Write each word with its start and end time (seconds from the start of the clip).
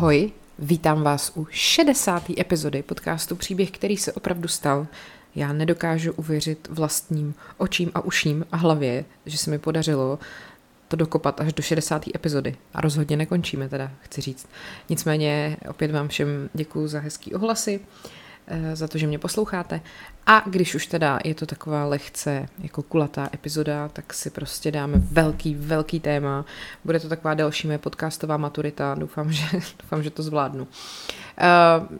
Ahoj, 0.00 0.32
vítám 0.58 1.02
vás 1.02 1.32
u 1.36 1.46
60. 1.50 2.30
epizody 2.38 2.82
podcastu 2.82 3.36
Příběh, 3.36 3.70
který 3.70 3.96
se 3.96 4.12
opravdu 4.12 4.48
stal. 4.48 4.86
Já 5.34 5.52
nedokážu 5.52 6.12
uvěřit 6.12 6.68
vlastním 6.70 7.34
očím 7.58 7.90
a 7.94 8.00
uším 8.00 8.44
a 8.52 8.56
hlavě, 8.56 9.04
že 9.26 9.38
se 9.38 9.50
mi 9.50 9.58
podařilo 9.58 10.18
to 10.88 10.96
dokopat 10.96 11.40
až 11.40 11.52
do 11.52 11.62
60. 11.62 12.04
epizody. 12.14 12.56
A 12.74 12.80
rozhodně 12.80 13.16
nekončíme 13.16 13.68
teda, 13.68 13.90
chci 14.00 14.20
říct. 14.20 14.48
Nicméně 14.88 15.56
opět 15.68 15.90
vám 15.90 16.08
všem 16.08 16.50
děkuji 16.54 16.88
za 16.88 17.00
hezký 17.00 17.34
ohlasy. 17.34 17.80
Eh, 17.80 18.08
za 18.72 18.88
to, 18.88 18.98
že 18.98 19.06
mě 19.06 19.18
posloucháte. 19.18 19.80
A 20.26 20.42
když 20.46 20.74
už 20.74 20.86
teda 20.86 21.18
je 21.24 21.34
to 21.34 21.46
taková 21.46 21.84
lehce 21.84 22.46
jako 22.62 22.82
kulatá 22.82 23.28
epizoda, 23.34 23.88
tak 23.88 24.14
si 24.14 24.30
prostě 24.30 24.72
dáme 24.72 24.98
velký, 24.98 25.54
velký 25.54 26.00
téma. 26.00 26.44
Bude 26.84 27.00
to 27.00 27.08
taková 27.08 27.34
delší 27.34 27.68
mé 27.68 27.78
podcastová 27.78 28.36
maturita. 28.36 28.94
Doufám, 28.98 29.32
že, 29.32 29.44
doufám, 29.82 30.02
že 30.02 30.10
to 30.10 30.22
zvládnu. 30.22 30.68
Eh, 31.38 31.46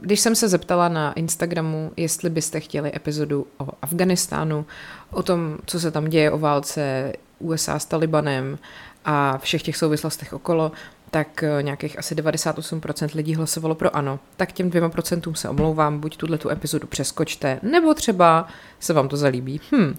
když 0.00 0.20
jsem 0.20 0.34
se 0.34 0.48
zeptala 0.48 0.88
na 0.88 1.12
Instagramu, 1.12 1.92
jestli 1.96 2.30
byste 2.30 2.60
chtěli 2.60 2.96
epizodu 2.96 3.46
o 3.58 3.68
Afganistánu, 3.82 4.66
o 5.10 5.22
tom, 5.22 5.58
co 5.66 5.80
se 5.80 5.90
tam 5.90 6.08
děje, 6.08 6.30
o 6.30 6.38
válce 6.38 7.12
USA 7.38 7.78
s 7.78 7.84
Talibanem 7.84 8.58
a 9.04 9.38
všech 9.38 9.62
těch 9.62 9.76
souvislostech 9.76 10.32
okolo, 10.32 10.72
tak 11.10 11.42
eh, 11.42 11.62
nějakých 11.62 11.98
asi 11.98 12.14
98% 12.14 13.08
lidí 13.14 13.34
hlasovalo 13.34 13.74
pro 13.74 13.96
ano. 13.96 14.20
Tak 14.36 14.52
těm 14.52 14.70
dvěma 14.70 14.88
procentům 14.88 15.34
se 15.34 15.48
omlouvám, 15.48 15.98
buď 15.98 16.16
tuhle 16.16 16.38
tu 16.38 16.50
epizodu 16.50 16.86
přeskočte, 16.86 17.60
nebo 17.62 17.94
třeba 17.94 18.48
se 18.80 18.92
vám 18.92 19.08
to 19.08 19.16
zalíbí. 19.16 19.60
Hm. 19.72 19.96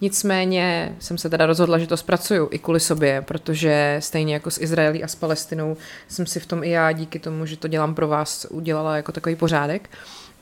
Nicméně 0.00 0.96
jsem 0.98 1.18
se 1.18 1.30
teda 1.30 1.46
rozhodla, 1.46 1.78
že 1.78 1.86
to 1.86 1.96
zpracuju 1.96 2.48
i 2.50 2.58
kvůli 2.58 2.80
sobě, 2.80 3.22
protože 3.22 3.96
stejně 3.98 4.34
jako 4.34 4.50
s 4.50 4.60
Izraelí 4.60 5.04
a 5.04 5.08
s 5.08 5.14
Palestinou 5.14 5.76
jsem 6.08 6.26
si 6.26 6.40
v 6.40 6.46
tom 6.46 6.64
i 6.64 6.70
já 6.70 6.92
díky 6.92 7.18
tomu, 7.18 7.46
že 7.46 7.56
to 7.56 7.68
dělám 7.68 7.94
pro 7.94 8.08
vás, 8.08 8.46
udělala 8.50 8.96
jako 8.96 9.12
takový 9.12 9.36
pořádek 9.36 9.90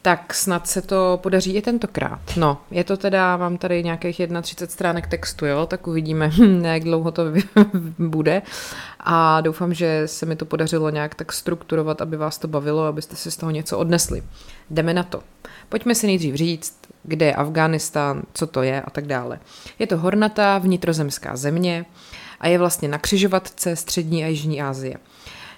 tak 0.03 0.35
snad 0.35 0.69
se 0.69 0.83
to 0.83 1.19
podaří 1.23 1.57
i 1.57 1.63
tentokrát. 1.63 2.21
No, 2.37 2.59
je 2.71 2.85
to 2.85 2.97
teda, 2.97 3.37
mám 3.37 3.59
tady 3.59 3.85
nějakých 3.85 4.17
31 4.43 4.43
stránek 4.73 5.07
textu, 5.07 5.47
jo, 5.47 5.67
tak 5.67 5.87
uvidíme, 5.87 6.31
jak 6.63 6.85
dlouho 6.85 7.11
to 7.11 7.23
bude. 7.99 8.43
A 9.01 9.41
doufám, 9.41 9.75
že 9.75 10.03
se 10.07 10.27
mi 10.27 10.37
to 10.37 10.45
podařilo 10.45 10.91
nějak 10.91 11.15
tak 11.15 11.33
strukturovat, 11.33 12.01
aby 12.03 12.17
vás 12.17 12.39
to 12.39 12.49
bavilo, 12.49 12.85
abyste 12.85 13.17
si 13.17 13.31
z 13.31 13.37
toho 13.37 13.51
něco 13.51 13.79
odnesli. 13.79 14.23
Jdeme 14.71 14.95
na 14.95 15.03
to. 15.03 15.23
Pojďme 15.69 15.95
si 15.95 16.07
nejdřív 16.07 16.35
říct, 16.35 16.79
kde 17.03 17.27
je 17.27 17.35
Afghánistán, 17.35 18.23
co 18.33 18.47
to 18.47 18.63
je 18.63 18.83
a 18.83 18.91
tak 18.91 19.07
dále. 19.07 19.39
Je 19.79 19.87
to 19.87 19.97
hornatá 19.97 20.59
vnitrozemská 20.59 21.37
země 21.37 21.85
a 22.41 22.49
je 22.49 22.59
vlastně 22.59 22.89
na 22.89 22.99
křižovatce 22.99 23.77
střední 23.77 24.25
a 24.25 24.27
jižní 24.27 24.63
Asie. 24.63 24.97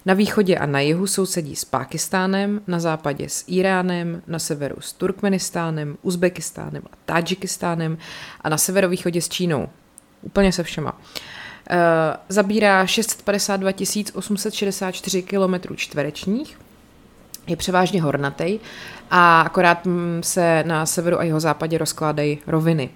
Na 0.06 0.14
východě 0.14 0.58
a 0.58 0.66
na 0.66 0.80
jihu 0.80 1.06
sousedí 1.06 1.56
s 1.56 1.64
Pákistánem, 1.64 2.60
na 2.66 2.80
západě 2.80 3.28
s 3.28 3.44
Iránem, 3.46 4.22
na 4.26 4.38
severu 4.38 4.76
s 4.80 4.92
Turkmenistánem, 4.92 5.98
Uzbekistánem 6.02 6.82
a 6.92 6.96
Tadžikistánem 7.04 7.98
a 8.40 8.48
na 8.48 8.58
severovýchodě 8.58 9.22
s 9.22 9.28
Čínou. 9.28 9.68
Úplně 10.22 10.52
se 10.52 10.62
všema. 10.62 11.00
E, 11.70 11.78
zabírá 12.28 12.86
652 12.86 13.72
864 14.14 15.22
km 15.22 15.76
čtverečních, 15.76 16.58
je 17.46 17.56
převážně 17.56 18.02
hornatý 18.02 18.58
a 19.10 19.40
akorát 19.40 19.86
mm, 19.86 20.20
se 20.22 20.64
na 20.66 20.86
severu 20.86 21.20
a 21.20 21.24
jeho 21.24 21.40
západě 21.40 21.78
rozkládají 21.78 22.38
roviny. 22.46 22.90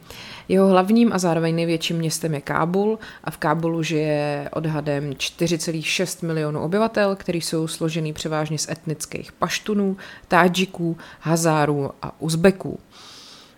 Jeho 0.49 0.69
hlavním 0.69 1.13
a 1.13 1.19
zároveň 1.19 1.55
největším 1.55 1.97
městem 1.97 2.35
je 2.35 2.41
Kábul 2.41 2.99
a 3.25 3.31
v 3.31 3.37
Kábulu 3.37 3.83
žije 3.83 4.49
odhadem 4.53 5.11
4,6 5.11 6.27
milionů 6.27 6.61
obyvatel, 6.61 7.17
kteří 7.17 7.41
jsou 7.41 7.67
složený 7.67 8.13
převážně 8.13 8.59
z 8.59 8.69
etnických 8.69 9.33
paštunů, 9.33 9.97
tádžiků, 10.29 10.97
hazárů 11.21 11.91
a 12.03 12.21
uzbeků. 12.21 12.79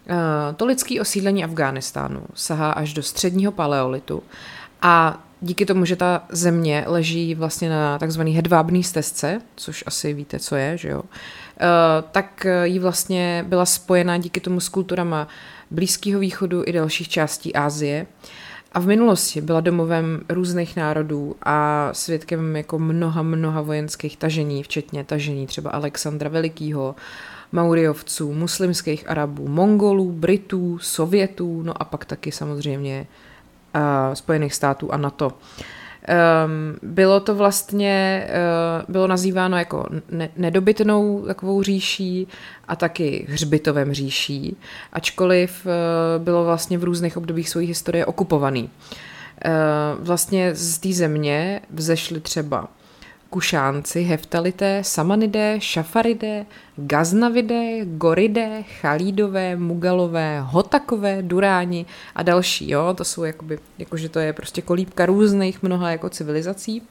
Eh, 0.09 0.55
to 0.57 0.67
lidské 0.67 1.01
osídlení 1.01 1.45
Afghánistánu 1.45 2.23
sahá 2.35 2.71
až 2.71 2.95
do 2.95 3.03
středního 3.03 3.53
paleolitu 3.53 4.23
a 4.83 5.23
díky 5.41 5.67
tomu, 5.67 5.85
že 5.85 5.97
ta 5.97 6.23
země 6.29 6.85
leží 6.87 7.35
vlastně 7.35 7.71
na 7.71 7.99
takzvaný 7.99 8.33
hedvábný 8.33 8.83
stezce, 8.83 9.41
což 9.57 9.85
asi 9.87 10.13
víte, 10.13 10.39
co 10.39 10.57
je, 10.57 10.79
že 10.79 10.89
jo, 10.89 11.03
eh, 11.61 11.65
tak 12.13 12.47
jí 12.65 12.79
vlastně 12.79 13.45
byla 13.49 13.67
spojena 13.67 14.19
díky 14.19 14.41
tomu 14.41 14.61
s 14.61 14.69
kulturama 14.69 15.29
Blízkého 15.71 16.21
východu 16.21 16.62
i 16.66 16.72
dalších 16.72 17.09
částí 17.09 17.54
Asie. 17.54 18.06
A 18.72 18.81
v 18.81 18.87
minulosti 18.87 19.41
byla 19.41 19.60
domovem 19.60 20.21
různých 20.28 20.77
národů 20.77 21.37
a 21.43 21.88
svědkem 21.93 22.56
jako 22.56 22.78
mnoha, 22.78 23.22
mnoha 23.22 23.60
vojenských 23.60 24.16
tažení, 24.16 24.62
včetně 24.62 25.04
tažení 25.04 25.47
třeba 25.47 25.71
Alexandra 25.71 26.28
Velikýho, 26.28 26.94
Mauriovců, 27.53 28.32
muslimských 28.32 29.10
Arabů, 29.10 29.49
Mongolů, 29.49 30.12
Britů, 30.12 30.78
Sovětů, 30.78 31.62
no 31.62 31.83
a 31.83 31.84
pak 31.84 32.04
taky 32.04 32.33
samozřejmě 32.33 33.06
uh, 33.75 34.15
Spojených 34.15 34.54
států 34.54 34.93
a 34.93 34.97
NATO. 34.97 35.33
Um, 36.06 36.77
bylo 36.83 37.21
to 37.21 37.34
vlastně, 37.34 38.27
uh, 38.28 38.84
bylo 38.94 39.06
nazýváno 39.06 39.59
jako 39.59 39.87
ne- 40.11 40.28
nedobytnou 40.37 41.25
takovou 41.27 41.62
říší 41.62 42.28
a 42.69 42.77
taky 42.77 43.27
hřbitovem 43.28 43.93
říší, 43.93 44.56
ačkoliv 44.93 45.66
uh, 45.66 46.25
bylo 46.25 46.45
vlastně 46.45 46.78
v 46.78 46.84
různých 46.84 47.16
obdobích 47.16 47.49
své 47.49 47.62
historie 47.62 48.06
okupovaný. 48.06 48.62
Uh, 48.62 50.05
vlastně 50.05 50.55
z 50.55 50.78
té 50.78 50.93
země 50.93 51.61
vzešly 51.71 52.21
třeba 52.21 52.69
Kušánci, 53.37 54.03
Heftalité, 54.03 54.85
Samanidé, 54.85 55.57
Šafaridé, 55.61 56.47
Gaznavidé, 56.77 57.85
Goridé, 57.85 58.65
Chalídové, 58.81 59.57
Mugalové, 59.57 60.41
Hotakové, 60.41 61.23
Duráni 61.23 61.87
a 62.15 62.23
další. 62.23 62.71
Jo? 62.71 62.95
To 62.95 63.05
jsou 63.05 63.25
jakoby, 63.25 63.59
jakože 63.79 64.09
to 64.09 64.19
je 64.19 64.33
prostě 64.33 64.63
kolíbka 64.63 65.07
různých 65.07 65.63
mnoha 65.63 65.91
jako 65.91 66.09
civilizací. 66.09 66.81
Uh, 66.81 66.87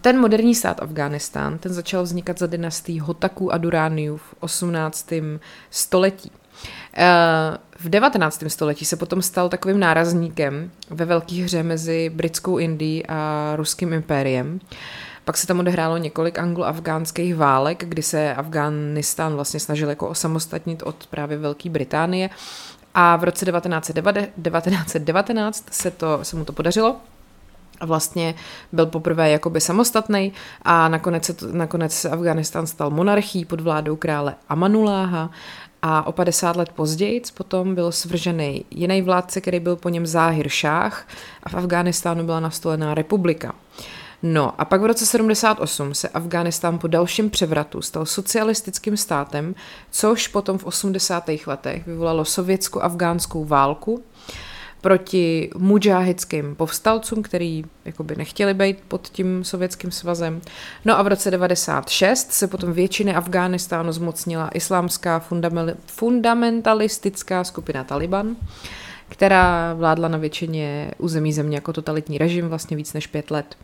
ten 0.00 0.20
moderní 0.20 0.54
stát 0.54 0.82
Afghánistán, 0.82 1.58
ten 1.58 1.72
začal 1.72 2.02
vznikat 2.02 2.38
za 2.38 2.46
dynastí 2.46 3.00
Hotaků 3.00 3.52
a 3.52 3.58
Durániů 3.58 4.16
v 4.16 4.34
18. 4.40 5.12
století. 5.70 6.32
Uh, 6.98 7.56
v 7.80 7.88
19. 7.88 8.44
století 8.48 8.84
se 8.84 8.96
potom 8.96 9.22
stal 9.22 9.48
takovým 9.48 9.80
nárazníkem 9.80 10.70
ve 10.90 11.04
velké 11.04 11.34
hře 11.34 11.62
mezi 11.62 12.10
britskou 12.14 12.58
Indií 12.58 13.06
a 13.06 13.52
ruským 13.56 13.92
impériem. 13.92 14.60
Pak 15.24 15.36
se 15.36 15.46
tam 15.46 15.60
odehrálo 15.60 15.96
několik 15.96 16.38
anglo-afgánských 16.38 17.36
válek, 17.36 17.84
kdy 17.84 18.02
se 18.02 18.34
Afghánistán 18.34 19.34
vlastně 19.34 19.60
snažil 19.60 19.88
jako 19.88 20.08
osamostatnit 20.08 20.82
od 20.82 21.06
právě 21.06 21.38
Velké 21.38 21.70
Británie. 21.70 22.30
A 22.94 23.16
v 23.16 23.24
roce 23.24 23.46
1919 23.46 25.64
se, 25.70 25.90
to, 25.90 26.18
se 26.22 26.36
mu 26.36 26.44
to 26.44 26.52
podařilo 26.52 26.96
a 27.80 27.86
vlastně 27.86 28.34
byl 28.72 28.86
poprvé 28.86 29.30
jakoby 29.30 29.60
samostatný 29.60 30.32
a 30.62 30.88
nakonec 30.88 31.24
se, 31.24 31.34
nakonec 31.52 31.92
se 31.92 32.10
Afganistán 32.10 32.66
stal 32.66 32.90
monarchií 32.90 33.44
pod 33.44 33.60
vládou 33.60 33.96
krále 33.96 34.34
Amanuláha 34.48 35.30
a 35.82 36.06
o 36.06 36.12
50 36.12 36.56
let 36.56 36.68
později 36.68 37.22
potom 37.34 37.74
byl 37.74 37.92
svržený 37.92 38.64
jiný 38.70 39.02
vládce, 39.02 39.40
který 39.40 39.60
byl 39.60 39.76
po 39.76 39.88
něm 39.88 40.06
Záhir 40.06 40.48
Šách 40.48 41.08
a 41.42 41.48
v 41.48 41.54
Afghánistánu 41.54 42.24
byla 42.24 42.40
nastolená 42.40 42.94
republika. 42.94 43.54
No 44.22 44.60
a 44.60 44.64
pak 44.64 44.80
v 44.80 44.84
roce 44.84 45.06
78 45.06 45.94
se 45.94 46.08
Afghánistán 46.08 46.78
po 46.78 46.86
dalším 46.86 47.30
převratu 47.30 47.82
stal 47.82 48.06
socialistickým 48.06 48.96
státem, 48.96 49.54
což 49.90 50.28
potom 50.28 50.58
v 50.58 50.64
80. 50.64 51.30
letech 51.46 51.86
vyvolalo 51.86 52.24
sovětsko-afgánskou 52.24 53.44
válku, 53.44 54.02
proti 54.80 55.50
mujahidským 55.56 56.54
povstalcům, 56.54 57.22
který 57.22 57.64
jakoby 57.84 58.16
nechtěli 58.16 58.54
být 58.54 58.78
pod 58.88 59.08
tím 59.08 59.44
sovětským 59.44 59.90
svazem. 59.90 60.40
No 60.84 60.98
a 60.98 61.02
v 61.02 61.06
roce 61.06 61.30
96 61.30 62.32
se 62.32 62.46
potom 62.46 62.72
většiny 62.72 63.14
Afghánistánu 63.14 63.92
zmocnila 63.92 64.48
islámská 64.48 65.24
fundamentalistická 65.86 67.44
skupina 67.44 67.84
Taliban, 67.84 68.36
která 69.08 69.74
vládla 69.74 70.08
na 70.08 70.18
většině 70.18 70.90
území 70.98 71.32
země 71.32 71.56
jako 71.56 71.72
totalitní 71.72 72.18
režim 72.18 72.48
vlastně 72.48 72.76
víc 72.76 72.92
než 72.92 73.06
pět 73.06 73.30
let. 73.30 73.56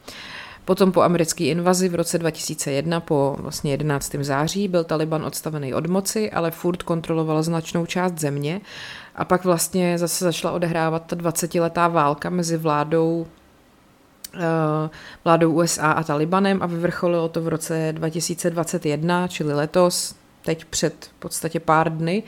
Potom 0.65 0.93
po 0.93 1.03
americké 1.03 1.45
invazi 1.45 1.89
v 1.89 1.95
roce 1.95 2.19
2001 2.19 3.01
po 3.01 3.37
vlastně 3.39 3.71
11. 3.71 4.15
září 4.21 4.69
byl 4.69 4.85
Taliban 4.85 5.25
odstavený 5.25 5.75
od 5.75 5.87
moci, 5.87 6.31
ale 6.31 6.51
furt 6.51 6.83
kontroloval 6.83 7.43
značnou 7.43 7.87
část 7.87 8.19
země 8.19 8.61
a 9.15 9.25
pak 9.25 9.45
vlastně 9.45 9.99
zase 9.99 10.25
začala 10.25 10.55
odehrávat 10.55 11.07
ta 11.07 11.17
20-letá 11.17 11.89
válka 11.89 12.31
mezi 12.31 12.57
vládou 12.57 13.27
eh, 14.35 14.91
vládou 15.25 15.53
USA 15.53 15.93
a 15.93 16.03
Talibanem 16.03 16.63
a 16.63 16.67
vyvrcholilo 16.67 17.29
to 17.29 17.43
v 17.43 17.49
roce 17.49 17.89
2021, 17.93 19.29
čili 19.29 19.55
letos, 19.55 20.15
teď 20.45 20.65
před 20.65 21.05
v 21.05 21.13
podstatě 21.19 21.61
pár 21.61 21.97
dny, 21.97 22.23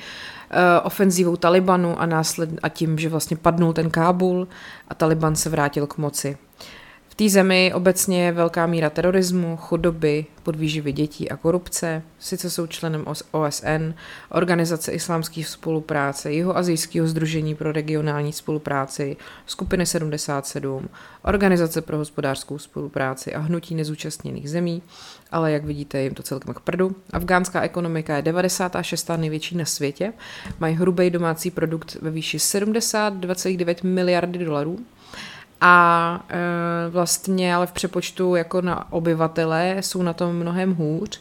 eh, 0.50 0.80
ofenzívou 0.80 1.36
Talibanu 1.36 2.00
a, 2.00 2.06
násled, 2.06 2.50
a 2.62 2.68
tím, 2.68 2.98
že 2.98 3.08
vlastně 3.08 3.36
padnul 3.36 3.72
ten 3.72 3.90
Kábul 3.90 4.48
a 4.88 4.94
Taliban 4.94 5.36
se 5.36 5.50
vrátil 5.50 5.86
k 5.86 5.98
moci 5.98 6.38
té 7.16 7.28
zemi 7.28 7.72
obecně 7.74 8.24
je 8.24 8.32
velká 8.32 8.66
míra 8.66 8.90
terorismu, 8.90 9.56
chudoby, 9.56 10.26
podvýživy 10.42 10.92
dětí 10.92 11.30
a 11.30 11.36
korupce. 11.36 12.02
Sice 12.18 12.50
jsou 12.50 12.66
členem 12.66 13.04
OSN, 13.30 13.94
Organizace 14.30 14.92
islámské 14.92 15.44
spolupráce, 15.44 16.32
Jihoazijského 16.32 17.06
združení 17.06 17.54
pro 17.54 17.72
regionální 17.72 18.32
spolupráci, 18.32 19.16
skupiny 19.46 19.86
77, 19.86 20.88
Organizace 21.22 21.82
pro 21.82 21.96
hospodářskou 21.96 22.58
spolupráci 22.58 23.34
a 23.34 23.38
hnutí 23.38 23.74
nezúčastněných 23.74 24.50
zemí, 24.50 24.82
ale 25.32 25.52
jak 25.52 25.64
vidíte, 25.64 26.02
jim 26.02 26.14
to 26.14 26.22
celkem 26.22 26.54
k 26.54 26.60
prdu. 26.60 26.96
Afgánská 27.12 27.62
ekonomika 27.62 28.16
je 28.16 28.22
96. 28.22 29.10
největší 29.16 29.56
na 29.56 29.64
světě, 29.64 30.12
mají 30.58 30.76
hrubý 30.76 31.10
domácí 31.10 31.50
produkt 31.50 31.96
ve 32.02 32.10
výši 32.10 32.38
72,9 32.38 33.76
miliardy 33.84 34.38
dolarů, 34.38 34.78
a 35.60 36.24
e, 36.28 36.90
vlastně 36.90 37.54
ale 37.54 37.66
v 37.66 37.72
přepočtu 37.72 38.34
jako 38.34 38.60
na 38.60 38.92
obyvatele 38.92 39.76
jsou 39.80 40.02
na 40.02 40.12
tom 40.12 40.36
mnohem 40.36 40.74
hůř 40.74 41.20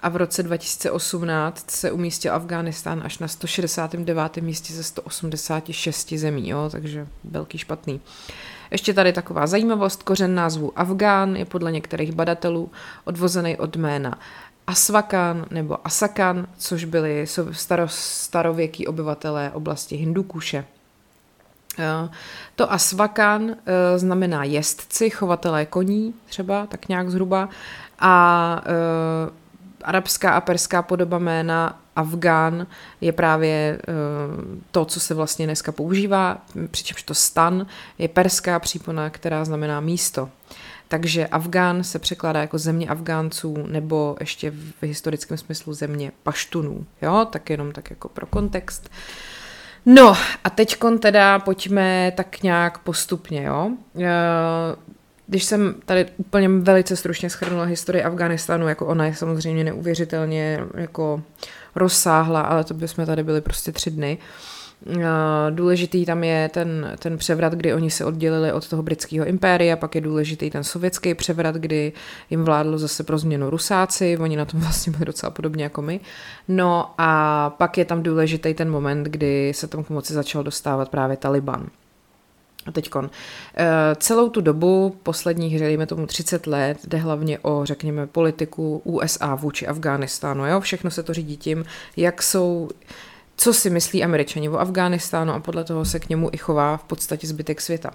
a 0.00 0.08
v 0.08 0.16
roce 0.16 0.42
2018 0.42 1.70
se 1.70 1.90
umístil 1.90 2.34
Afghánistán 2.34 3.02
až 3.04 3.18
na 3.18 3.28
169. 3.28 4.36
místě 4.36 4.74
ze 4.74 4.82
186 4.82 6.12
zemí, 6.12 6.48
jo, 6.48 6.68
takže 6.72 7.06
velký 7.24 7.58
špatný. 7.58 8.00
Ještě 8.70 8.94
tady 8.94 9.12
taková 9.12 9.46
zajímavost, 9.46 10.02
kořen 10.02 10.34
názvu 10.34 10.78
Afgán 10.78 11.36
je 11.36 11.44
podle 11.44 11.72
některých 11.72 12.12
badatelů 12.12 12.70
odvozený 13.04 13.56
od 13.56 13.76
jména 13.76 14.18
Asvakan 14.66 15.46
nebo 15.50 15.86
Asakan, 15.86 16.46
což 16.58 16.84
byli 16.84 17.26
staro, 17.52 17.88
starověký 17.88 18.86
obyvatelé 18.86 19.50
oblasti 19.50 19.96
Hindukuše. 19.96 20.64
To 22.56 22.72
asvakan 22.72 23.50
eh, 23.50 23.98
znamená 23.98 24.44
jezdci, 24.44 25.10
chovatelé 25.10 25.66
koní 25.66 26.14
třeba, 26.26 26.66
tak 26.66 26.88
nějak 26.88 27.10
zhruba. 27.10 27.48
A 27.98 28.62
uh, 28.66 29.32
arabská 29.84 30.32
a 30.32 30.40
perská 30.40 30.82
podoba 30.82 31.18
jména 31.18 31.80
Afgán 31.96 32.66
je 33.00 33.12
právě 33.12 33.78
to, 34.70 34.84
co 34.84 35.00
se 35.00 35.14
vlastně 35.14 35.46
dneska 35.46 35.72
používá, 35.72 36.38
přičemž 36.70 37.02
to 37.02 37.14
stan 37.14 37.66
je 37.98 38.08
perská 38.08 38.58
přípona, 38.58 39.10
která 39.10 39.44
znamená 39.44 39.80
místo. 39.80 40.28
Takže 40.88 41.26
Afgán 41.26 41.84
se 41.84 41.98
překládá 41.98 42.40
jako 42.40 42.58
země 42.58 42.88
Afgánců 42.88 43.66
nebo 43.66 44.16
ještě 44.20 44.50
v 44.50 44.82
historickém 44.82 45.38
smyslu 45.38 45.74
země 45.74 46.12
Paštunů. 46.22 46.86
Jo, 47.02 47.26
tak 47.30 47.50
jenom 47.50 47.72
tak 47.72 47.90
jako 47.90 48.08
pro 48.08 48.26
kontext. 48.26 48.88
Uh, 48.90 48.96
No 49.86 50.16
a 50.44 50.50
teď 50.50 50.76
teda 51.00 51.38
pojďme 51.38 52.12
tak 52.16 52.42
nějak 52.42 52.78
postupně, 52.78 53.42
jo. 53.42 53.70
Eh, 54.00 54.06
když 55.26 55.44
jsem 55.44 55.74
tady 55.84 56.06
úplně 56.16 56.48
velice 56.48 56.96
stručně 56.96 57.30
schrnula 57.30 57.64
historii 57.64 58.04
Afganistánu, 58.04 58.68
jako 58.68 58.86
ona 58.86 59.06
je 59.06 59.14
samozřejmě 59.14 59.64
neuvěřitelně 59.64 60.60
jako 60.74 61.22
rozsáhla, 61.74 62.40
ale 62.40 62.64
to 62.64 62.74
bychom 62.74 63.06
tady 63.06 63.22
byli 63.22 63.40
prostě 63.40 63.72
tři 63.72 63.90
dny. 63.90 64.18
Uh, 64.20 64.55
Důležitý 65.50 66.06
tam 66.06 66.24
je 66.24 66.48
ten, 66.48 66.96
ten 66.98 67.18
převrat, 67.18 67.52
kdy 67.52 67.74
oni 67.74 67.90
se 67.90 68.04
oddělili 68.04 68.52
od 68.52 68.68
toho 68.68 68.82
britského 68.82 69.26
impéria, 69.26 69.76
pak 69.76 69.94
je 69.94 70.00
důležitý 70.00 70.50
ten 70.50 70.64
sovětský 70.64 71.14
převrat, 71.14 71.54
kdy 71.54 71.92
jim 72.30 72.44
vládlo 72.44 72.78
zase 72.78 73.04
pro 73.04 73.18
změnu 73.18 73.50
Rusáci, 73.50 74.18
oni 74.18 74.36
na 74.36 74.44
tom 74.44 74.60
vlastně 74.66 74.92
byli 74.92 75.04
docela 75.04 75.30
podobně 75.30 75.64
jako 75.64 75.82
my. 75.82 76.00
No 76.48 76.94
a 76.98 77.50
pak 77.50 77.78
je 77.78 77.84
tam 77.84 78.02
důležitý 78.02 78.54
ten 78.54 78.70
moment, 78.70 79.04
kdy 79.04 79.52
se 79.54 79.66
tam 79.66 79.84
k 79.84 79.90
moci 79.90 80.12
začal 80.14 80.42
dostávat 80.42 80.88
právě 80.88 81.16
Taliban. 81.16 81.66
A 82.66 82.72
teďkon. 82.72 83.10
Eh, 83.56 83.66
celou 83.96 84.28
tu 84.28 84.40
dobu, 84.40 84.96
posledních, 85.02 85.58
dejme 85.58 85.86
tomu 85.86 86.06
30 86.06 86.46
let, 86.46 86.78
jde 86.86 86.98
hlavně 86.98 87.38
o, 87.38 87.64
řekněme, 87.64 88.06
politiku 88.06 88.80
USA 88.84 89.34
vůči 89.34 89.66
Afghánistánu. 89.66 90.46
Jo? 90.46 90.60
Všechno 90.60 90.90
se 90.90 91.02
to 91.02 91.14
řídí 91.14 91.36
tím, 91.36 91.64
jak 91.96 92.22
jsou 92.22 92.68
co 93.36 93.54
si 93.54 93.70
myslí 93.70 94.04
američani 94.04 94.48
o 94.48 94.58
Afghánistánu 94.58 95.32
a 95.32 95.40
podle 95.40 95.64
toho 95.64 95.84
se 95.84 96.00
k 96.00 96.08
němu 96.08 96.28
i 96.32 96.36
chová 96.36 96.76
v 96.76 96.84
podstatě 96.84 97.26
zbytek 97.26 97.60
světa. 97.60 97.90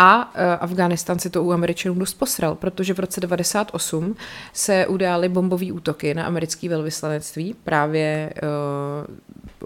A 0.00 0.24
uh, 0.24 0.40
Afghánistán 0.60 1.18
si 1.18 1.30
to 1.30 1.44
u 1.44 1.52
Američanů 1.52 1.94
dost 1.94 2.14
posral, 2.14 2.54
protože 2.54 2.94
v 2.94 2.98
roce 2.98 3.20
98 3.20 4.16
se 4.52 4.86
udály 4.86 5.28
bombové 5.28 5.72
útoky 5.72 6.14
na 6.14 6.26
americké 6.26 6.68
velvyslanectví, 6.68 7.54
právě 7.64 8.32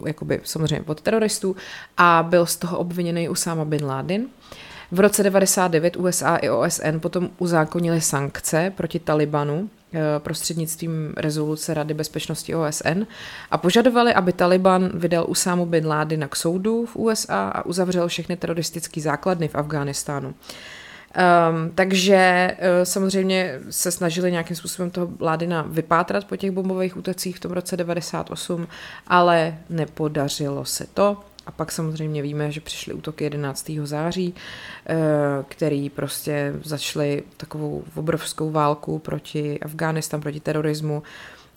uh, 0.00 0.06
jakoby 0.08 0.40
samozřejmě 0.44 0.84
od 0.86 1.00
teroristů, 1.00 1.56
a 1.96 2.26
byl 2.28 2.46
z 2.46 2.56
toho 2.56 2.78
obviněný 2.78 3.28
Usama 3.28 3.64
bin 3.64 3.84
Laden. 3.84 4.26
V 4.90 5.00
roce 5.00 5.22
99 5.22 5.96
USA 5.96 6.36
i 6.36 6.50
OSN 6.50 6.98
potom 7.00 7.30
uzákonili 7.38 8.00
sankce 8.00 8.72
proti 8.76 8.98
Talibanu, 8.98 9.70
prostřednictvím 10.18 11.12
rezoluce 11.16 11.74
Rady 11.74 11.94
bezpečnosti 11.94 12.54
OSN 12.54 13.02
a 13.50 13.58
požadovali, 13.58 14.14
aby 14.14 14.32
Taliban 14.32 14.90
vydal 14.94 15.24
Usámu 15.28 15.66
bin 15.66 15.86
Ládina 15.86 16.28
k 16.28 16.36
soudu 16.36 16.86
v 16.86 16.96
USA 16.96 17.48
a 17.48 17.66
uzavřel 17.66 18.08
všechny 18.08 18.36
teroristické 18.36 19.00
základny 19.00 19.48
v 19.48 19.54
Afghánistánu. 19.54 20.34
Um, 21.12 21.70
takže 21.74 22.50
uh, 22.58 22.84
samozřejmě 22.84 23.60
se 23.70 23.90
snažili 23.90 24.32
nějakým 24.32 24.56
způsobem 24.56 24.90
toho 24.90 25.08
Ládina 25.20 25.62
vypátrat 25.68 26.24
po 26.24 26.36
těch 26.36 26.50
bombových 26.50 26.96
útocích 26.96 27.36
v 27.36 27.40
tom 27.40 27.52
roce 27.52 27.76
98, 27.76 28.68
ale 29.06 29.58
nepodařilo 29.70 30.64
se 30.64 30.86
to. 30.94 31.16
A 31.46 31.50
pak 31.50 31.72
samozřejmě 31.72 32.22
víme, 32.22 32.52
že 32.52 32.60
přišly 32.60 32.94
útoky 32.94 33.24
11. 33.24 33.86
září, 33.86 34.34
eh, 34.86 34.96
který 35.48 35.90
prostě 35.90 36.54
začaly 36.64 37.22
takovou 37.36 37.84
obrovskou 37.94 38.50
válku 38.50 38.98
proti 38.98 39.60
Afghánistán, 39.60 40.20
proti 40.20 40.40
terorismu 40.40 41.02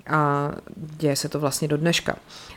a 0.07 0.51
děje 0.75 1.15
se 1.15 1.29
to 1.29 1.39
vlastně 1.39 1.67
do 1.67 1.77
dneška. 1.77 2.15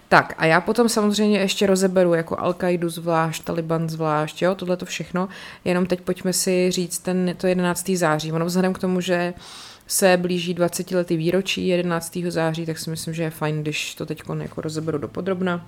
Tak 0.08 0.34
a 0.38 0.46
já 0.46 0.60
potom 0.60 0.88
samozřejmě 0.88 1.38
ještě 1.38 1.66
rozeberu 1.66 2.14
jako 2.14 2.34
Al-Qaidu 2.34 2.88
zvlášť, 2.88 3.44
Taliban 3.44 3.88
zvlášť, 3.88 4.42
jo, 4.42 4.54
tohle 4.54 4.76
to 4.76 4.86
všechno, 4.86 5.28
jenom 5.64 5.86
teď 5.86 6.00
pojďme 6.00 6.32
si 6.32 6.70
říct 6.70 6.98
ten, 6.98 7.34
to 7.36 7.46
11. 7.46 7.90
září. 7.96 8.32
Ono 8.32 8.46
vzhledem 8.46 8.72
k 8.72 8.78
tomu, 8.78 9.00
že 9.00 9.34
se 9.86 10.16
blíží 10.16 10.54
20 10.54 10.90
letý 10.90 11.16
výročí 11.16 11.68
11. 11.68 12.18
září, 12.28 12.66
tak 12.66 12.78
si 12.78 12.90
myslím, 12.90 13.14
že 13.14 13.22
je 13.22 13.30
fajn, 13.30 13.62
když 13.62 13.94
to 13.94 14.06
teď 14.06 14.22
jako 14.40 14.60
rozeberu 14.60 14.98
do 14.98 15.08
podrobna 15.08 15.66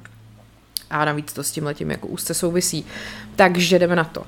a 0.91 1.05
navíc 1.05 1.33
to 1.33 1.43
s 1.43 1.51
tím 1.51 1.65
letím 1.65 1.91
jako 1.91 2.07
úzce 2.07 2.35
souvisí. 2.35 2.87
Takže 3.37 3.79
jdeme 3.79 3.97
na 3.97 4.05
to. 4.05 4.21
Uh, 4.21 4.27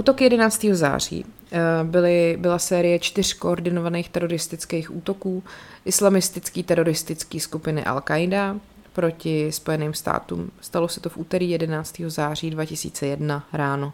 útoky 0.00 0.24
11. 0.24 0.66
září 0.72 1.24
uh, 1.24 1.88
byly, 1.90 2.36
byla 2.40 2.58
série 2.58 2.98
čtyř 2.98 3.34
koordinovaných 3.34 4.08
teroristických 4.08 4.96
útoků 4.96 5.42
islamistický 5.84 6.62
teroristický 6.62 7.40
skupiny 7.40 7.82
Al-Qaida 7.82 8.60
proti 8.92 9.52
Spojeným 9.52 9.94
státům. 9.94 10.50
Stalo 10.60 10.88
se 10.88 11.00
to 11.00 11.08
v 11.08 11.16
úterý 11.16 11.50
11. 11.50 12.00
září 12.06 12.50
2001 12.50 13.46
ráno. 13.52 13.92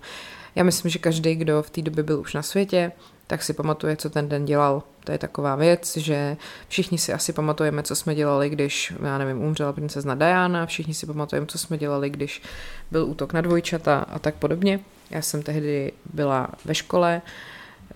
Já 0.54 0.64
myslím, 0.64 0.90
že 0.90 0.98
každý, 0.98 1.34
kdo 1.34 1.62
v 1.62 1.70
té 1.70 1.82
době 1.82 2.04
byl 2.04 2.20
už 2.20 2.34
na 2.34 2.42
světě, 2.42 2.92
tak 3.32 3.42
si 3.42 3.52
pamatuje, 3.52 3.96
co 3.96 4.10
ten 4.10 4.28
den 4.28 4.44
dělal. 4.44 4.82
To 5.04 5.12
je 5.12 5.18
taková 5.18 5.56
věc, 5.56 5.96
že 5.96 6.36
všichni 6.68 6.98
si 6.98 7.12
asi 7.12 7.32
pamatujeme, 7.32 7.82
co 7.82 7.96
jsme 7.96 8.14
dělali, 8.14 8.50
když, 8.50 8.92
já 9.02 9.18
nevím, 9.18 9.42
umřela 9.42 9.72
princezna 9.72 10.14
Diana, 10.14 10.66
všichni 10.66 10.94
si 10.94 11.06
pamatujeme, 11.06 11.46
co 11.46 11.58
jsme 11.58 11.78
dělali, 11.78 12.10
když 12.10 12.42
byl 12.90 13.04
útok 13.04 13.32
na 13.32 13.40
dvojčata 13.40 13.98
a 13.98 14.18
tak 14.18 14.34
podobně. 14.34 14.80
Já 15.10 15.22
jsem 15.22 15.42
tehdy 15.42 15.92
byla 16.12 16.48
ve 16.64 16.74
škole, 16.74 17.22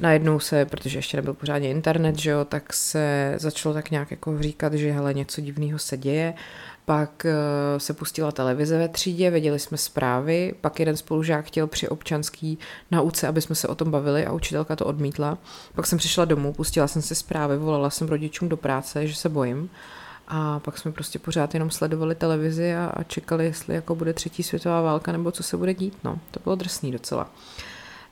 najednou 0.00 0.40
se, 0.40 0.64
protože 0.64 0.98
ještě 0.98 1.16
nebyl 1.16 1.34
pořádně 1.34 1.70
internet, 1.70 2.18
že 2.18 2.30
jo, 2.30 2.44
tak 2.44 2.72
se 2.72 3.34
začalo 3.38 3.74
tak 3.74 3.90
nějak 3.90 4.10
jako 4.10 4.42
říkat, 4.42 4.72
že 4.72 4.92
hele, 4.92 5.14
něco 5.14 5.40
divného 5.40 5.78
se 5.78 5.96
děje 5.96 6.34
pak 6.86 7.26
eh, 7.26 7.80
se 7.80 7.94
pustila 7.94 8.32
televize 8.32 8.78
ve 8.78 8.88
třídě, 8.88 9.30
věděli 9.30 9.58
jsme 9.58 9.78
zprávy, 9.78 10.54
pak 10.60 10.80
jeden 10.80 10.96
spolužák 10.96 11.44
chtěl 11.44 11.66
při 11.66 11.88
občanský 11.88 12.58
nauce, 12.90 13.28
aby 13.28 13.42
jsme 13.42 13.54
se 13.54 13.68
o 13.68 13.74
tom 13.74 13.90
bavili 13.90 14.26
a 14.26 14.32
učitelka 14.32 14.76
to 14.76 14.86
odmítla. 14.86 15.38
Pak 15.74 15.86
jsem 15.86 15.98
přišla 15.98 16.24
domů, 16.24 16.52
pustila 16.52 16.88
jsem 16.88 17.02
si 17.02 17.14
zprávy, 17.14 17.58
volala 17.58 17.90
jsem 17.90 18.08
rodičům 18.08 18.48
do 18.48 18.56
práce, 18.56 19.06
že 19.06 19.14
se 19.14 19.28
bojím. 19.28 19.70
A 20.28 20.58
pak 20.58 20.78
jsme 20.78 20.92
prostě 20.92 21.18
pořád 21.18 21.54
jenom 21.54 21.70
sledovali 21.70 22.14
televizi 22.14 22.74
a, 22.74 22.92
a 22.94 23.02
čekali, 23.02 23.44
jestli 23.44 23.74
jako 23.74 23.94
bude 23.94 24.12
třetí 24.12 24.42
světová 24.42 24.82
válka 24.82 25.12
nebo 25.12 25.30
co 25.30 25.42
se 25.42 25.56
bude 25.56 25.74
dít. 25.74 25.98
No, 26.04 26.18
to 26.30 26.40
bylo 26.44 26.56
drsný 26.56 26.92
docela. 26.92 27.30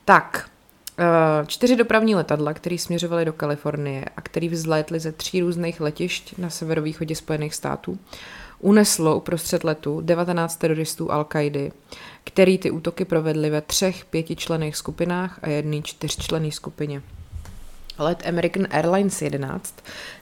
Tak, 0.05 0.51
eh, 0.99 1.47
čtyři 1.47 1.77
dopravní 1.77 2.15
letadla, 2.15 2.55
které 2.55 2.79
směřovaly 2.79 3.25
do 3.25 3.33
Kalifornie 3.33 4.05
a 4.17 4.21
které 4.21 4.49
vzlétly 4.49 5.01
ze 5.01 5.13
tří 5.13 5.41
různých 5.41 5.81
letišť 5.81 6.39
na 6.39 6.51
severovýchodě 6.51 7.17
Spojených 7.17 7.55
států, 7.55 7.99
uneslo 8.65 9.17
uprostřed 9.17 9.65
letu 9.65 10.01
19 10.01 10.57
teroristů 10.57 11.07
Al-Kaidy, 11.07 11.73
který 12.25 12.59
ty 12.59 12.71
útoky 12.71 13.05
provedli 13.05 13.51
ve 13.51 13.61
třech 13.61 14.05
pětičlených 14.05 14.77
skupinách 14.77 15.39
a 15.43 15.49
jedné 15.49 15.83
čtyřčlené 15.83 16.53
skupině. 16.53 17.03
Let 17.99 18.23
American 18.29 18.67
Airlines 18.71 19.23
11 19.23 19.75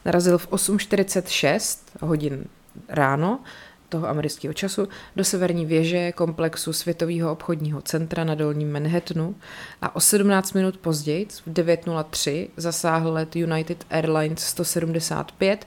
narazil 0.04 0.38
v 0.38 0.48
8.46 0.48 1.78
hodin 2.00 2.44
ráno 2.88 3.40
toho 3.88 4.08
amerického 4.08 4.54
času 4.54 4.88
do 5.16 5.24
severní 5.24 5.66
věže 5.66 6.12
komplexu 6.12 6.72
Světového 6.72 7.32
obchodního 7.32 7.82
centra 7.82 8.24
na 8.24 8.34
dolním 8.34 8.72
Manhattanu 8.72 9.34
a 9.82 9.96
o 9.96 10.00
17 10.00 10.52
minut 10.52 10.76
později 10.76 11.26
v 11.26 11.46
9.03 11.46 12.48
zasáhl 12.56 13.12
let 13.12 13.36
United 13.36 13.86
Airlines 13.90 14.38
175 14.38 15.66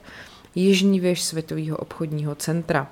jižní 0.56 1.00
věž 1.00 1.22
Světového 1.22 1.76
obchodního 1.76 2.34
centra. 2.34 2.88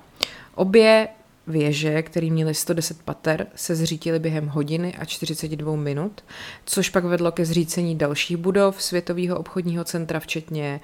Obě 0.55 1.07
věže, 1.47 2.01
které 2.01 2.29
měly 2.29 2.53
110 2.53 3.01
pater, 3.01 3.47
se 3.55 3.75
zřítily 3.75 4.19
během 4.19 4.47
hodiny 4.47 4.95
a 4.95 5.05
42 5.05 5.75
minut, 5.75 6.23
což 6.65 6.89
pak 6.89 7.03
vedlo 7.03 7.31
ke 7.31 7.45
zřícení 7.45 7.95
dalších 7.95 8.37
budov 8.37 8.83
Světového 8.83 9.39
obchodního 9.39 9.83
centra, 9.83 10.19
včetně 10.19 10.79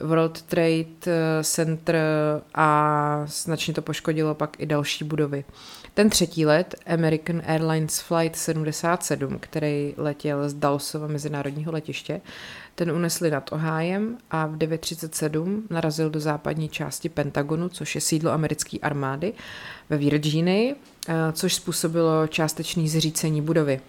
World 0.00 0.42
Trade 0.42 0.84
Center 1.42 1.96
a 2.54 3.22
značně 3.26 3.74
to 3.74 3.82
poškodilo 3.82 4.34
pak 4.34 4.60
i 4.60 4.66
další 4.66 5.04
budovy. 5.04 5.44
Ten 5.94 6.10
třetí 6.10 6.46
let, 6.46 6.74
American 6.86 7.42
Airlines 7.46 8.00
Flight 8.00 8.36
77, 8.36 9.38
který 9.40 9.94
letěl 9.96 10.48
z 10.48 10.54
Dalsova 10.54 11.06
mezinárodního 11.06 11.72
letiště, 11.72 12.20
ten 12.80 12.92
unesli 12.92 13.30
nad 13.30 13.52
Ohájem 13.52 14.18
a 14.30 14.46
v 14.46 14.56
9.37 14.56 15.62
narazil 15.70 16.10
do 16.10 16.20
západní 16.20 16.68
části 16.68 17.08
Pentagonu, 17.08 17.68
což 17.68 17.94
je 17.94 18.00
sídlo 18.00 18.30
americké 18.30 18.78
armády 18.78 19.32
ve 19.90 19.96
Virginii, 19.96 20.74
eh, 21.08 21.14
což 21.32 21.54
způsobilo 21.54 22.26
částečný 22.26 22.88
zřícení 22.88 23.42
budovy. 23.42 23.80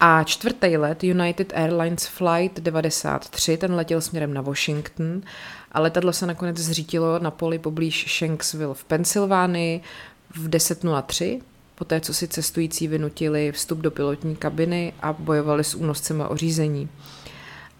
A 0.00 0.24
čtvrtý 0.24 0.76
let 0.76 1.04
United 1.04 1.52
Airlines 1.56 2.06
Flight 2.06 2.60
93, 2.60 3.56
ten 3.56 3.74
letěl 3.74 4.00
směrem 4.00 4.34
na 4.34 4.40
Washington 4.40 5.20
a 5.72 5.80
letadlo 5.80 6.12
se 6.12 6.26
nakonec 6.26 6.56
zřítilo 6.56 7.18
na 7.18 7.30
poli 7.30 7.58
poblíž 7.58 8.18
Shanksville 8.18 8.74
v 8.74 8.84
Pensylvánii 8.84 9.80
v 10.34 10.48
10.03, 10.48 11.40
poté 11.74 12.00
co 12.00 12.14
si 12.14 12.28
cestující 12.28 12.88
vynutili 12.88 13.52
vstup 13.52 13.78
do 13.78 13.90
pilotní 13.90 14.36
kabiny 14.36 14.92
a 15.02 15.12
bojovali 15.12 15.64
s 15.64 15.74
únoscema 15.74 16.28
o 16.28 16.36
řízení. 16.36 16.88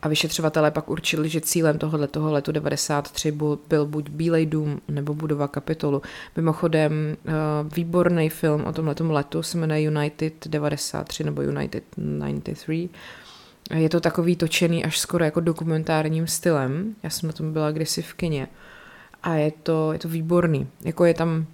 A 0.07 0.09
vyšetřovatelé 0.09 0.71
pak 0.71 0.91
určili, 0.91 1.29
že 1.29 1.41
cílem 1.41 1.79
toho 1.79 1.99
letu 2.33 2.53
93 2.53 3.33
byl, 3.69 3.87
buď 3.87 4.11
Bílej 4.11 4.47
dům 4.47 4.81
nebo 4.89 5.15
budova 5.15 5.49
kapitolu. 5.49 6.03
Mimochodem, 6.37 7.17
uh, 7.25 7.33
výborný 7.75 8.31
film 8.31 8.65
o 8.65 8.73
tomhle 8.73 8.95
letu 9.01 9.43
se 9.43 9.59
jmenuje 9.59 9.81
United 9.81 10.49
93 10.49 11.25
nebo 11.25 11.43
United 11.43 11.85
93. 11.97 12.89
Je 13.75 13.89
to 13.89 14.01
takový 14.01 14.37
točený 14.37 14.85
až 14.85 14.99
skoro 14.99 15.25
jako 15.25 15.41
dokumentárním 15.41 16.27
stylem. 16.27 16.95
Já 17.03 17.11
jsem 17.11 17.27
na 17.27 17.33
tom 17.33 17.53
byla 17.53 17.71
kdysi 17.71 18.03
v 18.03 18.15
kině. 18.15 18.49
A 19.23 19.35
je 19.35 19.53
to, 19.63 19.93
je 19.93 19.99
to 19.99 20.09
výborný. 20.09 20.69
Jako 20.85 21.05
je 21.05 21.15
tam 21.15 21.47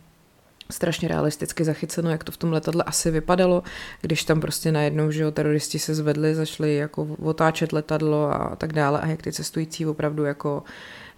strašně 0.73 1.09
realisticky 1.09 1.65
zachyceno, 1.65 2.11
jak 2.11 2.25
to 2.25 2.33
v 2.33 2.37
tom 2.37 2.53
letadle 2.53 2.85
asi 2.85 3.11
vypadalo, 3.11 3.63
když 4.01 4.25
tam 4.25 4.41
prostě 4.41 4.73
najednou, 4.73 5.11
že 5.11 5.23
jo, 5.23 5.31
teroristi 5.31 5.79
se 5.79 5.95
zvedli, 5.95 6.35
začali 6.35 6.77
jako 6.77 7.03
otáčet 7.23 7.73
letadlo 7.73 8.35
a 8.35 8.57
tak 8.57 8.73
dále 8.73 9.01
a 9.01 9.07
jak 9.07 9.23
ty 9.23 9.33
cestující 9.33 9.87
opravdu 9.87 10.25
jako 10.25 10.63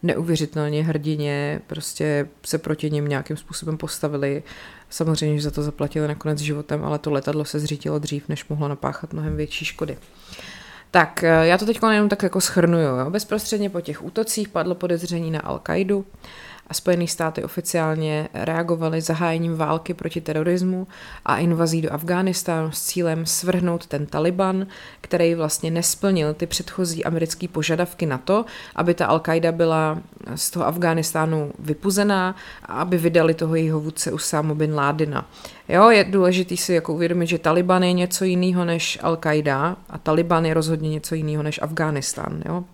neuvěřitelně 0.02 0.84
hrdině 0.84 1.60
prostě 1.66 2.28
se 2.46 2.58
proti 2.58 2.90
ním 2.90 3.08
nějakým 3.08 3.36
způsobem 3.36 3.78
postavili. 3.78 4.42
Samozřejmě, 4.90 5.36
že 5.36 5.44
za 5.44 5.50
to 5.50 5.62
zaplatili 5.62 6.08
nakonec 6.08 6.38
životem, 6.38 6.84
ale 6.84 6.98
to 6.98 7.10
letadlo 7.10 7.44
se 7.44 7.58
zřítilo 7.58 7.98
dřív, 7.98 8.28
než 8.28 8.48
mohlo 8.48 8.68
napáchat 8.68 9.12
mnohem 9.12 9.36
větší 9.36 9.64
škody. 9.64 9.98
Tak, 10.90 11.24
eh, 11.24 11.46
já 11.46 11.58
to 11.58 11.66
teď 11.66 11.80
jenom 11.90 12.08
tak 12.08 12.22
jako 12.22 12.40
schrnuju. 12.40 12.84
Jo. 12.84 13.10
Bezprostředně 13.10 13.70
po 13.70 13.80
těch 13.80 14.04
útocích 14.04 14.48
padlo 14.48 14.74
podezření 14.74 15.30
na 15.30 15.40
Al-Qaidu 15.40 16.04
a 16.66 16.74
Spojené 16.74 17.06
státy 17.06 17.44
oficiálně 17.44 18.28
reagovaly 18.34 19.00
zahájením 19.00 19.56
války 19.56 19.94
proti 19.94 20.20
terorismu 20.20 20.86
a 21.24 21.38
invazí 21.38 21.82
do 21.82 21.92
Afghánistánu 21.92 22.72
s 22.72 22.82
cílem 22.82 23.26
svrhnout 23.26 23.86
ten 23.86 24.06
Taliban, 24.06 24.66
který 25.00 25.34
vlastně 25.34 25.70
nesplnil 25.70 26.34
ty 26.34 26.46
předchozí 26.46 27.04
americké 27.04 27.48
požadavky 27.48 28.06
na 28.06 28.18
to, 28.18 28.44
aby 28.76 28.94
ta 28.94 29.08
Al-Qaida 29.08 29.52
byla 29.52 29.98
z 30.34 30.50
toho 30.50 30.66
Afghánistánu 30.66 31.52
vypuzená 31.58 32.36
a 32.62 32.72
aby 32.72 32.98
vydali 32.98 33.34
toho 33.34 33.54
jejího 33.54 33.80
vůdce 33.80 34.12
Usámu 34.12 34.54
bin 34.54 34.74
Ládina. 34.74 35.26
Jo, 35.68 35.90
je 35.90 36.04
důležité 36.04 36.56
si 36.56 36.72
jako 36.72 36.94
uvědomit, 36.94 37.26
že 37.26 37.38
Taliban 37.38 37.82
je 37.82 37.92
něco 37.92 38.24
jiného 38.24 38.64
než 38.64 38.98
Al-Qaida 39.02 39.76
a 39.90 39.98
Taliban 39.98 40.46
je 40.46 40.54
rozhodně 40.54 40.90
něco 40.90 41.14
jiného 41.14 41.42
než 41.42 41.62
Afghánistán. 41.62 42.42
Jo. 42.48 42.64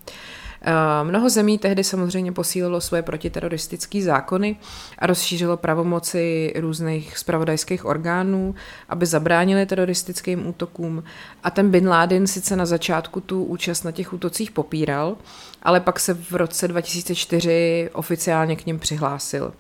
Mnoho 1.03 1.31
zemí 1.31 1.59
tehdy 1.59 1.85
samozřejmě 1.85 2.33
posílilo 2.33 2.81
svoje 2.81 3.03
protiteroristické 3.03 4.03
zákony 4.03 4.57
a 4.99 5.07
rozšířilo 5.07 5.57
pravomoci 5.57 6.53
různých 6.57 7.19
spravodajských 7.19 7.85
orgánů, 7.85 8.55
aby 8.89 9.07
zabránili 9.07 9.67
teroristickým 9.67 10.47
útokům. 10.47 11.05
A 11.43 11.51
ten 11.51 11.71
Bin 11.71 11.89
Laden 11.89 12.27
sice 12.27 12.57
na 12.57 12.67
začátku 12.67 13.21
tu 13.21 13.45
účast 13.45 13.83
na 13.83 13.93
těch 13.93 14.13
útocích 14.13 14.51
popíral, 14.51 15.17
ale 15.63 15.81
pak 15.81 16.01
se 16.01 16.15
v 16.15 16.33
roce 16.33 16.69
2004 16.69 17.91
oficiálně 17.93 18.57
k 18.57 18.67
ním 18.67 18.79
přihlásil. 18.79 19.53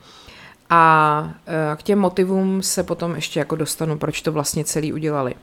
A 0.70 1.34
eh, 1.46 1.76
k 1.76 1.82
těm 1.82 1.98
motivům 1.98 2.62
se 2.62 2.82
potom 2.82 3.14
ještě 3.14 3.38
jako 3.38 3.56
dostanu, 3.56 3.98
proč 3.98 4.22
to 4.22 4.32
vlastně 4.32 4.64
celý 4.64 4.92
udělali. 4.92 5.34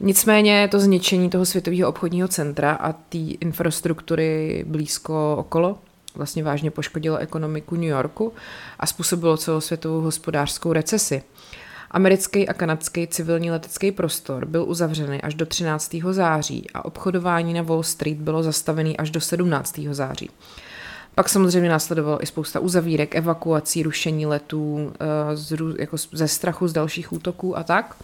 Nicméně 0.00 0.68
to 0.70 0.80
zničení 0.80 1.30
toho 1.30 1.46
světového 1.46 1.88
obchodního 1.88 2.28
centra 2.28 2.72
a 2.72 2.92
té 2.92 3.18
infrastruktury 3.18 4.64
blízko 4.68 5.36
okolo 5.38 5.78
vlastně 6.14 6.42
vážně 6.42 6.70
poškodilo 6.70 7.16
ekonomiku 7.16 7.74
New 7.74 7.84
Yorku 7.84 8.32
a 8.78 8.86
způsobilo 8.86 9.36
celosvětovou 9.36 10.00
hospodářskou 10.00 10.72
recesi. 10.72 11.22
Americký 11.90 12.48
a 12.48 12.54
kanadský 12.54 13.06
civilní 13.06 13.50
letecký 13.50 13.92
prostor 13.92 14.46
byl 14.46 14.64
uzavřený 14.68 15.22
až 15.22 15.34
do 15.34 15.46
13. 15.46 15.96
září 16.10 16.66
a 16.74 16.84
obchodování 16.84 17.54
na 17.54 17.62
Wall 17.62 17.82
Street 17.82 18.18
bylo 18.18 18.42
zastavený 18.42 18.96
až 18.96 19.10
do 19.10 19.20
17. 19.20 19.80
září. 19.90 20.30
Pak 21.14 21.28
samozřejmě 21.28 21.68
následovalo 21.68 22.22
i 22.22 22.26
spousta 22.26 22.60
uzavírek, 22.60 23.14
evakuací, 23.14 23.82
rušení 23.82 24.26
letů 24.26 24.92
eh, 25.50 25.82
jako 25.82 25.96
ze 26.12 26.28
strachu 26.28 26.68
z 26.68 26.72
dalších 26.72 27.12
útoků 27.12 27.58
a 27.58 27.62
tak. 27.62 27.96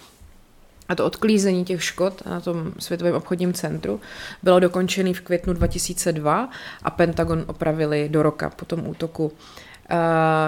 A 0.89 0.95
to 0.95 1.07
odklízení 1.07 1.65
těch 1.65 1.85
škod 1.85 2.27
na 2.27 2.41
tom 2.41 2.73
světovém 2.79 3.15
obchodním 3.15 3.53
centru 3.53 4.01
bylo 4.43 4.61
dokončené 4.61 5.15
v 5.15 5.21
květnu 5.21 5.53
2002 5.53 6.51
a 6.83 6.91
Pentagon 6.91 7.45
opravili 7.47 8.09
do 8.09 8.23
roka 8.23 8.51
po 8.51 8.65
tom 8.65 8.89
útoku. 8.89 9.33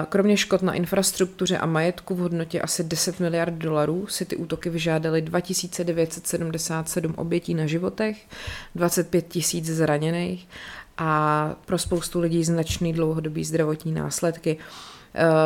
Kromě 0.09 0.37
škod 0.37 0.61
na 0.61 0.73
infrastruktuře 0.73 1.57
a 1.57 1.65
majetku 1.65 2.15
v 2.15 2.19
hodnotě 2.19 2.61
asi 2.61 2.83
10 2.83 3.19
miliard 3.19 3.53
dolarů 3.53 4.07
si 4.07 4.25
ty 4.25 4.35
útoky 4.35 4.69
vyžádaly 4.69 5.21
2977 5.21 7.13
obětí 7.17 7.53
na 7.53 7.65
životech, 7.65 8.17
25 8.75 9.27
tisíc 9.27 9.65
zraněných 9.65 10.47
a 10.97 11.55
pro 11.65 11.77
spoustu 11.77 12.19
lidí 12.19 12.43
značný 12.43 12.93
dlouhodobý 12.93 13.45
zdravotní 13.45 13.91
následky. 13.91 14.57
Eh, 14.59 14.90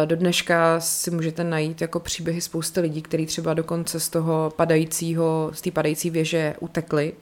do 0.06 0.16
dneška 0.16 0.80
si 0.80 1.12
můžete 1.12 1.44
najít 1.44 1.82
jako 1.82 2.00
příběhy 2.00 2.42
spousty 2.42 2.80
lidí, 2.80 3.02
kteří 3.02 3.26
třeba 3.26 3.54
dokonce 3.54 4.00
z 4.00 4.10
toho 4.10 4.54
padajícího, 4.56 5.52
z 5.54 5.62
té 5.62 5.72
padající 5.72 6.10
věže 6.10 6.56
utekli 6.60 7.14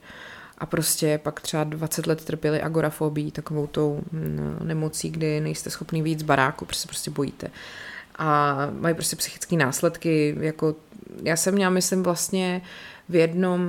a 0.57 0.65
prostě 0.65 1.19
pak 1.23 1.41
třeba 1.41 1.63
20 1.63 2.07
let 2.07 2.25
trpěli 2.25 2.61
agorafobí, 2.61 3.31
takovou 3.31 3.67
tou 3.67 4.01
mm, 4.11 4.57
nemocí, 4.63 5.09
kdy 5.09 5.41
nejste 5.41 5.69
schopný 5.69 6.01
víc 6.01 6.19
z 6.19 6.23
baráku, 6.23 6.65
protože 6.65 6.79
se 6.79 6.87
prostě 6.87 7.11
bojíte. 7.11 7.47
A 8.17 8.57
mají 8.79 8.95
prostě 8.95 9.15
psychické 9.15 9.55
následky, 9.55 10.35
jako 10.39 10.75
já 11.23 11.35
jsem 11.35 11.53
měla, 11.53 11.69
myslím, 11.69 12.03
vlastně 12.03 12.61
uh, 12.63 12.92
v 13.09 13.15
jednom, 13.15 13.61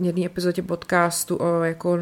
jedné 0.00 0.26
epizodě 0.26 0.62
podcastu 0.62 1.36
o 1.36 1.62
jako 1.62 1.98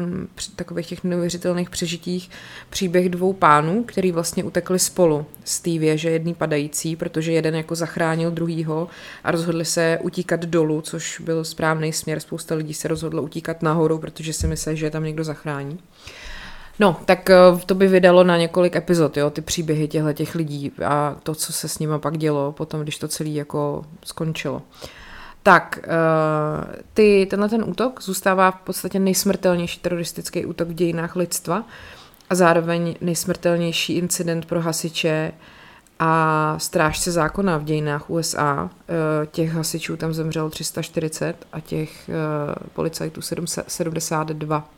takových 0.55 0.87
těch 0.87 1.03
neuvěřitelných 1.03 1.69
přežitích 1.69 2.29
příběh 2.69 3.09
dvou 3.09 3.33
pánů, 3.33 3.83
který 3.83 4.11
vlastně 4.11 4.43
utekli 4.43 4.79
spolu 4.79 5.25
z 5.43 5.59
té 5.59 5.69
věže 5.69 6.09
jedný 6.09 6.33
padající, 6.33 6.95
protože 6.95 7.31
jeden 7.31 7.55
jako 7.55 7.75
zachránil 7.75 8.31
druhýho 8.31 8.87
a 9.23 9.31
rozhodli 9.31 9.65
se 9.65 9.99
utíkat 10.01 10.45
dolů, 10.45 10.81
což 10.81 11.19
byl 11.19 11.43
správný 11.43 11.93
směr. 11.93 12.19
Spousta 12.19 12.55
lidí 12.55 12.73
se 12.73 12.87
rozhodlo 12.87 13.23
utíkat 13.23 13.61
nahoru, 13.61 13.97
protože 13.97 14.33
si 14.33 14.47
myslí, 14.47 14.77
že 14.77 14.85
je 14.85 14.91
tam 14.91 15.03
někdo 15.03 15.23
zachrání. 15.23 15.79
No, 16.79 16.99
tak 17.05 17.29
eh, 17.29 17.35
to 17.65 17.75
by 17.75 17.87
vydalo 17.87 18.23
na 18.23 18.37
několik 18.37 18.75
epizod, 18.75 19.17
jo, 19.17 19.29
ty 19.29 19.41
příběhy 19.41 19.87
těchto 19.87 20.13
těch 20.13 20.35
lidí 20.35 20.71
a 20.85 21.15
to, 21.23 21.35
co 21.35 21.53
se 21.53 21.67
s 21.67 21.79
nimi 21.79 21.93
pak 21.99 22.17
dělo 22.17 22.51
potom, 22.51 22.81
když 22.81 22.97
to 22.97 23.07
celé 23.07 23.29
jako 23.29 23.85
skončilo. 24.03 24.55
Uh, 24.55 24.61
tak 25.45 25.79
uh, 25.87 26.73
ty, 26.93 27.27
tenhle 27.29 27.49
ten 27.49 27.63
útok 27.67 28.01
zůstává 28.01 28.51
v 28.51 28.61
podstatě 28.61 28.99
nejsmrtelnější 28.99 29.79
teroristický 29.79 30.45
útok 30.45 30.67
v 30.67 30.73
dějinách 30.73 31.15
lidstva 31.15 31.63
a 32.29 32.35
zároveň 32.35 32.95
nejsmrtelnější 33.01 33.93
incident 33.93 34.45
pro 34.45 34.61
hasiče 34.61 35.31
a 35.99 36.55
strážce 36.59 37.11
zákona 37.11 37.57
v 37.57 37.63
dějinách 37.63 38.09
USA. 38.09 38.69
Eh, 38.89 39.25
těch 39.25 39.51
hasičů 39.53 39.97
tam 39.97 40.13
zemřelo 40.13 40.49
340 40.49 41.35
a 41.53 41.59
těch 41.59 42.09
uh, 42.09 42.53
policajtů 42.73 43.21
72. 43.67 44.69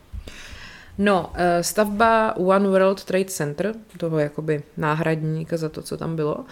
No, 0.98 1.32
stavba 1.60 2.36
One 2.36 2.68
World 2.68 3.04
Trade 3.04 3.24
Center, 3.24 3.74
toho 3.96 4.18
jakoby 4.18 4.62
náhradníka 4.76 5.56
za 5.56 5.68
to, 5.68 5.82
co 5.82 5.96
tam 5.96 6.16
bylo, 6.16 6.44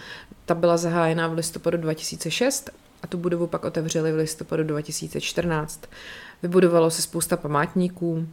Ta 0.45 0.55
byla 0.55 0.77
zahájena 0.77 1.27
v 1.27 1.33
listopadu 1.33 1.77
2006 1.77 2.71
a 3.03 3.07
tu 3.07 3.17
budovu 3.17 3.47
pak 3.47 3.65
otevřeli 3.65 4.11
v 4.11 4.15
listopadu 4.15 4.63
2014. 4.63 5.81
Vybudovalo 6.43 6.91
se 6.91 7.01
spousta 7.01 7.37
památníků, 7.37 8.27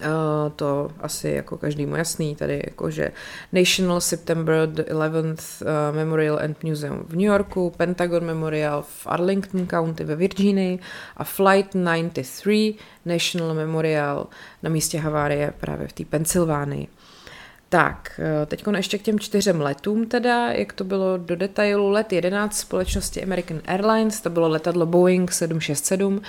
Uh, 0.00 0.52
to 0.56 0.90
asi 1.00 1.28
jako 1.28 1.58
každému 1.58 1.96
jasný, 1.96 2.36
tady 2.36 2.62
jakože 2.66 3.12
National 3.52 4.00
September 4.00 4.68
the 4.68 4.82
11th 4.82 5.62
uh, 5.62 5.96
Memorial 5.96 6.38
and 6.38 6.64
Museum 6.64 6.98
v 7.08 7.12
New 7.12 7.24
Yorku, 7.24 7.72
Pentagon 7.76 8.24
Memorial 8.24 8.82
v 8.82 9.06
Arlington 9.06 9.66
County 9.66 10.04
ve 10.04 10.16
Virginii 10.16 10.78
a 11.16 11.24
Flight 11.24 11.74
93 11.74 12.74
National 13.04 13.54
Memorial 13.54 14.26
na 14.62 14.70
místě 14.70 14.98
havárie 14.98 15.52
právě 15.60 15.88
v 15.88 15.92
té 15.92 16.04
Pensylvánii. 16.04 16.88
Tak, 17.68 18.20
eh, 18.42 18.46
teď 18.46 18.64
ještě 18.76 18.98
k 18.98 19.02
těm 19.02 19.18
čtyřem 19.18 19.60
letům 19.60 20.06
teda, 20.06 20.52
jak 20.52 20.72
to 20.72 20.84
bylo 20.84 21.16
do 21.16 21.36
detailu. 21.36 21.88
Let 21.90 22.12
11 22.12 22.58
společnosti 22.58 23.22
American 23.22 23.60
Airlines, 23.66 24.20
to 24.20 24.30
bylo 24.30 24.48
letadlo 24.48 24.86
Boeing 24.86 25.32
767, 25.32 26.22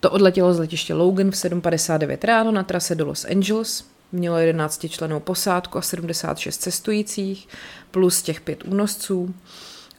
to 0.00 0.10
odletělo 0.10 0.54
z 0.54 0.58
letiště 0.58 0.94
Logan 0.94 1.30
v 1.30 1.34
7.59 1.34 2.26
ráno 2.26 2.52
na 2.52 2.62
trase 2.62 2.94
do 2.94 3.06
Los 3.06 3.24
Angeles. 3.24 3.84
Mělo 4.12 4.38
11 4.38 4.88
členů 4.88 5.20
posádku 5.20 5.78
a 5.78 5.82
76 5.82 6.56
cestujících, 6.56 7.48
plus 7.90 8.22
těch 8.22 8.40
pět 8.40 8.64
únosců. 8.64 9.34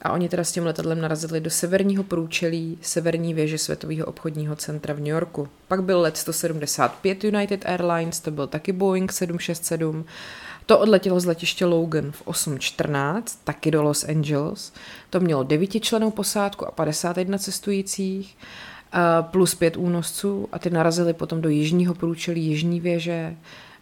A 0.02 0.12
oni 0.12 0.28
teda 0.28 0.44
s 0.44 0.52
tím 0.52 0.64
letadlem 0.64 1.00
narazili 1.00 1.40
do 1.40 1.50
severního 1.50 2.04
průčelí 2.04 2.78
severní 2.82 3.34
věže 3.34 3.58
Světového 3.58 4.06
obchodního 4.06 4.56
centra 4.56 4.94
v 4.94 4.98
New 4.98 5.06
Yorku. 5.06 5.48
Pak 5.68 5.82
byl 5.82 6.00
let 6.00 6.16
175 6.16 7.24
United 7.24 7.66
Airlines, 7.66 8.20
to 8.20 8.30
byl 8.30 8.46
taky 8.46 8.72
Boeing 8.72 9.12
767. 9.12 10.04
To 10.66 10.78
odletělo 10.78 11.20
z 11.20 11.24
letiště 11.24 11.64
Logan 11.64 12.12
v 12.12 12.26
8.14, 12.26 13.22
taky 13.44 13.70
do 13.70 13.82
Los 13.82 14.04
Angeles. 14.04 14.72
To 15.10 15.20
mělo 15.20 15.42
9 15.42 15.80
členů 15.80 16.10
posádku 16.10 16.66
a 16.66 16.70
51 16.70 17.38
cestujících 17.38 18.36
plus 19.22 19.54
pět 19.54 19.76
únosců 19.76 20.48
a 20.52 20.58
ty 20.58 20.70
narazili 20.70 21.14
potom 21.14 21.40
do 21.40 21.48
jižního 21.48 21.94
průčelí 21.94 22.46
Jižní 22.46 22.80
věže 22.80 23.36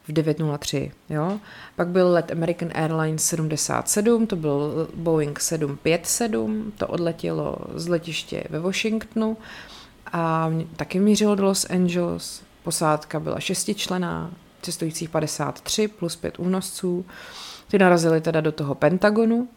v 0.09 0.13
9.03. 0.13 0.91
Jo? 1.11 1.39
Pak 1.77 1.89
byl 1.89 2.13
let 2.13 2.31
American 2.33 2.71
Airlines 2.75 3.25
77, 3.25 4.27
to 4.27 4.37
byl 4.37 4.89
Boeing 4.95 5.41
757, 5.41 6.73
to 6.79 6.87
odletělo 6.87 7.57
z 7.75 7.89
letiště 7.89 8.45
ve 8.51 8.61
Washingtonu 8.61 9.37
a 10.13 10.51
taky 10.77 11.01
mířilo 11.01 11.35
do 11.35 11.45
Los 11.45 11.71
Angeles. 11.71 12.43
Posádka 12.63 13.21
byla 13.21 13.41
šestičlená, 13.41 14.31
cestujících 14.63 15.09
53 15.09 15.89
plus 15.89 16.17
pět 16.17 16.39
únosců. 16.39 17.07
Ty 17.69 17.79
narazili 17.79 18.21
teda 18.21 18.41
do 18.41 18.53
toho 18.53 18.75
Pentagonu 18.75 19.49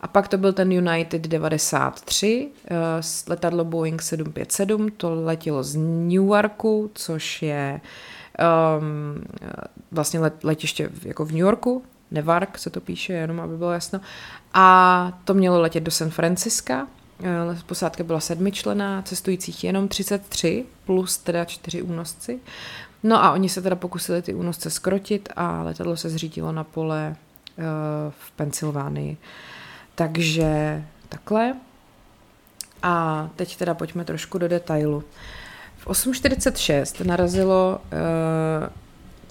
a 0.00 0.08
pak 0.08 0.28
to 0.28 0.38
byl 0.38 0.52
ten 0.52 0.72
United 0.72 1.22
93, 1.22 2.48
uh, 2.70 2.76
eh, 2.76 3.02
letadlo 3.28 3.64
Boeing 3.64 4.02
757, 4.02 4.88
to 4.96 5.14
letělo 5.14 5.62
z 5.62 5.76
Newarku, 5.78 6.90
což 6.94 7.42
je 7.42 7.80
um, 8.78 9.24
vlastně 9.92 10.20
let, 10.20 10.44
letiště 10.44 10.90
jako 11.04 11.24
v 11.24 11.30
New 11.30 11.40
Yorku, 11.40 11.82
Newark 12.10 12.58
se 12.58 12.70
to 12.70 12.80
píše, 12.80 13.12
jenom 13.12 13.40
aby 13.40 13.56
bylo 13.56 13.72
jasno. 13.72 14.00
A 14.54 15.18
to 15.24 15.34
mělo 15.34 15.60
letět 15.60 15.82
do 15.82 15.90
San 15.90 16.10
Franciska, 16.10 16.86
uh, 17.18 17.26
posádka 17.66 18.04
byla 18.04 18.20
sedmičlená, 18.20 19.02
cestujících 19.02 19.64
jenom 19.64 19.88
33, 19.88 20.64
plus 20.84 21.18
teda 21.18 21.44
čtyři 21.44 21.82
únosci. 21.82 22.40
No 23.02 23.24
a 23.24 23.32
oni 23.32 23.48
se 23.48 23.62
teda 23.62 23.76
pokusili 23.76 24.22
ty 24.22 24.34
únosce 24.34 24.70
skrotit 24.70 25.28
a 25.36 25.62
letadlo 25.62 25.96
se 25.96 26.10
zřítilo 26.10 26.52
na 26.52 26.64
pole 26.64 27.16
uh, 27.58 27.64
v 28.10 28.30
Pensylvánii. 28.30 29.16
Takže 29.94 30.82
takhle. 31.08 31.54
A 32.82 33.28
teď 33.36 33.56
teda 33.56 33.74
pojďme 33.74 34.04
trošku 34.04 34.38
do 34.38 34.48
detailu. 34.48 35.04
V 35.76 35.86
8.46 35.86 37.06
narazilo, 37.06 37.80
uh, 37.92 38.68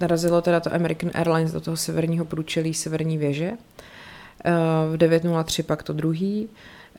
narazilo 0.01 0.41
teda 0.41 0.59
to 0.59 0.73
American 0.73 1.11
Airlines 1.13 1.51
do 1.51 1.61
toho 1.61 1.77
severního 1.77 2.25
průčelí 2.25 2.73
severní 2.73 3.17
věže. 3.17 3.51
Uh, 3.51 4.95
v 4.95 4.97
9.03 4.97 5.63
pak 5.63 5.83
to 5.83 5.93
druhý. 5.93 6.49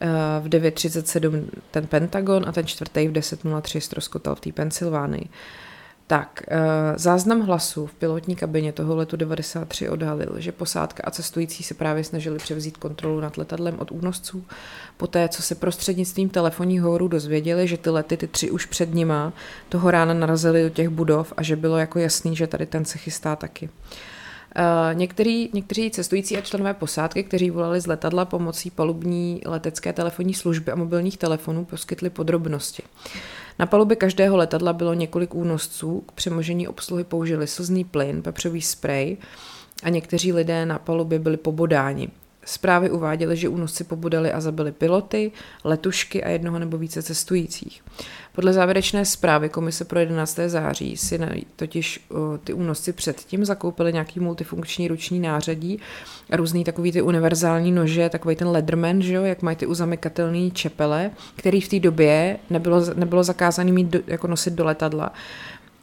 Uh, 0.02 0.46
v 0.46 0.48
9.37 0.48 1.44
ten 1.70 1.86
Pentagon 1.86 2.48
a 2.48 2.52
ten 2.52 2.66
čtvrtý 2.66 3.08
v 3.08 3.12
10.03 3.12 3.80
ztroskotal 3.80 4.34
v 4.34 4.40
té 4.40 4.52
Pensylvánii. 4.52 5.28
Tak, 6.10 6.42
eh, 6.48 6.58
záznam 6.96 7.40
hlasu 7.40 7.86
v 7.86 7.94
pilotní 7.94 8.36
kabině 8.36 8.72
toho 8.72 8.96
letu 8.96 9.16
93 9.16 9.88
odhalil, 9.88 10.34
že 10.36 10.52
posádka 10.52 11.02
a 11.06 11.10
cestující 11.10 11.62
se 11.62 11.74
právě 11.74 12.04
snažili 12.04 12.38
převzít 12.38 12.76
kontrolu 12.76 13.20
nad 13.20 13.36
letadlem 13.36 13.76
od 13.78 13.92
únosců, 13.92 14.44
poté 14.96 15.28
co 15.28 15.42
se 15.42 15.54
prostřednictvím 15.54 16.28
telefonních 16.28 16.82
hovorů 16.82 17.08
dozvěděli, 17.08 17.68
že 17.68 17.76
ty 17.76 17.90
lety, 17.90 18.16
ty 18.16 18.26
tři 18.26 18.50
už 18.50 18.66
před 18.66 18.94
nima, 18.94 19.32
toho 19.68 19.90
rána 19.90 20.14
narazili 20.14 20.62
do 20.62 20.70
těch 20.70 20.88
budov 20.88 21.32
a 21.36 21.42
že 21.42 21.56
bylo 21.56 21.78
jako 21.78 21.98
jasný, 21.98 22.36
že 22.36 22.46
tady 22.46 22.66
ten 22.66 22.84
se 22.84 22.98
chystá 22.98 23.36
taky. 23.36 23.68
Uh, 24.56 24.98
některý, 24.98 25.50
někteří 25.52 25.90
cestující 25.90 26.36
a 26.36 26.40
členové 26.40 26.74
posádky, 26.74 27.24
kteří 27.24 27.50
volali 27.50 27.80
z 27.80 27.86
letadla 27.86 28.24
pomocí 28.24 28.70
palubní 28.70 29.40
letecké 29.46 29.92
telefonní 29.92 30.34
služby 30.34 30.72
a 30.72 30.76
mobilních 30.76 31.18
telefonů, 31.18 31.64
poskytli 31.64 32.10
podrobnosti. 32.10 32.82
Na 33.60 33.66
palubě 33.66 33.96
každého 33.96 34.36
letadla 34.36 34.72
bylo 34.72 34.94
několik 34.94 35.34
únosců, 35.34 36.00
k 36.00 36.12
přemožení 36.12 36.68
obsluhy 36.68 37.04
použili 37.04 37.46
slzný 37.46 37.84
plyn, 37.84 38.22
pepřový 38.22 38.62
sprej 38.62 39.16
a 39.82 39.88
někteří 39.88 40.32
lidé 40.32 40.66
na 40.66 40.78
palubě 40.78 41.18
byli 41.18 41.36
pobodáni. 41.36 42.08
Zprávy 42.50 42.90
uváděly, 42.90 43.36
že 43.36 43.48
únosci 43.48 43.84
pobudali 43.84 44.32
a 44.32 44.40
zabili 44.40 44.72
piloty, 44.72 45.32
letušky 45.64 46.24
a 46.24 46.28
jednoho 46.28 46.58
nebo 46.58 46.78
více 46.78 47.02
cestujících. 47.02 47.82
Podle 48.32 48.52
závěrečné 48.52 49.04
zprávy 49.04 49.48
Komise 49.48 49.84
pro 49.84 49.98
11. 49.98 50.38
září 50.46 50.96
si 50.96 51.20
totiž 51.56 52.06
ty 52.44 52.52
únosci 52.52 52.92
předtím 52.92 53.44
zakoupili 53.44 53.92
nějaký 53.92 54.20
multifunkční 54.20 54.88
ruční 54.88 55.20
nářadí 55.20 55.80
a 56.30 56.36
různý 56.36 56.64
takový 56.64 56.92
ty 56.92 57.02
univerzální 57.02 57.72
nože, 57.72 58.08
takový 58.08 58.36
ten 58.36 58.48
Leatherman, 58.48 59.02
že 59.02 59.14
jo, 59.14 59.22
jak 59.22 59.42
mají 59.42 59.56
ty 59.56 59.66
uzamykatelné 59.66 60.50
čepele, 60.50 61.10
který 61.36 61.60
v 61.60 61.68
té 61.68 61.80
době 61.80 62.38
nebylo, 62.50 62.84
nebylo 62.94 63.24
zakázané 63.24 63.72
mít 63.72 63.86
do, 63.86 64.00
jako 64.06 64.26
nosit 64.26 64.54
do 64.54 64.64
letadla. 64.64 65.12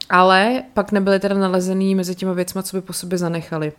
Ale 0.09 0.63
pak 0.73 0.91
nebyly 0.91 1.19
teda 1.19 1.35
nalezený 1.35 1.95
mezi 1.95 2.15
těma 2.15 2.33
věcma, 2.33 2.63
co 2.63 2.77
by 2.77 2.81
po 2.81 2.93
sobě 2.93 3.17
zanechali. 3.17 3.71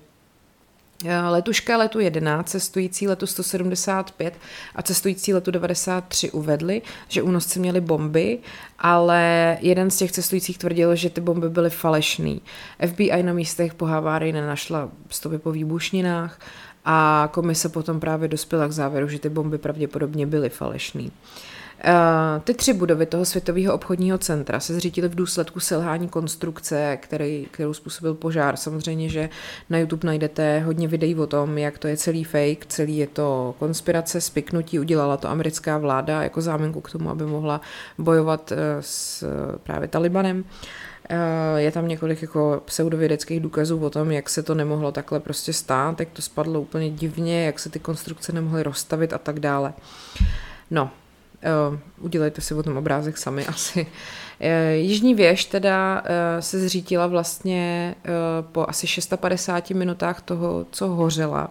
Eh, 1.05 1.21
letuška 1.21 1.77
letu 1.77 2.01
11, 2.01 2.49
cestující 2.49 3.09
letu 3.09 3.27
175 3.27 4.35
a 4.75 4.83
cestující 4.83 5.35
letu 5.35 5.51
93 5.51 6.31
uvedli, 6.31 6.83
že 7.09 7.23
únosci 7.23 7.61
měli 7.61 7.81
bomby, 7.81 8.39
ale 8.79 9.59
jeden 9.61 9.91
z 9.91 9.97
těch 9.97 10.13
cestujících 10.13 10.59
tvrdil, 10.59 10.97
že 10.97 11.11
ty 11.11 11.21
bomby 11.21 11.51
byly 11.51 11.71
falešný. 11.71 12.43
FBI 12.87 13.23
na 13.23 13.33
místech 13.33 13.75
po 13.75 13.87
havárii 13.87 14.33
nenašla 14.33 14.91
stopy 15.11 15.39
po 15.39 15.53
výbušninách 15.53 16.41
a 16.85 17.29
komise 17.33 17.69
potom 17.69 18.01
právě 18.01 18.29
dospěla 18.29 18.69
k 18.69 18.73
závěru, 18.73 19.09
že 19.09 19.19
ty 19.19 19.29
bomby 19.29 19.59
pravděpodobně 19.59 20.27
byly 20.27 20.49
falešný. 20.49 21.07
Uh, 21.07 21.58
ty 22.45 22.55
tři 22.55 22.73
budovy 22.73 23.07
toho 23.07 23.25
světového 23.25 23.75
obchodního 23.75 24.19
centra 24.19 24.61
se 24.61 24.75
zřítily 24.75 25.09
v 25.09 25.15
důsledku 25.15 25.61
selhání 25.61 26.09
konstrukce, 26.09 26.99
který, 27.03 27.47
kterou 27.51 27.75
způsobil 27.75 28.15
požár. 28.15 28.57
Samozřejmě, 28.57 29.09
že 29.09 29.29
na 29.71 29.79
YouTube 29.79 30.07
najdete 30.07 30.61
hodně 30.61 30.89
videí 30.89 31.15
o 31.15 31.27
tom, 31.27 31.59
jak 31.59 31.79
to 31.79 31.89
je 31.89 31.97
celý 31.97 32.25
fake, 32.25 32.67
celý 32.67 32.97
je 32.97 33.07
to 33.07 33.55
konspirace, 33.59 34.21
spiknutí, 34.21 34.79
udělala 34.79 35.17
to 35.17 35.29
americká 35.29 35.79
vláda 35.79 36.23
jako 36.23 36.41
záminku 36.41 36.81
k 36.81 36.91
tomu, 36.91 37.11
aby 37.11 37.27
mohla 37.27 37.61
bojovat 37.99 38.53
eh, 38.53 38.57
s 38.81 39.25
právě 39.63 39.89
Talibanem. 39.89 40.45
Eh, 41.09 41.61
je 41.61 41.73
tam 41.73 41.89
několik 41.89 42.23
jako 42.23 42.63
pseudovědeckých 42.65 43.41
důkazů 43.41 43.79
o 43.79 43.91
tom, 43.91 44.13
jak 44.13 44.31
se 44.31 44.43
to 44.43 44.55
nemohlo 44.55 44.93
takhle 44.93 45.21
prostě 45.21 45.53
stát, 45.53 46.01
jak 46.01 46.09
to 46.09 46.23
spadlo 46.23 46.61
úplně 46.61 46.91
divně, 46.91 47.45
jak 47.45 47.59
se 47.59 47.71
ty 47.71 47.79
konstrukce 47.79 48.33
nemohly 48.33 48.63
rozstavit 48.63 49.13
a 49.13 49.19
tak 49.19 49.41
dále. 49.41 49.73
No, 50.71 50.91
udělejte 52.01 52.41
si 52.41 52.55
o 52.55 52.63
tom 52.63 52.77
obrázek 52.77 53.19
sami 53.19 53.47
asi. 53.49 53.81
Uh, 53.81 54.47
Jižní 54.75 55.15
věž 55.15 55.45
teda 55.45 56.03
uh, 56.03 56.07
se 56.41 56.61
zřítila 56.61 57.07
vlastně 57.07 57.95
po 58.53 58.67
asi 58.69 58.87
650 58.87 59.71
minutách 59.71 60.23
toho, 60.23 60.67
co 60.71 60.89
hořela. 60.89 61.51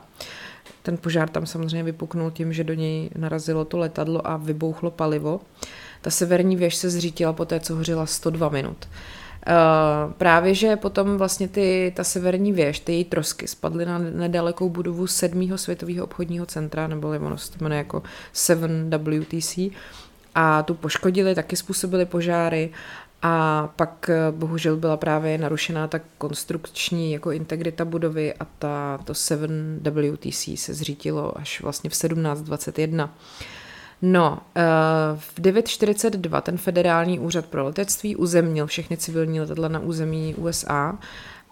Ten 0.83 0.97
požár 0.97 1.29
tam 1.29 1.45
samozřejmě 1.45 1.83
vypuknul 1.83 2.31
tím, 2.31 2.53
že 2.53 2.63
do 2.63 2.73
něj 2.73 3.09
narazilo 3.15 3.65
to 3.65 3.77
letadlo 3.77 4.27
a 4.27 4.37
vybouchlo 4.37 4.91
palivo. 4.91 5.41
Ta 6.01 6.09
severní 6.09 6.55
věž 6.55 6.75
se 6.75 6.89
zřítila 6.89 7.33
po 7.33 7.45
té, 7.45 7.59
co 7.59 7.75
hořela 7.75 8.05
102 8.05 8.49
minut. 8.49 8.87
Uh, 9.47 10.13
právě, 10.13 10.53
že 10.53 10.75
potom 10.75 11.17
vlastně 11.17 11.47
ty, 11.47 11.93
ta 11.95 12.03
severní 12.03 12.51
věž, 12.51 12.79
ty 12.79 12.93
její 12.93 13.05
trosky 13.05 13.47
spadly 13.47 13.85
na 13.85 13.97
nedalekou 13.97 14.69
budovu 14.69 15.07
sedmého 15.07 15.57
světového 15.57 16.05
obchodního 16.05 16.45
centra, 16.45 16.87
nebo 16.87 17.09
ono 17.09 17.37
se 17.37 17.51
to 17.51 17.57
jmenuje 17.63 17.77
jako 17.77 18.03
7WTC, 18.33 19.71
a 20.39 20.63
tu 20.63 20.73
poškodili, 20.73 21.35
taky 21.35 21.55
způsobili 21.55 22.05
požáry 22.05 22.69
A 23.21 23.67
pak 23.75 24.09
eh, 24.09 24.31
bohužel 24.31 24.77
byla 24.77 24.97
právě 24.97 25.37
narušená 25.37 25.87
ta 25.87 25.99
konstrukční 26.17 27.11
jako 27.11 27.31
integrita 27.31 27.85
budovy 27.85 28.33
a 28.33 28.45
ta, 28.59 28.99
to 29.03 29.13
7WTC 29.13 30.55
se 30.57 30.73
zřítilo 30.73 31.37
až 31.37 31.61
vlastně 31.61 31.89
v 31.89 31.93
1721. 31.93 33.15
No, 34.01 34.39
eh, 34.55 34.61
v 35.15 35.39
9.42 35.39 36.41
ten 36.41 36.57
federální 36.57 37.19
úřad 37.19 37.45
pro 37.45 37.63
letectví 37.63 38.15
uzemnil 38.15 38.67
všechny 38.67 38.97
civilní 38.97 39.39
letadla 39.39 39.67
na 39.67 39.79
území 39.79 40.35
USA 40.35 40.99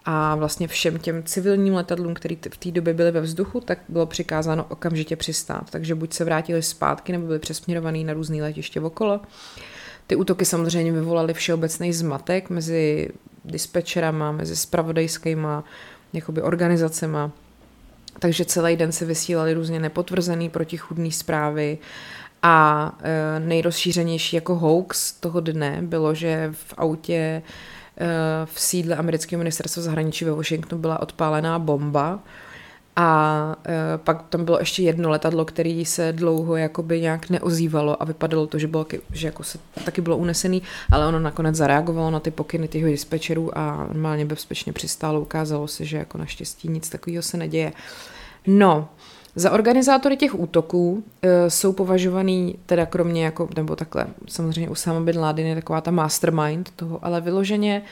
a 0.04 0.34
vlastně 0.34 0.68
všem 0.68 0.98
těm 0.98 1.22
civilním 1.22 1.74
letadlům, 1.74 2.14
které 2.14 2.34
v 2.50 2.56
té 2.56 2.70
době 2.70 2.94
byly 2.94 3.10
ve 3.10 3.20
vzduchu, 3.20 3.60
tak 3.60 3.78
bylo 3.88 4.06
přikázáno 4.06 4.64
okamžitě 4.68 5.16
přistát. 5.16 5.70
Takže 5.70 5.94
buď 5.94 6.12
se 6.12 6.24
vrátili 6.24 6.62
zpátky, 6.62 7.12
nebo 7.12 7.26
byli 7.26 7.38
přesměrovaný 7.38 8.04
na 8.04 8.12
různé 8.12 8.42
letiště 8.42 8.80
okolo. 8.80 9.20
Ty 10.06 10.16
útoky 10.16 10.44
samozřejmě 10.44 10.92
vyvolaly 10.92 11.34
všeobecný 11.34 11.92
zmatek 11.92 12.50
mezi 12.50 13.08
dispečerama, 13.44 14.32
mezi 14.32 14.56
spravodajskýma 14.56 15.64
jakoby 16.12 16.42
organizacema, 16.42 17.30
takže 18.18 18.44
celý 18.44 18.76
den 18.76 18.92
se 18.92 19.04
vysílaly 19.04 19.54
různě 19.54 19.80
nepotvrzený 19.80 20.50
protichudné 20.50 21.10
zprávy 21.10 21.78
a 22.46 22.92
e, 23.02 23.40
nejrozšířenější 23.40 24.36
jako 24.36 24.54
hoax 24.54 25.12
toho 25.12 25.40
dne 25.40 25.78
bylo, 25.82 26.14
že 26.14 26.50
v 26.52 26.74
autě 26.76 27.14
e, 27.14 27.42
v 28.44 28.60
sídle 28.60 28.96
amerického 28.96 29.38
ministerstva 29.38 29.82
zahraničí 29.82 30.24
ve 30.24 30.30
Washingtonu 30.30 30.80
byla 30.80 31.02
odpálená 31.02 31.58
bomba, 31.58 32.18
a 32.96 33.56
e, 33.66 33.98
pak 33.98 34.22
tam 34.28 34.44
bylo 34.44 34.58
ještě 34.58 34.82
jedno 34.82 35.10
letadlo, 35.10 35.44
který 35.44 35.84
se 35.84 36.12
dlouho 36.12 36.56
jakoby 36.56 37.00
nějak 37.00 37.30
neozývalo 37.30 38.02
a 38.02 38.04
vypadalo 38.04 38.46
to, 38.46 38.58
že, 38.58 38.66
bylo, 38.66 38.86
že 39.12 39.26
jako 39.26 39.42
se 39.42 39.58
taky 39.84 40.00
bylo 40.00 40.16
unesený, 40.16 40.62
ale 40.90 41.06
ono 41.06 41.20
nakonec 41.20 41.56
zareagovalo 41.56 42.10
na 42.10 42.20
ty 42.20 42.30
pokyny 42.30 42.68
těch 42.68 42.84
dispečerů 42.84 43.58
a 43.58 43.86
normálně 43.92 44.24
bezpečně 44.24 44.72
přistálo. 44.72 45.20
Ukázalo 45.20 45.68
se, 45.68 45.84
že 45.84 45.96
jako 45.96 46.18
naštěstí 46.18 46.68
nic 46.68 46.88
takového 46.88 47.22
se 47.22 47.36
neděje. 47.36 47.72
No, 48.46 48.88
za 49.38 49.50
organizátory 49.50 50.16
těch 50.16 50.40
útoků 50.40 51.04
e, 51.22 51.50
jsou 51.50 51.72
považovaný, 51.72 52.58
teda 52.66 52.86
kromě 52.86 53.24
jako, 53.24 53.48
nebo 53.56 53.76
takhle, 53.76 54.06
samozřejmě 54.28 54.70
Usama 54.70 55.00
bin 55.00 55.18
Laden 55.18 55.46
je 55.46 55.54
taková 55.54 55.80
ta 55.80 55.90
mastermind 55.90 56.70
toho, 56.76 57.04
ale 57.04 57.20
vyloženě 57.20 57.82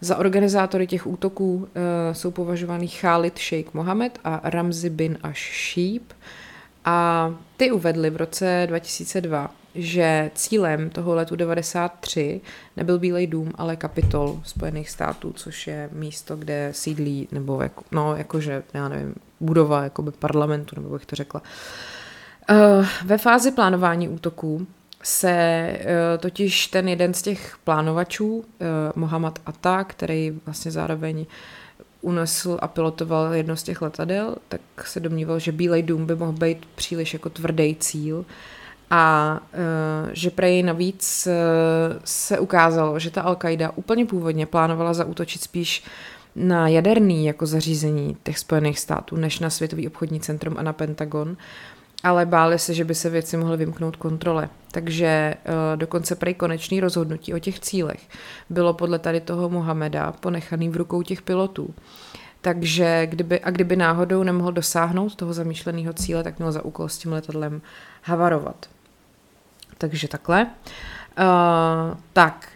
za 0.00 0.16
organizátory 0.16 0.86
těch 0.86 1.06
útoků 1.06 1.68
e, 1.74 2.14
jsou 2.14 2.30
považovaný 2.30 2.88
Khalid 2.88 3.38
Sheikh 3.38 3.74
Mohammed 3.74 4.18
a 4.24 4.40
Ramzi 4.44 4.90
bin 4.90 5.18
Ashib. 5.22 6.12
A 6.84 7.30
ty 7.56 7.70
uvedli 7.72 8.10
v 8.10 8.16
roce 8.16 8.64
2002, 8.68 9.50
že 9.74 10.30
cílem 10.34 10.90
toho 10.90 11.14
letu 11.14 11.36
93 11.36 12.40
nebyl 12.76 12.98
Bílej 12.98 13.26
dům, 13.26 13.52
ale 13.54 13.76
Kapitol 13.76 14.40
Spojených 14.44 14.90
států, 14.90 15.32
což 15.36 15.66
je 15.66 15.88
místo, 15.92 16.36
kde 16.36 16.68
sídlí, 16.72 17.28
nebo 17.32 17.62
jako, 17.62 17.84
no, 17.92 18.16
jakože, 18.16 18.62
já 18.74 18.88
nevím, 18.88 19.14
budova 19.44 19.84
jakoby 19.84 20.10
parlamentu, 20.10 20.76
nebo 20.80 20.88
bych 20.88 21.06
to 21.06 21.16
řekla. 21.16 21.42
Uh, 22.50 22.86
ve 23.04 23.18
fázi 23.18 23.50
plánování 23.50 24.08
útoků 24.08 24.66
se 25.02 25.68
uh, 25.78 26.20
totiž 26.20 26.66
ten 26.66 26.88
jeden 26.88 27.14
z 27.14 27.22
těch 27.22 27.56
plánovačů, 27.64 28.36
uh, 28.36 28.44
Mohamed 28.94 29.38
Atta, 29.46 29.84
který 29.84 30.40
vlastně 30.46 30.70
zároveň 30.70 31.26
unesl 32.00 32.58
a 32.62 32.68
pilotoval 32.68 33.34
jedno 33.34 33.56
z 33.56 33.62
těch 33.62 33.82
letadel, 33.82 34.36
tak 34.48 34.60
se 34.84 35.00
domníval, 35.00 35.38
že 35.38 35.52
Bílej 35.52 35.82
dům 35.82 36.06
by 36.06 36.14
mohl 36.14 36.32
být 36.32 36.66
příliš 36.74 37.12
jako 37.12 37.30
tvrdý 37.30 37.76
cíl 37.76 38.24
a 38.90 39.40
že 40.12 40.30
prej 40.30 40.62
navíc 40.62 41.28
se 42.04 42.38
ukázalo, 42.38 42.98
že 42.98 43.10
ta 43.10 43.22
Al-Qaida 43.22 43.70
úplně 43.74 44.06
původně 44.06 44.46
plánovala 44.46 44.94
zaútočit 44.94 45.42
spíš 45.42 45.84
na 46.36 46.68
jaderný 46.68 47.26
jako 47.26 47.46
zařízení 47.46 48.16
těch 48.22 48.38
Spojených 48.38 48.78
států, 48.78 49.16
než 49.16 49.38
na 49.38 49.50
Světový 49.50 49.88
obchodní 49.88 50.20
centrum 50.20 50.54
a 50.58 50.62
na 50.62 50.72
Pentagon, 50.72 51.36
ale 52.02 52.26
báli 52.26 52.58
se, 52.58 52.74
že 52.74 52.84
by 52.84 52.94
se 52.94 53.10
věci 53.10 53.36
mohly 53.36 53.56
vymknout 53.56 53.96
kontrole. 53.96 54.48
Takže 54.70 55.34
uh, 55.44 55.52
dokonce 55.76 56.14
prej 56.14 56.34
konečný 56.34 56.80
rozhodnutí 56.80 57.34
o 57.34 57.38
těch 57.38 57.60
cílech 57.60 58.08
bylo 58.50 58.74
podle 58.74 58.98
tady 58.98 59.20
toho 59.20 59.48
Mohameda 59.48 60.12
ponechaný 60.12 60.68
v 60.68 60.76
rukou 60.76 61.02
těch 61.02 61.22
pilotů. 61.22 61.74
Takže 62.40 63.06
kdyby, 63.06 63.40
a 63.40 63.50
kdyby 63.50 63.76
náhodou 63.76 64.22
nemohl 64.22 64.52
dosáhnout 64.52 65.14
toho 65.14 65.32
zamýšleného 65.32 65.92
cíle, 65.92 66.22
tak 66.22 66.38
měl 66.38 66.52
za 66.52 66.64
úkol 66.64 66.88
s 66.88 66.98
tím 66.98 67.12
letadlem 67.12 67.62
havarovat. 68.02 68.66
Takže 69.78 70.08
takhle. 70.08 70.46
Uh, 71.18 71.96
tak, 72.12 72.48
eh, 72.52 72.53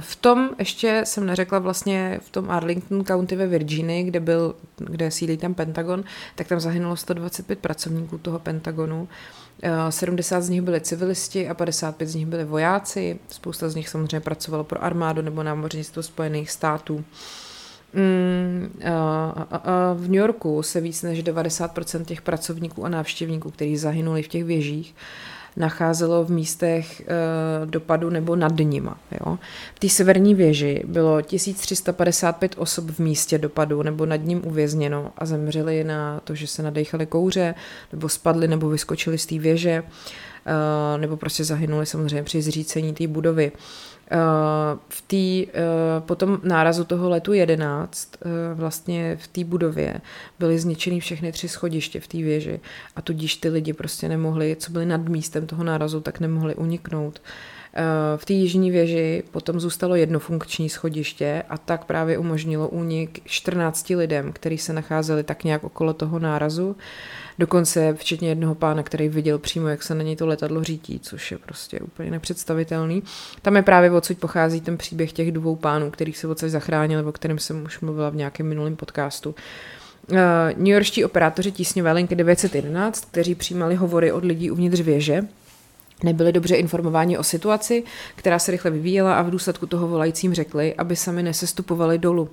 v 0.00 0.16
tom 0.16 0.50
ještě 0.58 1.02
jsem 1.04 1.26
neřekla 1.26 1.58
vlastně 1.58 2.20
v 2.22 2.30
tom 2.30 2.50
Arlington 2.50 3.04
County 3.04 3.36
ve 3.36 3.46
Virginii, 3.46 4.02
kde 4.02 4.20
byl, 4.20 4.54
kde 4.76 5.10
sídlí 5.10 5.36
ten 5.36 5.54
Pentagon, 5.54 6.04
tak 6.34 6.46
tam 6.46 6.60
zahynulo 6.60 6.96
125 6.96 7.58
pracovníků 7.58 8.18
toho 8.18 8.38
Pentagonu. 8.38 9.08
70 9.90 10.36
eh, 10.36 10.42
z 10.42 10.48
nich 10.48 10.62
byli 10.62 10.80
civilisti 10.80 11.48
a 11.48 11.54
55 11.54 12.06
z 12.06 12.14
nich 12.14 12.26
byli 12.26 12.44
vojáci. 12.44 13.18
Spousta 13.28 13.68
z 13.68 13.74
nich 13.74 13.88
samozřejmě 13.88 14.20
pracovalo 14.20 14.64
pro 14.64 14.84
armádu 14.84 15.22
nebo 15.22 15.42
námořnictvo 15.42 16.02
Spojených 16.02 16.50
států. 16.50 17.04
Mm, 17.92 18.80
a, 18.84 19.46
a 19.50 19.92
v 19.92 20.02
New 20.02 20.14
Yorku 20.14 20.62
se 20.62 20.80
víc 20.80 21.02
než 21.02 21.24
90% 21.24 22.04
těch 22.04 22.22
pracovníků 22.22 22.84
a 22.84 22.88
návštěvníků, 22.88 23.50
kteří 23.50 23.76
zahynuli 23.76 24.22
v 24.22 24.28
těch 24.28 24.44
věžích, 24.44 24.94
nacházelo 25.56 26.24
v 26.24 26.30
místech 26.30 27.00
e, 27.00 27.04
dopadu 27.66 28.10
nebo 28.10 28.36
nad 28.36 28.56
nima. 28.58 28.98
Jo. 29.20 29.38
V 29.74 29.78
té 29.78 29.88
severní 29.88 30.34
věži 30.34 30.82
bylo 30.86 31.22
1355 31.22 32.54
osob 32.58 32.90
v 32.90 32.98
místě 32.98 33.38
dopadu 33.38 33.82
nebo 33.82 34.06
nad 34.06 34.16
ním 34.16 34.46
uvězněno 34.46 35.12
a 35.18 35.26
zemřeli 35.26 35.84
na 35.84 36.20
to, 36.24 36.34
že 36.34 36.46
se 36.46 36.62
nadechali 36.62 37.06
kouře, 37.06 37.54
nebo 37.92 38.08
spadli, 38.08 38.48
nebo 38.48 38.68
vyskočili 38.68 39.18
z 39.18 39.26
té 39.26 39.38
věže, 39.38 39.70
e, 39.70 40.98
nebo 40.98 41.16
prostě 41.16 41.44
zahynuli 41.44 41.86
samozřejmě 41.86 42.22
při 42.22 42.42
zřícení 42.42 42.94
té 42.94 43.06
budovy. 43.06 43.52
Eh, 44.10 44.16
v 44.88 45.02
té, 45.02 45.52
eh, 45.58 46.00
po 46.00 46.14
tom 46.14 46.40
nárazu 46.42 46.84
toho 46.84 47.08
letu 47.08 47.32
11 47.32 48.16
eh, 48.22 48.54
vlastně 48.54 49.16
v 49.20 49.26
té 49.28 49.44
budově 49.44 50.00
byly 50.38 50.58
zničeny 50.58 51.00
všechny 51.00 51.32
tři 51.32 51.48
schodiště 51.48 52.00
v 52.00 52.08
té 52.08 52.18
věži 52.18 52.60
a 52.96 53.02
tudíž 53.02 53.36
ty 53.36 53.48
lidi 53.48 53.72
prostě 53.72 54.08
nemohli, 54.08 54.56
co 54.60 54.72
byli 54.72 54.86
nad 54.86 55.08
místem 55.08 55.46
toho 55.46 55.64
nárazu, 55.64 56.00
tak 56.00 56.20
nemohli 56.20 56.54
uniknout. 56.54 57.22
V 58.16 58.24
té 58.24 58.32
jižní 58.32 58.70
věži 58.70 59.22
potom 59.30 59.60
zůstalo 59.60 59.96
jedno 59.96 60.18
funkční 60.18 60.68
schodiště 60.68 61.44
a 61.48 61.58
tak 61.58 61.84
právě 61.84 62.18
umožnilo 62.18 62.68
únik 62.68 63.20
14 63.24 63.94
lidem, 63.94 64.32
kteří 64.32 64.58
se 64.58 64.72
nacházeli 64.72 65.22
tak 65.22 65.44
nějak 65.44 65.64
okolo 65.64 65.94
toho 65.94 66.18
nárazu. 66.18 66.76
Dokonce 67.38 67.94
včetně 67.94 68.28
jednoho 68.28 68.54
pána, 68.54 68.82
který 68.82 69.08
viděl 69.08 69.38
přímo, 69.38 69.68
jak 69.68 69.82
se 69.82 69.94
na 69.94 70.02
něj 70.02 70.16
to 70.16 70.26
letadlo 70.26 70.64
řítí, 70.64 71.00
což 71.00 71.32
je 71.32 71.38
prostě 71.38 71.80
úplně 71.80 72.10
nepředstavitelný. 72.10 73.02
Tam 73.42 73.56
je 73.56 73.62
právě 73.62 73.90
odsud 73.90 74.18
pochází 74.18 74.60
ten 74.60 74.76
příběh 74.76 75.12
těch 75.12 75.32
dvou 75.32 75.56
pánů, 75.56 75.90
kterých 75.90 76.18
se 76.18 76.28
odsud 76.28 76.48
zachránili, 76.48 77.02
o 77.02 77.12
kterém 77.12 77.38
jsem 77.38 77.64
už 77.64 77.80
mluvila 77.80 78.10
v 78.10 78.16
nějakém 78.16 78.48
minulém 78.48 78.76
podcastu. 78.76 79.34
Uh, 80.10 80.16
New 80.56 80.72
Yorkští 80.72 81.04
operátoři 81.04 81.52
tísňové 81.52 81.92
linky 81.92 82.14
911, 82.14 83.04
kteří 83.04 83.34
přijímali 83.34 83.74
hovory 83.74 84.12
od 84.12 84.24
lidí 84.24 84.50
uvnitř 84.50 84.80
věže, 84.80 85.22
nebyli 86.02 86.32
dobře 86.32 86.56
informováni 86.56 87.18
o 87.18 87.22
situaci, 87.22 87.84
která 88.16 88.38
se 88.38 88.52
rychle 88.52 88.70
vyvíjela 88.70 89.14
a 89.14 89.22
v 89.22 89.30
důsledku 89.30 89.66
toho 89.66 89.88
volajícím 89.88 90.34
řekli, 90.34 90.74
aby 90.74 90.96
sami 90.96 91.22
nesestupovali 91.22 91.98
dolů. 91.98 92.30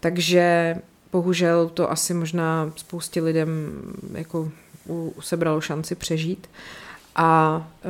Takže 0.00 0.74
bohužel 1.12 1.68
to 1.68 1.90
asi 1.90 2.14
možná 2.14 2.72
spoustě 2.76 3.22
lidem 3.22 3.82
jako 4.12 4.52
u, 4.88 5.14
sebralo 5.20 5.60
šanci 5.60 5.94
přežít. 5.94 6.48
A 7.16 7.62
e, 7.84 7.88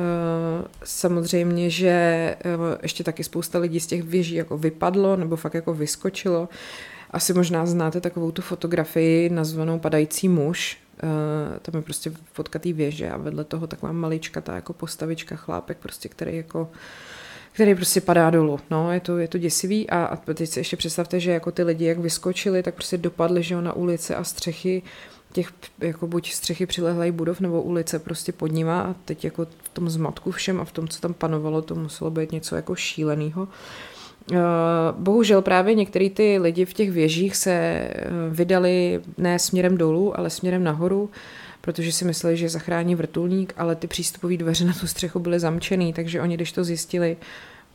samozřejmě, 0.83 1.69
že 1.69 1.87
e, 1.89 2.37
ještě 2.81 3.03
taky 3.03 3.23
spousta 3.23 3.59
lidí 3.59 3.79
z 3.79 3.87
těch 3.87 4.03
věží 4.03 4.35
jako 4.35 4.57
vypadlo 4.57 5.15
nebo 5.15 5.35
fakt 5.35 5.53
jako 5.53 5.73
vyskočilo. 5.73 6.49
Asi 7.11 7.33
možná 7.33 7.65
znáte 7.65 8.01
takovou 8.01 8.31
tu 8.31 8.41
fotografii 8.41 9.29
nazvanou 9.29 9.79
Padající 9.79 10.29
muž. 10.29 10.77
E, 11.03 11.59
tam 11.59 11.75
je 11.75 11.81
prostě 11.81 12.11
fotka 12.33 12.59
té 12.59 12.73
věže 12.73 13.09
a 13.09 13.17
vedle 13.17 13.43
toho 13.43 13.67
taková 13.67 13.91
malička 13.91 14.41
ta 14.41 14.55
jako 14.55 14.73
postavička 14.73 15.35
chlápek, 15.35 15.77
prostě, 15.77 16.09
který 16.09 16.37
jako 16.37 16.69
který 17.53 17.75
prostě 17.75 18.01
padá 18.01 18.29
dolů. 18.29 18.59
No, 18.71 18.91
je 18.91 18.99
to, 18.99 19.17
je 19.17 19.27
to 19.27 19.37
děsivý 19.37 19.89
a, 19.89 20.05
a 20.05 20.15
teď 20.15 20.49
si 20.49 20.59
ještě 20.59 20.77
představte, 20.77 21.19
že 21.19 21.31
jako 21.31 21.51
ty 21.51 21.63
lidi, 21.63 21.85
jak 21.85 21.99
vyskočili, 21.99 22.63
tak 22.63 22.75
prostě 22.75 22.97
dopadli, 22.97 23.43
že 23.43 23.53
jo, 23.53 23.61
na 23.61 23.73
ulice 23.73 24.15
a 24.15 24.23
střechy 24.23 24.81
těch, 25.33 25.49
jako 25.79 26.07
buď 26.07 26.31
střechy 26.31 26.65
přilehlej 26.65 27.11
budov 27.11 27.39
nebo 27.39 27.61
ulice 27.61 27.99
prostě 27.99 28.31
pod 28.31 28.51
nima 28.51 28.81
a 28.81 28.95
teď 29.05 29.23
jako 29.23 29.45
v 29.63 29.69
tom 29.69 29.89
zmatku 29.89 30.31
všem 30.31 30.61
a 30.61 30.65
v 30.65 30.71
tom, 30.71 30.87
co 30.87 31.01
tam 31.01 31.13
panovalo, 31.13 31.61
to 31.61 31.75
muselo 31.75 32.11
být 32.11 32.31
něco 32.31 32.55
jako 32.55 32.75
šíleného. 32.75 33.47
Eh, 34.31 34.37
bohužel 34.91 35.41
právě 35.41 35.75
některý 35.75 36.09
ty 36.09 36.37
lidi 36.37 36.65
v 36.65 36.73
těch 36.73 36.91
věžích 36.91 37.35
se 37.35 37.51
eh, 37.51 38.09
vydali 38.29 39.01
ne 39.17 39.39
směrem 39.39 39.77
dolů, 39.77 40.19
ale 40.19 40.29
směrem 40.29 40.63
nahoru, 40.63 41.09
protože 41.65 41.91
si 41.91 42.05
mysleli, 42.05 42.37
že 42.37 42.49
zachrání 42.49 42.95
vrtulník, 42.95 43.53
ale 43.57 43.75
ty 43.75 43.87
přístupové 43.87 44.37
dveře 44.37 44.65
na 44.65 44.73
tu 44.73 44.87
střechu 44.87 45.19
byly 45.19 45.39
zamčený, 45.39 45.93
takže 45.93 46.21
oni, 46.21 46.35
když 46.35 46.51
to 46.51 46.63
zjistili, 46.63 47.17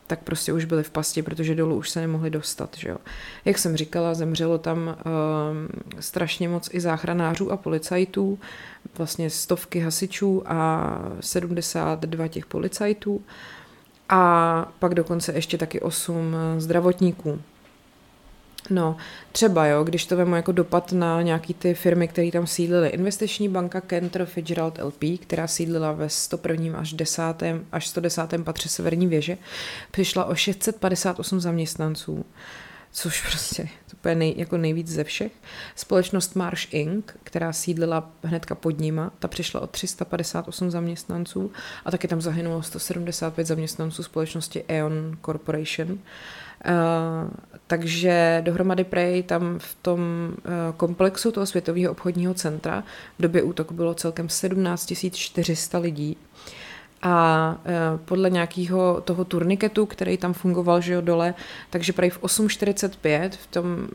tak 0.07 0.19
prostě 0.23 0.53
už 0.53 0.65
byli 0.65 0.83
v 0.83 0.91
pasti, 0.91 1.23
protože 1.23 1.55
dolů 1.55 1.77
už 1.77 1.91
se 1.91 2.01
nemohli 2.01 2.31
dostat. 2.31 2.77
Že 2.77 2.89
jo. 2.89 2.97
Jak 3.45 3.59
jsem 3.59 3.77
říkala, 3.77 4.15
zemřelo 4.15 4.59
tam 4.59 4.79
uh, 4.89 4.95
strašně 6.01 6.49
moc 6.49 6.69
i 6.73 6.81
záchranářů 6.81 7.53
a 7.53 7.57
policajtů, 7.57 8.39
vlastně 8.99 9.31
stovky 9.31 9.81
hasičů 9.81 10.43
a 10.47 10.91
72 11.21 12.29
těch 12.29 12.47
policajtů 12.47 13.23
a 14.09 14.73
pak 14.79 14.95
dokonce 14.95 15.33
ještě 15.33 15.59
taky 15.59 15.81
8 15.81 16.37
zdravotníků. 16.59 17.41
No, 18.71 18.97
třeba 19.33 19.67
jo, 19.67 19.85
když 19.85 20.07
to 20.07 20.17
vemu 20.17 20.37
jako 20.37 20.53
dopad 20.53 20.93
na 20.93 21.23
nějaký 21.23 21.55
ty 21.55 21.75
firmy, 21.75 22.09
které 22.09 22.31
tam 22.31 22.47
sídlily. 22.47 22.89
Investiční 22.89 23.49
banka 23.49 23.81
Cantor 23.81 24.25
Fitzgerald 24.25 24.79
LP, 24.79 25.21
která 25.21 25.47
sídlila 25.47 25.93
ve 25.93 26.09
101. 26.09 26.79
až 26.79 26.93
10. 26.93 27.23
až 27.73 27.89
110. 27.89 28.35
patře 28.45 28.69
Severní 28.69 29.07
věže, 29.07 29.39
přišla 29.91 30.25
o 30.25 30.35
658 30.35 31.41
zaměstnanců 31.41 32.25
což 32.93 33.27
prostě 33.27 33.69
to 34.01 34.09
je 34.09 34.15
nej, 34.15 34.35
jako 34.37 34.57
nejvíc 34.57 34.89
ze 34.89 35.05
všech. 35.05 35.33
Společnost 35.77 36.37
Marsh 36.37 36.75
Inc., 36.75 37.05
která 37.25 37.53
sídlila 37.53 38.11
hnedka 38.23 38.55
pod 38.55 38.79
nima, 38.79 39.13
ta 39.19 39.29
přišla 39.29 39.61
o 39.61 39.67
358 39.67 40.71
zaměstnanců 40.71 41.53
a 41.85 41.91
taky 41.91 42.09
tam 42.09 42.21
zahynulo 42.21 42.63
175 42.63 43.47
zaměstnanců 43.47 44.03
společnosti 44.03 44.65
Aeon 44.69 45.19
Corporation. 45.25 45.91
Uh, 45.91 45.99
takže 47.67 48.43
dohromady 48.45 48.85
prej 48.85 49.23
tam 49.23 49.59
v 49.59 49.77
tom 49.83 50.01
uh, 50.01 50.53
komplexu 50.77 51.33
toho 51.33 51.47
světového 51.47 51.93
obchodního 51.93 52.35
centra 52.35 52.85
v 53.19 53.23
době 53.23 53.43
útoku 53.43 53.75
bylo 53.75 53.95
celkem 53.95 54.29
17 54.29 54.95
400 55.13 55.79
lidí. 55.79 56.17
A 57.03 57.55
uh, 57.59 58.01
podle 58.05 58.31
nějakého 58.31 59.01
toho 59.01 59.25
turniketu, 59.25 59.87
který 59.87 60.17
tam 60.17 60.33
fungoval, 60.33 60.81
že 60.81 60.93
jo, 60.93 61.01
dole, 61.01 61.35
takže 61.71 61.93
prej 61.93 62.11
v 62.11 62.23
8.45 62.23 63.31
v 63.31 63.47
tom, 63.47 63.89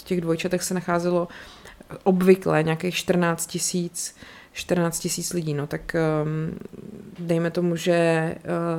v 0.00 0.02
těch 0.04 0.20
dvojčatech 0.20 0.62
se 0.62 0.74
nacházelo 0.74 1.28
obvykle 2.04 2.62
nějakých 2.62 2.94
14 2.94 3.46
tisíc 3.46 4.16
14 4.54 4.98
tisíc 4.98 5.32
lidí, 5.32 5.54
no 5.54 5.66
tak 5.66 5.96
um, 6.24 6.58
dejme 7.18 7.50
tomu, 7.50 7.76
že 7.76 8.34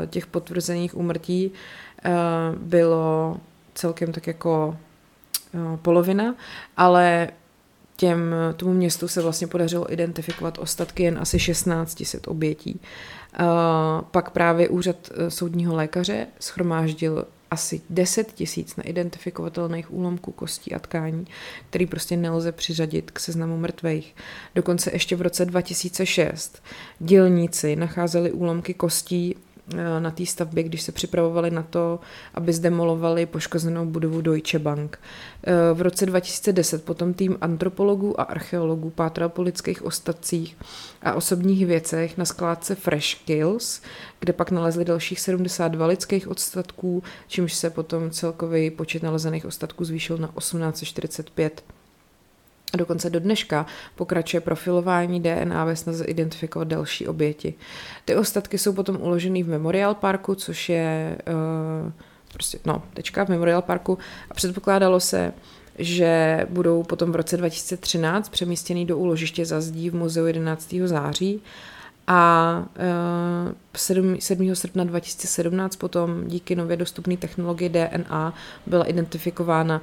těch 0.08 0.28
potvrzených 0.28 0.98
úmrtí 0.98 1.52
bylo 2.58 3.38
celkem 3.74 4.12
tak 4.12 4.28
jako 4.28 4.78
uh, 5.54 5.78
polovina, 5.78 6.36
ale 6.78 7.30
těm, 7.96 8.36
tomu 8.58 8.74
městu 8.74 9.08
se 9.08 9.22
vlastně 9.22 9.48
podařilo 9.48 9.94
identifikovat 9.94 10.58
ostatky 10.58 11.04
jen 11.04 11.18
asi 11.18 11.38
1600 11.38 12.28
obětí. 12.28 12.80
Uh, 13.39 13.48
pak 14.12 14.30
právě 14.30 14.70
úřad 14.70 14.96
soudního 15.30 15.76
lékaře 15.76 16.28
schromáždil 16.39 17.26
asi 17.52 17.82
10 17.89 18.34
tisíc 18.34 18.76
neidentifikovatelných 18.76 19.94
úlomků 19.94 20.32
kostí 20.32 20.74
a 20.74 20.80
tkání, 20.80 21.28
který 21.70 21.86
prostě 21.86 22.18
nelze 22.18 22.52
přiřadit 22.52 23.12
k 23.12 23.20
seznamu 23.20 23.58
mrtvých. 23.58 24.15
Dokonce 24.56 24.91
ještě 24.94 25.15
v 25.15 25.22
roce 25.22 25.46
2006 25.46 26.63
dělníci 27.00 27.76
nacházeli 27.76 28.32
úlomky 28.32 28.74
kostí 28.74 29.36
Eh, 29.36 29.55
na 29.99 30.12
té 30.12 30.25
stavbě, 30.25 30.63
když 30.63 30.82
se 30.82 30.91
připravovali 30.91 31.51
na 31.51 31.63
to, 31.63 31.99
aby 32.34 32.54
zdemolovali 32.54 33.25
poškozenou 33.25 33.86
budovu 33.86 34.21
Deutsche 34.21 34.60
Bank. 34.60 34.99
Eh, 35.43 35.54
v 35.73 35.82
roce 35.82 36.06
2010 36.06 36.84
potom 36.84 37.13
tým 37.13 37.38
antropologů 37.41 38.19
a 38.19 38.23
archeologů 38.23 38.89
pátral 38.89 39.30
po 39.30 39.41
lidských 39.41 39.86
ostatcích 39.86 40.58
a 41.01 41.13
osobních 41.13 41.65
věcech 41.65 42.17
na 42.17 42.25
skládce 42.25 42.75
Fresh 42.75 43.15
Kills, 43.25 43.82
kde 44.19 44.34
pak 44.34 44.51
nalezli 44.51 44.86
dalších 44.86 45.19
72 45.19 45.88
lidských 45.88 46.28
ostatků, 46.28 47.04
čímž 47.28 47.54
se 47.54 47.69
potom 47.69 48.12
celkový 48.12 48.71
počet 48.71 49.04
nalezených 49.04 49.45
ostatků 49.45 49.86
zvýšil 49.86 50.17
na 50.17 50.28
1845. 50.28 51.75
A 52.73 52.78
dokonce 52.78 53.10
do 53.10 53.19
dneška 53.19 53.65
pokračuje 53.95 54.41
profilování 54.41 55.19
DNA 55.21 55.65
ve 55.65 55.75
snaze 55.75 56.06
identifikovat 56.06 56.67
další 56.67 57.08
oběti. 57.08 57.54
Ty 58.06 58.15
ostatky 58.15 58.58
jsou 58.58 58.73
potom 58.73 58.97
uloženy 59.01 59.43
v 59.43 59.49
Memorial 59.49 59.95
Parku, 59.95 60.36
což 60.36 60.69
je 60.69 61.17
uh, 61.28 61.91
prostě, 62.34 62.60
no, 62.65 62.84
tečka 62.93 63.25
v 63.25 63.30
Memorial 63.30 63.62
Parku 63.62 63.97
a 64.32 64.34
předpokládalo 64.34 64.99
se, 64.99 65.34
že 65.80 66.39
budou 66.49 66.84
potom 66.84 67.12
v 67.12 67.15
roce 67.15 67.38
2013 67.38 68.30
přemístěný 68.30 68.86
do 68.86 68.97
úložiště 68.97 69.45
za 69.45 69.62
zdí 69.62 69.89
v 69.89 69.95
muzeu 69.95 70.25
11. 70.25 70.75
září 70.86 71.41
a 72.08 72.63
uh, 73.47 73.54
7, 73.75 74.21
7. 74.21 74.56
srpna 74.56 74.84
2017 74.84 75.75
potom 75.75 76.28
díky 76.28 76.56
nově 76.56 76.78
dostupné 76.78 77.17
technologii 77.17 77.69
DNA 77.69 78.34
byla 78.65 78.84
identifikována 78.84 79.82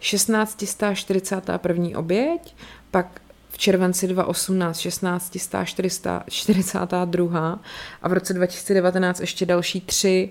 1641. 0.00 1.98
oběť, 1.98 2.56
pak 2.90 3.20
v 3.48 3.58
červenci 3.58 4.08
2018 4.08 5.30
1642 5.30 7.60
a 8.02 8.08
v 8.08 8.12
roce 8.12 8.34
2019 8.34 9.20
ještě 9.20 9.46
další 9.46 9.80
tři, 9.80 10.30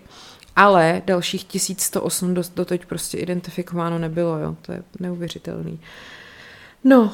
ale 0.56 1.02
dalších 1.06 1.44
1108 1.44 2.34
do, 2.34 2.42
doteď 2.56 2.86
prostě 2.86 3.18
identifikováno 3.18 4.00
nebylo, 4.00 4.40
jo, 4.40 4.56
to 4.62 4.72
je 4.72 4.84
neuvěřitelný. 5.00 5.80
No, 6.84 7.02
uh, 7.02 7.12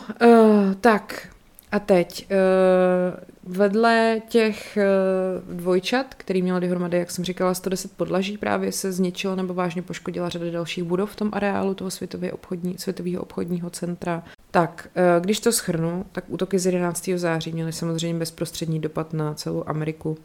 tak, 0.81 1.27
a 1.75 1.79
teď, 1.79 2.27
uh, 2.31 3.55
vedle 3.55 4.21
těch 4.29 4.77
uh, 4.77 5.55
dvojčat, 5.55 6.05
který 6.17 6.41
měl 6.41 6.59
dohromady, 6.59 6.97
jak 6.97 7.11
jsem 7.11 7.25
říkala, 7.25 7.53
110 7.53 7.91
podlaží, 7.91 8.37
právě 8.37 8.71
se 8.71 8.91
zničilo 8.91 9.35
nebo 9.35 9.53
vážně 9.53 9.81
poškodila 9.81 10.29
řada 10.29 10.51
dalších 10.51 10.83
budov 10.83 11.11
v 11.11 11.15
tom 11.15 11.29
areálu 11.33 11.73
toho 11.73 11.91
světově 11.91 12.33
obchodní, 12.33 12.77
světového 12.77 13.23
obchodního 13.23 13.69
centra. 13.69 14.23
Tak, 14.51 14.89
uh, 14.95 15.23
když 15.23 15.39
to 15.39 15.51
schrnu, 15.51 16.05
tak 16.11 16.23
útoky 16.27 16.59
z 16.59 16.65
11. 16.65 17.09
září 17.15 17.51
měly 17.51 17.73
samozřejmě 17.73 18.19
bezprostřední 18.19 18.79
dopad 18.79 19.13
na 19.13 19.33
celou 19.33 19.63
Ameriku. 19.67 20.17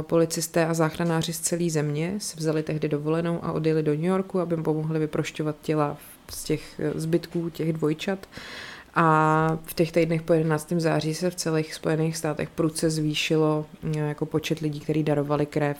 Policisté 0.00 0.66
a 0.66 0.74
záchranáři 0.74 1.32
z 1.32 1.40
celé 1.40 1.70
země 1.70 2.14
se 2.18 2.36
vzali 2.36 2.62
tehdy 2.62 2.88
dovolenou 2.88 3.44
a 3.44 3.52
odjeli 3.52 3.82
do 3.82 3.92
New 3.92 4.04
Yorku, 4.04 4.40
aby 4.40 4.56
pomohli 4.56 4.98
vyprošťovat 4.98 5.56
těla 5.62 5.96
z 6.30 6.44
těch 6.44 6.80
zbytků 6.94 7.50
těch 7.50 7.72
dvojčat. 7.72 8.18
A 8.94 9.58
v 9.64 9.74
těch 9.74 9.92
týdnech 9.92 10.22
po 10.22 10.32
11. 10.32 10.72
září 10.76 11.14
se 11.14 11.30
v 11.30 11.34
celých 11.34 11.74
Spojených 11.74 12.16
státech 12.16 12.50
prudce 12.50 12.90
zvýšilo 12.90 13.66
eh, 13.96 13.98
jako 13.98 14.26
počet 14.26 14.58
lidí, 14.58 14.80
kteří 14.80 15.02
darovali 15.02 15.46
krev. 15.46 15.76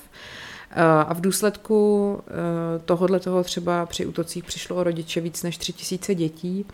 Eh, 0.70 0.82
a 0.82 1.14
v 1.14 1.20
důsledku 1.20 2.18
eh, 2.26 2.78
tohohle 2.84 3.20
toho 3.20 3.44
třeba 3.44 3.86
při 3.86 4.06
útocích 4.06 4.44
přišlo 4.44 4.76
o 4.76 4.84
rodiče 4.84 5.20
víc 5.20 5.42
než 5.42 5.58
3000 5.58 6.14
dětí 6.14 6.66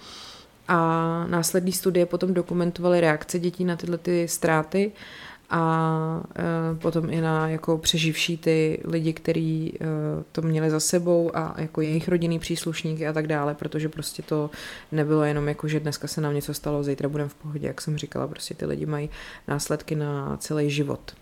a 0.68 0.76
následní 1.28 1.72
studie 1.72 2.06
potom 2.06 2.34
dokumentovaly 2.34 3.00
reakce 3.00 3.38
dětí 3.38 3.64
na 3.64 3.76
tyhle 3.76 3.98
ty 3.98 4.28
ztráty 4.28 4.92
a 5.50 6.22
e, 6.36 6.76
potom 6.76 7.10
i 7.10 7.20
na 7.20 7.48
jako 7.48 7.78
přeživší 7.78 8.36
ty 8.36 8.80
lidi, 8.84 9.12
kteří 9.12 9.74
e, 9.80 9.84
to 10.32 10.42
měli 10.42 10.70
za 10.70 10.80
sebou 10.80 11.36
a 11.36 11.54
jako 11.58 11.80
jejich 11.80 12.08
rodinný 12.08 12.38
příslušníky 12.38 13.06
a 13.06 13.12
tak 13.12 13.26
dále, 13.26 13.54
protože 13.54 13.88
prostě 13.88 14.22
to 14.22 14.50
nebylo 14.92 15.22
jenom 15.22 15.48
jako, 15.48 15.68
že 15.68 15.80
dneska 15.80 16.08
se 16.08 16.20
nám 16.20 16.34
něco 16.34 16.54
stalo, 16.54 16.82
zítra 16.82 17.08
budeme 17.08 17.28
v 17.28 17.34
pohodě, 17.34 17.66
jak 17.66 17.80
jsem 17.80 17.98
říkala, 17.98 18.28
prostě 18.28 18.54
ty 18.54 18.66
lidi 18.66 18.86
mají 18.86 19.10
následky 19.48 19.94
na 19.94 20.36
celý 20.36 20.70
život. 20.70 21.12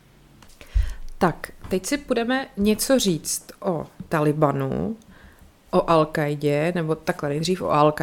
Tak, 1.19 1.53
teď 1.69 1.87
si 1.87 1.97
budeme 1.97 2.47
něco 2.57 2.99
říct 2.99 3.53
o 3.61 3.87
Talibanu, 4.09 4.97
o 5.71 5.91
al 5.91 6.09
nebo 6.75 6.95
takhle 6.95 7.29
nejdřív 7.29 7.62
o 7.62 7.71
al 7.71 7.95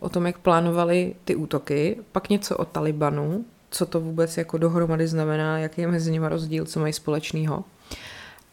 o 0.00 0.08
tom, 0.08 0.26
jak 0.26 0.38
plánovali 0.38 1.14
ty 1.24 1.36
útoky, 1.36 1.96
pak 2.12 2.28
něco 2.28 2.56
o 2.56 2.64
Talibanu, 2.64 3.44
co 3.72 3.86
to 3.86 4.00
vůbec 4.00 4.36
jako 4.36 4.58
dohromady 4.58 5.06
znamená, 5.06 5.58
jaký 5.58 5.80
je 5.80 5.88
mezi 5.88 6.10
nimi 6.10 6.28
rozdíl, 6.28 6.64
co 6.64 6.80
mají 6.80 6.92
společného. 6.92 7.64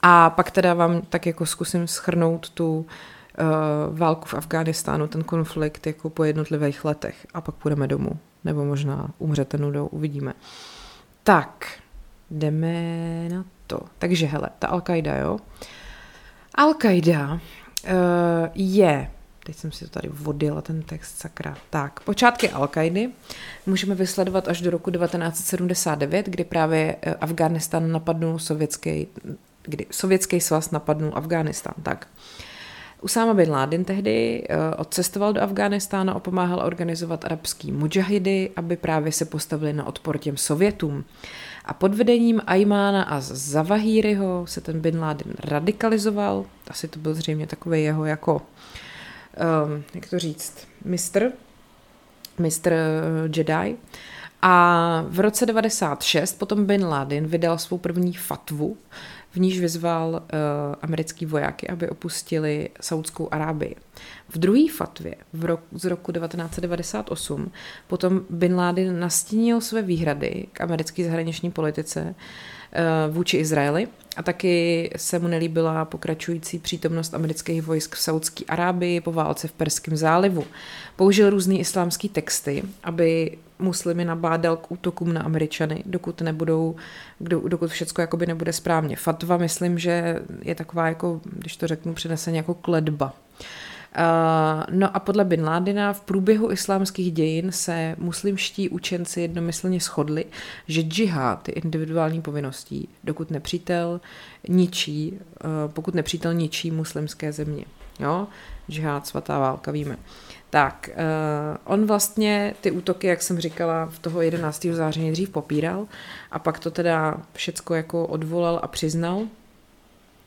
A 0.02 0.30
pak 0.30 0.52
teda 0.52 0.74
vám 0.74 1.02
tak 1.02 1.26
jako 1.26 1.46
zkusím 1.46 1.88
schrnout 1.88 2.50
tu 2.50 2.78
uh, 2.80 3.98
válku 3.98 4.26
v 4.26 4.34
Afghánistánu, 4.34 5.08
ten 5.08 5.24
konflikt 5.24 5.88
jako 5.88 6.10
po 6.10 6.24
jednotlivých 6.24 6.86
letech 6.86 7.28
a 7.34 7.42
pak 7.42 7.56
půjdeme 7.56 7.88
domů. 7.88 8.12
Nebo 8.44 8.66
možná 8.66 9.10
umřete 9.18 9.58
nudou, 9.58 9.88
uvidíme. 9.88 10.34
Tak, 11.24 11.68
jdeme 12.32 13.30
na 13.30 13.46
to. 13.68 13.80
Takže 13.98 14.26
hele, 14.26 14.50
ta 14.60 14.68
Al-Qaida, 14.68 15.22
jo. 15.22 15.40
Al-Qaida 16.58 17.34
uh, 17.34 17.40
je 18.56 19.12
Teď 19.46 19.56
jsem 19.56 19.72
si 19.72 19.86
to 19.86 19.90
tady 19.90 20.10
vodila, 20.12 20.62
ten 20.62 20.82
text, 20.82 21.18
sakra. 21.18 21.58
Tak, 21.70 22.00
počátky 22.00 22.50
al 22.50 22.70
můžeme 23.66 23.96
vysledovat 23.96 24.48
až 24.48 24.62
do 24.62 24.70
roku 24.70 24.92
1979, 24.92 26.26
kdy 26.26 26.44
právě 26.44 26.96
eh, 27.02 27.16
Afghánistán 27.16 27.92
napadnul 27.92 28.40
sovětský, 28.40 29.08
kdy 29.64 29.86
sovětský 29.92 30.42
svaz 30.42 30.72
napadnul 30.72 31.12
Afghánistán, 31.16 31.74
tak. 31.84 32.08
Usáma 33.02 33.34
bin 33.34 33.52
Laden 33.52 33.84
tehdy 33.84 34.44
uh, 34.50 34.56
odcestoval 34.78 35.34
do 35.34 35.42
Afghánistánu 35.42 36.16
a 36.16 36.20
pomáhal 36.20 36.60
organizovat 36.66 37.26
arabský 37.26 37.72
mujahidy, 37.72 38.52
aby 38.56 38.78
právě 38.78 39.12
se 39.12 39.26
postavili 39.26 39.74
na 39.74 39.88
odpor 39.88 40.18
těm 40.18 40.38
Sovětům. 40.38 41.04
A 41.66 41.74
pod 41.74 41.96
vedením 41.96 42.42
Ajmána 42.48 43.04
a 43.04 43.20
Zavahíryho 43.22 44.48
se 44.48 44.62
ten 44.62 44.80
bin 44.80 45.00
Laden 45.00 45.34
radikalizoval. 45.44 46.46
Asi 46.68 46.88
to 46.88 47.00
byl 47.00 47.14
zřejmě 47.14 47.48
takový 47.48 47.84
jeho 47.84 48.06
jako, 48.06 48.42
um, 49.40 49.84
jak 49.96 50.10
to 50.10 50.20
říct, 50.20 50.68
mistr, 50.86 51.32
mistr 52.40 52.74
Jedi. 53.36 53.78
A 54.42 55.06
v 55.08 55.20
roce 55.20 55.46
96 55.46 56.34
potom 56.40 56.66
Bin 56.66 56.86
Laden 56.86 57.28
vydal 57.28 57.58
svou 57.58 57.78
první 57.78 58.14
fatvu, 58.14 58.78
v 59.32 59.40
níž 59.40 59.60
vyzval 59.60 60.10
uh, 60.10 60.20
americký 60.82 61.26
vojáky, 61.26 61.68
aby 61.68 61.90
opustili 61.90 62.70
Saudskou 62.82 63.28
Arábii. 63.32 63.76
V 64.30 64.38
druhé 64.38 64.72
fatvě 64.76 65.16
v 65.34 65.46
roku, 65.46 65.80
z 65.80 65.86
roku 65.86 66.12
1998 66.12 67.52
potom 67.88 68.22
Bin 68.30 68.56
Laden 68.56 69.00
nastínil 69.00 69.62
své 69.62 69.82
výhrady 69.82 70.48
k 70.54 70.62
americké 70.62 71.04
zahraniční 71.04 71.52
politice 71.52 72.16
vůči 73.10 73.38
Izraeli 73.38 73.88
a 74.18 74.24
taky 74.24 74.90
se 74.96 75.20
mu 75.20 75.28
nelíbila 75.28 75.86
pokračující 75.86 76.60
přítomnost 76.60 77.14
amerických 77.14 77.62
vojsk 77.62 77.96
v 77.96 78.02
Saudské 78.02 78.46
Arábii 78.48 79.02
po 79.02 79.12
válce 79.12 79.48
v 79.48 79.52
Perském 79.52 79.98
zálivu. 79.98 80.44
Použil 80.96 81.30
různý 81.30 81.60
islámský 81.60 82.10
texty, 82.10 82.64
aby 82.84 83.38
muslimy 83.60 84.06
nabádal 84.06 84.58
k 84.58 84.72
útokům 84.72 85.14
na 85.14 85.22
Američany, 85.22 85.84
dokud 85.86 86.22
nebudou, 86.22 86.76
dokud 87.20 87.72
všechno 87.72 88.02
jakoby 88.02 88.26
nebude 88.26 88.54
správně. 88.54 88.96
Fatva, 88.96 89.38
myslím, 89.38 89.80
že 89.80 90.20
je 90.42 90.56
taková, 90.56 90.88
jako, 90.88 91.22
když 91.24 91.58
to 91.58 91.68
řeknu, 91.68 91.94
přeneseně 91.94 92.38
jako 92.38 92.54
kledba. 92.54 93.06
Uh, 93.06 93.46
no 94.72 94.96
a 94.96 95.00
podle 95.00 95.26
Bin 95.26 95.44
Ládina 95.46 95.94
v 95.94 96.02
průběhu 96.02 96.52
islámských 96.52 97.12
dějin 97.12 97.52
se 97.52 97.96
muslimští 98.00 98.70
učenci 98.70 99.22
jednomyslně 99.22 99.80
shodli, 99.80 100.26
že 100.68 100.82
džihad 100.82 101.48
je 101.48 101.54
individuální 101.54 102.22
povinností, 102.22 102.90
dokud 103.04 103.32
nepřítel 103.32 104.02
ničí, 104.48 105.14
uh, 105.14 105.72
pokud 105.74 105.96
nepřítel 105.96 106.34
ničí 106.34 106.72
muslimské 106.72 107.32
země. 107.32 107.66
Jo? 108.00 108.28
Džihad, 108.70 109.08
svatá 109.08 109.40
válka, 109.40 109.72
víme. 109.72 109.98
Tak, 110.50 110.90
uh, 110.94 111.74
on 111.74 111.86
vlastně 111.86 112.54
ty 112.62 112.72
útoky, 112.72 113.08
jak 113.08 113.22
jsem 113.22 113.40
říkala, 113.40 113.86
v 113.86 114.00
toho 114.00 114.22
11. 114.22 114.66
září 114.72 115.02
nejdřív 115.02 115.30
popíral 115.30 115.88
a 116.32 116.40
pak 116.40 116.60
to 116.60 116.72
teda 116.72 117.18
všecko 117.34 117.76
jako 117.76 118.08
odvolal 118.08 118.60
a 118.64 118.68
přiznal. 118.68 119.22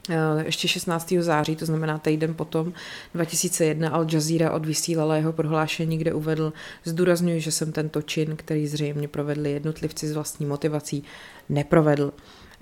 Uh, 0.08 0.40
ještě 0.44 0.68
16. 0.68 1.12
září, 1.18 1.56
to 1.56 1.66
znamená 1.66 1.98
týden 1.98 2.34
potom, 2.34 2.72
2001 3.14 3.88
Al 3.88 4.06
Jazeera 4.12 4.50
odvysílala 4.50 5.16
jeho 5.16 5.32
prohlášení, 5.32 5.98
kde 5.98 6.14
uvedl, 6.14 6.52
zdůrazňuji, 6.84 7.40
že 7.40 7.52
jsem 7.52 7.72
tento 7.72 8.02
čin, 8.02 8.36
který 8.36 8.66
zřejmě 8.66 9.08
provedli 9.08 9.52
jednotlivci 9.52 10.08
s 10.08 10.12
vlastní 10.12 10.46
motivací, 10.46 11.04
neprovedl. 11.48 12.12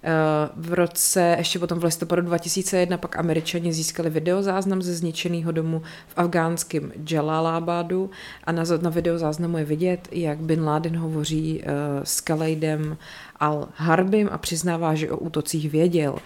Uh, 0.05 0.65
v 0.65 0.75
roce, 0.75 1.35
ještě 1.39 1.59
potom 1.59 1.79
v 1.79 1.85
listopadu 1.85 2.23
2001, 2.23 2.99
pak 2.99 3.19
američani 3.19 3.73
získali 3.73 4.11
videozáznam 4.11 4.83
ze 4.83 4.95
zničeného 4.95 5.53
domu 5.53 5.83
v 6.09 6.13
afgánském 6.17 6.93
Jalalabadu 7.11 8.11
a 8.45 8.53
na, 8.53 8.65
na 8.83 8.91
videozáznamu 8.91 9.59
je 9.59 9.65
vidět, 9.65 10.09
jak 10.13 10.39
Bin 10.39 10.65
Laden 10.65 10.97
hovoří 10.97 11.63
uh, 11.63 11.69
s 12.05 12.21
Kaleidem 12.21 12.97
al-Harbim 13.41 14.29
a 14.33 14.39
přiznává, 14.39 14.95
že 14.95 15.11
o 15.11 15.17
útocích 15.17 15.71
věděl. 15.71 16.19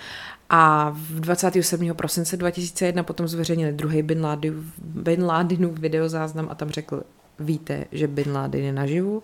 A 0.57 0.91
v 0.95 1.21
27. 1.21 1.95
prosince 1.95 2.37
2001 2.37 3.03
potom 3.03 3.29
zveřejnili 3.29 3.73
druhý 3.73 4.03
Bin, 4.03 4.25
Laden, 4.25 4.65
Bin 4.79 5.25
Ladenův 5.25 5.79
videozáznam 5.79 6.49
a 6.51 6.55
tam 6.55 6.71
řekl, 6.71 7.03
víte, 7.39 7.85
že 7.93 8.07
Bin 8.07 8.33
Laden 8.33 8.65
je 8.65 8.73
naživu? 8.73 9.23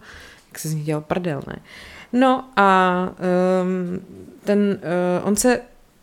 Jak 0.49 0.59
se 0.59 0.69
z 0.69 0.75
nich 0.75 0.85
dělal 0.85 1.03
prdel, 1.03 1.43
ne? 1.47 1.57
No 2.13 2.45
a 2.57 3.09
um, 3.63 4.01
ten, 4.45 4.59
uh, 5.21 5.29
on 5.29 5.37
se 5.37 5.61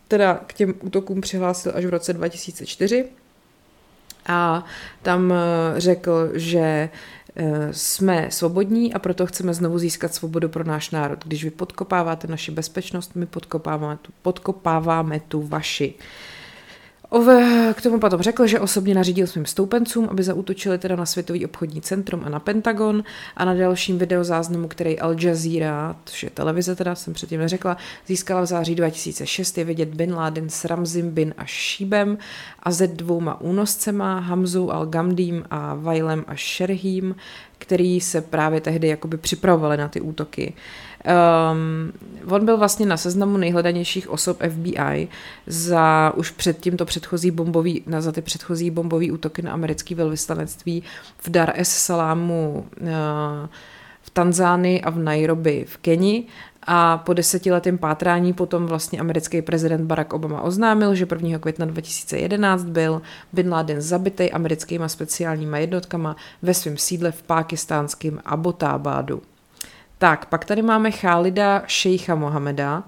teda 0.08 0.40
k 0.46 0.52
těm 0.52 0.74
útokům 0.80 1.20
přihlásil 1.20 1.72
až 1.74 1.84
v 1.84 1.90
roce 1.90 2.12
2004 2.12 3.08
a 4.26 4.64
tam 5.02 5.30
uh, 5.30 5.36
řekl, 5.78 6.30
že 6.34 6.88
uh, 6.92 7.17
jsme 7.70 8.26
svobodní 8.30 8.94
a 8.94 8.98
proto 8.98 9.26
chceme 9.26 9.54
znovu 9.54 9.78
získat 9.78 10.14
svobodu 10.14 10.48
pro 10.48 10.64
náš 10.64 10.90
národ. 10.90 11.24
Když 11.24 11.44
vy 11.44 11.50
podkopáváte 11.50 12.26
naši 12.26 12.50
bezpečnost, 12.50 13.14
my 13.14 13.26
podkopáváme 13.26 13.98
tu, 14.02 14.12
podkopáváme 14.22 15.20
tu 15.20 15.42
vaši. 15.42 15.94
Ove, 17.10 17.74
k 17.74 17.82
tomu 17.82 18.00
potom 18.00 18.22
řekl, 18.22 18.46
že 18.46 18.60
osobně 18.60 18.94
nařídil 18.94 19.26
svým 19.26 19.46
stoupencům, 19.46 20.08
aby 20.10 20.22
zautočili 20.22 20.78
teda 20.78 20.96
na 20.96 21.06
Světový 21.06 21.46
obchodní 21.46 21.80
centrum 21.80 22.22
a 22.24 22.28
na 22.28 22.40
Pentagon 22.40 23.04
a 23.36 23.44
na 23.44 23.54
dalším 23.54 23.98
videozáznamu, 23.98 24.68
který 24.68 24.98
Al 25.00 25.16
Jazeera, 25.20 25.96
což 26.04 26.22
je 26.22 26.30
televize 26.30 26.76
teda, 26.76 26.94
jsem 26.94 27.14
předtím 27.14 27.40
neřekla, 27.40 27.76
získala 28.06 28.40
v 28.40 28.46
září 28.46 28.74
2006, 28.74 29.58
je 29.58 29.64
vidět 29.64 29.88
Bin 29.88 30.14
Laden 30.14 30.48
s 30.48 30.64
Ramzim 30.64 31.10
Bin 31.10 31.34
a 31.38 31.44
Šíbem 31.44 32.18
a 32.62 32.70
ze 32.70 32.86
dvouma 32.86 33.40
únoscema, 33.40 34.18
Hamzou 34.18 34.70
al-Gamdím 34.70 35.44
a 35.50 35.74
Vailem 35.74 36.24
a 36.26 36.34
Šerhým, 36.34 37.14
který 37.58 38.00
se 38.00 38.20
právě 38.20 38.60
tehdy 38.60 38.88
jakoby 38.88 39.16
připravovali 39.16 39.76
na 39.76 39.88
ty 39.88 40.00
útoky. 40.00 40.52
Um, 41.52 41.92
on 42.30 42.44
byl 42.44 42.56
vlastně 42.56 42.86
na 42.86 42.96
seznamu 42.96 43.36
nejhledanějších 43.36 44.10
osob 44.10 44.38
FBI 44.48 45.08
za 45.46 46.12
už 46.16 46.30
před 46.30 46.60
tímto 46.60 46.84
předchozí 46.84 47.30
bombový, 47.30 47.82
na, 47.86 48.00
za 48.00 48.12
ty 48.12 48.22
předchozí 48.22 48.70
bombové 48.70 49.10
útoky 49.12 49.42
na 49.42 49.52
americké 49.52 49.94
velvyslanectví 49.94 50.82
v 51.18 51.30
Dar 51.30 51.52
es 51.54 51.68
Salamu 51.68 52.66
uh, 52.80 52.88
v 54.02 54.10
Tanzánii 54.10 54.80
a 54.80 54.90
v 54.90 54.98
Nairobi 54.98 55.64
v 55.68 55.76
Keni 55.76 56.24
a 56.66 56.98
po 56.98 57.12
desetiletém 57.12 57.78
pátrání 57.78 58.32
potom 58.32 58.66
vlastně 58.66 59.00
americký 59.00 59.42
prezident 59.42 59.86
Barack 59.86 60.12
Obama 60.12 60.42
oznámil, 60.42 60.94
že 60.94 61.06
1. 61.10 61.38
května 61.38 61.66
2011 61.66 62.64
byl 62.64 63.02
Bin 63.32 63.52
Laden 63.52 63.80
zabitý 63.80 64.32
americkýma 64.32 64.88
speciálníma 64.88 65.58
jednotkama 65.58 66.16
ve 66.42 66.54
svém 66.54 66.78
sídle 66.78 67.12
v 67.12 67.22
pákistánském 67.22 68.20
Abbottabadu. 68.24 69.22
Tak, 69.98 70.26
pak 70.26 70.44
tady 70.44 70.62
máme 70.62 70.90
Chálida 70.90 71.62
Šejcha 71.66 72.14
Mohameda. 72.14 72.78
Uh, 72.78 72.84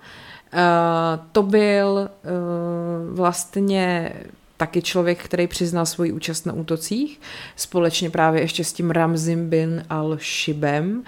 to 1.33 1.42
byl 1.42 1.88
uh, 1.90 3.16
vlastně 3.16 4.12
taky 4.56 4.83
člověk, 4.83 5.24
který 5.24 5.46
přiznal 5.46 5.87
svoji 5.87 6.12
účast 6.12 6.46
na 6.46 6.52
útocích, 6.52 7.20
společně 7.56 8.11
právě 8.11 8.40
ještě 8.40 8.64
s 8.64 8.72
tím 8.72 8.90
Ramzim 8.90 9.50
bin 9.50 9.85
al-Shibem. 9.90 10.98
Uh, 10.98 11.04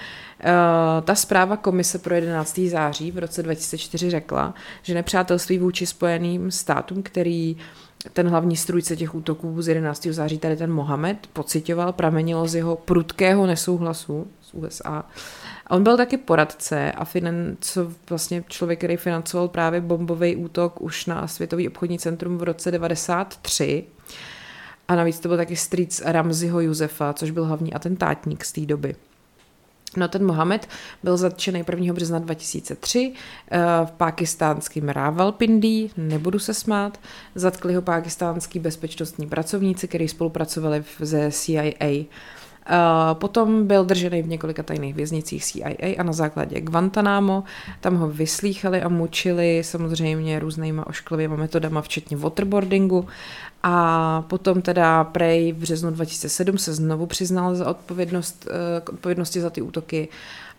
ta 1.05 1.15
zpráva 1.15 1.57
komise 1.57 1.99
pro 1.99 2.15
11. 2.15 2.59
září 2.59 3.11
v 3.11 3.19
roce 3.19 3.43
2004 3.43 4.11
řekla, 4.11 4.55
že 4.83 4.95
nepřátelství 4.95 5.59
vůči 5.59 5.87
spojeným 5.87 6.51
státům, 6.51 7.03
který 7.03 7.57
ten 8.13 8.29
hlavní 8.29 8.57
strůjce 8.57 8.97
těch 8.97 9.15
útoků 9.15 9.63
z 9.63 9.69
11. 9.69 10.07
září, 10.07 10.39
tady 10.39 10.57
ten 10.57 10.73
Mohamed, 10.73 11.27
pocitoval, 11.33 11.93
pramenilo 11.93 12.49
z 12.49 12.55
jeho 12.55 12.77
prudkého 12.77 13.47
nesouhlasu 13.47 14.27
z 14.41 14.55
USA. 14.55 15.05
A 15.67 15.75
on 15.75 15.83
byl 15.83 15.97
taky 15.97 16.17
poradce 16.17 16.93
a 16.93 17.05
financo, 17.05 17.93
vlastně 18.09 18.45
člověk, 18.49 18.79
který 18.79 18.97
financoval 18.97 19.49
právě 19.49 19.81
bombový 19.81 20.37
útok 20.37 20.81
už 20.81 21.07
na 21.07 21.29
Světový 21.29 21.69
obchodní 21.69 21.99
centrum 21.99 22.39
v 22.39 22.43
roce 22.43 22.71
93. 22.71 23.85
A 24.89 24.95
navíc 24.95 25.21
to 25.21 25.29
byl 25.29 25.37
taky 25.37 25.57
strýc 25.57 26.03
Ramziho 26.05 26.61
Josefa, 26.61 27.13
což 27.13 27.31
byl 27.31 27.45
hlavní 27.45 27.75
atentátník 27.75 28.45
z 28.45 28.53
té 28.53 28.61
doby. 28.61 28.95
No 29.97 30.09
ten 30.09 30.27
Mohamed 30.27 30.69
byl 31.03 31.17
zatčený 31.17 31.65
1. 31.71 31.95
března 31.95 32.19
2003 32.19 33.13
eh, 33.51 33.59
v 33.85 33.91
pákistánském 33.91 34.89
Rávalpindí, 34.89 35.91
nebudu 35.97 36.39
se 36.39 36.55
smát, 36.55 37.01
zatkli 37.35 37.75
ho 37.75 37.83
pákistánský 37.83 38.59
bezpečnostní 38.59 39.27
pracovníci, 39.27 39.89
kteří 39.89 40.09
spolupracovali 40.09 40.85
ze 41.01 41.31
CIA. 41.31 42.05
Uh, 42.71 43.15
potom 43.19 43.67
byl 43.67 43.85
držený 43.85 44.23
v 44.23 44.29
několika 44.29 44.63
tajných 44.63 44.95
věznicích 44.95 45.45
CIA 45.45 45.99
a 45.99 46.03
na 46.03 46.13
základě 46.13 46.61
Guantanamo 46.61 47.45
tam 47.81 47.97
ho 47.97 48.09
vyslýchali 48.09 48.83
a 48.83 48.89
mučili 48.89 49.63
samozřejmě 49.65 50.39
různýma 50.39 50.87
ošklivými 50.87 51.37
metodama, 51.37 51.83
včetně 51.83 52.17
waterboardingu. 52.17 53.07
A 53.63 54.25
potom 54.29 54.63
teda 54.63 55.05
Prej 55.05 55.53
v 55.53 55.57
březnu 55.57 55.91
2007 55.91 56.59
se 56.59 56.75
znovu 56.75 57.07
přiznal 57.07 57.55
za 57.55 57.71
odpovědnost, 57.71 58.47
uh, 58.51 58.95
odpovědnosti 58.95 59.41
za 59.41 59.51
ty 59.51 59.63
útoky 59.63 60.09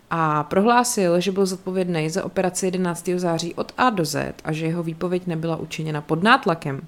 a 0.09 0.43
prohlásil, 0.43 1.19
že 1.19 1.31
byl 1.31 1.45
zodpovědný 1.45 2.09
za 2.09 2.25
operaci 2.25 2.65
11. 2.65 3.09
září 3.15 3.53
od 3.53 3.71
A 3.77 3.89
do 3.89 4.05
Z 4.05 4.33
a 4.43 4.51
že 4.51 4.65
jeho 4.65 4.83
výpověď 4.83 5.27
nebyla 5.27 5.55
učiněna 5.55 6.01
pod 6.01 6.23
nátlakem. 6.23 6.81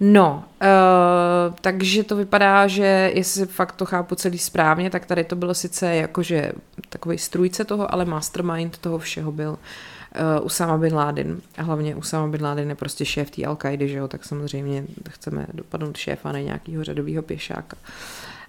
No, 0.00 0.44
uh, 0.62 1.54
takže 1.60 2.04
to 2.04 2.16
vypadá, 2.16 2.66
že 2.66 3.10
jestli 3.14 3.46
fakt 3.46 3.72
to 3.72 3.84
chápu 3.84 4.14
celý 4.14 4.38
správně, 4.38 4.90
tak 4.90 5.06
tady 5.06 5.24
to 5.24 5.36
bylo 5.36 5.54
sice 5.54 5.96
jakože 5.96 6.52
takový 6.88 7.18
strůjce 7.18 7.64
toho, 7.64 7.94
ale 7.94 8.04
mastermind 8.04 8.78
toho 8.78 8.98
všeho 8.98 9.32
byl 9.32 9.50
uh, 9.50 10.46
Usama 10.46 10.78
bin 10.78 10.94
Laden. 10.94 11.40
A 11.58 11.62
hlavně 11.62 11.96
Usama 11.96 12.28
bin 12.28 12.44
Laden 12.44 12.68
je 12.68 12.74
prostě 12.74 13.04
šéf 13.04 13.30
té 13.30 13.44
al 13.44 13.58
že 13.78 13.98
jo, 13.98 14.08
tak 14.08 14.24
samozřejmě 14.24 14.84
chceme 15.10 15.46
dopadnout 15.52 15.96
šéfa, 15.96 16.32
ne 16.32 16.42
nějakého 16.42 16.84
řadového 16.84 17.22
pěšáka. 17.22 17.76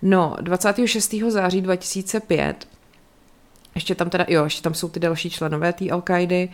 No, 0.01 0.35
26. 0.41 1.15
září 1.29 1.61
2005 1.61 2.67
ještě 3.75 3.95
tam 3.95 4.09
teda, 4.09 4.25
jo, 4.27 4.43
ještě 4.43 4.61
tam 4.61 4.73
jsou 4.73 4.89
ty 4.89 4.99
další 4.99 5.29
členové 5.29 5.73
té 5.73 5.89
al 5.89 6.03
Uh, 6.07 6.53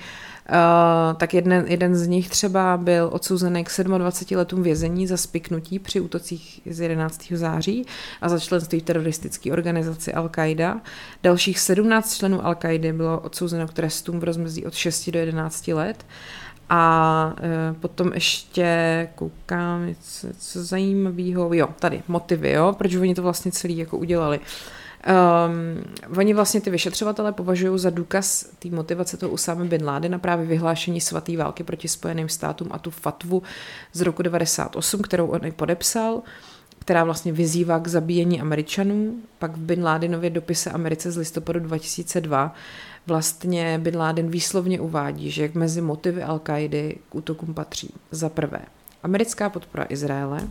tak 1.18 1.34
jeden, 1.34 1.66
jeden 1.68 1.96
z 1.96 2.08
nich 2.08 2.30
třeba 2.30 2.78
byl 2.78 3.10
odsouzený 3.12 3.64
k 3.64 3.84
27 3.84 4.38
letům 4.38 4.64
vězení 4.64 5.08
za 5.08 5.18
spiknutí 5.18 5.80
při 5.80 6.00
útocích 6.00 6.62
z 6.70 6.80
11. 6.80 7.32
září 7.32 7.86
a 8.22 8.30
za 8.30 8.40
členství 8.40 8.80
v 8.80 8.84
teroristické 8.84 9.52
organizaci 9.52 10.14
Al-Qaida. 10.14 10.82
Dalších 11.24 11.60
17 11.60 12.18
členů 12.18 12.38
Al-Qaidy 12.38 12.94
bylo 12.94 13.20
odsouzeno 13.20 13.68
k 13.68 13.74
trestům 13.74 14.20
v 14.20 14.24
rozmezí 14.24 14.66
od 14.66 14.74
6 14.74 15.10
do 15.10 15.20
11 15.20 15.68
let. 15.68 16.06
A 16.70 17.34
e, 17.42 17.74
potom 17.74 18.12
ještě 18.14 19.10
koukám, 19.16 19.96
co, 20.02 20.28
co 20.38 20.64
zajímavého, 20.64 21.54
jo, 21.54 21.68
tady, 21.80 22.04
motivy, 22.08 22.52
jo, 22.52 22.76
proč 22.78 22.96
oni 22.96 23.16
to 23.16 23.22
vlastně 23.22 23.52
celý 23.52 23.78
jako 23.78 23.98
udělali. 23.98 24.40
Uh, 24.40 24.46
Um, 25.04 25.84
oni 26.18 26.34
vlastně 26.34 26.62
ty 26.62 26.70
vyšetřovatele 26.70 27.32
považují 27.32 27.80
za 27.80 27.90
důkaz 27.90 28.46
té 28.60 28.70
motivace 28.70 29.18
toho 29.18 29.32
Usámy 29.32 29.68
bin 29.68 29.86
Ládena 29.86 30.20
právě 30.20 30.46
vyhlášení 30.46 31.02
svaté 31.02 31.38
války 31.38 31.64
proti 31.64 31.88
Spojeným 31.88 32.30
státům 32.30 32.68
a 32.72 32.80
tu 32.80 32.92
fatvu 32.92 33.44
z 33.94 34.02
roku 34.02 34.24
98, 34.24 35.02
kterou 35.02 35.28
on 35.28 35.46
i 35.46 35.52
podepsal, 35.52 36.22
která 36.80 37.04
vlastně 37.04 37.32
vyzývá 37.32 37.80
k 37.80 37.88
zabíjení 37.88 38.42
Američanů. 38.42 39.16
Pak 39.40 39.52
v 39.52 39.60
Bin 39.60 39.84
Ládenově 39.84 40.30
dopise 40.30 40.72
Americe 40.72 41.12
z 41.12 41.18
listopadu 41.18 41.60
2002 41.60 42.54
vlastně 43.08 43.80
Bin 43.80 43.98
Laden 43.98 44.30
výslovně 44.30 44.80
uvádí, 44.80 45.32
že 45.32 45.42
jak 45.42 45.56
mezi 45.56 45.82
motivy 45.82 46.24
al 46.24 46.40
k 46.40 46.70
útokům 47.12 47.54
patří 47.54 47.94
za 48.12 48.30
prvé 48.30 48.60
americká 49.04 49.50
podpora 49.50 49.86
Izraele, 49.90 50.48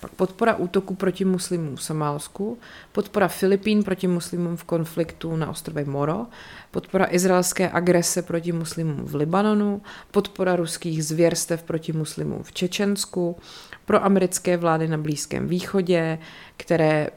pak 0.00 0.10
podpora 0.10 0.56
útoku 0.56 0.94
proti 0.94 1.24
muslimům 1.24 1.76
v 1.76 1.82
Somálsku, 1.82 2.58
podpora 2.92 3.28
Filipín 3.28 3.82
proti 3.82 4.06
muslimům 4.06 4.56
v 4.56 4.64
konfliktu 4.64 5.36
na 5.36 5.50
ostrově 5.50 5.84
Moro, 5.84 6.26
podpora 6.70 7.06
izraelské 7.10 7.70
agrese 7.70 8.22
proti 8.22 8.52
muslimům 8.52 9.04
v 9.04 9.14
Libanonu, 9.14 9.82
podpora 10.10 10.56
ruských 10.56 11.04
zvěrstev 11.04 11.62
proti 11.62 11.92
muslimům 11.92 12.42
v 12.42 12.52
Čečensku, 12.52 13.36
pro 13.84 14.04
americké 14.04 14.56
vlády 14.56 14.88
na 14.88 14.98
Blízkém 14.98 15.48
východě, 15.48 16.18
které 16.56 17.08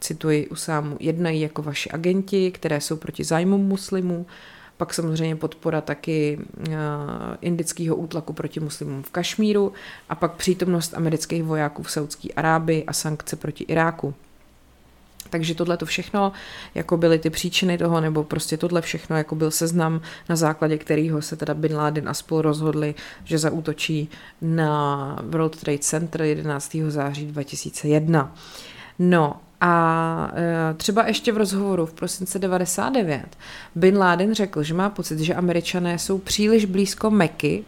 cituji 0.00 0.48
Usámu, 0.48 0.96
jednají 1.00 1.40
jako 1.40 1.62
vaši 1.62 1.90
agenti, 1.90 2.50
které 2.50 2.80
jsou 2.80 2.96
proti 2.96 3.24
zájmům 3.24 3.60
muslimů, 3.60 4.26
pak 4.76 4.94
samozřejmě 4.94 5.36
podpora 5.36 5.80
taky 5.80 6.38
uh, 6.68 6.74
indického 7.40 7.96
útlaku 7.96 8.32
proti 8.32 8.60
muslimům 8.60 9.02
v 9.02 9.10
Kašmíru 9.10 9.72
a 10.08 10.14
pak 10.14 10.32
přítomnost 10.32 10.94
amerických 10.94 11.42
vojáků 11.42 11.82
v 11.82 11.90
Saudské 11.90 12.28
Arábii 12.36 12.84
a 12.84 12.92
sankce 12.92 13.36
proti 13.36 13.64
Iráku. 13.64 14.14
Takže 15.30 15.54
tohle 15.54 15.76
to 15.76 15.86
všechno, 15.86 16.32
jako 16.74 16.96
byly 16.96 17.18
ty 17.18 17.30
příčiny 17.30 17.78
toho, 17.78 18.00
nebo 18.00 18.24
prostě 18.24 18.56
tohle 18.56 18.80
všechno, 18.80 19.16
jako 19.16 19.34
byl 19.34 19.50
seznam, 19.50 20.00
na 20.28 20.36
základě 20.36 20.78
kterého 20.78 21.22
se 21.22 21.36
teda 21.36 21.54
Bin 21.54 21.76
Laden 21.76 22.08
a 22.08 22.14
spol 22.14 22.42
rozhodli, 22.42 22.94
že 23.24 23.38
zaútočí 23.38 24.08
na 24.42 25.18
World 25.22 25.56
Trade 25.56 25.78
Center 25.78 26.22
11. 26.22 26.76
září 26.88 27.26
2001. 27.26 28.34
No 28.98 29.40
a 29.60 30.30
e, 30.34 30.74
třeba 30.74 31.06
ještě 31.06 31.32
v 31.32 31.36
rozhovoru 31.36 31.86
v 31.86 31.92
prosince 31.92 32.38
99 32.38 33.26
Bin 33.74 33.98
Laden 33.98 34.34
řekl, 34.34 34.62
že 34.62 34.74
má 34.74 34.90
pocit, 34.90 35.18
že 35.18 35.34
američané 35.34 35.98
jsou 35.98 36.18
příliš 36.18 36.64
blízko 36.64 37.10
Meky 37.10 37.64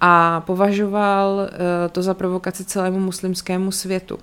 a 0.00 0.40
považoval 0.40 1.40
e, 1.40 1.88
to 1.88 2.02
za 2.02 2.14
provokaci 2.14 2.64
celému 2.64 3.00
muslimskému 3.00 3.72
světu. 3.72 4.18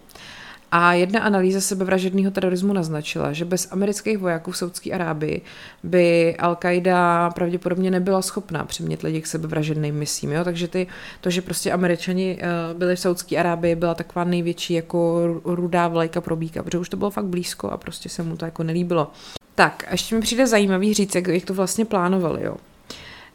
A 0.71 0.93
jedna 0.93 1.19
analýza 1.19 1.61
sebevražedného 1.61 2.31
terorismu 2.31 2.73
naznačila, 2.73 3.33
že 3.33 3.45
bez 3.45 3.71
amerických 3.71 4.17
vojáků 4.17 4.51
v 4.51 4.57
Saudské 4.57 4.91
Arábii 4.91 5.41
by 5.83 6.35
Al-Qaida 6.39 7.31
pravděpodobně 7.31 7.91
nebyla 7.91 8.21
schopná 8.21 8.65
přimět 8.65 9.03
lidi 9.03 9.21
k 9.21 9.27
sebevražedným 9.27 9.95
misím. 9.95 10.31
Jo? 10.31 10.43
Takže 10.43 10.67
ty, 10.67 10.87
to, 11.21 11.29
že 11.29 11.41
prostě 11.41 11.71
američani 11.71 12.39
eh, 12.41 12.73
byli 12.73 12.95
v 12.95 12.99
Saudské 12.99 13.37
Arábii, 13.37 13.75
byla 13.75 13.95
taková 13.95 14.25
největší 14.25 14.73
jako 14.73 15.27
rudá 15.45 15.87
vlajka 15.87 16.21
pro 16.21 16.35
bíka, 16.35 16.63
protože 16.63 16.77
už 16.77 16.89
to 16.89 16.97
bylo 16.97 17.09
fakt 17.09 17.25
blízko 17.25 17.69
a 17.69 17.77
prostě 17.77 18.09
se 18.09 18.23
mu 18.23 18.37
to 18.37 18.45
jako 18.45 18.63
nelíbilo. 18.63 19.11
Tak, 19.55 19.87
ještě 19.91 20.15
mi 20.15 20.21
přijde 20.21 20.47
zajímavý 20.47 20.93
říct, 20.93 21.15
jak, 21.15 21.27
jak 21.27 21.45
to 21.45 21.53
vlastně 21.53 21.85
plánovali. 21.85 22.43
Jo? 22.43 22.57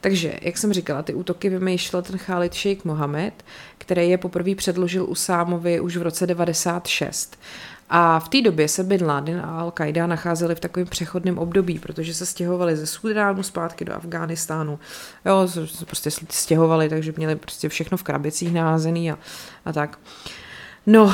Takže, 0.02 0.34
jak 0.42 0.58
jsem 0.58 0.72
říkala, 0.72 1.02
ty 1.02 1.14
útoky 1.14 1.48
vymýšlel 1.48 2.02
ten 2.02 2.18
Khalid 2.18 2.54
Sheikh 2.54 2.84
Mohammed, 2.84 3.44
který 3.78 4.10
je 4.10 4.18
poprvé 4.18 4.54
předložil 4.54 5.06
Usámovi 5.08 5.80
už 5.80 5.96
v 5.96 6.02
roce 6.02 6.26
96. 6.26 7.38
A 7.90 8.20
v 8.20 8.28
té 8.28 8.42
době 8.42 8.68
se 8.68 8.84
Bin 8.84 9.06
Laden 9.06 9.40
a 9.40 9.64
Al-Qaida 9.64 10.06
nacházeli 10.06 10.54
v 10.54 10.60
takovém 10.60 10.86
přechodném 10.86 11.38
období, 11.38 11.78
protože 11.78 12.14
se 12.14 12.26
stěhovali 12.26 12.76
ze 12.76 12.86
Sudánu 12.86 13.42
zpátky 13.42 13.84
do 13.84 13.94
Afghánistánu. 13.94 14.78
Jo, 15.24 15.48
se 15.66 15.84
prostě 15.84 16.10
stěhovali, 16.30 16.88
takže 16.88 17.12
měli 17.16 17.36
prostě 17.36 17.68
všechno 17.68 17.96
v 17.96 18.02
krabicích 18.02 18.52
naházený 18.52 19.12
a, 19.12 19.18
a 19.64 19.72
tak. 19.72 19.98
Uh, 19.98 20.41
No, 20.86 21.04
uh, 21.04 21.12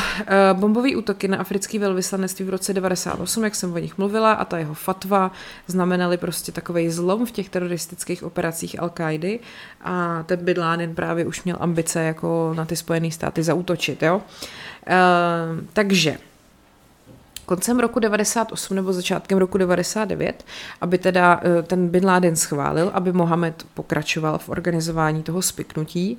bombové 0.52 0.96
útoky 0.96 1.28
na 1.28 1.38
africký 1.38 1.78
velvyslanectví 1.78 2.44
v 2.44 2.48
roce 2.48 2.74
98, 2.74 3.44
jak 3.44 3.54
jsem 3.54 3.72
o 3.72 3.78
nich 3.78 3.98
mluvila, 3.98 4.32
a 4.32 4.44
ta 4.44 4.58
jeho 4.58 4.74
fatva 4.74 5.32
znamenaly 5.66 6.16
prostě 6.16 6.52
takový 6.52 6.90
zlom 6.90 7.26
v 7.26 7.30
těch 7.30 7.48
teroristických 7.48 8.22
operacích 8.22 8.80
al 8.80 8.88
qaidy 8.90 9.40
a 9.80 10.22
ten 10.26 10.44
Bin 10.44 10.58
Laden 10.58 10.94
právě 10.94 11.26
už 11.26 11.44
měl 11.44 11.56
ambice 11.60 12.02
jako 12.02 12.54
na 12.56 12.64
ty 12.64 12.76
Spojené 12.76 13.10
státy 13.10 13.42
zautočit, 13.42 14.02
jo. 14.02 14.16
Uh, 14.16 15.64
takže 15.72 16.18
koncem 17.46 17.78
roku 17.80 17.98
98 17.98 18.74
nebo 18.74 18.92
začátkem 18.92 19.38
roku 19.38 19.58
99, 19.58 20.44
aby 20.80 20.98
teda 20.98 21.40
ten 21.62 21.88
Bin 21.88 22.06
Laden 22.06 22.36
schválil, 22.36 22.90
aby 22.94 23.12
Mohamed 23.12 23.66
pokračoval 23.74 24.38
v 24.38 24.48
organizování 24.48 25.22
toho 25.22 25.42
spiknutí 25.42 26.18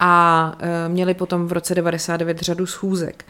a 0.00 0.54
e, 0.58 0.88
měli 0.88 1.14
potom 1.14 1.46
v 1.46 1.52
roce 1.52 1.74
99 1.74 2.38
řadu 2.38 2.66
schůzek. 2.66 3.24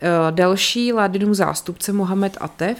E, 0.00 0.08
další 0.30 0.92
Ládinův 0.92 1.34
zástupce 1.34 1.92
Mohamed 1.92 2.36
Atef, 2.40 2.78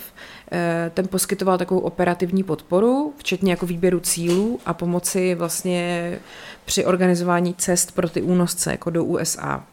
e, 0.53 0.91
ten 0.95 1.09
poskytoval 1.09 1.59
takovou 1.59 1.81
operativní 1.81 2.43
podporu, 2.43 3.15
včetně 3.19 3.51
jako 3.51 3.67
výběru 3.67 4.01
cílů 4.01 4.61
a 4.67 4.75
pomoci 4.75 5.35
vlastně 5.35 6.19
při 6.65 6.85
organizování 6.85 7.55
cest 7.55 7.95
pro 7.95 8.09
ty 8.09 8.23
únosce 8.23 8.71
jako 8.71 8.91
do 8.91 9.05
USA. 9.05 9.65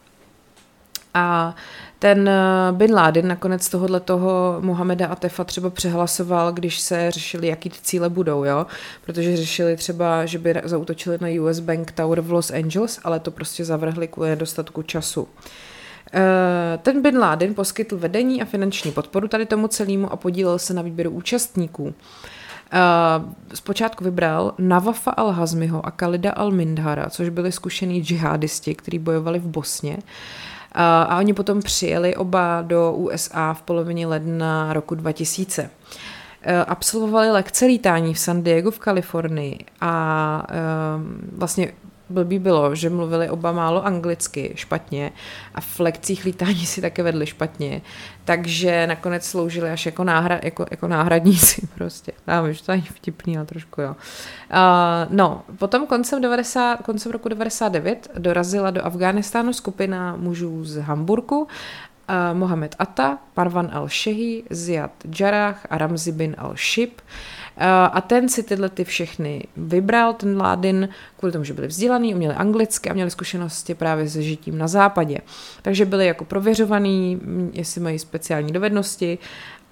A 1.14 1.54
ten 1.98 2.28
eh, 2.28 2.72
Bin 2.72 2.94
Laden 2.94 3.28
nakonec 3.28 3.68
tohohle 3.68 4.00
toho 4.00 4.56
Mohameda 4.60 5.06
Atefa 5.06 5.44
třeba 5.44 5.70
přehlasoval, 5.70 6.52
když 6.52 6.80
se 6.80 7.10
řešili, 7.10 7.46
jaký 7.46 7.70
ty 7.70 7.78
cíle 7.82 8.08
budou, 8.08 8.44
jo? 8.44 8.66
Protože 9.04 9.36
řešili 9.36 9.76
třeba, 9.76 10.26
že 10.26 10.38
by 10.38 10.54
zautočili 10.64 11.18
na 11.20 11.42
US 11.42 11.60
Bank 11.60 11.92
Tower 11.92 12.20
v 12.20 12.32
Los 12.32 12.50
Angeles, 12.50 13.00
ale 13.04 13.20
to 13.20 13.30
prostě 13.30 13.64
zavrhli 13.64 14.08
kvůli 14.08 14.28
nedostatku 14.28 14.82
času. 14.82 15.28
Eh, 16.14 16.78
ten 16.82 17.02
Bin 17.02 17.18
Laden 17.18 17.54
poskytl 17.54 17.98
vedení 17.98 18.42
a 18.42 18.44
finanční 18.44 18.92
podporu 18.92 19.28
tady 19.28 19.46
tomu 19.46 19.68
celému 19.68 20.12
a 20.12 20.16
podílel 20.16 20.58
se 20.58 20.74
na 20.74 20.82
výběru 20.82 21.10
účastníků. 21.10 21.94
Uh, 22.74 23.32
zpočátku 23.54 24.04
vybral 24.04 24.54
Navafa 24.58 25.10
al-Hazmiho 25.10 25.80
a 25.84 25.90
Kalida 25.90 26.32
al-Mindhara, 26.32 27.10
což 27.10 27.28
byli 27.28 27.52
zkušení 27.52 28.02
džihadisti, 28.04 28.74
kteří 28.74 28.98
bojovali 28.98 29.38
v 29.38 29.46
Bosně. 29.46 29.96
Uh, 29.96 30.02
a 30.74 31.18
oni 31.18 31.34
potom 31.34 31.62
přijeli 31.62 32.16
oba 32.16 32.62
do 32.62 32.92
USA 32.92 33.54
v 33.54 33.62
polovině 33.62 34.06
ledna 34.06 34.72
roku 34.72 34.94
2000. 34.94 35.70
E, 36.42 36.64
absolvovali 36.64 37.30
lekce 37.30 37.66
lítání 37.66 38.14
v 38.14 38.18
San 38.18 38.42
Diego 38.42 38.70
v 38.70 38.78
Kalifornii 38.78 39.58
a 39.80 40.46
vlastně 41.36 41.72
blbý 42.08 42.38
bylo, 42.38 42.74
že 42.74 42.90
mluvili 42.90 43.30
oba 43.30 43.52
málo 43.52 43.86
anglicky, 43.86 44.52
špatně 44.56 45.12
a 45.54 45.60
v 45.60 45.80
lekcích 45.80 46.24
lítání 46.24 46.66
si 46.66 46.80
také 46.80 47.02
vedli 47.02 47.26
špatně, 47.26 47.82
takže 48.24 48.86
nakonec 48.86 49.24
sloužili 49.24 49.70
až 49.70 49.86
jako, 49.86 50.04
náhra, 50.04 50.40
jako, 50.42 50.66
jako 50.70 50.88
náhradníci 50.88 51.68
prostě. 51.74 52.12
Já 52.26 52.42
vím, 52.42 52.52
že 52.52 52.62
to 52.62 52.72
je 52.72 52.82
vtipný, 52.82 53.36
ale 53.36 53.46
trošku 53.46 53.80
jo. 53.80 53.90
Uh, 53.90 54.56
no, 55.10 55.42
potom 55.58 55.86
koncem, 55.86 56.20
90, 56.22 56.76
koncem 56.76 57.12
roku 57.12 57.28
99 57.28 58.08
dorazila 58.18 58.70
do 58.70 58.86
Afghánistánu 58.86 59.52
skupina 59.52 60.16
mužů 60.16 60.64
z 60.64 60.76
Hamburgu 60.76 61.40
uh, 61.40 61.46
Mohamed 62.32 62.76
Atta, 62.78 63.18
Parvan 63.34 63.70
al-Shehi, 63.72 64.44
Ziad 64.50 64.92
Jarrah 65.18 65.66
a 65.70 65.78
Ramzi 65.78 66.12
bin 66.12 66.36
al-Shib. 66.38 66.90
Uh, 66.90 67.33
a 67.92 68.00
ten 68.00 68.28
si 68.28 68.42
tyhle 68.42 68.68
ty 68.68 68.84
všechny 68.84 69.44
vybral, 69.56 70.12
ten 70.12 70.40
Ládin, 70.40 70.88
kvůli 71.16 71.32
tomu, 71.32 71.44
že 71.44 71.54
byli 71.54 71.66
vzdělaný, 71.66 72.14
uměli 72.14 72.34
anglicky 72.34 72.90
a 72.90 72.92
měli 72.92 73.10
zkušenosti 73.10 73.74
právě 73.74 74.08
se 74.08 74.22
žitím 74.22 74.58
na 74.58 74.68
západě. 74.68 75.18
Takže 75.62 75.84
byli 75.84 76.06
jako 76.06 76.24
prověřovaný, 76.24 77.20
jestli 77.52 77.80
mají 77.80 77.98
speciální 77.98 78.52
dovednosti 78.52 79.18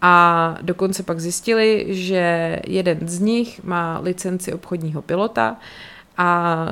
a 0.01 0.57
dokonce 0.63 1.03
pak 1.03 1.21
zjistili, 1.21 1.87
že 1.89 2.59
jeden 2.67 2.99
z 3.09 3.21
nich 3.21 3.65
má 3.65 3.99
licenci 4.03 4.53
obchodního 4.53 5.03
pilota 5.03 5.57
A 6.17 6.67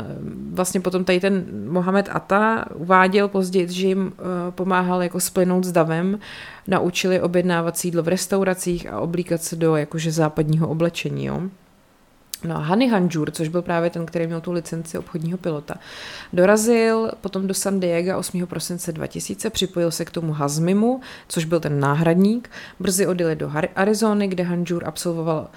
vlastně 0.53 0.80
potom 0.80 1.05
tady 1.05 1.20
ten 1.20 1.45
Mohamed 1.68 2.09
Ata 2.12 2.64
uváděl 2.74 3.28
později, 3.28 3.68
že 3.68 3.86
jim 3.86 4.12
pomáhal 4.51 5.03
jako 5.03 5.20
splynout 5.20 5.64
s 5.64 5.72
davem, 5.72 6.18
naučili 6.66 7.20
objednávat 7.20 7.78
sídlo 7.78 8.03
v 8.03 8.09
restauracích 8.09 8.93
a 8.93 9.01
oblíkat 9.01 9.43
se 9.43 9.57
do 9.57 9.76
jakože 9.76 10.12
západního 10.12 10.68
oblečení. 10.68 11.24
Jo? 11.24 11.43
No 12.45 12.57
a 12.57 12.59
Hani 12.59 12.88
Hanjur, 12.88 13.30
což 13.30 13.49
byl 13.49 13.62
právě 13.62 13.91
ten, 13.91 14.07
který 14.07 14.26
měl 14.26 14.41
tu 14.41 14.53
licenci 14.53 14.99
obchodního 14.99 15.38
pilota, 15.38 15.74
dorazil 16.32 17.11
potom 17.20 17.47
do 17.47 17.55
San 17.55 17.80
Diego 17.80 18.18
8. 18.18 18.47
prosince 18.47 18.93
2000, 18.93 19.51
připojil 19.51 19.91
se 19.91 20.05
k 20.05 20.11
tomu 20.11 20.32
Hazmimu, 20.32 21.01
což 21.28 21.45
byl 21.45 21.61
ten 21.61 21.80
náhradník. 21.80 22.51
Brzy 22.80 23.07
odjeli 23.07 23.36
do 23.36 23.53
Arizony, 23.76 24.28
kde 24.28 24.45
Hanjur 24.45 24.84
absolvoval 24.86 25.41
uh, 25.41 25.49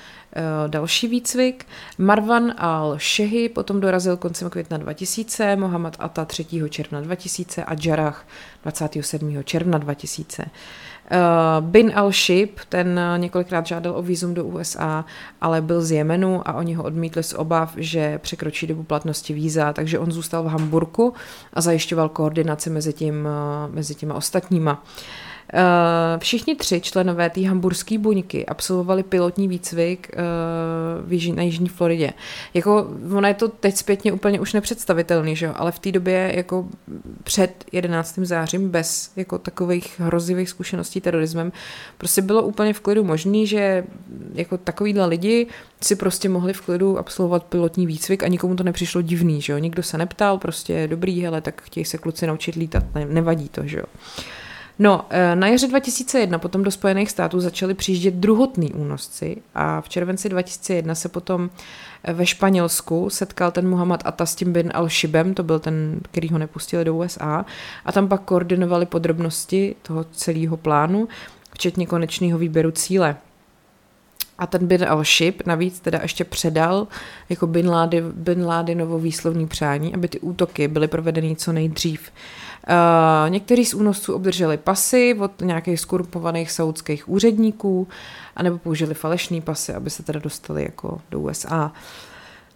další 0.67 1.07
výcvik. 1.07 1.65
Marwan 1.97 2.53
al-Shehi 2.57 3.49
potom 3.49 3.79
dorazil 3.79 4.17
koncem 4.17 4.49
května 4.49 4.77
2000, 4.77 5.55
Mohamed 5.55 5.95
Atta 5.99 6.25
3. 6.25 6.45
června 6.69 7.01
2000 7.01 7.63
a 7.63 7.75
Jarrah 7.85 8.25
27. 8.63 9.43
června 9.43 9.77
2000. 9.77 10.45
Uh, 11.11 11.65
Bin 11.65 11.91
al-Shib, 11.95 12.49
ten 12.69 12.99
několikrát 13.17 13.67
žádal 13.67 13.97
o 13.97 14.01
výzum 14.01 14.33
do 14.33 14.45
USA, 14.45 15.05
ale 15.41 15.61
byl 15.61 15.81
z 15.81 15.91
Jemenu 15.91 16.41
a 16.45 16.53
oni 16.53 16.73
ho 16.73 16.83
odmítli 16.83 17.23
z 17.23 17.33
obav, 17.33 17.73
že 17.77 18.19
překročí 18.19 18.67
dobu 18.67 18.83
platnosti 18.83 19.33
víza, 19.33 19.73
takže 19.73 19.99
on 19.99 20.11
zůstal 20.11 20.43
v 20.43 20.47
Hamburgu 20.47 21.13
a 21.53 21.61
zajišťoval 21.61 22.09
koordinaci 22.09 22.69
mezi, 22.69 22.93
tím, 22.93 23.27
uh, 23.67 23.75
mezi 23.75 23.95
těma 23.95 24.13
ostatníma. 24.13 24.73
Uh, 24.73 24.79
Eh, 24.79 25.32
všichni 26.17 26.55
tři 26.55 26.81
členové 26.81 27.29
té 27.29 27.47
hamburské 27.47 27.97
buňky 27.97 28.45
absolvovali 28.45 29.03
pilotní 29.03 29.47
výcvik 29.47 30.11
uh, 31.31 31.35
na 31.35 31.43
Jižní 31.43 31.69
Floridě. 31.69 32.13
Jako, 32.53 32.87
ono 33.15 33.27
je 33.27 33.33
to 33.33 33.47
teď 33.47 33.75
zpětně 33.75 34.11
úplně 34.11 34.39
už 34.39 34.53
nepředstavitelný, 34.53 35.35
že 35.35 35.45
jo? 35.45 35.53
ale 35.55 35.71
v 35.71 35.79
té 35.79 35.91
době 35.91 36.31
jako 36.35 36.67
před 37.23 37.65
11. 37.71 38.19
zářím 38.23 38.69
bez 38.69 39.11
jako 39.15 39.37
takových 39.37 39.99
hrozivých 39.99 40.49
zkušeností 40.49 41.01
terorismem 41.01 41.51
prostě 41.97 42.21
bylo 42.21 42.43
úplně 42.43 42.73
v 42.73 42.79
klidu 42.79 43.03
možný, 43.03 43.47
že 43.47 43.83
jako 44.33 44.57
takovýhle 44.57 45.05
lidi 45.05 45.47
si 45.81 45.95
prostě 45.95 46.29
mohli 46.29 46.53
v 46.53 46.61
klidu 46.61 46.97
absolvovat 46.97 47.43
pilotní 47.43 47.87
výcvik 47.87 48.23
a 48.23 48.27
nikomu 48.27 48.55
to 48.55 48.63
nepřišlo 48.63 49.01
divný, 49.01 49.41
že 49.41 49.53
jo? 49.53 49.59
Nikdo 49.59 49.83
se 49.83 49.97
neptal, 49.97 50.37
prostě 50.37 50.87
dobrý, 50.87 51.21
hele, 51.21 51.41
tak 51.41 51.61
chtějí 51.61 51.85
se 51.85 51.97
kluci 51.97 52.27
naučit 52.27 52.55
lítat, 52.55 52.83
ne, 52.95 53.05
nevadí 53.05 53.49
to, 53.49 53.61
že 53.65 53.77
jo. 53.77 53.85
No, 54.79 55.05
eh, 55.09 55.35
na 55.35 55.47
jaře 55.47 55.67
2001 55.67 56.39
potom 56.39 56.63
do 56.63 56.71
Spojených 56.71 57.11
států 57.11 57.39
začali 57.39 57.73
přijíždět 57.73 58.13
druhotní 58.13 58.73
únosci 58.73 59.37
a 59.55 59.81
v 59.81 59.89
červenci 59.89 60.29
2001 60.29 60.95
se 60.95 61.09
potom 61.09 61.49
eh, 62.03 62.13
ve 62.13 62.25
Španělsku 62.25 63.09
setkal 63.09 63.51
ten 63.51 63.69
Muhammad 63.69 64.01
Atta 64.05 64.25
s 64.25 64.35
tím 64.35 64.53
bin 64.53 64.69
al-Shibem, 64.69 65.33
to 65.33 65.43
byl 65.43 65.59
ten, 65.59 65.99
který 66.11 66.29
ho 66.29 66.37
nepustili 66.37 66.85
do 66.85 66.95
USA, 66.95 67.45
a 67.85 67.91
tam 67.91 68.07
pak 68.07 68.21
koordinovali 68.21 68.85
podrobnosti 68.85 69.75
toho 69.81 70.03
celého 70.03 70.57
plánu, 70.57 71.07
včetně 71.53 71.85
konečného 71.87 72.39
výběru 72.39 72.71
cíle. 72.71 73.15
A 74.37 74.47
ten 74.47 74.67
Bin 74.67 74.81
al-Shib 74.81 75.33
navíc 75.45 75.79
teda 75.79 75.99
ještě 76.01 76.23
předal 76.23 76.87
jako 77.29 77.47
Bin, 77.47 77.69
Laden, 77.69 78.11
Bin 78.15 78.45
Ladenovo 78.45 78.99
výslovný 78.99 79.47
přání, 79.47 79.93
aby 79.93 80.07
ty 80.07 80.19
útoky 80.19 80.67
byly 80.67 80.87
provedeny 80.87 81.35
co 81.35 81.51
nejdřív. 81.51 82.11
Někteří 83.27 83.65
z 83.65 83.73
únosců 83.73 84.13
obdrželi 84.13 84.57
pasy 84.57 85.17
od 85.19 85.41
nějakých 85.41 85.79
skorupovaných 85.79 86.51
saudských 86.51 87.09
úředníků, 87.09 87.87
anebo 88.35 88.57
použili 88.57 88.93
falešný 88.93 89.41
pasy, 89.41 89.73
aby 89.73 89.89
se 89.89 90.03
teda 90.03 90.19
dostali 90.19 90.63
jako 90.63 91.01
do 91.11 91.19
USA. 91.19 91.71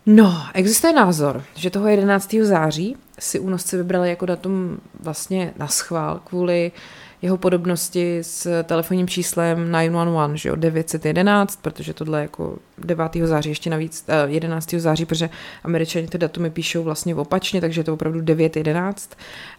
No, 0.06 0.44
existuje 0.54 0.94
názor, 0.94 1.44
že 1.56 1.70
toho 1.70 1.88
11. 1.88 2.36
září 2.42 2.98
si 3.20 3.40
únosci 3.40 3.78
vybrali 3.78 4.10
jako 4.10 4.26
datum 4.26 4.80
vlastně 5.00 5.54
na 5.58 5.68
schvál 5.68 6.22
kvůli 6.26 6.72
uh, 6.76 6.82
jeho 7.22 7.38
podobnosti 7.38 8.20
s 8.22 8.64
telefonním 8.64 9.08
číslem 9.08 9.72
911, 9.72 10.36
že 10.36 10.50
jo, 10.50 10.56
911, 10.56 11.60
protože 11.62 11.94
tohle 11.94 12.22
jako 12.22 12.58
9. 12.78 13.12
září, 13.24 13.50
ještě 13.50 13.70
navíc 13.70 14.06
11. 14.26 14.74
Eh, 14.74 14.80
září, 14.80 15.06
protože 15.06 15.30
američani 15.64 16.08
ty 16.08 16.18
datumy 16.18 16.50
píšou 16.50 16.84
vlastně 16.84 17.16
opačně, 17.16 17.62
takže 17.62 17.80
je 17.80 17.86
to 17.86 17.94
opravdu 17.94 18.22
911 18.22 19.18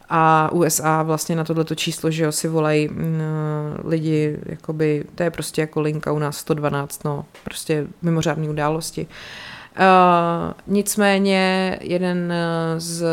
a 0.09 0.53
USA 0.53 1.03
vlastně 1.03 1.37
na 1.37 1.45
tohleto 1.45 1.75
číslo, 1.75 2.11
že 2.11 2.25
jo, 2.25 2.33
si 2.33 2.49
volají 2.49 2.89
mm, 2.89 3.23
lidi, 3.85 4.39
jakoby, 4.47 5.05
to 5.15 5.23
je 5.23 5.31
prostě 5.31 5.61
jako 5.61 5.81
linka 5.81 6.13
u 6.13 6.19
nás 6.19 6.37
112, 6.37 7.05
no, 7.05 7.25
prostě 7.45 7.87
mimořádné 8.03 8.49
události. 8.49 9.07
Uh, 9.07 9.13
Uh, 9.77 10.53
nicméně 10.67 11.79
jeden 11.83 12.33
eh, 12.33 12.81
z 12.81 13.05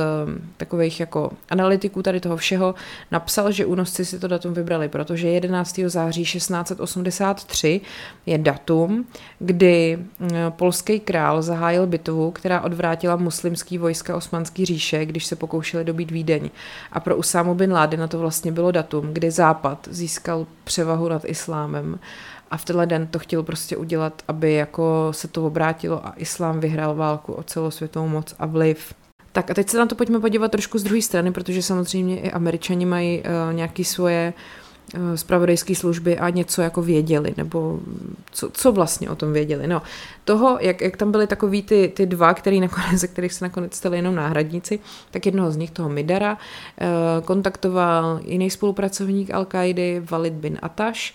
takových 0.58 1.00
jako 1.00 1.32
analytiků 1.50 2.02
tady 2.02 2.20
toho 2.20 2.38
všeho 2.38 2.76
napsal, 3.12 3.52
že 3.52 3.66
únosci 3.66 4.06
si 4.06 4.20
to 4.20 4.28
datum 4.28 4.54
vybrali, 4.54 4.90
protože 4.90 5.28
11. 5.28 5.80
září 5.86 6.24
1683 6.24 7.82
je 8.26 8.38
datum, 8.38 9.06
kdy 9.40 10.00
eh, 10.00 10.28
polský 10.50 11.00
král 11.00 11.42
zahájil 11.42 11.88
bitvu, 11.88 12.32
která 12.32 12.62
odvrátila 12.62 13.16
muslimský 13.16 13.78
vojska 13.78 14.16
osmanský 14.16 14.66
říše, 14.66 15.06
když 15.06 15.26
se 15.26 15.36
pokoušeli 15.36 15.84
dobít 15.84 16.12
Vídeň. 16.12 16.50
A 16.92 17.00
pro 17.00 17.18
Usámu 17.18 17.56
bin 17.56 17.74
Laden 17.74 18.08
to 18.10 18.20
vlastně 18.20 18.52
bylo 18.52 18.72
datum, 18.72 19.14
kdy 19.14 19.32
Západ 19.32 19.88
získal 19.92 20.48
převahu 20.64 21.10
nad 21.10 21.26
islámem 21.26 22.00
a 22.52 22.58
v 22.58 22.66
tenhle 22.66 22.86
den 22.86 23.08
to 23.08 23.20
chtěl 23.20 23.44
prostě 23.44 23.78
udělat, 23.78 24.22
aby 24.28 24.54
jako 24.54 25.08
se 25.12 25.28
to 25.28 25.46
obrátilo 25.46 26.06
a 26.06 26.14
islám 26.18 26.60
vyhrál 26.60 26.96
válku 26.96 27.34
o 27.34 27.44
celosvětovou 27.44 28.08
moc 28.08 28.36
a 28.40 28.46
vliv. 28.46 28.94
Tak 29.32 29.52
a 29.52 29.54
teď 29.54 29.70
se 29.70 29.78
na 29.78 29.86
to 29.86 29.96
pojďme 29.96 30.20
podívat 30.20 30.52
trošku 30.52 30.78
z 30.78 30.84
druhé 30.84 31.02
strany, 31.02 31.32
protože 31.32 31.62
samozřejmě 31.62 32.20
i 32.20 32.32
američani 32.32 32.86
mají 32.86 33.20
uh, 33.20 33.54
nějaké 33.54 33.84
svoje 33.84 34.34
uh, 34.94 35.76
služby 35.76 36.18
a 36.18 36.30
něco 36.30 36.62
jako 36.62 36.82
věděli, 36.82 37.34
nebo 37.38 37.80
co, 38.32 38.50
co 38.50 38.72
vlastně 38.72 39.10
o 39.10 39.16
tom 39.16 39.34
věděli. 39.34 39.68
No, 39.68 39.82
toho, 40.24 40.58
jak, 40.62 40.82
jak 40.82 40.98
tam 40.98 41.12
byly 41.12 41.28
takový 41.28 41.64
ty, 41.64 41.92
ty 41.96 42.06
dva, 42.06 42.34
který 42.34 42.60
nakonec, 42.60 42.92
ze 43.00 43.08
kterých 43.08 43.34
se 43.34 43.46
nakonec 43.46 43.76
stali 43.76 43.98
jenom 43.98 44.16
náhradníci, 44.16 44.80
tak 45.12 45.26
jednoho 45.26 45.52
z 45.52 45.58
nich, 45.58 45.72
toho 45.72 45.90
Midara, 45.90 46.34
uh, 46.34 47.26
kontaktoval 47.26 48.20
jiný 48.24 48.50
spolupracovník 48.50 49.30
Al-Kaidy, 49.30 50.02
Walid 50.10 50.34
bin 50.34 50.58
Atash, 50.62 51.14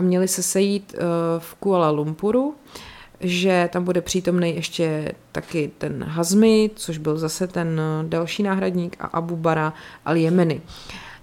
a 0.00 0.02
měli 0.02 0.28
se 0.28 0.42
sejít 0.42 0.94
uh, 0.94 1.02
v 1.38 1.54
Kuala 1.54 1.90
Lumpuru, 1.90 2.54
že 3.20 3.68
tam 3.72 3.84
bude 3.84 4.00
přítomný 4.00 4.54
ještě 4.54 5.12
taky 5.32 5.70
ten 5.78 6.04
Hazmi, 6.04 6.70
což 6.74 6.98
byl 6.98 7.18
zase 7.18 7.46
ten 7.46 7.80
uh, 7.80 8.08
další 8.08 8.42
náhradník 8.42 8.96
a 9.00 9.06
Abu 9.06 9.36
Bara 9.36 9.72
al-Jemeni. 10.06 10.60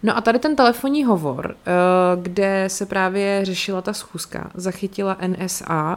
No 0.03 0.17
a 0.17 0.21
tady 0.21 0.39
ten 0.39 0.55
telefonní 0.55 1.03
hovor, 1.03 1.45
uh, 1.45 2.23
kde 2.23 2.63
se 2.67 2.85
právě 2.85 3.39
řešila 3.45 3.81
ta 3.81 3.93
schůzka, 3.93 4.51
zachytila 4.53 5.17
NSA 5.27 5.95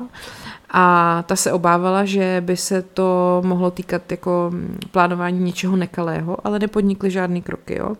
a 0.70 1.24
ta 1.26 1.36
se 1.36 1.52
obávala, 1.52 2.04
že 2.04 2.42
by 2.46 2.56
se 2.56 2.82
to 2.82 3.42
mohlo 3.44 3.70
týkat 3.70 4.10
jako 4.10 4.50
mm, 4.52 4.78
plánování 4.90 5.38
něčeho 5.38 5.76
nekalého, 5.76 6.46
ale 6.46 6.58
nepodnikly 6.58 7.10
žádný 7.10 7.42
kroky. 7.42 7.78
Jo. 7.78 7.94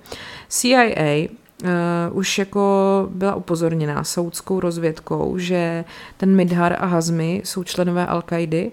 CIA 0.49 1.29
uh, 1.63 1.69
už 2.13 2.39
jako 2.39 3.09
byla 3.11 3.35
upozorněná 3.35 4.05
saudskou 4.05 4.61
rozvědkou, 4.61 5.39
že 5.39 5.85
ten 6.17 6.37
Midhar 6.37 6.77
a 6.79 6.87
Hazmi 6.87 7.43
jsou 7.45 7.65
členové 7.65 8.07
Al-Kaidy 8.07 8.71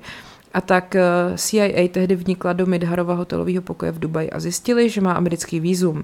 a 0.54 0.62
tak 0.62 0.96
eh, 0.96 1.04
CIA 1.38 1.88
tehdy 1.92 2.16
vnikla 2.16 2.54
do 2.54 2.66
Midharova 2.66 3.14
hotelového 3.14 3.62
pokoje 3.62 3.92
v 3.92 4.00
Dubaji 4.00 4.30
a 4.30 4.40
zjistili, 4.40 4.90
že 4.90 5.02
má 5.02 5.14
americký 5.14 5.60
výzum. 5.60 5.98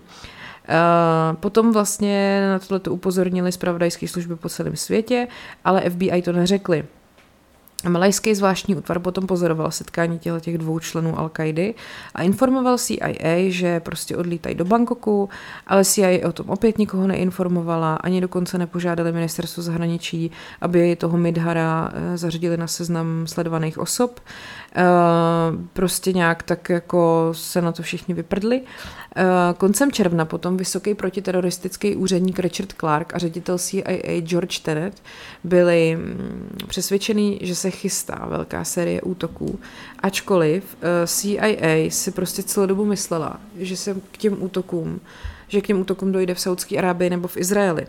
Uh, 0.69 1.35
potom 1.35 1.73
vlastně 1.73 2.47
na 2.51 2.59
tohle 2.59 2.79
upozornili 2.89 3.51
zpravodajské 3.51 4.07
služby 4.07 4.35
po 4.35 4.49
celém 4.49 4.75
světě, 4.75 5.27
ale 5.65 5.89
FBI 5.89 6.21
to 6.21 6.31
neřekli. 6.31 6.85
Malajský 7.89 8.35
zvláštní 8.35 8.75
útvar 8.75 8.99
potom 8.99 9.27
pozoroval 9.27 9.71
setkání 9.71 10.19
těchto 10.19 10.39
těch 10.39 10.57
dvou 10.57 10.79
členů 10.79 11.19
al 11.19 11.29
kaidy 11.29 11.75
a 12.15 12.23
informoval 12.23 12.77
CIA, 12.77 13.49
že 13.49 13.79
prostě 13.79 14.17
odlítají 14.17 14.55
do 14.55 14.65
Bangkoku, 14.65 15.29
ale 15.67 15.85
CIA 15.85 16.27
o 16.27 16.31
tom 16.31 16.49
opět 16.49 16.77
nikoho 16.77 17.07
neinformovala, 17.07 17.95
ani 17.95 18.21
dokonce 18.21 18.57
nepožádali 18.57 19.11
ministerstvo 19.11 19.63
zahraničí, 19.63 20.31
aby 20.61 20.95
toho 20.95 21.17
Midhara 21.17 21.91
eh, 21.93 22.17
zařadili 22.17 22.57
na 22.57 22.67
seznam 22.67 23.27
sledovaných 23.27 23.77
osob. 23.77 24.19
Eh, 24.75 24.83
prostě 25.73 26.13
nějak 26.13 26.43
tak 26.43 26.69
jako 26.69 27.29
se 27.31 27.61
na 27.61 27.71
to 27.71 27.83
všichni 27.83 28.13
vyprdli. 28.13 28.61
Eh, 29.15 29.23
koncem 29.57 29.91
června 29.91 30.25
potom 30.25 30.57
vysoký 30.57 30.93
protiteroristický 30.93 31.95
úředník 31.95 32.39
Richard 32.39 32.73
Clark 32.79 33.15
a 33.15 33.17
ředitel 33.17 33.57
CIA 33.57 34.21
George 34.21 34.59
Tenet 34.59 35.01
byli 35.43 35.95
mm, 35.95 36.57
přesvědčený, 36.67 37.39
že 37.41 37.55
se 37.55 37.71
chystá 37.75 38.25
velká 38.29 38.63
série 38.63 39.01
útoků, 39.01 39.59
ačkoliv 39.99 40.77
eh, 40.81 41.07
CIA 41.07 41.89
si 41.89 42.11
prostě 42.11 42.43
celou 42.43 42.65
dobu 42.65 42.85
myslela, 42.85 43.39
že 43.57 43.77
se 43.77 43.95
k 44.11 44.17
těm 44.17 44.43
útokům, 44.43 44.99
že 45.47 45.61
k 45.61 45.67
těm 45.67 45.79
útokům 45.79 46.11
dojde 46.11 46.35
v 46.35 46.39
Saudské 46.39 46.77
Arábii 46.77 47.09
nebo 47.09 47.27
v 47.27 47.37
Izraeli. 47.37 47.87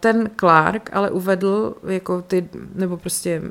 ten 0.00 0.30
Clark 0.40 0.90
ale 0.92 1.10
uvedl 1.10 1.74
jako 1.88 2.22
ty, 2.22 2.48
nebo 2.74 2.96
prostě 2.96 3.42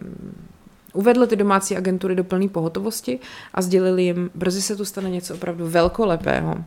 Uvedl 0.98 1.28
ty 1.28 1.36
domácí 1.36 1.78
agentury 1.78 2.16
do 2.16 2.24
plné 2.24 2.50
pohotovosti 2.50 3.20
a 3.54 3.62
sdělili 3.62 4.04
jim, 4.04 4.30
brzy 4.36 4.62
se 4.62 4.76
tu 4.76 4.86
stane 4.86 5.10
něco 5.10 5.36
opravdu 5.36 5.68
velkolepého. 5.68 6.64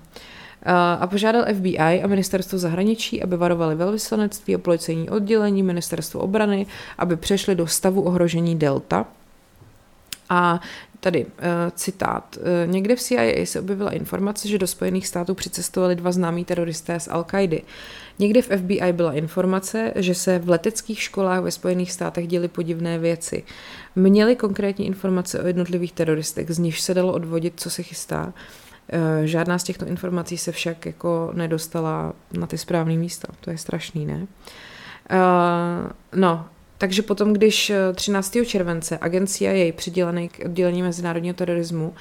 A 1.00 1.06
požádal 1.06 1.44
FBI 1.54 2.02
a 2.02 2.06
ministerstvo 2.06 2.58
zahraničí, 2.58 3.22
aby 3.22 3.36
varovali 3.36 3.74
velvyslanectví 3.74 4.54
a 4.54 4.58
policejní 4.58 5.10
oddělení, 5.10 5.62
ministerstvo 5.62 6.20
obrany, 6.20 6.66
aby 6.98 7.16
přešli 7.16 7.54
do 7.54 7.66
stavu 7.66 8.02
ohrožení 8.02 8.56
Delta. 8.56 9.06
A 10.28 10.60
Tady 11.00 11.24
uh, 11.24 11.30
citát. 11.74 12.36
Uh, 12.36 12.72
někde 12.72 12.96
v 12.96 13.00
CIA 13.00 13.46
se 13.46 13.60
objevila 13.60 13.90
informace, 13.90 14.48
že 14.48 14.58
do 14.58 14.66
Spojených 14.66 15.06
států 15.06 15.34
přicestovali 15.34 15.96
dva 15.96 16.12
známí 16.12 16.44
teroristé 16.44 17.00
z 17.00 17.08
Al-Kaidy. 17.08 17.62
Někde 18.18 18.42
v 18.42 18.48
FBI 18.56 18.92
byla 18.92 19.12
informace, 19.12 19.92
že 19.96 20.14
se 20.14 20.38
v 20.38 20.48
leteckých 20.48 21.02
školách 21.02 21.42
ve 21.42 21.50
Spojených 21.50 21.92
státech 21.92 22.28
děly 22.28 22.48
podivné 22.48 22.98
věci. 22.98 23.42
Měli 23.96 24.36
konkrétní 24.36 24.86
informace 24.86 25.42
o 25.42 25.46
jednotlivých 25.46 25.92
teroristech, 25.92 26.50
z 26.50 26.58
nichž 26.58 26.80
se 26.80 26.94
dalo 26.94 27.12
odvodit, 27.12 27.52
co 27.56 27.70
se 27.70 27.82
chystá. 27.82 28.32
Uh, 28.92 29.24
žádná 29.24 29.58
z 29.58 29.64
těchto 29.64 29.86
informací 29.86 30.38
se 30.38 30.52
však 30.52 30.86
jako 30.86 31.30
nedostala 31.34 32.12
na 32.32 32.46
ty 32.46 32.58
správné 32.58 32.94
místa. 32.94 33.28
To 33.40 33.50
je 33.50 33.58
strašný, 33.58 34.06
ne? 34.06 34.26
Uh, 35.10 35.90
no, 36.14 36.46
takže 36.80 37.02
potom, 37.02 37.32
když 37.32 37.72
13. 37.94 38.36
Eh, 38.36 38.44
července 38.44 38.98
agencia 38.98 39.52
jej 39.52 39.72
přidělený 39.72 40.28
k 40.28 40.44
oddělení 40.44 40.82
mezinárodního 40.82 41.34
terorismu 41.34 41.94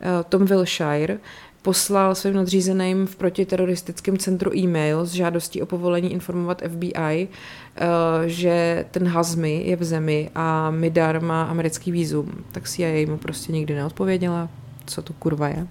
eh, 0.00 0.24
Tom 0.28 0.44
Wilshire 0.44 1.18
poslal 1.62 2.14
svým 2.14 2.34
nadřízeným 2.34 3.06
v 3.06 3.16
protiteroristickém 3.16 4.18
centru 4.18 4.56
e-mail 4.56 5.06
s 5.06 5.12
žádostí 5.12 5.62
o 5.62 5.66
povolení 5.66 6.12
informovat 6.12 6.62
FBI, 6.62 7.28
eh, 7.76 7.88
že 8.26 8.84
ten 8.90 9.08
Hazmi 9.08 9.62
je 9.66 9.76
v 9.76 9.84
zemi 9.84 10.30
a 10.34 10.70
Midar 10.70 11.20
má 11.20 11.42
americký 11.42 11.92
výzum, 11.92 12.44
tak 12.52 12.68
CIA 12.68 13.06
mu 13.06 13.18
prostě 13.18 13.52
nikdy 13.52 13.74
neodpověděla, 13.74 14.48
co 14.86 15.02
to 15.02 15.12
kurva 15.12 15.48
je. 15.48 15.66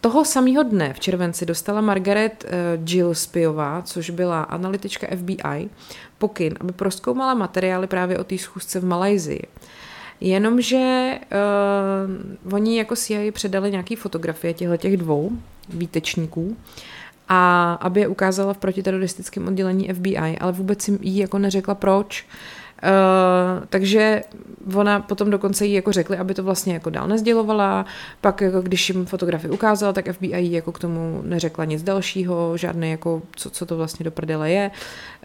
Toho 0.00 0.24
samého 0.24 0.62
dne 0.62 0.92
v 0.92 1.00
červenci 1.00 1.46
dostala 1.46 1.80
Margaret 1.80 2.44
uh, 2.44 2.84
Gillespieová, 2.84 3.82
což 3.82 4.10
byla 4.10 4.42
analytička 4.42 5.06
FBI, 5.16 5.68
pokyn, 6.18 6.54
aby 6.60 6.72
proskoumala 6.72 7.34
materiály 7.34 7.86
právě 7.86 8.18
o 8.18 8.24
té 8.24 8.38
schůzce 8.38 8.80
v 8.80 8.84
Malajzii. 8.84 9.42
Jenomže 10.20 11.12
uh, 12.46 12.52
oni 12.54 12.78
jako 12.78 12.96
CIA 12.96 13.32
předali 13.32 13.70
nějaké 13.70 13.96
fotografie 13.96 14.54
těchto 14.54 14.76
těch 14.76 14.96
dvou 14.96 15.30
výtečníků 15.68 16.56
a 17.28 17.72
aby 17.72 18.00
je 18.00 18.08
ukázala 18.08 18.52
v 18.52 18.58
protiteroristickém 18.58 19.48
oddělení 19.48 19.88
FBI, 19.94 20.38
ale 20.40 20.52
vůbec 20.52 20.88
jim 20.88 20.98
jí 21.02 21.16
jako 21.18 21.38
neřekla 21.38 21.74
proč. 21.74 22.24
Uh, 22.24 22.55
Uh, 22.82 23.64
takže 23.68 24.22
ona 24.74 25.00
potom 25.00 25.30
dokonce 25.30 25.66
jí 25.66 25.72
jako 25.72 25.92
řekli, 25.92 26.18
aby 26.18 26.34
to 26.34 26.42
vlastně 26.42 26.74
jako 26.74 26.90
dál 26.90 27.08
nezdělovala, 27.08 27.86
pak 28.20 28.40
jako 28.40 28.62
když 28.62 28.88
jim 28.88 29.06
fotografii 29.06 29.50
ukázala, 29.50 29.92
tak 29.92 30.12
FBI 30.12 30.52
jako 30.52 30.72
k 30.72 30.78
tomu 30.78 31.22
neřekla 31.24 31.64
nic 31.64 31.82
dalšího, 31.82 32.56
žádný 32.56 32.90
jako, 32.90 33.22
co, 33.36 33.50
co 33.50 33.66
to 33.66 33.76
vlastně 33.76 34.04
do 34.04 34.10
prdele 34.10 34.50
je. 34.50 34.70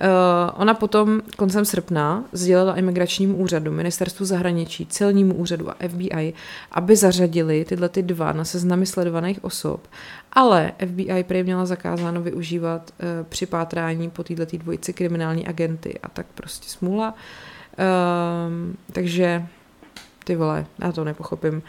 Uh, 0.02 0.62
ona 0.62 0.74
potom 0.74 1.22
koncem 1.38 1.66
srpna 1.66 2.24
sdělila 2.32 2.76
imigračnímu 2.76 3.38
úřadu, 3.38 3.72
ministerstvu 3.72 4.26
zahraničí, 4.26 4.86
celnímu 4.86 5.36
úřadu 5.36 5.70
a 5.70 5.76
FBI, 5.90 6.34
aby 6.72 6.96
zařadili 6.96 7.66
tyhle 7.66 7.90
ty 7.90 8.04
dva 8.04 8.34
na 8.34 8.46
seznamy 8.46 8.86
sledovaných 8.86 9.44
osob, 9.44 9.88
ale 10.34 10.72
FBI 10.86 11.24
prý 11.24 11.44
měla 11.44 11.66
zakázáno 11.66 12.22
využívat 12.22 12.92
uh, 12.92 13.28
při 13.30 13.46
pátrání 13.46 14.10
po 14.10 14.24
této 14.24 14.58
dvojici 14.58 14.94
kriminální 14.94 15.48
agenty 15.48 16.00
a 16.04 16.10
tak 16.10 16.26
prostě 16.36 16.70
smůla. 16.70 17.14
Uh, 17.80 18.76
takže 18.94 19.46
ty 20.24 20.36
vole, 20.36 20.66
já 20.80 20.92
to 20.92 21.04
nepochopím. 21.04 21.54
Uh, 21.54 21.62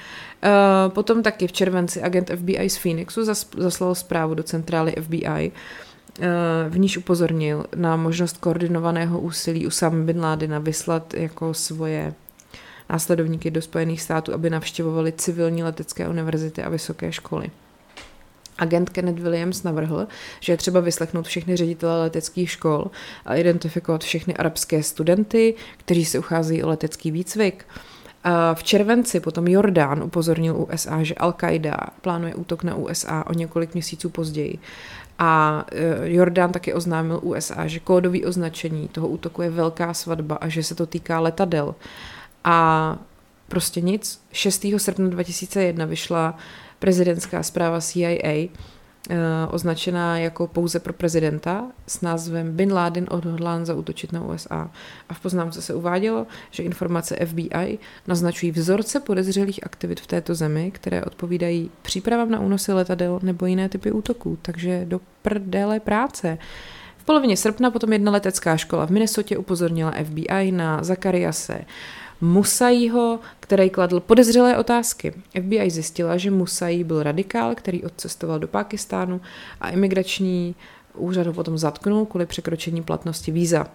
potom 0.88 1.22
taky 1.22 1.46
v 1.46 1.52
červenci 1.52 2.02
agent 2.02 2.30
FBI 2.30 2.70
z 2.70 2.78
Phoenixu 2.78 3.24
zas, 3.24 3.46
zaslal 3.56 3.94
zprávu 3.94 4.34
do 4.34 4.42
centrály 4.42 4.94
FBI, 5.02 5.26
eh, 5.26 5.50
v 6.68 6.78
níž 6.78 6.96
upozornil 6.98 7.64
na 7.76 7.96
možnost 7.96 8.36
koordinovaného 8.36 9.20
úsilí 9.20 9.66
Usama 9.66 10.04
bin 10.04 10.20
Ládina 10.20 10.58
vyslat 10.58 11.14
jako 11.14 11.54
svoje 11.54 12.14
následovníky 12.90 13.50
do 13.50 13.62
Spojených 13.62 14.02
států, 14.02 14.34
aby 14.34 14.50
navštěvovali 14.50 15.12
civilní 15.12 15.62
letecké 15.62 16.08
univerzity 16.08 16.62
a 16.62 16.68
vysoké 16.68 17.12
školy. 17.12 17.50
Agent 18.58 18.90
Kenneth 18.90 19.18
Williams 19.18 19.62
navrhl, 19.62 20.06
že 20.40 20.52
je 20.52 20.56
třeba 20.56 20.80
vyslechnout 20.80 21.26
všechny 21.26 21.56
ředitele 21.56 22.00
leteckých 22.00 22.50
škol 22.50 22.90
a 23.26 23.36
identifikovat 23.36 24.04
všechny 24.04 24.36
arabské 24.36 24.82
studenty, 24.82 25.54
kteří 25.76 26.04
se 26.04 26.18
ucházejí 26.18 26.62
o 26.62 26.68
letecký 26.68 27.10
výcvik. 27.10 27.64
A 28.24 28.54
v 28.54 28.62
červenci 28.62 29.20
potom 29.20 29.48
Jordán 29.48 30.02
upozornil 30.02 30.56
USA, 30.56 31.02
že 31.02 31.14
Al-Qaida 31.14 31.76
plánuje 32.00 32.34
útok 32.34 32.62
na 32.62 32.74
USA 32.74 33.24
o 33.26 33.32
několik 33.32 33.74
měsíců 33.74 34.10
později. 34.10 34.58
A 35.18 35.64
e, 35.72 36.12
Jordán 36.12 36.52
taky 36.52 36.74
oznámil 36.74 37.20
USA, 37.22 37.66
že 37.66 37.80
kódový 37.80 38.24
označení 38.26 38.88
toho 38.88 39.08
útoku 39.08 39.42
je 39.42 39.50
velká 39.50 39.94
svatba 39.94 40.36
a 40.36 40.48
že 40.48 40.62
se 40.62 40.74
to 40.74 40.86
týká 40.86 41.20
letadel. 41.20 41.74
A 42.44 42.98
prostě 43.48 43.80
nic. 43.80 44.20
6. 44.32 44.66
srpna 44.76 45.08
2001 45.08 45.84
vyšla 45.84 46.36
prezidentská 46.78 47.42
zpráva 47.42 47.80
CIA, 47.80 48.10
eh, 48.24 48.48
označená 49.50 50.18
jako 50.18 50.46
pouze 50.46 50.80
pro 50.80 50.92
prezidenta 50.92 51.64
s 51.86 52.00
názvem 52.00 52.56
Bin 52.56 52.72
Laden 52.72 53.06
odhodlán 53.10 53.66
zautočit 53.66 54.12
na 54.12 54.24
USA. 54.24 54.70
A 55.08 55.14
v 55.14 55.20
poznámce 55.20 55.62
se 55.62 55.74
uvádělo, 55.74 56.26
že 56.50 56.62
informace 56.62 57.26
FBI 57.26 57.78
naznačují 58.06 58.52
vzorce 58.52 59.00
podezřelých 59.00 59.66
aktivit 59.66 60.00
v 60.00 60.06
této 60.06 60.34
zemi, 60.34 60.70
které 60.70 61.04
odpovídají 61.04 61.70
přípravám 61.82 62.30
na 62.30 62.40
únosy 62.40 62.72
letadel 62.72 63.20
nebo 63.22 63.46
jiné 63.46 63.68
typy 63.68 63.92
útoků. 63.92 64.38
Takže 64.42 64.84
do 64.84 65.00
prdele 65.22 65.80
práce. 65.80 66.38
V 66.96 67.04
polovině 67.04 67.36
srpna 67.36 67.70
potom 67.70 67.92
jedna 67.92 68.12
letecká 68.12 68.56
škola 68.56 68.86
v 68.86 68.90
Minnesotě 68.90 69.36
upozornila 69.36 69.92
FBI 70.04 70.52
na 70.52 70.84
Zakariase 70.84 71.64
Musaího, 72.22 73.20
který 73.40 73.70
kladl 73.70 74.00
podezřelé 74.00 74.58
otázky. 74.58 75.14
FBI 75.40 75.70
zjistila, 75.70 76.16
že 76.16 76.30
Musaí 76.30 76.84
byl 76.84 77.02
radikál, 77.02 77.54
který 77.54 77.84
odcestoval 77.84 78.38
do 78.38 78.48
Pákistánu 78.48 79.20
a 79.60 79.70
imigrační 79.70 80.54
úřad 80.94 81.26
ho 81.26 81.32
potom 81.32 81.58
zatknul 81.58 82.06
kvůli 82.06 82.26
překročení 82.26 82.82
platnosti 82.82 83.32
víza. 83.32 83.66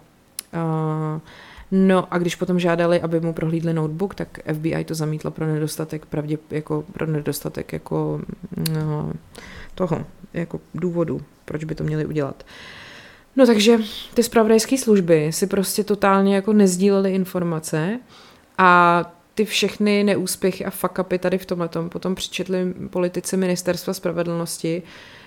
Uh, 0.53 1.19
No 1.71 2.13
a 2.13 2.17
když 2.17 2.35
potom 2.35 2.59
žádali, 2.59 3.01
aby 3.01 3.19
mu 3.19 3.33
prohlídli 3.33 3.73
notebook, 3.73 4.15
tak 4.15 4.39
FBI 4.53 4.83
to 4.83 4.95
zamítlo 4.95 5.31
pro 5.31 5.47
nedostatek 5.47 6.05
pravdě, 6.05 6.37
jako 6.49 6.83
pro 6.93 7.05
nedostatek 7.05 7.73
jako 7.73 8.21
no, 8.73 9.13
toho, 9.75 10.05
jako 10.33 10.59
důvodu, 10.73 11.21
proč 11.45 11.63
by 11.63 11.75
to 11.75 11.83
měli 11.83 12.05
udělat. 12.05 12.43
No 13.35 13.45
takže 13.45 13.77
ty 14.13 14.23
spravodajské 14.23 14.77
služby 14.77 15.31
si 15.33 15.47
prostě 15.47 15.83
totálně 15.83 16.35
jako 16.35 16.53
nezdílely 16.53 17.15
informace 17.15 17.99
a 18.57 19.01
ty 19.33 19.45
všechny 19.45 20.03
neúspěchy 20.03 20.65
a 20.65 20.69
fuck 20.69 20.99
upy 20.99 21.19
tady 21.19 21.37
v 21.37 21.45
tomhle 21.45 21.69
potom 21.89 22.15
přičetli 22.15 22.73
politici 22.89 23.37
ministerstva 23.37 23.93
spravedlnosti, 23.93 24.83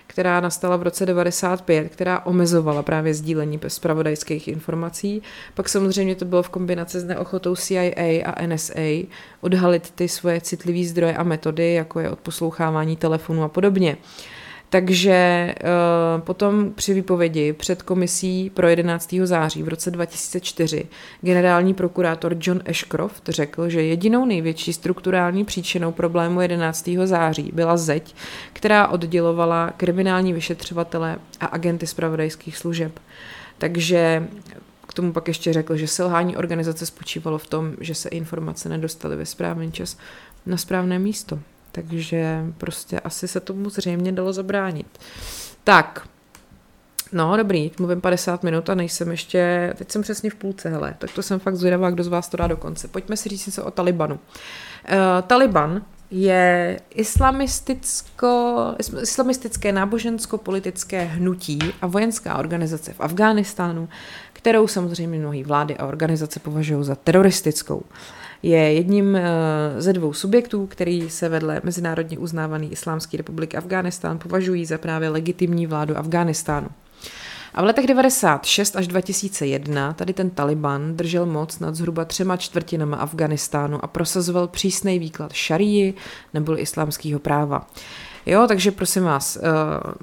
která 0.06 0.40
nastala 0.40 0.76
v 0.76 0.82
roce 0.82 1.06
95, 1.06 1.88
která 1.88 2.26
omezovala 2.26 2.82
právě 2.82 3.14
sdílení 3.14 3.60
zpravodajských 3.68 4.48
informací. 4.48 5.22
Pak 5.54 5.68
samozřejmě 5.68 6.14
to 6.14 6.24
bylo 6.24 6.42
v 6.42 6.48
kombinaci 6.48 7.00
s 7.00 7.04
neochotou 7.04 7.56
CIA 7.56 8.22
a 8.26 8.46
NSA 8.46 9.06
odhalit 9.40 9.90
ty 9.90 10.08
svoje 10.08 10.40
citlivé 10.40 10.88
zdroje 10.88 11.16
a 11.16 11.22
metody, 11.22 11.74
jako 11.74 12.00
je 12.00 12.10
odposlouchávání 12.10 12.96
telefonu 12.96 13.42
a 13.42 13.48
podobně. 13.48 13.96
Uh, 13.96 14.39
takže 14.70 15.54
uh, 15.60 16.20
potom 16.20 16.72
při 16.72 16.94
výpovědi 16.94 17.52
před 17.52 17.82
komisí 17.82 18.50
pro 18.50 18.68
11. 18.68 19.14
září 19.24 19.62
v 19.62 19.68
roce 19.68 19.90
2004 19.90 20.86
generální 21.20 21.74
prokurátor 21.74 22.36
John 22.40 22.62
Ashcroft 22.68 23.28
řekl, 23.28 23.68
že 23.68 23.82
jedinou 23.82 24.24
největší 24.24 24.72
strukturální 24.72 25.44
příčinou 25.44 25.92
problému 25.92 26.40
11. 26.40 26.90
září 27.04 27.50
byla 27.54 27.76
zeď, 27.76 28.14
která 28.52 28.88
oddělovala 28.88 29.70
kriminální 29.76 30.32
vyšetřovatele 30.32 31.18
a 31.40 31.46
agenty 31.46 31.86
zpravodajských 31.86 32.56
služeb. 32.56 33.00
Takže 33.58 34.28
k 34.86 34.94
tomu 34.94 35.12
pak 35.12 35.28
ještě 35.28 35.52
řekl, 35.52 35.76
že 35.76 35.88
selhání 35.88 36.36
organizace 36.36 36.86
spočívalo 36.86 37.38
v 37.38 37.46
tom, 37.46 37.72
že 37.80 37.94
se 37.94 38.08
informace 38.08 38.68
nedostaly 38.68 39.16
ve 39.16 39.26
správný 39.26 39.72
čas 39.72 39.96
na 40.46 40.56
správné 40.56 40.98
místo. 40.98 41.38
Takže 41.72 42.44
prostě 42.58 43.00
asi 43.00 43.28
se 43.28 43.40
tomu 43.40 43.70
zřejmě 43.70 44.12
dalo 44.12 44.32
zabránit. 44.32 44.98
Tak, 45.64 46.08
No, 47.12 47.36
dobrý, 47.36 47.70
mluvím 47.78 48.00
50 48.00 48.42
minut 48.42 48.70
a 48.70 48.74
nejsem 48.74 49.10
ještě, 49.10 49.72
teď 49.78 49.90
jsem 49.90 50.02
přesně 50.02 50.30
v 50.30 50.34
půlce, 50.34 50.68
hele, 50.68 50.94
tak 50.98 51.10
to 51.12 51.22
jsem 51.22 51.40
fakt 51.40 51.56
zvědavá, 51.56 51.90
kdo 51.90 52.04
z 52.04 52.08
vás 52.08 52.28
to 52.28 52.36
dá 52.36 52.46
do 52.46 52.56
konce. 52.56 52.88
Pojďme 52.88 53.16
si 53.16 53.28
říct 53.28 53.46
něco 53.46 53.64
o 53.64 53.70
Talibanu. 53.70 54.14
Uh, 54.14 54.18
Taliban 55.26 55.82
je 56.10 56.80
islamisticko, 56.90 58.64
islamistické 59.02 59.72
nábožensko-politické 59.72 61.04
hnutí 61.04 61.58
a 61.82 61.86
vojenská 61.86 62.38
organizace 62.38 62.92
v 62.92 63.00
Afghánistánu, 63.00 63.88
kterou 64.32 64.66
samozřejmě 64.66 65.18
mnohé 65.18 65.44
vlády 65.44 65.76
a 65.76 65.86
organizace 65.86 66.40
považují 66.40 66.84
za 66.84 66.94
teroristickou. 66.94 67.82
Je 68.42 68.72
jedním 68.72 69.16
eh, 69.16 69.22
ze 69.78 69.92
dvou 69.92 70.12
subjektů, 70.12 70.66
který 70.66 71.10
se 71.10 71.28
vedle 71.28 71.60
mezinárodně 71.64 72.18
uznávaný 72.18 72.72
Islámský 72.72 73.16
republiky 73.16 73.56
Afghánistán 73.56 74.18
považují 74.18 74.66
za 74.66 74.78
právě 74.78 75.08
legitimní 75.08 75.66
vládu 75.66 75.96
Afghánistánu. 75.96 76.68
A 77.54 77.62
v 77.62 77.64
letech 77.64 77.86
96 77.86 78.76
až 78.76 78.86
2001 78.86 79.92
tady 79.92 80.12
ten 80.12 80.30
Taliban 80.30 80.96
držel 80.96 81.26
moc 81.26 81.58
nad 81.58 81.74
zhruba 81.74 82.04
třema 82.04 82.36
čtvrtinama 82.36 82.96
Afganistánu 82.96 83.84
a 83.84 83.86
prosazoval 83.86 84.48
přísný 84.48 84.98
výklad 84.98 85.32
šarii 85.32 85.94
nebo 86.34 86.62
islámského 86.62 87.20
práva. 87.20 87.66
Jo, 88.26 88.44
takže 88.48 88.70
prosím 88.70 89.02
vás, 89.02 89.36
eh, 89.36 89.40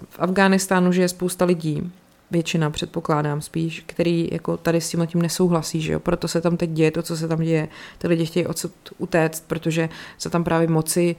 v 0.09 0.19
Afghánistánu 0.19 0.91
žije 0.91 1.09
spousta 1.09 1.45
lidí, 1.45 1.91
většina 2.31 2.69
předpokládám 2.69 3.41
spíš, 3.41 3.83
který 3.85 4.29
jako 4.31 4.57
tady 4.57 4.81
s 4.81 4.89
tím 4.89 5.07
tím 5.07 5.21
nesouhlasí, 5.21 5.81
že 5.81 5.93
jo? 5.93 5.99
proto 5.99 6.27
se 6.27 6.41
tam 6.41 6.57
teď 6.57 6.69
děje 6.69 6.91
to, 6.91 7.01
co 7.01 7.17
se 7.17 7.27
tam 7.27 7.39
děje. 7.39 7.67
Ty 7.97 8.07
lidi 8.07 8.25
chtějí 8.25 8.47
odsud 8.47 8.71
utéct, 8.97 9.43
protože 9.47 9.89
se 10.17 10.29
tam 10.29 10.43
právě 10.43 10.67
moci 10.67 11.15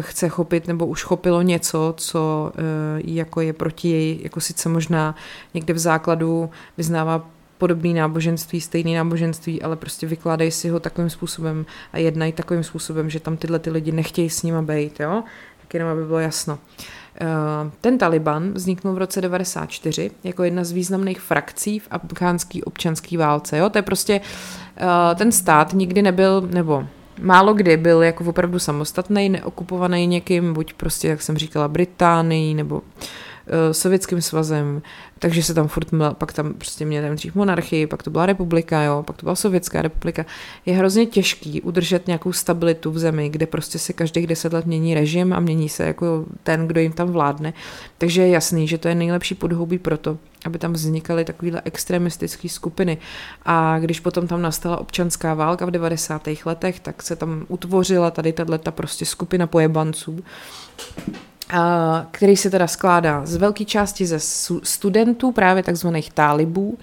chce 0.00 0.28
chopit 0.28 0.68
nebo 0.68 0.86
už 0.86 1.02
chopilo 1.02 1.42
něco, 1.42 1.94
co 1.96 2.52
eh, 2.54 2.62
jako 3.04 3.40
je 3.40 3.52
proti 3.52 3.88
její, 3.88 4.20
jako 4.22 4.40
sice 4.40 4.68
možná 4.68 5.14
někde 5.54 5.74
v 5.74 5.78
základu 5.78 6.50
vyznává 6.76 7.30
podobný 7.58 7.94
náboženství, 7.94 8.60
stejný 8.60 8.94
náboženství, 8.94 9.62
ale 9.62 9.76
prostě 9.76 10.06
vykládají 10.06 10.50
si 10.50 10.68
ho 10.68 10.80
takovým 10.80 11.10
způsobem 11.10 11.66
a 11.92 11.98
jednají 11.98 12.32
takovým 12.32 12.64
způsobem, 12.64 13.10
že 13.10 13.20
tam 13.20 13.36
tyhle 13.36 13.58
ty 13.58 13.70
lidi 13.70 13.92
nechtějí 13.92 14.30
s 14.30 14.42
nima 14.42 14.62
být, 14.62 15.00
jo? 15.00 15.22
Tak 15.66 15.74
jenom, 15.74 15.90
aby 15.90 16.04
bylo 16.04 16.18
jasno. 16.18 16.58
Eh, 17.20 17.70
ten 17.80 17.98
Taliban 17.98 18.52
vzniknul 18.52 18.94
v 18.94 18.98
roce 18.98 19.20
94 19.20 20.10
jako 20.24 20.44
jedna 20.44 20.64
z 20.64 20.72
významných 20.72 21.20
frakcí 21.20 21.78
v 21.78 21.88
afgánské 21.90 22.60
občanské 22.64 23.18
válce. 23.18 23.58
Jo? 23.58 23.70
To 23.70 23.78
je 23.78 23.82
prostě, 23.82 24.20
eh, 24.76 25.14
ten 25.14 25.32
stát 25.32 25.72
nikdy 25.72 26.02
nebyl, 26.02 26.40
nebo 26.40 26.86
málo 27.20 27.54
kdy 27.54 27.76
byl 27.76 28.02
jako 28.02 28.24
opravdu 28.24 28.58
samostatný, 28.58 29.28
neokupovaný 29.28 30.06
někým, 30.06 30.54
buď 30.54 30.72
prostě, 30.74 31.08
jak 31.08 31.22
jsem 31.22 31.38
říkala, 31.38 31.68
Británií, 31.68 32.54
nebo 32.54 32.82
Sovětským 33.72 34.22
svazem, 34.22 34.82
takže 35.18 35.42
se 35.42 35.54
tam 35.54 35.68
furt, 35.68 35.88
pak 36.12 36.32
tam 36.32 36.54
prostě 36.54 36.84
měli 36.84 37.06
tam 37.06 37.16
dřív 37.16 37.34
monarchii, 37.34 37.86
pak 37.86 38.02
to 38.02 38.10
byla 38.10 38.26
republika, 38.26 38.82
jo, 38.82 39.02
pak 39.06 39.16
to 39.16 39.26
byla 39.26 39.34
Sovětská 39.34 39.82
republika. 39.82 40.26
Je 40.66 40.74
hrozně 40.74 41.06
těžký 41.06 41.62
udržet 41.62 42.06
nějakou 42.06 42.32
stabilitu 42.32 42.90
v 42.90 42.98
zemi, 42.98 43.28
kde 43.28 43.46
prostě 43.46 43.78
se 43.78 43.92
každých 43.92 44.26
deset 44.26 44.52
let 44.52 44.66
mění 44.66 44.94
režim 44.94 45.32
a 45.32 45.40
mění 45.40 45.68
se 45.68 45.84
jako 45.86 46.24
ten, 46.42 46.66
kdo 46.66 46.80
jim 46.80 46.92
tam 46.92 47.08
vládne. 47.08 47.54
Takže 47.98 48.22
je 48.22 48.28
jasný, 48.28 48.68
že 48.68 48.78
to 48.78 48.88
je 48.88 48.94
nejlepší 48.94 49.34
podhoubí 49.34 49.78
pro 49.78 49.98
to, 49.98 50.18
aby 50.44 50.58
tam 50.58 50.72
vznikaly 50.72 51.24
takovéhle 51.24 51.62
extremistické 51.64 52.48
skupiny. 52.48 52.98
A 53.44 53.78
když 53.78 54.00
potom 54.00 54.26
tam 54.26 54.42
nastala 54.42 54.76
občanská 54.76 55.34
válka 55.34 55.66
v 55.66 55.70
90. 55.70 56.28
letech, 56.44 56.80
tak 56.80 57.02
se 57.02 57.16
tam 57.16 57.44
utvořila 57.48 58.10
tady 58.10 58.32
tato 58.32 58.72
prostě 58.72 59.06
skupina 59.06 59.46
pojebanců, 59.46 60.24
který 62.10 62.36
se 62.36 62.50
teda 62.50 62.66
skládá 62.66 63.26
z 63.26 63.36
velké 63.36 63.64
části 63.64 64.06
ze 64.06 64.18
studentů, 64.62 65.32
právě 65.32 65.62
takzvaných 65.62 66.12
tálibů, 66.12 66.78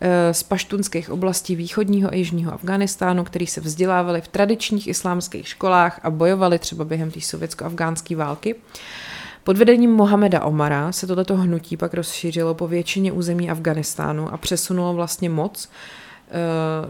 e, 0.00 0.34
z 0.34 0.42
paštunských 0.42 1.10
oblastí 1.10 1.56
východního 1.56 2.10
a 2.10 2.14
jižního 2.14 2.54
Afganistánu, 2.54 3.24
který 3.24 3.46
se 3.46 3.60
vzdělávali 3.60 4.20
v 4.20 4.28
tradičních 4.28 4.86
islámských 4.86 5.48
školách 5.48 6.00
a 6.02 6.10
bojovali 6.10 6.58
třeba 6.58 6.84
během 6.84 7.10
té 7.10 7.20
sovětsko-afgánské 7.20 8.16
války. 8.16 8.54
Pod 9.44 9.56
vedením 9.56 9.90
Mohameda 9.90 10.44
Omara 10.44 10.92
se 10.92 11.06
tohleto 11.06 11.36
hnutí 11.36 11.76
pak 11.76 11.94
rozšířilo 11.94 12.54
po 12.54 12.68
většině 12.68 13.12
území 13.12 13.50
Afganistánu 13.50 14.32
a 14.32 14.36
přesunulo 14.36 14.94
vlastně 14.94 15.30
moc 15.30 15.68
Eh, 15.68 16.05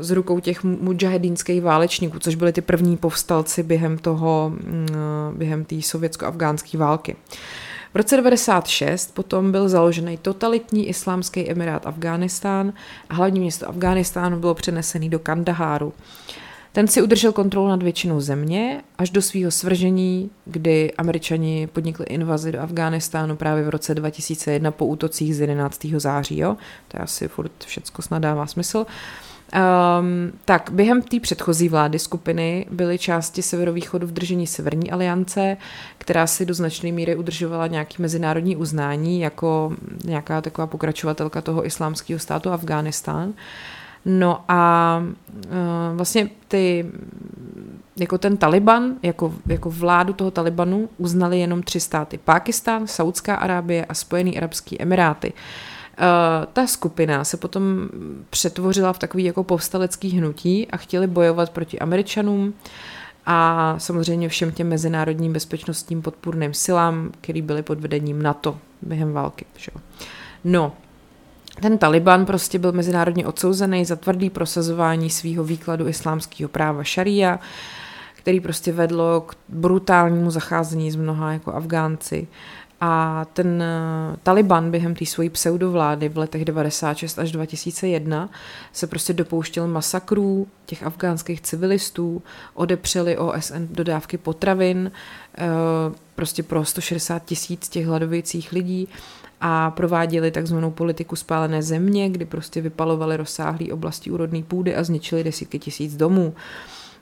z 0.00 0.10
rukou 0.10 0.40
těch 0.40 0.64
mujahedínských 0.64 1.62
válečníků, 1.62 2.18
což 2.18 2.34
byli 2.34 2.52
ty 2.52 2.60
první 2.60 2.96
povstalci 2.96 3.62
během 3.62 3.98
toho, 3.98 4.52
mm, 4.54 4.86
eh, 4.90 5.36
během 5.36 5.64
té 5.64 5.82
sovětsko-afgánské 5.82 6.78
války. 6.78 7.16
V 7.94 7.96
roce 7.96 8.16
96 8.16 9.14
potom 9.14 9.52
byl 9.52 9.68
založený 9.68 10.16
totalitní 10.16 10.88
islámský 10.88 11.50
emirát 11.50 11.86
Afghánistán 11.86 12.72
a 13.10 13.14
hlavní 13.14 13.40
město 13.40 13.68
Afghánistánu 13.68 14.40
bylo 14.40 14.54
přenesený 14.54 15.08
do 15.08 15.18
Kandaháru. 15.18 15.92
Ten 16.72 16.88
si 16.88 17.02
udržel 17.02 17.32
kontrolu 17.32 17.68
nad 17.68 17.82
většinou 17.82 18.20
země 18.20 18.82
až 18.98 19.10
do 19.10 19.22
svého 19.22 19.50
svržení, 19.50 20.30
kdy 20.44 20.92
američani 20.98 21.68
podnikli 21.72 22.06
invazi 22.06 22.52
do 22.52 22.60
Afghánistánu 22.60 23.36
právě 23.36 23.64
v 23.64 23.68
roce 23.68 23.94
2001 23.94 24.70
po 24.70 24.86
útocích 24.86 25.36
z 25.36 25.40
11. 25.40 25.86
září. 25.96 26.38
Jo? 26.38 26.56
To 26.88 26.96
je 26.96 27.00
asi 27.00 27.28
furt 27.28 27.52
všecko 27.66 28.02
snad 28.02 28.18
dává 28.18 28.46
smysl. 28.46 28.78
Uh, 28.78 28.84
Um, 29.54 30.32
tak 30.44 30.70
během 30.72 31.02
té 31.02 31.20
předchozí 31.20 31.68
vlády 31.68 31.98
skupiny 31.98 32.66
byly 32.70 32.98
části 32.98 33.42
severovýchodu 33.42 34.06
v 34.06 34.12
držení 34.12 34.46
Severní 34.46 34.90
aliance, 34.90 35.56
která 35.98 36.26
si 36.26 36.46
do 36.46 36.54
značné 36.54 36.92
míry 36.92 37.16
udržovala 37.16 37.66
nějaký 37.66 38.02
mezinárodní 38.02 38.56
uznání 38.56 39.20
jako 39.20 39.72
nějaká 40.04 40.40
taková 40.40 40.66
pokračovatelka 40.66 41.40
toho 41.40 41.66
islámského 41.66 42.18
státu 42.18 42.50
Afghánistán. 42.50 43.32
No 44.04 44.44
a 44.48 45.02
uh, 45.02 45.96
vlastně 45.96 46.28
ty, 46.48 46.86
jako 47.96 48.18
ten 48.18 48.36
Taliban, 48.36 48.94
jako, 49.02 49.34
jako 49.46 49.70
vládu 49.70 50.12
toho 50.12 50.30
Talibanu 50.30 50.88
uznali 50.98 51.40
jenom 51.40 51.62
tři 51.62 51.80
státy. 51.80 52.18
Pákistán, 52.24 52.86
Saudská 52.86 53.36
Arábie 53.36 53.84
a 53.84 53.94
Spojené 53.94 54.30
Arabské 54.30 54.76
Emiráty. 54.78 55.32
Uh, 55.32 55.38
ta 56.52 56.66
skupina 56.66 57.24
se 57.24 57.36
potom 57.36 57.88
přetvořila 58.30 58.92
v 58.92 58.98
takový 58.98 59.24
jako 59.24 59.44
povstalecký 59.44 60.08
hnutí 60.10 60.68
a 60.68 60.76
chtěli 60.76 61.06
bojovat 61.06 61.50
proti 61.50 61.78
Američanům 61.78 62.54
a 63.26 63.74
samozřejmě 63.78 64.28
všem 64.28 64.52
těm 64.52 64.68
mezinárodním 64.68 65.32
bezpečnostním 65.32 66.02
podpůrným 66.02 66.54
silám, 66.54 67.12
který 67.20 67.42
byly 67.42 67.62
pod 67.62 67.80
vedením 67.80 68.22
NATO 68.22 68.58
během 68.82 69.12
války. 69.12 69.44
Že? 69.56 69.70
No, 70.44 70.72
ten 71.60 71.78
Taliban 71.78 72.26
prostě 72.26 72.58
byl 72.58 72.72
mezinárodně 72.72 73.26
odsouzený 73.26 73.84
za 73.84 73.96
tvrdý 73.96 74.30
prosazování 74.30 75.10
svého 75.10 75.44
výkladu 75.44 75.88
islámského 75.88 76.48
práva 76.48 76.84
šaria, 76.84 77.40
který 78.14 78.40
prostě 78.40 78.72
vedlo 78.72 79.20
k 79.20 79.36
brutálnímu 79.48 80.30
zacházení 80.30 80.90
z 80.90 80.96
mnoha 80.96 81.32
jako 81.32 81.54
Afgánci. 81.54 82.26
A 82.80 83.24
ten 83.32 83.62
eh, 83.62 84.16
Taliban 84.22 84.70
během 84.70 84.94
té 84.94 85.06
svojí 85.06 85.30
pseudovlády 85.30 86.08
v 86.08 86.18
letech 86.18 86.44
96 86.44 87.18
až 87.18 87.32
2001 87.32 88.30
se 88.72 88.86
prostě 88.86 89.12
dopouštěl 89.12 89.68
masakrů 89.68 90.48
těch 90.66 90.82
afgánských 90.82 91.40
civilistů, 91.40 92.22
odepřeli 92.54 93.18
OSN 93.18 93.66
dodávky 93.70 94.18
potravin 94.18 94.90
eh, 95.38 95.46
prostě 96.14 96.42
pro 96.42 96.64
160 96.64 97.24
tisíc 97.24 97.68
těch 97.68 97.86
hladovějících 97.86 98.52
lidí 98.52 98.88
a 99.40 99.70
prováděli 99.70 100.30
takzvanou 100.30 100.70
politiku 100.70 101.16
spálené 101.16 101.62
země, 101.62 102.10
kdy 102.10 102.24
prostě 102.24 102.60
vypalovali 102.60 103.16
rozsáhlé 103.16 103.66
oblasti 103.72 104.10
úrodné 104.10 104.42
půdy 104.42 104.76
a 104.76 104.84
zničili 104.84 105.24
desítky 105.24 105.58
tisíc 105.58 105.96
domů. 105.96 106.34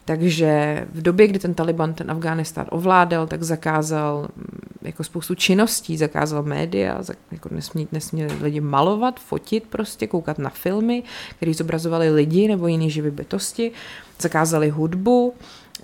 Takže 0.05 0.84
v 0.92 1.02
době, 1.02 1.26
kdy 1.26 1.38
ten 1.38 1.55
Taliban 1.55 1.94
ten 1.94 2.11
Afghánistán 2.11 2.66
ovládal, 2.70 3.26
tak 3.26 3.42
zakázal 3.42 4.28
mm, 4.36 4.44
jako 4.82 5.05
spoustu 5.05 5.34
činností, 5.34 5.96
zakázal 5.96 6.42
média, 6.42 7.00
jako 7.32 7.48
nesmí, 7.52 7.88
nesmí 7.92 8.24
lidi 8.24 8.61
malovat, 8.61 9.20
fotit 9.20 9.64
prostě, 9.70 10.07
koukat 10.07 10.38
na 10.38 10.50
filmy, 10.50 11.02
které 11.36 11.55
zobrazovaly 11.55 12.11
lidi 12.11 12.48
nebo 12.48 12.66
jiné 12.66 12.90
živy 12.90 13.11
bytosti, 13.11 13.72
zakázali 14.20 14.70
hudbu, 14.70 15.34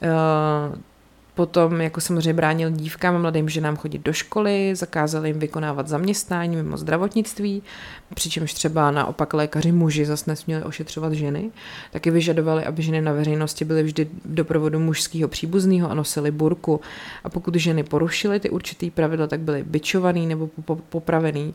eh, 0.03 0.09
Potom 1.41 1.81
jako 1.81 2.01
samozřejmě 2.01 2.35
bránil 2.35 2.71
dívkám 2.71 3.15
a 3.15 3.19
mladým 3.19 3.49
ženám 3.49 3.77
chodit 3.77 3.99
do 3.99 4.13
školy, 4.13 4.75
zakázali 4.77 5.29
jim 5.29 5.39
vykonávat 5.39 5.89
zaměstnání 5.89 6.57
mimo 6.57 6.77
zdravotnictví, 6.77 7.63
přičemž 8.15 8.55
třeba 8.55 8.91
naopak 8.91 9.35
lékaři 9.35 9.73
muži 9.73 10.07
zase 10.07 10.31
nesměli 10.31 10.65
ošetřovat 10.65 11.13
ženy. 11.13 11.51
Taky 11.93 12.11
vyžadovali, 12.11 12.65
aby 12.65 12.83
ženy 12.83 13.01
na 13.01 13.13
veřejnosti 13.13 13.65
byly 13.65 13.83
vždy 13.83 14.05
v 14.05 14.35
doprovodu 14.35 14.79
mužského 14.79 15.29
příbuzného 15.29 15.91
a 15.91 15.95
nosily 15.95 16.31
burku. 16.31 16.81
A 17.25 17.29
pokud 17.29 17.55
ženy 17.55 17.83
porušily 17.83 18.41
ty 18.41 18.51
určitý 18.51 18.91
pravidla, 18.91 19.27
tak 19.27 19.41
byly 19.41 19.63
byčovaný 19.63 20.27
nebo 20.27 20.51
popravený. 20.89 21.55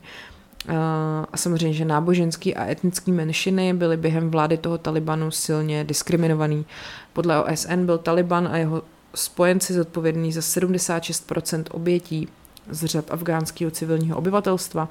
A 1.32 1.36
samozřejmě, 1.36 1.74
že 1.74 1.84
náboženský 1.84 2.54
a 2.54 2.70
etnický 2.70 3.12
menšiny 3.12 3.74
byly 3.74 3.96
během 3.96 4.30
vlády 4.30 4.56
toho 4.56 4.78
Talibanu 4.78 5.30
silně 5.30 5.84
diskriminovaný. 5.84 6.66
Podle 7.12 7.44
OSN 7.44 7.86
byl 7.86 7.98
Taliban 7.98 8.48
a 8.52 8.56
jeho 8.56 8.82
spojenci 9.16 9.74
zodpovědní 9.74 10.32
za 10.32 10.40
76% 10.40 11.64
obětí 11.70 12.28
z 12.70 12.84
řad 12.84 13.04
afgánského 13.10 13.70
civilního 13.70 14.18
obyvatelstva 14.18 14.88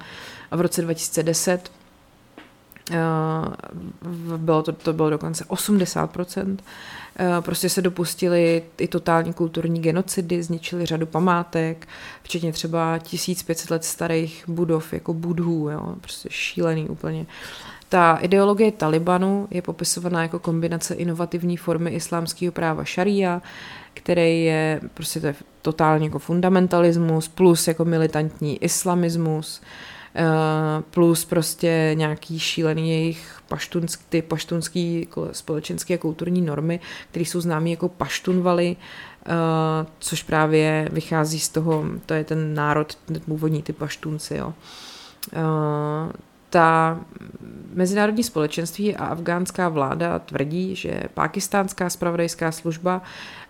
a 0.50 0.56
v 0.56 0.60
roce 0.60 0.82
2010 0.82 1.70
bylo 4.36 4.62
to, 4.62 4.72
to 4.72 4.92
bylo 4.92 5.10
dokonce 5.10 5.44
80%. 5.44 6.56
Prostě 7.40 7.68
se 7.68 7.82
dopustili 7.82 8.62
i 8.78 8.88
totální 8.88 9.32
kulturní 9.32 9.80
genocidy, 9.80 10.42
zničili 10.42 10.86
řadu 10.86 11.06
památek, 11.06 11.88
včetně 12.22 12.52
třeba 12.52 12.98
1500 12.98 13.70
let 13.70 13.84
starých 13.84 14.44
budov, 14.48 14.92
jako 14.92 15.14
budhů, 15.14 15.70
jo, 15.70 15.94
prostě 16.00 16.28
šílený 16.32 16.88
úplně. 16.88 17.26
Ta 17.88 18.16
ideologie 18.16 18.72
Talibanu 18.72 19.48
je 19.50 19.62
popisovaná 19.62 20.22
jako 20.22 20.38
kombinace 20.38 20.94
inovativní 20.94 21.56
formy 21.56 21.90
islámského 21.90 22.52
práva 22.52 22.84
šaria, 22.84 23.42
který 23.96 24.44
je 24.44 24.80
prostě 24.94 25.20
to 25.20 25.26
je 25.26 25.34
totálně 25.62 26.06
jako 26.06 26.18
fundamentalismus, 26.18 27.28
plus 27.28 27.68
jako 27.68 27.84
militantní 27.84 28.62
islamismus, 28.62 29.62
eh, 30.14 30.22
plus 30.90 31.24
prostě 31.24 31.90
nějaký 31.94 32.38
šílený 32.38 32.90
jejich 32.90 33.40
paštunský, 33.48 34.04
ty 34.08 34.22
paštunský 34.22 35.00
jako 35.00 35.28
společenské 35.32 35.94
a 35.94 35.98
kulturní 35.98 36.40
normy, 36.40 36.80
které 37.10 37.24
jsou 37.24 37.40
známé 37.40 37.70
jako 37.70 37.88
paštunvaly, 37.88 38.76
eh, 38.76 39.86
což 39.98 40.22
právě 40.22 40.88
vychází 40.92 41.40
z 41.40 41.48
toho, 41.48 41.84
to 42.06 42.14
je 42.14 42.24
ten 42.24 42.54
národ, 42.54 42.94
ten 42.94 43.20
původní 43.20 43.62
ty 43.62 43.72
paštunci, 43.72 44.36
jo. 44.36 44.54
Eh, 45.32 46.12
ta 46.50 47.00
mezinárodní 47.74 48.24
společenství 48.24 48.96
a 48.96 49.04
afgánská 49.04 49.68
vláda 49.68 50.18
tvrdí, 50.18 50.76
že 50.76 51.02
pakistánská 51.14 51.90
spravodajská 51.90 52.52
služba 52.52 53.02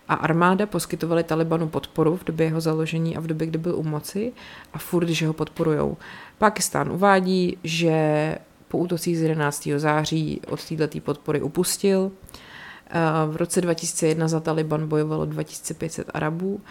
a 0.07 0.13
armáda 0.13 0.65
poskytovaly 0.65 1.23
Talibanu 1.23 1.69
podporu 1.69 2.17
v 2.17 2.23
době 2.23 2.45
jeho 2.45 2.61
založení 2.61 3.17
a 3.17 3.19
v 3.19 3.27
době, 3.27 3.47
kdy 3.47 3.57
byl 3.57 3.75
u 3.75 3.83
moci 3.83 4.33
a 4.73 4.77
furt, 4.77 5.07
že 5.07 5.27
ho 5.27 5.33
podporujou. 5.33 5.97
Pakistán 6.37 6.91
uvádí, 6.91 7.57
že 7.63 8.37
po 8.67 8.77
útocích 8.77 9.17
z 9.17 9.21
11. 9.21 9.67
září 9.77 10.41
od 10.47 10.69
této 10.69 10.99
podpory 10.99 11.41
upustil. 11.41 12.11
V 13.31 13.35
roce 13.35 13.61
2001 13.61 14.27
za 14.27 14.39
Taliban 14.39 14.87
bojovalo 14.87 15.25
2500 15.25 16.11
Arabů 16.13 16.61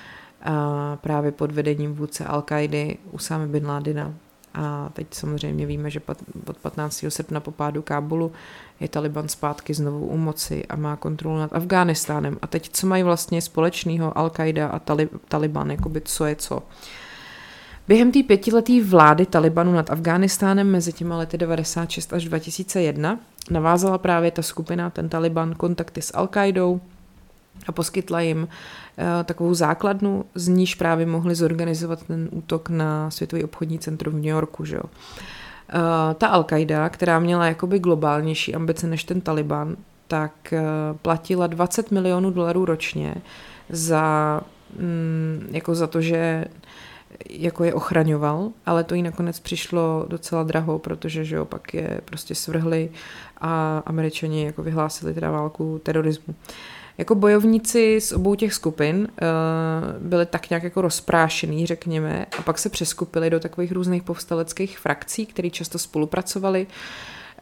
právě 1.01 1.33
pod 1.33 1.53
vedením 1.53 1.95
vůdce 1.95 2.25
Al-Kaidy 2.25 2.97
Usama 3.11 3.47
bin 3.47 3.67
Ládina. 3.67 4.15
A 4.55 4.91
teď 4.93 5.07
samozřejmě 5.11 5.67
víme, 5.67 5.91
že 5.91 6.01
od 6.47 6.57
15. 6.57 7.05
srpna 7.09 7.41
po 7.41 7.51
pádu 7.51 7.83
Kábulu 7.83 8.33
je 8.81 8.89
Taliban 8.89 9.29
zpátky 9.29 9.75
znovu 9.75 10.07
u 10.07 10.17
moci 10.17 10.65
a 10.67 10.77
má 10.77 10.97
kontrolu 10.97 11.39
nad 11.39 11.53
Afghánistánem. 11.53 12.39
A 12.43 12.47
teď 12.47 12.69
co 12.73 12.87
mají 12.87 13.03
vlastně 13.03 13.43
společného 13.43 14.11
Al-Qaida 14.11 14.69
a 14.73 14.79
Talib- 14.79 15.19
Taliban, 15.29 15.71
jakoby 15.71 16.01
co 16.01 16.25
je 16.25 16.37
co. 16.37 16.63
Během 17.89 18.13
té 18.13 18.23
pětileté 18.23 18.83
vlády 18.83 19.27
Talibanu 19.27 19.73
nad 19.73 19.91
Afghánistánem 19.91 20.71
mezi 20.71 20.93
těma 20.93 21.17
lety 21.17 21.39
96 21.39 22.13
až 22.13 22.25
2001 22.25 23.19
navázala 23.51 23.99
právě 23.99 24.31
ta 24.31 24.43
skupina, 24.43 24.91
ten 24.91 25.09
Taliban, 25.09 25.55
kontakty 25.55 26.03
s 26.03 26.15
Al-Qaidou, 26.15 26.81
a 27.67 27.73
poskytla 27.73 28.21
jim 28.21 28.43
uh, 28.43 29.05
takovou 29.25 29.55
základnu, 29.55 30.25
z 30.35 30.49
níž 30.49 30.75
právě 30.75 31.07
mohli 31.07 31.35
zorganizovat 31.35 32.03
ten 32.03 32.29
útok 32.33 32.69
na 32.69 33.11
Světový 33.11 33.45
obchodní 33.45 33.79
centrum 33.79 34.15
v 34.15 34.17
New 34.17 34.25
Yorku. 34.25 34.65
Že 34.65 34.77
jo. 34.77 34.83
Uh, 35.75 36.15
ta 36.15 36.39
Al-Qaida, 36.39 36.89
která 36.91 37.19
měla 37.19 37.47
jakoby 37.47 37.79
globálnější 37.79 38.55
ambice 38.55 38.87
než 38.87 39.05
ten 39.05 39.21
Taliban, 39.21 39.77
tak 40.09 40.33
uh, 40.53 40.97
platila 40.97 41.47
20 41.47 41.91
milionů 41.91 42.31
dolarů 42.31 42.65
ročně 42.65 43.15
za, 43.69 44.41
mm, 44.79 45.49
jako 45.51 45.75
za 45.75 45.87
to, 45.87 46.01
že 46.01 46.45
jako 47.31 47.65
je 47.65 47.75
ochraňoval, 47.75 48.51
ale 48.67 48.85
to 48.85 48.95
jí 48.95 49.03
nakonec 49.03 49.41
přišlo 49.41 50.07
docela 50.09 50.43
draho, 50.43 50.79
protože 50.79 51.25
že 51.25 51.37
jo, 51.37 51.45
pak 51.45 51.75
je 51.75 52.01
prostě 52.05 52.35
svrhli 52.35 52.91
a 53.41 53.83
američani 53.87 54.45
jako 54.45 54.63
vyhlásili 54.63 55.15
teda 55.15 55.31
válku 55.31 55.81
terorismu. 55.83 56.35
Uh, 56.39 56.45
jako 56.99 57.15
bojovníci 57.15 58.01
z 58.01 58.13
obou 58.13 58.35
těch 58.35 58.55
skupin 58.55 58.97
uh, 58.97 60.09
byli 60.09 60.27
tak 60.27 60.51
nějak 60.51 60.63
jako 60.63 60.81
rozprášený, 60.81 61.67
řekněme, 61.67 62.27
a 62.39 62.43
pak 62.43 62.59
se 62.59 62.69
přeskupili 62.69 63.31
do 63.31 63.41
takových 63.41 63.73
různých 63.73 64.03
povstaleckých 64.03 64.79
frakcí, 64.79 65.27
které 65.27 65.51
často 65.51 65.79
spolupracovali. 65.79 66.67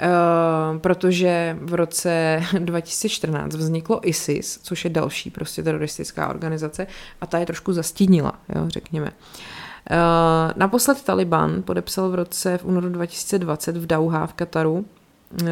Uh, 0.02 0.78
protože 0.78 1.56
v 1.60 1.74
roce 1.74 2.42
2014 2.58 3.54
vzniklo 3.54 4.08
ISIS, 4.08 4.58
což 4.62 4.84
je 4.84 4.90
další 4.90 5.30
prostě 5.30 5.62
teroristická 5.62 6.28
organizace 6.28 6.86
a 7.20 7.26
ta 7.26 7.38
je 7.38 7.46
trošku 7.46 7.72
zastínila, 7.72 8.32
jo, 8.54 8.64
řekněme. 8.68 9.12
Uh, 9.90 9.96
naposled 10.56 11.02
Taliban 11.02 11.62
podepsal 11.62 12.10
v 12.10 12.14
roce 12.14 12.58
v 12.58 12.64
únoru 12.64 12.88
2020 12.88 13.76
v 13.76 13.86
Dauha 13.86 14.26
v 14.26 14.32
Kataru 14.32 14.84
uh, 15.42 15.48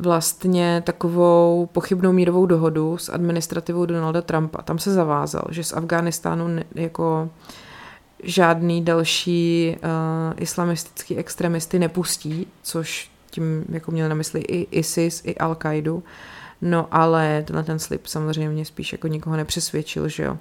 vlastně 0.00 0.82
takovou 0.86 1.68
pochybnou 1.72 2.12
mírovou 2.12 2.46
dohodu 2.46 2.98
s 2.98 3.08
administrativou 3.08 3.86
Donalda 3.86 4.22
Trumpa. 4.22 4.62
Tam 4.62 4.78
se 4.78 4.92
zavázal, 4.92 5.42
že 5.50 5.64
z 5.64 5.72
Afghánistánu 5.72 6.46
jako 6.74 7.30
žádný 8.22 8.84
další 8.84 9.76
uh, 9.76 10.42
islamistický 10.42 11.16
extremisty 11.16 11.78
nepustí, 11.78 12.46
což 12.62 13.10
tím 13.30 13.64
jako 13.68 13.90
měl 13.90 14.08
na 14.08 14.14
mysli 14.14 14.40
i 14.40 14.78
ISIS, 14.78 15.22
i 15.24 15.34
Al-Qaidu. 15.34 16.02
No 16.62 16.88
ale 16.90 17.42
tenhle 17.46 17.64
ten 17.64 17.78
slib 17.78 18.06
samozřejmě 18.06 18.64
spíš 18.64 18.92
jako 18.92 19.08
nikoho 19.08 19.36
nepřesvědčil, 19.36 20.08
že 20.08 20.22
jo. 20.22 20.32
Uh, 20.32 20.38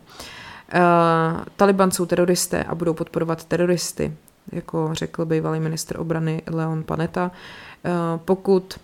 Taliban 1.55 1.91
jsou 1.91 2.05
teroristé 2.05 2.63
a 2.63 2.75
budou 2.75 2.93
podporovat 2.93 3.45
teroristy, 3.45 4.13
jako 4.51 4.89
řekl 4.91 5.25
bývalý 5.25 5.59
ministr 5.59 5.99
obrany 5.99 6.41
Leon 6.51 6.83
Paneta. 6.83 7.31
Uh, 7.85 7.91
pokud 8.25 8.79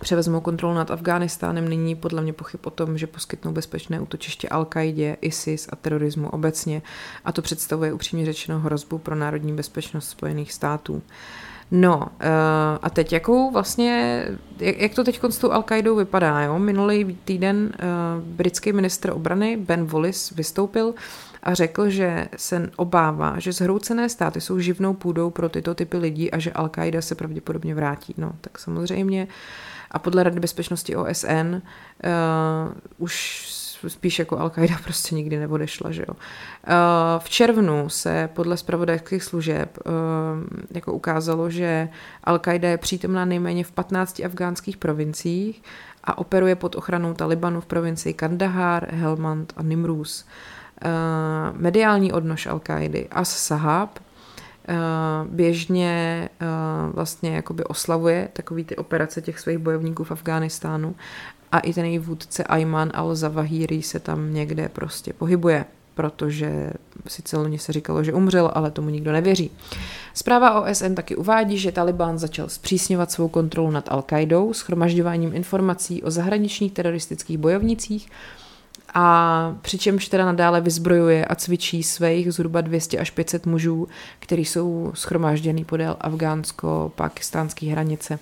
převezmou 0.00 0.40
kontrolu 0.40 0.74
nad 0.74 0.90
Afghánistánem, 0.90 1.68
nyní 1.68 1.94
podle 1.94 2.22
mě 2.22 2.32
pochyb 2.32 2.60
o 2.64 2.70
tom, 2.70 2.98
že 2.98 3.06
poskytnou 3.06 3.52
bezpečné 3.52 4.00
útočiště 4.00 4.48
Al-Kaidě, 4.48 5.16
ISIS 5.20 5.68
a 5.72 5.76
terorismu 5.76 6.28
obecně 6.28 6.82
a 7.24 7.32
to 7.32 7.42
představuje 7.42 7.92
upřímně 7.92 8.24
řečeno 8.24 8.60
hrozbu 8.60 8.98
pro 8.98 9.14
národní 9.14 9.52
bezpečnost 9.52 10.08
Spojených 10.08 10.52
států. 10.52 11.02
No 11.70 12.08
eh, 12.20 12.28
a 12.82 12.90
teď 12.90 13.12
jakou 13.12 13.50
vlastně, 13.50 14.24
jak, 14.60 14.94
to 14.94 15.04
teď 15.04 15.20
s 15.28 15.38
tou 15.38 15.48
Al-Qaidou 15.48 15.96
vypadá, 15.96 16.40
jo? 16.42 16.58
Minulý 16.58 17.18
týden 17.24 17.72
uh, 17.74 18.24
britský 18.24 18.72
ministr 18.72 19.10
obrany 19.10 19.56
Ben 19.56 19.86
Wallis 19.86 20.30
vystoupil 20.30 20.94
a 21.42 21.54
řekl, 21.54 21.90
že 21.90 22.28
se 22.36 22.70
obává, 22.76 23.34
že 23.38 23.52
zhroucené 23.52 24.08
státy 24.08 24.40
jsou 24.40 24.58
živnou 24.58 24.94
půdou 24.94 25.30
pro 25.30 25.48
tyto 25.48 25.74
typy 25.74 25.96
lidí 25.96 26.30
a 26.30 26.38
že 26.38 26.50
Al-Qaida 26.50 26.98
se 26.98 27.14
pravděpodobně 27.14 27.74
vrátí. 27.74 28.14
No, 28.18 28.32
tak 28.40 28.58
samozřejmě 28.58 29.24
uh, 29.24 29.30
a 29.94 29.98
podle 29.98 30.22
Rady 30.22 30.40
bezpečnosti 30.40 30.96
OSN 30.96 31.54
uh, 31.54 31.60
eh, 32.04 32.10
už 32.98 33.44
spíš 33.88 34.18
jako 34.18 34.36
Al-Qaida 34.36 34.82
prostě 34.84 35.14
nikdy 35.14 35.38
neodešla, 35.38 35.90
že 35.90 36.04
jo. 36.08 36.14
Uh, 36.14 36.74
v 37.18 37.28
červnu 37.28 37.88
se 37.88 38.28
podle 38.32 38.56
spravodajských 38.56 39.22
služeb 39.22 39.78
uh, 39.86 39.92
jako 40.70 40.92
ukázalo, 40.92 41.50
že 41.50 41.88
Al-Qaida 42.26 42.68
je 42.68 42.78
přítomná 42.78 43.24
nejméně 43.24 43.64
v 43.64 43.72
15 43.72 44.20
afgánských 44.20 44.76
provinciích 44.76 45.62
a 46.04 46.18
operuje 46.18 46.56
pod 46.56 46.74
ochranou 46.74 47.14
Talibanu 47.14 47.60
v 47.60 47.66
provincii 47.66 48.14
Kandahar, 48.14 48.88
Helmand 48.90 49.52
a 49.56 49.62
Nimruz. 49.62 50.26
Mediální 51.52 52.12
odnož 52.12 52.46
Al-Qaidy 52.46 53.06
As 53.10 53.36
Sahab 53.36 53.98
Eh, 53.98 54.13
běžně 55.24 56.28
eh, 56.40 56.46
vlastně 56.92 57.36
jakoby 57.36 57.64
oslavuje 57.64 58.28
takový 58.32 58.64
ty 58.64 58.76
operace 58.76 59.22
těch 59.22 59.40
svých 59.40 59.58
bojovníků 59.58 60.04
v 60.04 60.10
Afghánistánu 60.10 60.94
a 61.52 61.58
i 61.58 61.72
ten 61.72 61.84
její 61.84 61.98
vůdce 61.98 62.44
Ayman 62.44 62.88
al-Zawahiri 62.88 63.80
se 63.80 64.00
tam 64.00 64.34
někde 64.34 64.68
prostě 64.68 65.12
pohybuje, 65.12 65.64
protože 65.94 66.72
sice 67.08 67.36
loni 67.36 67.58
se 67.58 67.72
říkalo, 67.72 68.04
že 68.04 68.12
umřel, 68.12 68.50
ale 68.54 68.70
tomu 68.70 68.90
nikdo 68.90 69.12
nevěří. 69.12 69.50
Zpráva 70.14 70.60
OSN 70.60 70.94
taky 70.94 71.16
uvádí, 71.16 71.58
že 71.58 71.72
Taliban 71.72 72.18
začal 72.18 72.48
zpřísňovat 72.48 73.10
svou 73.10 73.28
kontrolu 73.28 73.70
nad 73.70 73.88
Al-Qaidou 73.88 74.52
schromažďováním 74.52 75.34
informací 75.34 76.02
o 76.02 76.10
zahraničních 76.10 76.72
teroristických 76.72 77.38
bojovnicích, 77.38 78.08
a 78.94 79.56
přičemž 79.62 80.08
teda 80.08 80.24
nadále 80.24 80.60
vyzbrojuje 80.60 81.24
a 81.24 81.34
cvičí 81.34 81.82
svých 81.82 82.32
zhruba 82.32 82.60
200 82.60 82.98
až 82.98 83.10
500 83.10 83.46
mužů, 83.46 83.88
kteří 84.18 84.44
jsou 84.44 84.90
schromážděný 84.94 85.64
podél 85.64 85.96
afgánsko-pakistánské 86.00 87.70
hranice. 87.70 88.18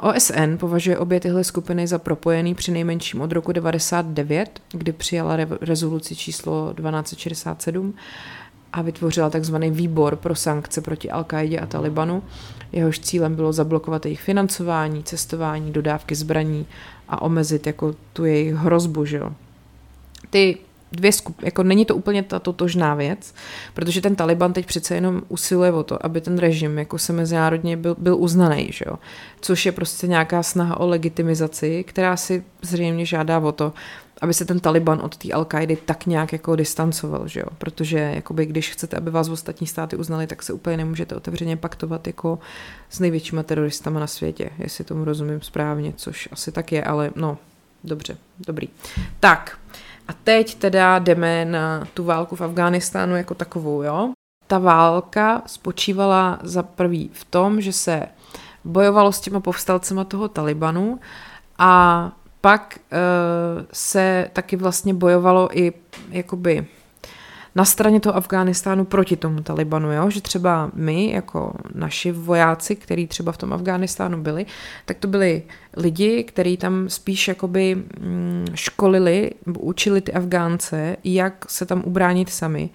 OSN 0.00 0.56
považuje 0.56 0.98
obě 0.98 1.20
tyhle 1.20 1.44
skupiny 1.44 1.86
za 1.86 1.98
propojený 1.98 2.54
při 2.54 2.72
nejmenším 2.72 3.20
od 3.20 3.32
roku 3.32 3.52
99, 3.52 4.60
kdy 4.72 4.92
přijala 4.92 5.36
rezoluci 5.60 6.16
číslo 6.16 6.74
1267 6.76 7.94
a 8.72 8.82
vytvořila 8.82 9.30
takzvaný 9.30 9.70
výbor 9.70 10.16
pro 10.16 10.34
sankce 10.34 10.80
proti 10.80 11.10
al 11.10 11.26
a 11.60 11.66
Talibanu. 11.66 12.22
Jehož 12.72 12.98
cílem 12.98 13.34
bylo 13.34 13.52
zablokovat 13.52 14.06
jejich 14.06 14.20
financování, 14.20 15.02
cestování, 15.02 15.72
dodávky 15.72 16.14
zbraní 16.14 16.66
a 17.08 17.22
omezit 17.22 17.66
jako 17.66 17.94
tu 18.12 18.24
jejich 18.24 18.54
hrozbu, 18.54 19.04
že 19.04 19.16
jo. 19.16 19.32
Ty 20.30 20.58
dvě 20.92 21.12
skup, 21.12 21.42
jako 21.42 21.62
není 21.62 21.84
to 21.84 21.96
úplně 21.96 22.22
ta 22.22 22.38
totožná 22.38 22.94
věc, 22.94 23.34
protože 23.74 24.00
ten 24.00 24.16
Taliban 24.16 24.52
teď 24.52 24.66
přece 24.66 24.94
jenom 24.94 25.22
usiluje 25.28 25.72
o 25.72 25.82
to, 25.82 26.06
aby 26.06 26.20
ten 26.20 26.38
režim 26.38 26.78
jako 26.78 26.98
se 26.98 27.12
mezinárodně 27.12 27.76
byl, 27.76 27.96
byl 27.98 28.16
uznaný, 28.16 28.68
že 28.72 28.84
jo? 28.88 28.98
což 29.40 29.66
je 29.66 29.72
prostě 29.72 30.06
nějaká 30.06 30.42
snaha 30.42 30.80
o 30.80 30.86
legitimizaci, 30.86 31.84
která 31.84 32.16
si 32.16 32.44
zřejmě 32.62 33.06
žádá 33.06 33.38
o 33.38 33.52
to, 33.52 33.72
aby 34.20 34.34
se 34.34 34.44
ten 34.44 34.60
Taliban 34.60 35.00
od 35.02 35.16
té 35.16 35.32
al 35.32 35.46
tak 35.84 36.06
nějak 36.06 36.32
jako 36.32 36.56
distancoval, 36.56 37.28
že 37.28 37.40
jo? 37.40 37.46
Protože 37.58 37.98
jakoby, 37.98 38.46
když 38.46 38.70
chcete, 38.70 38.96
aby 38.96 39.10
vás 39.10 39.28
ostatní 39.28 39.66
státy 39.66 39.96
uznali, 39.96 40.26
tak 40.26 40.42
se 40.42 40.52
úplně 40.52 40.76
nemůžete 40.76 41.16
otevřeně 41.16 41.56
paktovat 41.56 42.06
jako 42.06 42.38
s 42.90 43.00
největšíma 43.00 43.42
teroristama 43.42 44.00
na 44.00 44.06
světě, 44.06 44.50
jestli 44.58 44.84
tomu 44.84 45.04
rozumím 45.04 45.40
správně, 45.42 45.92
což 45.96 46.28
asi 46.32 46.52
tak 46.52 46.72
je, 46.72 46.84
ale 46.84 47.10
no, 47.16 47.38
dobře, 47.84 48.16
dobrý. 48.46 48.68
Tak, 49.20 49.58
a 50.12 50.16
teď 50.24 50.54
teda 50.54 50.98
jdeme 50.98 51.44
na 51.44 51.84
tu 51.94 52.04
válku 52.04 52.36
v 52.36 52.40
Afghánistánu 52.40 53.16
jako 53.16 53.34
takovou, 53.34 53.82
jo? 53.82 54.12
Ta 54.46 54.58
válka 54.58 55.42
spočívala 55.46 56.38
za 56.42 56.62
prvý 56.62 57.10
v 57.12 57.24
tom, 57.24 57.60
že 57.60 57.72
se 57.72 58.02
bojovalo 58.64 59.12
s 59.12 59.20
těma 59.20 59.40
povstalcema 59.40 60.04
toho 60.04 60.28
Talibanu 60.28 61.00
a 61.58 62.12
pak 62.40 62.78
uh, 62.78 62.98
se 63.72 64.30
taky 64.32 64.56
vlastně 64.56 64.94
bojovalo 64.94 65.58
i 65.58 65.72
jakoby 66.10 66.66
na 67.54 67.64
straně 67.64 68.00
toho 68.00 68.16
Afghánistánu 68.16 68.84
proti 68.84 69.16
tomu 69.16 69.40
Talibanu, 69.40 69.92
jo? 69.92 70.10
že 70.10 70.20
třeba 70.20 70.70
my, 70.74 71.10
jako 71.10 71.52
naši 71.74 72.12
vojáci, 72.12 72.76
kteří 72.76 73.06
třeba 73.06 73.32
v 73.32 73.36
tom 73.36 73.52
Afghánistánu 73.52 74.22
byli, 74.22 74.46
tak 74.84 74.98
to 74.98 75.08
byli 75.08 75.42
lidi, 75.76 76.24
kteří 76.24 76.56
tam 76.56 76.88
spíš 76.88 77.28
jakoby 77.28 77.74
mm, 77.74 78.46
školili, 78.54 79.30
učili 79.58 80.00
ty 80.00 80.12
Afgánce, 80.12 80.96
jak 81.04 81.50
se 81.50 81.66
tam 81.66 81.82
ubránit 81.84 82.30
sami, 82.30 82.70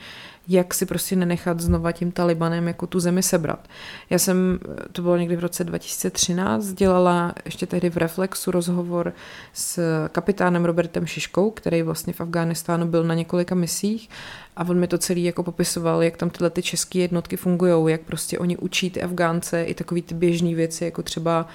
jak 0.47 0.73
si 0.73 0.85
prostě 0.85 1.15
nenechat 1.15 1.59
znova 1.59 1.91
tím 1.91 2.11
Talibanem 2.11 2.67
jako 2.67 2.87
tu 2.87 2.99
zemi 2.99 3.23
sebrat. 3.23 3.67
Já 4.09 4.19
jsem, 4.19 4.59
to 4.91 5.01
bylo 5.01 5.17
někdy 5.17 5.35
v 5.35 5.39
roce 5.39 5.63
2013, 5.63 6.65
dělala 6.65 7.33
ještě 7.45 7.65
tehdy 7.65 7.89
v 7.89 7.97
Reflexu 7.97 8.51
rozhovor 8.51 9.13
s 9.53 9.79
kapitánem 10.11 10.65
Robertem 10.65 11.05
Šiškou, 11.05 11.51
který 11.51 11.81
vlastně 11.81 12.13
v 12.13 12.21
Afghánistánu 12.21 12.87
byl 12.87 13.03
na 13.03 13.13
několika 13.13 13.55
misích 13.55 14.09
a 14.57 14.65
on 14.69 14.79
mi 14.79 14.87
to 14.87 14.97
celý 14.97 15.23
jako 15.23 15.43
popisoval, 15.43 16.03
jak 16.03 16.17
tam 16.17 16.29
tyhle 16.29 16.49
ty 16.49 16.61
české 16.61 16.99
jednotky 16.99 17.37
fungují, 17.37 17.91
jak 17.91 18.01
prostě 18.01 18.39
oni 18.39 18.57
učí 18.57 18.89
ty 18.89 19.01
Afgánce 19.01 19.63
i 19.63 19.73
takový 19.73 20.01
ty 20.01 20.15
běžné 20.15 20.55
věci, 20.55 20.85
jako 20.85 21.03
třeba 21.03 21.47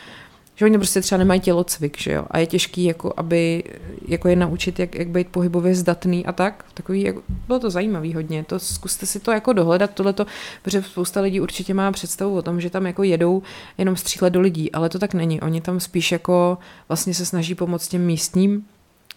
že 0.54 0.64
oni 0.64 0.78
prostě 0.78 1.00
třeba 1.00 1.18
nemají 1.18 1.40
tělocvik, 1.40 1.98
že 1.98 2.12
jo, 2.12 2.24
a 2.30 2.38
je 2.38 2.46
těžký, 2.46 2.84
jako 2.84 3.14
aby, 3.16 3.64
jako 4.08 4.28
je 4.28 4.36
naučit, 4.36 4.78
jak, 4.78 4.94
jak 4.94 5.08
být 5.08 5.28
pohybově 5.28 5.74
zdatný 5.74 6.26
a 6.26 6.32
tak, 6.32 6.64
takový, 6.74 7.02
jako, 7.02 7.22
bylo 7.46 7.58
to 7.58 7.70
zajímavý 7.70 8.14
hodně, 8.14 8.44
to 8.44 8.58
zkuste 8.58 9.06
si 9.06 9.20
to 9.20 9.32
jako 9.32 9.52
dohledat, 9.52 9.90
tohleto, 9.90 10.26
protože 10.62 10.82
spousta 10.82 11.20
lidí 11.20 11.40
určitě 11.40 11.74
má 11.74 11.92
představu 11.92 12.36
o 12.36 12.42
tom, 12.42 12.60
že 12.60 12.70
tam 12.70 12.86
jako 12.86 13.02
jedou 13.02 13.42
jenom 13.78 13.96
střílet 13.96 14.30
do 14.30 14.40
lidí, 14.40 14.72
ale 14.72 14.88
to 14.88 14.98
tak 14.98 15.14
není, 15.14 15.40
oni 15.40 15.60
tam 15.60 15.80
spíš 15.80 16.12
jako 16.12 16.58
vlastně 16.88 17.14
se 17.14 17.26
snaží 17.26 17.54
pomoct 17.54 17.88
těm 17.88 18.02
místním, 18.02 18.66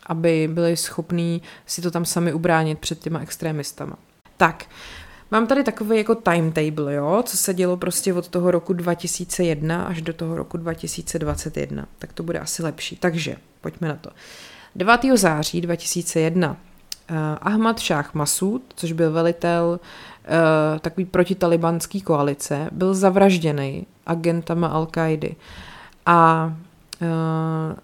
aby 0.06 0.50
byli 0.54 0.78
schopní 0.78 1.42
si 1.66 1.82
to 1.82 1.92
tam 1.92 2.06
sami 2.06 2.34
ubránit 2.34 2.80
před 2.80 3.00
těma 3.00 3.20
extrémistama. 3.20 3.96
Tak, 4.38 4.66
Mám 5.32 5.48
tady 5.48 5.64
takový 5.64 5.98
jako 5.98 6.16
timetable, 6.16 6.94
jo, 6.94 7.24
co 7.26 7.38
se 7.38 7.54
dělo 7.54 7.78
prostě 7.78 8.14
od 8.14 8.28
toho 8.28 8.52
roku 8.52 8.74
2001 8.74 9.84
až 9.84 10.02
do 10.02 10.14
toho 10.14 10.36
roku 10.36 10.58
2021. 10.58 11.86
Tak 12.00 12.14
to 12.14 12.24
bude 12.24 12.40
asi 12.40 12.64
lepší. 12.64 12.96
Takže, 12.96 13.36
pojďme 13.62 13.88
na 13.88 13.96
to. 13.96 14.10
9. 14.76 15.00
září 15.14 15.62
2001 15.62 16.50
uh, 16.50 16.56
eh, 17.10 17.38
Ahmad 17.42 17.80
Shah 17.80 18.14
Masud, 18.14 18.62
což 18.76 18.92
byl 18.92 19.12
velitel 19.12 19.80
uh, 19.80 20.80
takový 20.80 21.06
protitalibanský 21.06 22.02
koalice, 22.02 22.70
byl 22.72 22.94
zavražděný 22.94 23.88
agentama 24.06 24.68
al 24.68 24.86
qaidi 24.86 25.36
A 26.06 26.54
uh, 27.02 27.08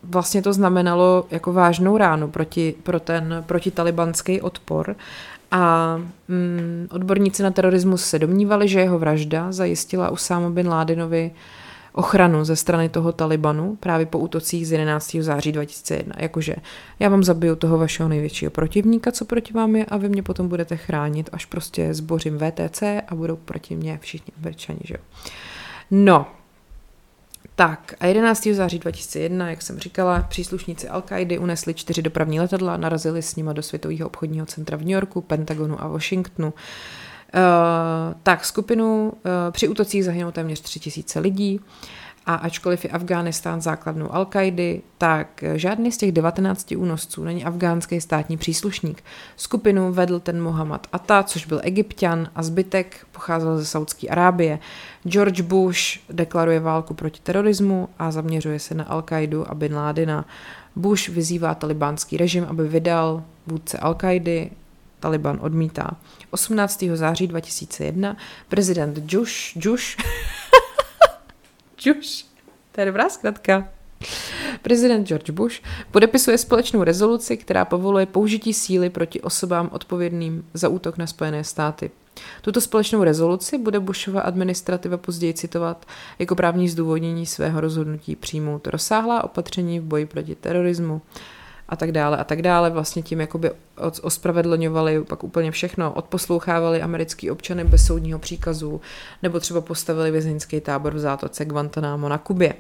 vlastně 0.04 0.42
to 0.42 0.54
znamenalo 0.54 1.26
jako 1.32 1.54
vážnou 1.54 1.98
ránu 1.98 2.28
proti, 2.28 2.76
pro 2.84 3.00
ten 3.00 3.44
protitalibanský 3.48 4.42
odpor 4.42 4.96
a 5.52 5.96
mm, 6.28 6.88
odborníci 6.92 7.44
na 7.44 7.52
terorismus 7.52 8.06
se 8.06 8.20
domnívali, 8.20 8.68
že 8.68 8.80
jeho 8.80 9.00
vražda 9.00 9.52
zajistila 9.52 10.10
Usámo 10.10 10.50
bin 10.50 10.68
Ládinovi 10.68 11.32
ochranu 11.94 12.46
ze 12.46 12.56
strany 12.56 12.90
toho 12.90 13.12
Talibanu 13.12 13.78
právě 13.80 14.06
po 14.06 14.20
útocích 14.20 14.68
z 14.68 14.72
11. 14.72 15.16
září 15.20 15.52
2001. 15.52 16.16
Jakože 16.18 16.56
já 17.00 17.10
vám 17.10 17.24
zabiju 17.24 17.56
toho 17.56 17.78
vašeho 17.78 18.10
největšího 18.10 18.52
protivníka, 18.52 19.12
co 19.12 19.26
proti 19.26 19.54
vám 19.54 19.76
je, 19.76 19.86
a 19.86 19.98
vy 19.98 20.10
mě 20.10 20.24
potom 20.24 20.48
budete 20.48 20.78
chránit, 20.78 21.30
až 21.34 21.46
prostě 21.46 21.94
zbořím 21.94 22.40
VTC 22.40 22.84
a 23.08 23.16
budou 23.16 23.36
proti 23.36 23.76
mně 23.76 24.00
všichni 24.02 24.34
američani, 24.38 24.80
že 24.84 24.94
jo. 24.94 25.04
No, 25.92 26.28
tak 27.62 27.94
a 28.00 28.06
11. 28.06 28.48
září 28.54 28.80
2001, 28.80 29.50
jak 29.50 29.62
jsem 29.62 29.80
říkala, 29.80 30.26
příslušníci 30.30 30.90
al 30.90 31.02
qaidi 31.02 31.38
unesli 31.38 31.74
čtyři 31.74 32.02
dopravní 32.02 32.40
letadla, 32.40 32.78
narazili 32.78 33.22
s 33.22 33.36
nimi 33.36 33.50
do 33.54 33.62
Světového 33.62 34.08
obchodního 34.08 34.46
centra 34.46 34.78
v 34.78 34.80
New 34.80 34.90
Yorku, 34.90 35.22
Pentagonu 35.22 35.84
a 35.84 35.88
Washingtonu. 35.88 36.48
Uh, 36.48 36.54
tak 38.24 38.46
skupinu 38.46 39.12
uh, 39.12 39.32
při 39.52 39.68
útocích 39.68 40.06
zahynulo 40.06 40.32
téměř 40.32 40.62
3000 40.62 41.20
lidí. 41.20 41.60
Uh, 41.60 41.66
a 42.26 42.36
ačkoliv 42.36 42.84
je 42.84 42.92
Afghánistán 42.92 43.62
základnou 43.62 44.14
al 44.14 44.28
tak 44.98 45.44
žádný 45.56 45.92
z 45.92 45.98
těch 45.98 46.12
19 46.12 46.72
únosců 46.72 47.24
není 47.24 47.46
afgánský 47.46 48.02
státní 48.02 48.38
příslušník. 48.38 49.04
Skupinu 49.36 49.94
vedl 49.94 50.20
ten 50.20 50.42
Mohammad 50.42 50.88
Atta, 50.94 51.24
což 51.24 51.46
byl 51.46 51.62
egyptian 51.64 52.30
a 52.36 52.44
zbytek 52.44 53.06
pocházel 53.12 53.58
ze 53.58 53.66
Saudské 53.66 54.08
Arábie. 54.08 54.60
George 55.04 55.42
Bush 55.42 56.00
deklaruje 56.10 56.60
válku 56.60 56.94
proti 56.94 57.20
terorismu 57.24 57.90
a 58.00 58.12
zaměřuje 58.12 58.60
se 58.60 58.76
na 58.76 58.84
al 58.84 59.04
a 59.48 59.56
Bin 59.56 59.76
Ládina. 59.76 60.26
Bush 60.76 61.10
vyzývá 61.10 61.56
talibánský 61.56 62.18
režim, 62.18 62.46
aby 62.50 62.68
vydal 62.68 63.24
vůdce 63.48 63.78
al 63.78 63.98
Taliban 65.00 65.40
odmítá. 65.42 65.92
18. 66.32 66.84
září 66.94 67.28
2001 67.28 68.18
prezident 68.50 69.14
Jush, 69.14 69.56
Jush 69.56 69.98
Bush. 71.88 72.26
To 72.72 72.82
je 72.82 72.86
dobrá 72.86 73.10
zkratka. 73.10 73.68
Prezident 74.62 75.08
George 75.08 75.30
Bush 75.30 75.62
podepisuje 75.92 76.38
společnou 76.38 76.84
rezoluci, 76.84 77.38
která 77.38 77.66
povoluje 77.66 78.06
použití 78.06 78.54
síly 78.54 78.90
proti 78.90 79.22
osobám 79.22 79.70
odpovědným 79.72 80.46
za 80.54 80.70
útok 80.70 80.98
na 80.98 81.08
Spojené 81.08 81.44
státy. 81.44 81.92
Tuto 82.42 82.62
společnou 82.62 83.04
rezoluci 83.04 83.58
bude 83.58 83.80
Bushova 83.80 84.22
administrativa 84.22 84.98
později 84.98 85.34
citovat 85.34 85.86
jako 86.20 86.36
právní 86.36 86.70
zdůvodnění 86.70 87.26
svého 87.26 87.62
rozhodnutí 87.62 88.16
přijmout 88.16 88.68
rozsáhlá 88.68 89.24
opatření 89.24 89.80
v 89.80 89.84
boji 89.84 90.06
proti 90.06 90.36
terorismu 90.36 91.02
a 91.72 91.76
tak 91.76 91.92
dále 91.92 92.18
a 92.18 92.24
tak 92.24 92.42
dále. 92.42 92.70
Vlastně 92.70 93.02
tím 93.02 93.22
jakoby 93.22 93.52
ospravedlňovali 94.02 95.04
pak 95.04 95.24
úplně 95.24 95.52
všechno. 95.52 95.94
Odposlouchávali 95.94 96.82
americký 96.82 97.32
občany 97.32 97.64
bez 97.64 97.86
soudního 97.86 98.20
příkazu 98.20 98.82
nebo 99.24 99.40
třeba 99.40 99.62
postavili 99.62 100.12
vězeňský 100.12 100.62
tábor 100.62 100.94
v 100.94 101.00
zátoce 101.00 101.46
Guantanamo 101.46 102.10
na 102.10 102.18
Kubě. 102.18 102.54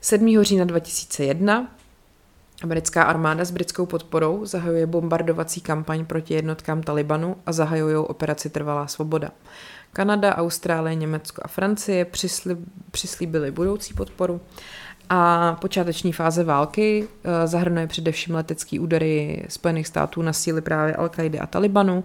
7. 0.00 0.42
října 0.42 0.64
2001 0.64 1.68
Americká 2.62 3.02
armáda 3.02 3.44
s 3.44 3.50
britskou 3.50 3.86
podporou 3.86 4.46
zahajuje 4.46 4.86
bombardovací 4.86 5.60
kampaň 5.60 6.04
proti 6.04 6.34
jednotkám 6.34 6.82
Talibanu 6.82 7.36
a 7.46 7.52
zahajují 7.52 7.96
operaci 7.96 8.50
Trvalá 8.50 8.86
svoboda. 8.86 9.30
Kanada, 9.92 10.36
Austrálie, 10.36 10.94
Německo 10.94 11.42
a 11.44 11.48
Francie 11.48 12.06
přislíbili 12.90 13.50
budoucí 13.50 13.94
podporu 13.94 14.40
a 15.10 15.52
počáteční 15.60 16.12
fáze 16.12 16.44
války 16.44 17.08
eh, 17.24 17.46
zahrnuje 17.46 17.86
především 17.86 18.34
letecký 18.34 18.78
údery 18.78 19.44
Spojených 19.48 19.86
států 19.86 20.22
na 20.22 20.32
síly 20.32 20.60
právě 20.60 20.94
al 20.96 21.10
a 21.40 21.46
Talibanu. 21.46 22.04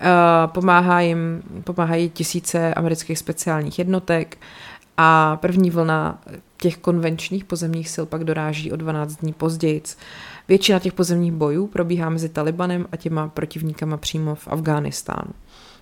Eh, 0.00 0.08
pomáhá 0.46 1.00
jim, 1.00 1.42
pomáhají 1.64 2.10
tisíce 2.10 2.74
amerických 2.74 3.18
speciálních 3.18 3.78
jednotek 3.78 4.38
a 4.96 5.36
první 5.36 5.70
vlna 5.70 6.18
těch 6.56 6.76
konvenčních 6.76 7.44
pozemních 7.44 7.88
sil 7.94 8.04
pak 8.06 8.24
doráží 8.24 8.72
o 8.72 8.76
12 8.76 9.16
dní 9.16 9.32
později. 9.32 9.82
Většina 10.48 10.78
těch 10.78 10.92
pozemních 10.92 11.32
bojů 11.32 11.66
probíhá 11.66 12.10
mezi 12.10 12.28
Talibanem 12.28 12.86
a 12.92 12.96
těma 12.96 13.28
protivníkama 13.28 13.96
přímo 13.96 14.34
v 14.34 14.48
Afghánistánu. 14.48 15.32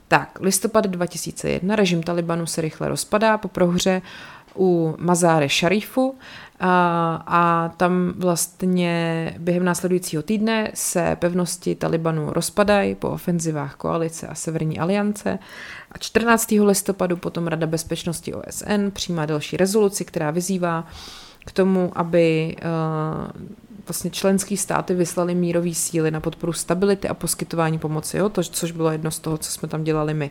Tak, 0.08 0.38
listopad 0.40 0.86
2001, 0.86 1.76
režim 1.76 2.02
Talibanu 2.02 2.46
se 2.46 2.60
rychle 2.60 2.88
rozpadá 2.88 3.38
po 3.38 3.48
prohře 3.48 4.02
u 4.56 4.94
Mazáre 4.98 5.48
Šarifu 5.48 6.14
a, 6.60 7.24
a 7.26 7.68
tam 7.76 8.12
vlastně 8.16 9.34
během 9.38 9.64
následujícího 9.64 10.22
týdne 10.22 10.70
se 10.74 11.16
pevnosti 11.20 11.74
Talibanu 11.74 12.32
rozpadají 12.32 12.94
po 12.94 13.08
ofenzivách 13.08 13.74
koalice 13.74 14.26
a 14.26 14.34
Severní 14.34 14.78
aliance 14.78 15.38
a 15.92 15.98
14. 15.98 16.50
listopadu 16.50 17.16
potom 17.16 17.46
Rada 17.46 17.66
bezpečnosti 17.66 18.34
OSN 18.34 18.90
přijímá 18.92 19.26
další 19.26 19.56
rezoluci, 19.56 20.04
která 20.04 20.30
vyzývá 20.30 20.86
k 21.46 21.52
tomu, 21.52 21.92
aby 21.94 22.56
vlastně 23.88 24.10
členský 24.10 24.56
státy 24.56 24.94
vyslali 24.94 25.34
mírové 25.34 25.74
síly 25.74 26.10
na 26.10 26.20
podporu 26.20 26.52
stability 26.52 27.08
a 27.08 27.14
poskytování 27.14 27.78
pomoci, 27.78 28.16
jo? 28.16 28.28
To, 28.28 28.42
což 28.42 28.72
bylo 28.72 28.90
jedno 28.90 29.10
z 29.10 29.18
toho, 29.18 29.38
co 29.38 29.50
jsme 29.50 29.68
tam 29.68 29.84
dělali 29.84 30.14
my. 30.14 30.30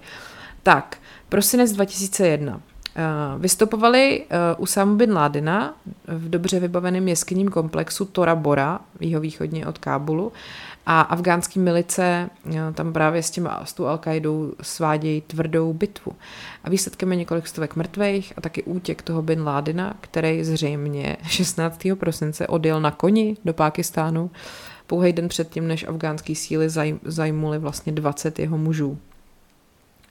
Tak, 0.63 0.97
prosinec 1.29 1.71
2001. 1.71 2.61
Uh, 2.97 3.41
vystupovali 3.41 4.21
uh, 4.21 4.61
Usamu 4.61 4.95
bin 4.95 5.13
Ládina 5.13 5.75
v 6.07 6.29
dobře 6.29 6.59
vybaveném 6.59 7.07
jeskyním 7.07 7.47
komplexu 7.47 8.05
Tora 8.05 8.35
Bora, 8.35 8.79
jihovýchodně 8.99 9.67
od 9.67 9.77
Kábulu, 9.77 10.31
a 10.85 11.01
afgánský 11.01 11.59
milice 11.59 12.29
uh, 12.45 12.53
tam 12.73 12.93
právě 12.93 13.23
s, 13.23 13.31
těma, 13.31 13.61
s 13.65 13.73
tou 13.73 13.83
Al-Qaidou 13.83 14.51
svádějí 14.61 15.21
tvrdou 15.21 15.73
bitvu. 15.73 16.11
A 16.63 16.69
výsledkem 16.69 17.11
je 17.11 17.17
několik 17.17 17.47
stovek 17.47 17.75
mrtvých 17.75 18.33
a 18.37 18.41
taky 18.41 18.63
útěk 18.63 19.01
toho 19.01 19.21
bin 19.21 19.43
Ládina, 19.43 19.95
který 20.01 20.43
zřejmě 20.43 21.17
16. 21.27 21.87
prosince 21.99 22.47
odjel 22.47 22.81
na 22.81 22.91
koni 22.91 23.37
do 23.45 23.53
Pákistánu 23.53 24.31
pouhej 24.87 25.13
den 25.13 25.27
předtím, 25.27 25.67
než 25.67 25.87
afgánský 25.87 26.35
síly 26.35 26.69
zaj, 26.69 26.99
zajmuli 27.03 27.59
vlastně 27.59 27.91
20 27.91 28.39
jeho 28.39 28.57
mužů. 28.57 28.97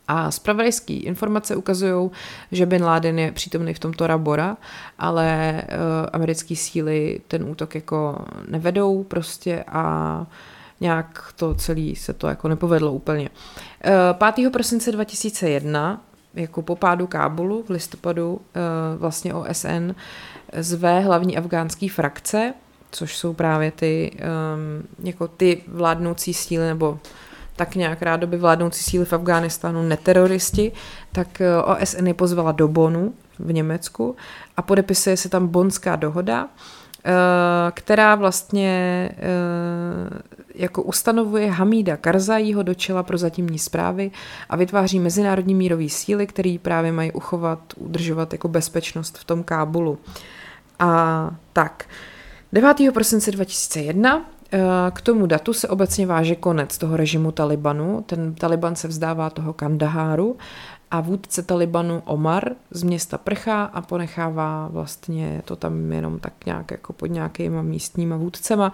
A 0.08 0.30
zpravodajské 0.30 0.94
informace 0.94 1.56
ukazují, 1.56 2.10
že 2.52 2.66
Bin 2.66 2.84
Laden 2.84 3.18
je 3.18 3.32
přítomný 3.32 3.74
v 3.74 3.78
tomto 3.78 4.06
Rabora, 4.06 4.56
ale 4.98 5.62
uh, 5.62 6.08
americké 6.12 6.56
síly 6.56 7.20
ten 7.28 7.44
útok 7.44 7.74
jako 7.74 8.24
nevedou 8.48 9.04
prostě 9.04 9.64
a 9.68 10.26
nějak 10.80 11.32
to 11.36 11.54
celé 11.54 11.96
se 11.96 12.12
to 12.12 12.26
jako 12.26 12.48
nepovedlo 12.48 12.92
úplně. 12.92 13.30
Uh, 13.30 14.32
5. 14.32 14.50
prosince 14.50 14.92
2001 14.92 16.02
jako 16.34 16.62
po 16.62 16.76
pádu 16.76 17.06
Kábulu 17.06 17.62
v 17.62 17.70
listopadu 17.70 18.32
uh, 18.32 18.40
vlastně 19.00 19.34
OSN 19.34 19.94
zve 20.52 21.00
hlavní 21.00 21.36
afgánský 21.36 21.88
frakce, 21.88 22.54
což 22.90 23.16
jsou 23.16 23.34
právě 23.34 23.70
ty, 23.70 24.16
um, 24.16 25.06
jako 25.06 25.28
ty 25.28 25.62
vládnoucí 25.68 26.34
síly 26.34 26.66
nebo 26.66 26.98
tak 27.56 27.74
nějak 27.74 28.02
rádoby 28.02 28.36
vládnoucí 28.36 28.82
síly 28.82 29.04
v 29.04 29.12
Afghánistánu 29.12 29.82
neteroristi, 29.82 30.72
tak 31.12 31.40
eh, 31.40 31.62
OSN 31.62 32.06
je 32.06 32.14
pozvala 32.14 32.52
do 32.52 32.68
Bonu 32.68 33.14
v 33.38 33.52
Německu 33.52 34.16
a 34.56 34.62
podepisuje 34.62 35.16
se 35.16 35.28
tam 35.28 35.46
Bonská 35.46 35.96
dohoda, 35.96 36.48
eh, 36.48 37.12
která 37.74 38.14
vlastně 38.14 38.70
eh, 39.12 39.22
jako 40.54 40.82
ustanovuje 40.82 41.50
Hamída 41.50 41.96
Karzajího 41.96 42.62
do 42.62 42.74
čela 42.74 43.02
pro 43.02 43.18
zatímní 43.18 43.58
zprávy 43.58 44.10
a 44.48 44.56
vytváří 44.56 45.00
mezinárodní 45.00 45.54
mírové 45.54 45.88
síly, 45.88 46.26
které 46.26 46.56
právě 46.62 46.92
mají 46.92 47.12
uchovat, 47.12 47.58
udržovat 47.76 48.32
jako 48.32 48.48
bezpečnost 48.48 49.18
v 49.18 49.24
tom 49.24 49.42
Kábulu. 49.42 49.98
A 50.78 51.30
tak, 51.52 51.84
9. 52.52 52.76
prosince 52.92 53.30
2001 53.30 54.26
Eh, 54.35 54.35
k 54.92 55.00
tomu 55.00 55.26
datu 55.26 55.52
se 55.52 55.68
obecně 55.68 56.06
váže 56.06 56.34
konec 56.34 56.78
toho 56.78 56.96
režimu 56.96 57.32
Talibanu. 57.32 58.04
Ten 58.06 58.34
Taliban 58.34 58.76
se 58.76 58.88
vzdává 58.88 59.30
toho 59.30 59.52
Kandaháru 59.52 60.36
a 60.90 61.00
vůdce 61.00 61.42
Talibanu 61.42 62.02
Omar 62.04 62.44
z 62.70 62.82
města 62.82 63.18
prchá 63.18 63.64
a 63.64 63.80
ponechává 63.80 64.68
vlastně 64.68 65.42
to 65.44 65.56
tam 65.56 65.92
jenom 65.92 66.18
tak 66.18 66.32
nějak 66.46 66.70
jako 66.70 66.92
pod 66.92 67.06
nějakýma 67.06 67.62
místníma 67.62 68.16
vůdcema. 68.16 68.72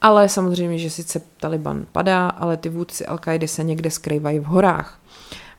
Ale 0.00 0.28
samozřejmě, 0.28 0.78
že 0.78 0.90
sice 0.90 1.20
Taliban 1.40 1.86
padá, 1.92 2.28
ale 2.28 2.56
ty 2.56 2.68
vůdci 2.68 3.06
al 3.06 3.18
se 3.46 3.64
někde 3.64 3.90
skrývají 3.90 4.38
v 4.38 4.44
horách. 4.44 4.98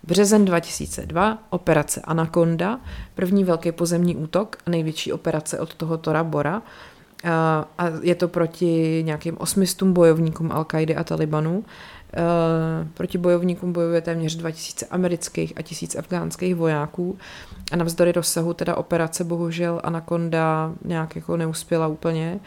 Březen 0.03 0.45
2002, 0.45 1.37
operace 1.49 2.01
Anaconda, 2.01 2.79
první 3.15 3.43
velký 3.43 3.71
pozemní 3.71 4.15
útok 4.15 4.57
a 4.65 4.69
největší 4.69 5.13
operace 5.13 5.59
od 5.59 5.73
toho 5.73 5.97
Tora 5.97 6.23
Bora, 6.23 6.61
a 7.25 7.85
je 8.01 8.15
to 8.15 8.27
proti 8.27 9.03
nějakým 9.05 9.37
osmistům 9.37 9.93
bojovníkům 9.93 10.51
al 10.51 10.65
a 10.97 11.03
Talibanu. 11.03 11.65
Proti 12.93 13.17
bojovníkům 13.17 13.73
bojuje 13.73 14.01
téměř 14.01 14.35
2000 14.35 14.85
amerických 14.85 15.53
a 15.55 15.61
1000 15.61 15.95
afgánských 15.95 16.55
vojáků 16.55 17.17
a 17.71 17.75
navzdory 17.75 18.11
rozsahu 18.11 18.53
teda 18.53 18.75
operace 18.75 19.23
bohužel 19.23 19.81
Anaconda 19.83 20.71
nějak 20.85 21.15
jako 21.15 21.37
neuspěla 21.37 21.87
úplně. 21.87 22.39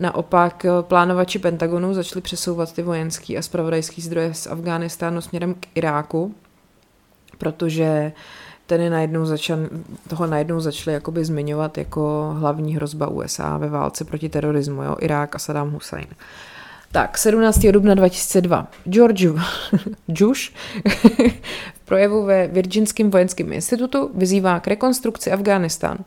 Naopak 0.00 0.66
plánovači 0.82 1.38
Pentagonu 1.38 1.94
začali 1.94 2.20
přesouvat 2.20 2.72
ty 2.72 2.82
vojenský 2.82 3.38
a 3.38 3.42
spravodajský 3.42 4.02
zdroje 4.02 4.34
z 4.34 4.46
Afghánistánu 4.46 5.20
směrem 5.20 5.54
k 5.54 5.66
Iráku, 5.74 6.34
protože 7.38 8.12
uh, 8.14 8.45
je 8.72 8.90
najednou 8.90 9.26
začal, 9.26 9.58
toho 10.08 10.26
najednou 10.26 10.60
začali 10.60 10.94
jakoby 10.94 11.24
zmiňovat 11.24 11.78
jako 11.78 12.34
hlavní 12.38 12.76
hrozba 12.76 13.08
USA 13.08 13.56
ve 13.58 13.68
válce 13.68 14.04
proti 14.04 14.28
terorismu, 14.28 14.82
jo, 14.82 14.96
Irák 15.00 15.34
a 15.34 15.38
Saddam 15.38 15.70
Hussein. 15.70 16.06
Tak, 16.96 17.18
17. 17.18 17.60
dubna 17.70 17.94
2002. 17.94 18.66
George 18.84 19.28
Bush 20.08 20.52
v 21.74 21.80
projevu 21.84 22.24
ve 22.24 22.46
Virginském 22.46 23.10
vojenském 23.10 23.52
institutu 23.52 24.10
vyzývá 24.14 24.60
k 24.60 24.68
rekonstrukci 24.68 25.32
Afghánistánu. 25.32 25.98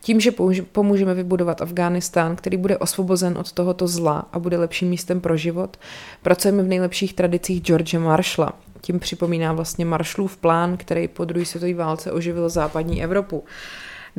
Tím, 0.00 0.20
že 0.20 0.32
pomůžeme 0.72 1.14
vybudovat 1.14 1.62
Afghánistán, 1.62 2.36
který 2.36 2.56
bude 2.56 2.78
osvobozen 2.78 3.38
od 3.38 3.52
tohoto 3.52 3.88
zla 3.88 4.28
a 4.32 4.38
bude 4.38 4.58
lepším 4.58 4.88
místem 4.88 5.20
pro 5.20 5.36
život, 5.36 5.76
pracujeme 6.22 6.62
v 6.62 6.68
nejlepších 6.68 7.14
tradicích 7.14 7.62
George 7.62 7.94
Marshalla, 7.94 8.52
tím 8.80 8.98
připomíná 8.98 9.52
vlastně 9.52 9.84
Marshallův 9.84 10.36
plán, 10.36 10.76
který 10.76 11.08
po 11.08 11.24
druhé 11.24 11.46
světové 11.46 11.74
válce 11.74 12.12
oživil 12.12 12.48
západní 12.48 13.04
Evropu. 13.04 13.44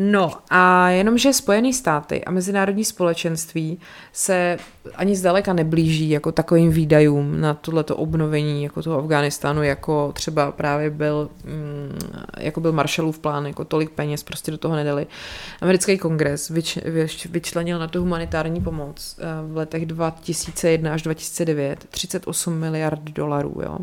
No 0.01 0.31
a 0.49 0.89
jenomže 0.89 1.33
Spojené 1.33 1.73
státy 1.73 2.25
a 2.25 2.31
mezinárodní 2.31 2.85
společenství 2.85 3.79
se 4.13 4.57
ani 4.95 5.15
zdaleka 5.15 5.53
neblíží 5.53 6.09
jako 6.09 6.31
takovým 6.31 6.71
výdajům 6.71 7.41
na 7.41 7.53
tohleto 7.53 7.95
obnovení 7.95 8.63
jako 8.63 8.83
toho 8.83 8.99
Afganistánu, 8.99 9.63
jako 9.63 10.11
třeba 10.15 10.51
právě 10.51 10.89
byl, 10.89 11.29
mm, 11.43 11.99
jako 12.37 12.61
byl 12.61 12.71
Marshallův 12.71 13.19
plán, 13.19 13.45
jako 13.45 13.65
tolik 13.65 13.89
peněz 13.89 14.23
prostě 14.23 14.51
do 14.51 14.57
toho 14.57 14.75
nedali. 14.75 15.07
Americký 15.61 15.97
kongres 15.97 16.49
vyč, 16.49 16.77
vyč, 16.85 17.25
vyčlenil 17.25 17.79
na 17.79 17.87
tu 17.87 17.99
humanitární 17.99 18.61
pomoc 18.61 19.19
eh, 19.19 19.51
v 19.53 19.57
letech 19.57 19.85
2001 19.85 20.93
až 20.93 21.01
2009 21.01 21.85
38 21.89 22.53
miliard 22.53 23.03
dolarů, 23.03 23.61
jo. 23.63 23.77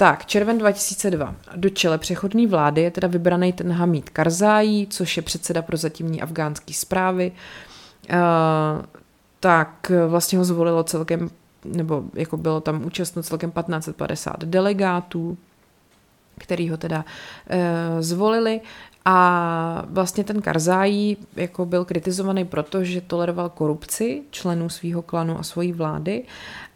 Tak, 0.00 0.26
červen 0.26 0.58
2002. 0.58 1.34
Do 1.56 1.70
čele 1.70 1.98
přechodní 1.98 2.46
vlády 2.46 2.82
je 2.82 2.90
teda 2.90 3.08
vybraný 3.08 3.52
ten 3.52 3.72
Hamid 3.72 4.10
Karzájí, 4.10 4.86
což 4.86 5.16
je 5.16 5.22
předseda 5.22 5.62
pro 5.62 5.76
zatímní 5.76 6.22
afgánské 6.22 6.74
zprávy. 6.74 7.32
Uh, 8.10 8.16
tak 9.40 9.92
vlastně 10.08 10.38
ho 10.38 10.44
zvolilo 10.44 10.84
celkem, 10.84 11.30
nebo 11.64 12.04
jako 12.14 12.36
bylo 12.36 12.60
tam 12.60 12.84
účastno 12.84 13.22
celkem 13.22 13.50
1550 13.50 14.44
delegátů, 14.44 15.38
který 16.38 16.70
ho 16.70 16.76
teda 16.76 17.04
uh, 17.04 18.00
zvolili 18.00 18.60
a 19.04 19.84
vlastně 19.88 20.24
ten 20.24 20.42
Karzájí 20.42 21.16
jako 21.36 21.66
byl 21.66 21.84
kritizovaný 21.84 22.44
proto, 22.44 22.84
že 22.84 23.00
toleroval 23.00 23.48
korupci 23.48 24.22
členů 24.30 24.68
svého 24.68 25.02
klanu 25.02 25.38
a 25.38 25.42
svojí 25.42 25.72
vlády 25.72 26.24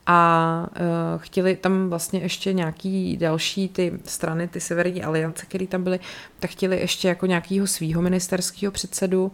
a 0.07 0.67
uh, 0.71 1.23
chtěli 1.23 1.57
tam 1.57 1.89
vlastně 1.89 2.21
ještě 2.21 2.53
nějaký 2.53 3.17
další 3.17 3.69
ty 3.69 3.93
strany, 4.05 4.49
ty 4.49 4.61
severní 4.61 5.03
aliance, 5.03 5.47
které 5.47 5.67
tam 5.67 5.83
byly, 5.83 6.01
tak 6.41 6.51
chtěli 6.51 6.81
ještě 6.81 7.09
jako 7.09 7.27
nějakýho 7.27 7.67
svého 7.67 8.03
ministerského 8.03 8.73
předsedu, 8.73 9.33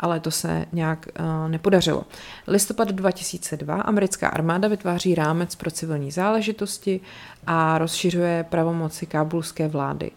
ale 0.00 0.20
to 0.20 0.30
se 0.30 0.66
nějak 0.72 1.08
uh, 1.20 1.50
nepodařilo. 1.50 2.04
Listopad 2.46 2.88
2002 2.88 3.80
americká 3.80 4.28
armáda 4.28 4.68
vytváří 4.68 5.14
rámec 5.14 5.54
pro 5.54 5.70
civilní 5.70 6.10
záležitosti 6.10 7.00
a 7.46 7.78
rozšiřuje 7.78 8.46
pravomoci 8.50 9.06
kábulské 9.06 9.68
vlády. 9.68 10.10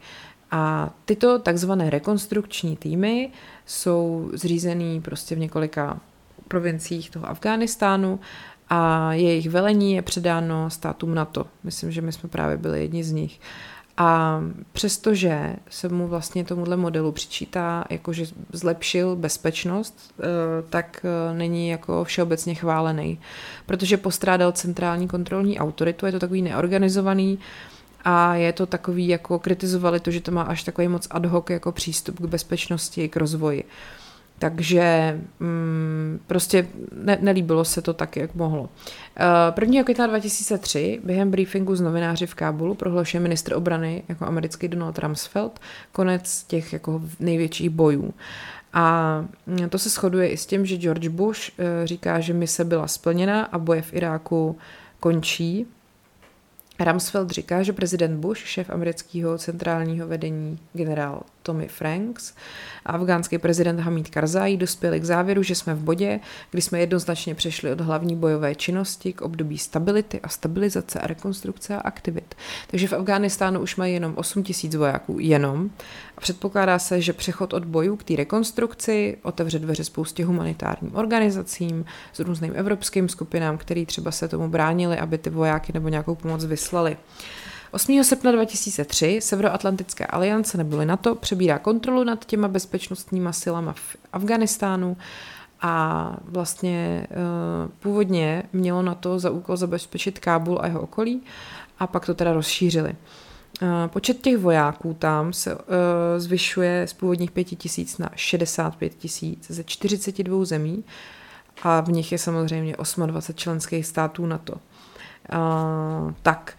A 0.51 0.89
tyto 1.05 1.39
takzvané 1.39 1.89
rekonstrukční 1.89 2.77
týmy 2.77 3.31
jsou 3.65 4.29
zřízený 4.33 5.01
prostě 5.01 5.35
v 5.35 5.39
několika 5.39 5.99
provinciích 6.47 7.09
toho 7.09 7.29
Afghánistánu 7.29 8.19
a 8.73 9.13
jejich 9.13 9.49
velení 9.49 9.93
je 9.93 10.01
předáno 10.01 10.69
státům 10.69 11.15
NATO. 11.15 11.45
Myslím, 11.63 11.91
že 11.91 12.01
my 12.01 12.11
jsme 12.11 12.29
právě 12.29 12.57
byli 12.57 12.81
jedni 12.81 13.03
z 13.03 13.11
nich. 13.11 13.39
A 13.97 14.39
přestože 14.71 15.55
se 15.69 15.89
mu 15.89 16.07
vlastně 16.07 16.43
tomuhle 16.43 16.77
modelu 16.77 17.11
přičítá, 17.11 17.85
jakože 17.89 18.25
zlepšil 18.53 19.15
bezpečnost, 19.15 20.13
eh, 20.19 20.23
tak 20.69 21.05
eh, 21.05 21.33
není 21.33 21.69
jako 21.69 22.03
všeobecně 22.03 22.55
chválený, 22.55 23.19
protože 23.65 23.97
postrádal 23.97 24.51
centrální 24.51 25.07
kontrolní 25.07 25.59
autoritu, 25.59 26.05
je 26.05 26.11
to 26.11 26.19
takový 26.19 26.41
neorganizovaný 26.41 27.39
a 28.03 28.35
je 28.35 28.53
to 28.53 28.65
takový, 28.65 29.07
jako 29.07 29.39
kritizovali 29.39 29.99
to, 29.99 30.11
že 30.11 30.21
to 30.21 30.31
má 30.31 30.41
až 30.41 30.63
takový 30.63 30.87
moc 30.87 31.07
ad 31.11 31.25
hoc 31.25 31.49
jako 31.49 31.71
přístup 31.71 32.19
k 32.19 32.25
bezpečnosti, 32.25 33.09
k 33.09 33.17
rozvoji. 33.17 33.63
Takže 34.41 35.19
mm, 35.39 36.19
prostě 36.27 36.67
ne, 36.95 37.17
nelíbilo 37.21 37.65
se 37.65 37.81
to 37.81 37.93
tak, 37.93 38.15
jak 38.15 38.35
mohlo. 38.35 38.69
1. 39.59 39.79
Eh, 39.79 39.83
května 39.83 40.07
2003 40.07 41.01
během 41.03 41.31
briefingu 41.31 41.75
z 41.75 41.81
novináři 41.81 42.25
v 42.25 42.35
Kábulu 42.35 42.75
prohlašuje 42.75 43.21
ministr 43.21 43.53
obrany 43.53 44.03
jako 44.09 44.25
americký 44.25 44.67
Donald 44.67 44.99
Rumsfeld 44.99 45.59
konec 45.91 46.43
těch 46.43 46.73
jako 46.73 47.01
největších 47.19 47.69
bojů. 47.69 48.13
A 48.73 49.25
to 49.69 49.79
se 49.79 49.89
shoduje 49.89 50.29
i 50.29 50.37
s 50.37 50.45
tím, 50.45 50.65
že 50.65 50.77
George 50.77 51.07
Bush 51.07 51.39
eh, 51.49 51.87
říká, 51.87 52.19
že 52.19 52.33
mise 52.33 52.65
byla 52.65 52.87
splněna 52.87 53.43
a 53.43 53.57
boje 53.57 53.81
v 53.81 53.93
Iráku 53.93 54.57
končí. 54.99 55.67
Rumsfeld 56.79 57.31
říká, 57.31 57.63
že 57.63 57.73
prezident 57.73 58.19
Bush, 58.19 58.39
šéf 58.47 58.69
amerického 58.69 59.37
centrálního 59.37 60.07
vedení 60.07 60.59
generál 60.73 61.21
Tommy 61.43 61.67
Franks 61.67 62.33
a 62.85 62.91
afgánský 62.91 63.37
prezident 63.37 63.79
Hamid 63.79 64.09
Karzai 64.09 64.57
dospěli 64.57 64.99
k 64.99 65.03
závěru, 65.03 65.43
že 65.43 65.55
jsme 65.55 65.73
v 65.73 65.79
bodě, 65.79 66.19
kdy 66.51 66.61
jsme 66.61 66.79
jednoznačně 66.79 67.35
přešli 67.35 67.71
od 67.71 67.81
hlavní 67.81 68.15
bojové 68.15 68.55
činnosti 68.55 69.13
k 69.13 69.21
období 69.21 69.57
stability 69.57 70.19
a 70.21 70.29
stabilizace 70.29 70.99
a 70.99 71.07
rekonstrukce 71.07 71.75
a 71.75 71.79
aktivit. 71.79 72.35
Takže 72.67 72.87
v 72.87 72.93
Afghánistánu 72.93 73.59
už 73.59 73.75
mají 73.75 73.93
jenom 73.93 74.13
8 74.15 74.43
tisíc 74.43 74.75
vojáků, 74.75 75.19
jenom. 75.19 75.69
A 76.17 76.21
předpokládá 76.21 76.79
se, 76.79 77.01
že 77.01 77.13
přechod 77.13 77.53
od 77.53 77.65
bojů 77.65 77.95
k 77.95 78.03
té 78.03 78.15
rekonstrukci 78.15 79.17
otevře 79.21 79.59
dveře 79.59 79.83
spoustě 79.83 80.25
humanitárním 80.25 80.95
organizacím, 80.95 81.85
s 82.13 82.19
různým 82.19 82.53
evropským 82.55 83.09
skupinám, 83.09 83.57
který 83.57 83.85
třeba 83.85 84.11
se 84.11 84.27
tomu 84.27 84.47
bránili, 84.47 84.97
aby 84.97 85.17
ty 85.17 85.29
vojáky 85.29 85.73
nebo 85.73 85.87
nějakou 85.87 86.15
pomoc 86.15 86.45
vyslali. 86.45 86.97
8. 87.71 88.03
srpna 88.03 88.31
2003 88.31 89.21
Severoatlantické 89.21 90.05
aliance 90.05 90.57
neboli 90.57 90.85
NATO 90.85 91.15
přebírá 91.15 91.59
kontrolu 91.59 92.03
nad 92.03 92.25
těma 92.25 92.47
bezpečnostníma 92.47 93.31
silama 93.31 93.73
v 93.73 93.95
Afganistánu 94.13 94.97
a 95.61 96.17
vlastně 96.23 97.07
uh, 97.09 97.71
původně 97.79 98.43
mělo 98.53 98.81
na 98.81 98.95
to 98.95 99.19
za 99.19 99.29
úkol 99.29 99.57
zabezpečit 99.57 100.19
Kábul 100.19 100.59
a 100.61 100.67
jeho 100.67 100.81
okolí 100.81 101.21
a 101.79 101.87
pak 101.87 102.05
to 102.05 102.13
teda 102.13 102.33
rozšířili. 102.33 102.95
Uh, 103.61 103.67
počet 103.87 104.21
těch 104.21 104.37
vojáků 104.37 104.93
tam 104.93 105.33
se 105.33 105.55
uh, 105.55 105.61
zvyšuje 106.17 106.87
z 106.87 106.93
původních 106.93 107.31
5 107.31 107.43
tisíc 107.43 107.97
na 107.97 108.09
65 108.15 108.95
tisíc 108.95 109.51
ze 109.51 109.63
42 109.63 110.45
zemí 110.45 110.83
a 111.63 111.81
v 111.81 111.89
nich 111.89 112.11
je 112.11 112.17
samozřejmě 112.17 112.75
28 113.05 113.35
členských 113.35 113.85
států 113.85 114.25
NATO. 114.25 114.53
Uh, 114.53 116.11
tak, 116.21 116.53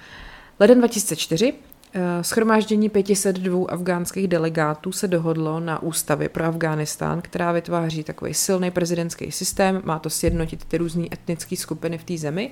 Leden 0.62 0.78
2004 0.78 1.54
eh, 1.94 2.24
Schromáždění 2.24 2.88
502 2.88 3.66
afgánských 3.68 4.28
delegátů 4.28 4.92
se 4.92 5.08
dohodlo 5.08 5.60
na 5.60 5.82
ústavě 5.82 6.28
pro 6.28 6.44
Afghánistán, 6.44 7.22
která 7.22 7.52
vytváří 7.52 8.04
takový 8.04 8.34
silný 8.34 8.70
prezidentský 8.70 9.32
systém, 9.32 9.82
má 9.84 9.98
to 9.98 10.10
sjednotit 10.10 10.64
ty 10.64 10.78
různé 10.78 11.06
etnické 11.12 11.56
skupiny 11.56 11.98
v 11.98 12.04
té 12.04 12.18
zemi 12.18 12.50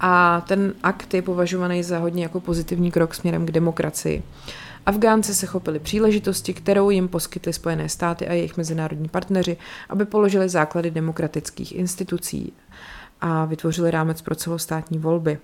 a 0.00 0.44
ten 0.48 0.74
akt 0.82 1.14
je 1.14 1.22
považovaný 1.22 1.82
za 1.82 1.98
hodně 1.98 2.22
jako 2.22 2.40
pozitivní 2.40 2.90
krok 2.90 3.14
směrem 3.14 3.46
k 3.46 3.50
demokracii. 3.50 4.22
Afgánci 4.86 5.34
se 5.34 5.46
chopili 5.46 5.78
příležitosti, 5.78 6.54
kterou 6.54 6.90
jim 6.90 7.08
poskytly 7.08 7.52
Spojené 7.52 7.88
státy 7.88 8.28
a 8.28 8.32
jejich 8.32 8.56
mezinárodní 8.56 9.08
partneři, 9.08 9.56
aby 9.88 10.04
položili 10.04 10.48
základy 10.48 10.90
demokratických 10.90 11.74
institucí 11.74 12.52
a 13.20 13.44
vytvořili 13.44 13.90
rámec 13.90 14.22
pro 14.22 14.34
celostátní 14.34 14.98
volby, 14.98 15.38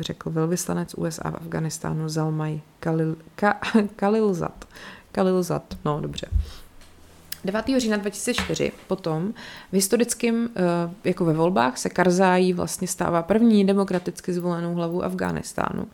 řekl 0.00 0.30
velvyslanec 0.30 0.94
USA 0.94 1.30
v 1.30 1.34
Afganistánu 1.34 2.08
Zalmaj 2.08 2.60
Kalil, 2.80 3.16
ka, 3.34 3.60
Kalilzat. 3.96 4.64
Kalilzat, 5.12 5.76
no 5.84 6.00
dobře. 6.00 6.26
9. 7.44 7.64
října 7.78 7.96
2004 7.96 8.72
potom 8.86 9.32
v 9.70 9.74
historickém, 9.74 10.48
eh, 10.56 11.08
jako 11.08 11.24
ve 11.24 11.32
volbách, 11.32 11.78
se 11.78 11.88
Karzájí 11.88 12.52
vlastně 12.52 12.88
stává 12.88 13.22
první 13.22 13.64
demokraticky 13.64 14.32
zvolenou 14.32 14.74
hlavou 14.74 15.02
Afghánistánu. 15.02 15.86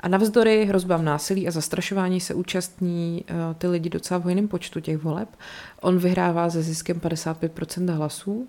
A 0.00 0.08
navzdory 0.08 0.64
hrozbám 0.64 1.04
násilí 1.04 1.48
a 1.48 1.50
zastrašování 1.50 2.20
se 2.20 2.34
účastní 2.34 3.24
eh, 3.28 3.34
ty 3.58 3.66
lidi 3.66 3.90
docela 3.90 4.20
v 4.20 4.22
hojném 4.22 4.48
počtu 4.48 4.80
těch 4.80 4.98
voleb. 4.98 5.28
On 5.80 5.98
vyhrává 5.98 6.50
se 6.50 6.62
ziskem 6.62 7.00
55% 7.00 7.94
hlasů 7.94 8.48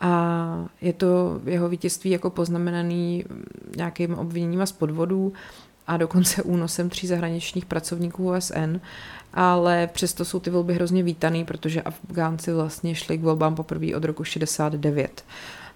a 0.00 0.64
je 0.80 0.92
to 0.92 1.40
jeho 1.44 1.68
vítězství 1.68 2.10
jako 2.10 2.30
poznamenaný 2.30 3.24
nějakým 3.76 4.14
obviněním 4.14 4.66
z 4.66 4.72
podvodů 4.72 5.32
a 5.86 5.96
dokonce 5.96 6.42
únosem 6.42 6.90
tří 6.90 7.06
zahraničních 7.06 7.66
pracovníků 7.66 8.30
OSN, 8.30 8.80
ale 9.34 9.86
přesto 9.92 10.24
jsou 10.24 10.40
ty 10.40 10.50
volby 10.50 10.74
hrozně 10.74 11.02
vítaný, 11.02 11.44
protože 11.44 11.82
Afgánci 11.82 12.52
vlastně 12.52 12.94
šli 12.94 13.18
k 13.18 13.22
volbám 13.22 13.54
poprvé 13.54 13.96
od 13.96 14.04
roku 14.04 14.24
69. 14.24 15.24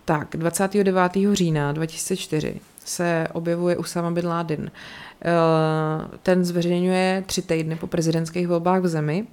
Tak, 0.04 0.36
29. 0.36 1.12
října 1.32 1.72
2004 1.72 2.60
se 2.84 3.28
objevuje 3.32 3.76
Usama 3.76 4.10
bin 4.10 4.26
Laden. 4.26 4.70
Eh, 5.24 6.18
ten 6.22 6.44
zveřejňuje 6.44 7.24
tři 7.26 7.42
týdny 7.42 7.76
po 7.76 7.86
prezidentských 7.86 8.48
volbách 8.48 8.82
v 8.82 8.88
zemi 8.88 9.26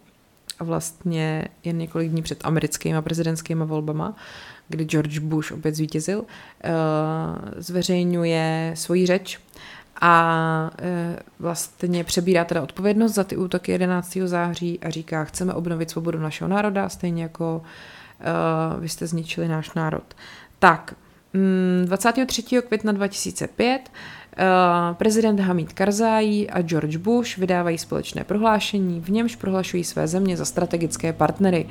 a 0.60 0.64
vlastně 0.64 1.48
jen 1.64 1.78
několik 1.78 2.11
dní 2.11 2.22
před 2.22 2.45
americkými 2.45 3.02
prezidentskými 3.02 3.66
volbama 3.66 4.16
kdy 4.70 4.86
George 4.86 5.20
Bush 5.20 5.52
opět 5.52 5.76
zvítězil, 5.76 6.24
eh, 6.64 6.72
zveřejňuje 7.58 8.72
svoji 8.76 9.06
řeč 9.06 9.40
a 10.02 10.72
eh, 10.80 11.20
vlastně 11.40 12.04
přebírá 12.04 12.46
teda 12.46 12.62
odpovědnost 12.62 13.14
za 13.14 13.24
ty 13.24 13.38
útoky 13.38 13.72
11. 13.72 14.28
září 14.28 14.80
a 14.80 14.90
říká, 14.90 15.24
chceme 15.24 15.54
obnovit 15.54 15.90
svobodu 15.90 16.20
našeho 16.20 16.48
národa, 16.48 16.90
stejně 16.90 17.24
jako 17.24 17.62
eh, 18.20 18.80
vy 18.80 18.90
jste 18.90 19.08
zničili 19.08 19.48
náš 19.48 19.74
národ. 19.74 20.16
Tak, 20.60 20.96
23. 21.86 22.56
Mm, 22.56 22.62
května 22.62 22.91
2005 22.91 23.91
prezident 24.94 25.40
Hamid 25.40 25.74
Karzai 25.74 26.48
a 26.50 26.62
George 26.62 26.98
Bush 26.98 27.38
vydávají 27.38 27.78
společné 27.78 28.24
prohlášení, 28.24 29.02
v 29.02 29.10
němž 29.10 29.36
prohlašují 29.36 29.84
své 29.84 30.08
země 30.08 30.38
za 30.38 30.46
strategické 30.46 31.14
partnery. 31.14 31.66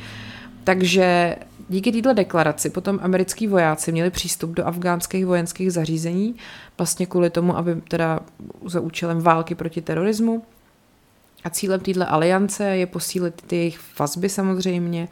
Takže 0.64 1.36
Díky 1.68 1.92
této 1.92 2.14
deklaraci 2.14 2.70
potom 2.70 2.98
americký 3.02 3.46
vojáci 3.46 3.92
měli 3.92 4.10
přístup 4.10 4.50
do 4.50 4.66
afgánských 4.66 5.26
vojenských 5.26 5.72
zařízení, 5.72 6.34
vlastně 6.78 7.06
kvůli 7.06 7.30
tomu, 7.30 7.56
aby 7.56 7.74
teda 7.88 8.20
za 8.66 8.80
účelem 8.80 9.20
války 9.20 9.54
proti 9.54 9.82
terorismu. 9.82 10.42
A 11.44 11.50
cílem 11.50 11.80
této 11.80 12.12
aliance 12.12 12.64
je 12.64 12.86
posílit 12.86 13.42
ty 13.42 13.56
jejich 13.56 13.80
vazby 13.98 14.28
samozřejmě 14.28 15.08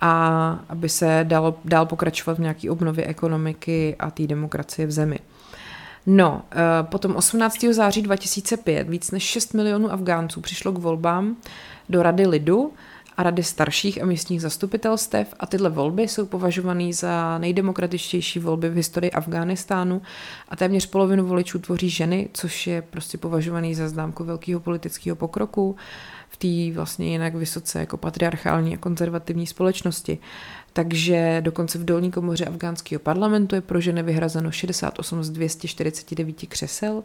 a 0.00 0.64
aby 0.68 0.88
se 0.88 1.20
dalo 1.28 1.58
dál 1.64 1.86
pokračovat 1.86 2.38
v 2.38 2.40
nějaké 2.40 2.70
obnově 2.70 3.06
ekonomiky 3.06 3.96
a 3.98 4.10
té 4.10 4.26
demokracie 4.26 4.86
v 4.86 4.90
zemi. 4.90 5.18
No, 6.06 6.42
eh, 6.52 6.56
potom 6.82 7.16
18. 7.16 7.72
září 7.72 8.02
2005 8.02 8.88
víc 8.88 9.10
než 9.10 9.22
6 9.22 9.54
milionů 9.54 9.92
Afgánců 9.92 10.40
přišlo 10.40 10.72
k 10.72 10.78
volbám 10.78 11.36
do 11.88 12.02
Rady 12.02 12.26
lidu, 12.26 12.72
a 13.18 13.22
rady 13.22 13.42
starších 13.42 14.02
a 14.02 14.06
místních 14.06 14.42
zastupitelstev 14.42 15.34
a 15.40 15.46
tyhle 15.46 15.70
volby 15.70 16.02
jsou 16.02 16.26
považované 16.26 16.92
za 16.92 17.38
nejdemokratičtější 17.38 18.38
volby 18.38 18.68
v 18.68 18.74
historii 18.74 19.10
Afghánistánu 19.10 20.02
a 20.48 20.56
téměř 20.56 20.86
polovinu 20.86 21.26
voličů 21.26 21.58
tvoří 21.58 21.90
ženy, 21.90 22.28
což 22.32 22.66
je 22.66 22.82
prostě 22.82 23.18
považovaný 23.18 23.74
za 23.74 23.88
známku 23.88 24.24
velkého 24.24 24.60
politického 24.60 25.16
pokroku 25.16 25.76
v 26.28 26.36
té 26.36 26.76
vlastně 26.76 27.06
jinak 27.10 27.34
vysoce 27.34 27.78
jako 27.78 27.96
patriarchální 27.96 28.74
a 28.74 28.78
konzervativní 28.78 29.46
společnosti. 29.46 30.18
Takže 30.72 31.40
dokonce 31.40 31.78
v 31.78 31.84
dolní 31.84 32.10
komoře 32.10 32.44
afgánského 32.44 33.00
parlamentu 33.00 33.54
je 33.54 33.60
pro 33.60 33.80
ženy 33.80 34.02
vyhrazeno 34.02 34.50
68 34.50 35.24
z 35.24 35.30
249 35.30 36.46
křesel 36.48 37.02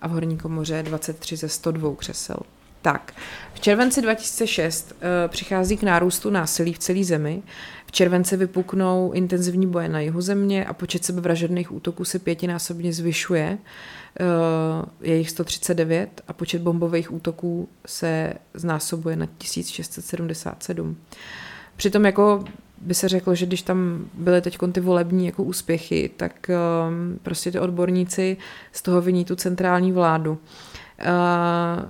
a 0.00 0.08
v 0.08 0.10
horní 0.10 0.38
komoře 0.38 0.82
23 0.82 1.36
ze 1.36 1.48
102 1.48 1.96
křesel. 1.96 2.36
Tak, 2.82 3.14
v 3.54 3.60
červenci 3.60 4.02
2006 4.02 4.92
uh, 4.92 4.98
eh, 5.00 5.28
přichází 5.28 5.76
k 5.76 5.82
nárůstu 5.82 6.30
násilí 6.30 6.72
v 6.72 6.78
celé 6.78 7.04
zemi. 7.04 7.42
V 7.86 7.92
červenci 7.92 8.36
vypuknou 8.36 9.12
intenzivní 9.12 9.66
boje 9.66 9.88
na 9.88 10.00
jihu 10.00 10.20
země 10.20 10.64
a 10.64 10.72
počet 10.72 11.04
sebevražedných 11.04 11.72
útoků 11.72 12.04
se 12.04 12.18
pětinásobně 12.18 12.92
zvyšuje. 12.92 13.58
Uh, 14.20 14.88
je 15.00 15.16
jich 15.16 15.30
139 15.30 16.20
a 16.28 16.32
počet 16.32 16.62
bombových 16.62 17.12
útoků 17.12 17.68
se 17.86 18.34
znásobuje 18.54 19.16
na 19.16 19.26
1677. 19.38 20.96
Přitom 21.76 22.04
jako 22.04 22.44
by 22.80 22.94
se 22.94 23.08
řeklo, 23.08 23.34
že 23.34 23.46
když 23.46 23.62
tam 23.62 24.04
byly 24.14 24.40
teď 24.42 24.58
ty 24.72 24.80
volební 24.80 25.26
jako 25.26 25.42
úspěchy, 25.42 26.10
tak 26.16 26.50
um, 26.88 27.18
prostě 27.22 27.52
ty 27.52 27.58
odborníci 27.58 28.36
z 28.72 28.82
toho 28.82 29.00
viní 29.00 29.24
tu 29.24 29.36
centrální 29.36 29.92
vládu. 29.92 30.38
Uh, 31.00 31.82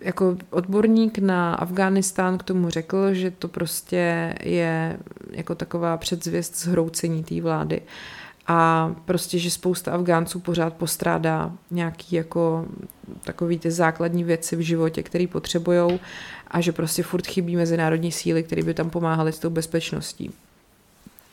jako 0.00 0.36
odborník 0.50 1.18
na 1.18 1.54
Afghánistán 1.54 2.38
k 2.38 2.42
tomu 2.42 2.70
řekl, 2.70 3.14
že 3.14 3.30
to 3.30 3.48
prostě 3.48 4.34
je 4.42 4.98
jako 5.30 5.54
taková 5.54 5.96
předzvěst 5.96 6.58
zhroucení 6.58 7.24
té 7.24 7.40
vlády. 7.40 7.82
A 8.46 8.90
prostě, 9.04 9.38
že 9.38 9.50
spousta 9.50 9.92
Afgánců 9.92 10.40
pořád 10.40 10.74
postrádá 10.74 11.52
nějaký 11.70 12.16
jako 12.16 12.66
takový 13.24 13.58
ty 13.58 13.70
základní 13.70 14.24
věci 14.24 14.56
v 14.56 14.60
životě, 14.60 15.02
které 15.02 15.26
potřebují 15.26 16.00
a 16.48 16.60
že 16.60 16.72
prostě 16.72 17.02
furt 17.02 17.26
chybí 17.26 17.56
mezinárodní 17.56 18.12
síly, 18.12 18.42
které 18.42 18.62
by 18.62 18.74
tam 18.74 18.90
pomáhaly 18.90 19.32
s 19.32 19.38
tou 19.38 19.50
bezpečností. 19.50 20.30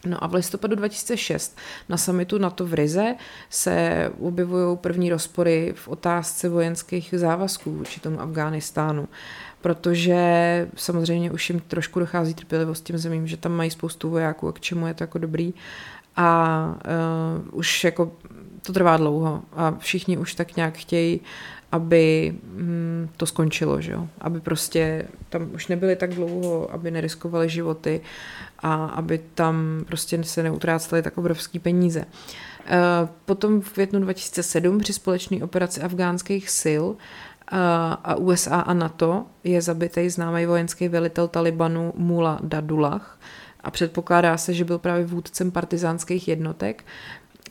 No 0.05 0.23
a 0.23 0.27
v 0.27 0.33
listopadu 0.33 0.75
2006 0.75 1.57
na 1.89 1.97
samitu 1.97 2.37
NATO 2.37 2.65
v 2.65 2.73
Rize 2.73 3.15
se 3.49 4.09
objevují 4.19 4.77
první 4.77 5.09
rozpory 5.09 5.73
v 5.75 5.87
otázce 5.87 6.49
vojenských 6.49 7.13
závazků 7.17 7.71
vůči 7.71 7.99
tomu 7.99 8.21
Afghánistánu, 8.21 9.07
protože 9.61 10.17
samozřejmě 10.75 11.31
už 11.31 11.49
jim 11.49 11.59
trošku 11.59 11.99
dochází 11.99 12.33
trpělivost 12.33 12.83
tím 12.83 12.97
zemím, 12.97 13.27
že 13.27 13.37
tam 13.37 13.51
mají 13.51 13.71
spoustu 13.71 14.09
vojáků 14.09 14.47
a 14.47 14.51
k 14.51 14.59
čemu 14.59 14.87
je 14.87 14.93
to 14.93 15.03
jako 15.03 15.17
dobrý. 15.17 15.53
A 16.15 16.75
uh, 17.43 17.59
už 17.59 17.83
jako 17.83 18.11
to 18.61 18.73
trvá 18.73 18.97
dlouho 18.97 19.43
a 19.53 19.75
všichni 19.79 20.17
už 20.17 20.35
tak 20.35 20.55
nějak 20.55 20.77
chtějí, 20.77 21.21
aby 21.71 22.35
hm, 22.43 23.09
to 23.17 23.25
skončilo, 23.25 23.81
že 23.81 23.91
jo? 23.91 24.07
aby 24.21 24.39
prostě 24.39 25.07
tam 25.29 25.49
už 25.53 25.67
nebyli 25.67 25.95
tak 25.95 26.13
dlouho, 26.13 26.73
aby 26.73 26.91
neriskovali 26.91 27.49
životy 27.49 28.01
a 28.59 28.85
aby 28.85 29.19
tam 29.35 29.83
prostě 29.87 30.23
se 30.23 30.43
neutrácely 30.43 31.01
tak 31.01 31.17
obrovský 31.17 31.59
peníze. 31.59 32.05
Uh, 32.61 33.09
potom 33.25 33.61
v 33.61 33.73
květnu 33.73 33.99
2007 33.99 34.79
při 34.79 34.93
společné 34.93 35.43
operaci 35.43 35.81
afgánských 35.81 36.49
sil 36.61 36.85
uh, 36.85 36.97
a 38.03 38.15
USA 38.15 38.59
a 38.59 38.73
NATO 38.73 39.25
je 39.43 39.61
zabitý 39.61 40.09
známý 40.09 40.45
vojenský 40.45 40.87
velitel 40.87 41.27
Talibanu 41.27 41.93
Mula 41.95 42.39
Dadullah 42.43 43.19
a 43.63 43.71
předpokládá 43.71 44.37
se, 44.37 44.53
že 44.53 44.65
byl 44.65 44.77
právě 44.77 45.05
vůdcem 45.05 45.51
partizánských 45.51 46.27
jednotek 46.27 46.83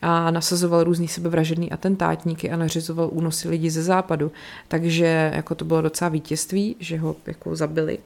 a 0.03 0.31
nasazoval 0.31 0.85
různý 0.85 1.09
sebevražedný 1.09 1.73
atentátníky 1.73 2.51
a 2.51 2.57
nařizoval 2.57 3.09
únosy 3.13 3.49
lidí 3.49 3.71
ze 3.71 3.83
západu. 3.83 4.33
Takže 4.69 5.33
jako 5.35 5.55
to 5.55 5.65
bylo 5.65 5.83
docela 5.83 6.09
vítězství, 6.09 6.77
že 6.79 6.99
ho 6.99 7.17
jako 7.27 7.57
zabili. 7.57 7.99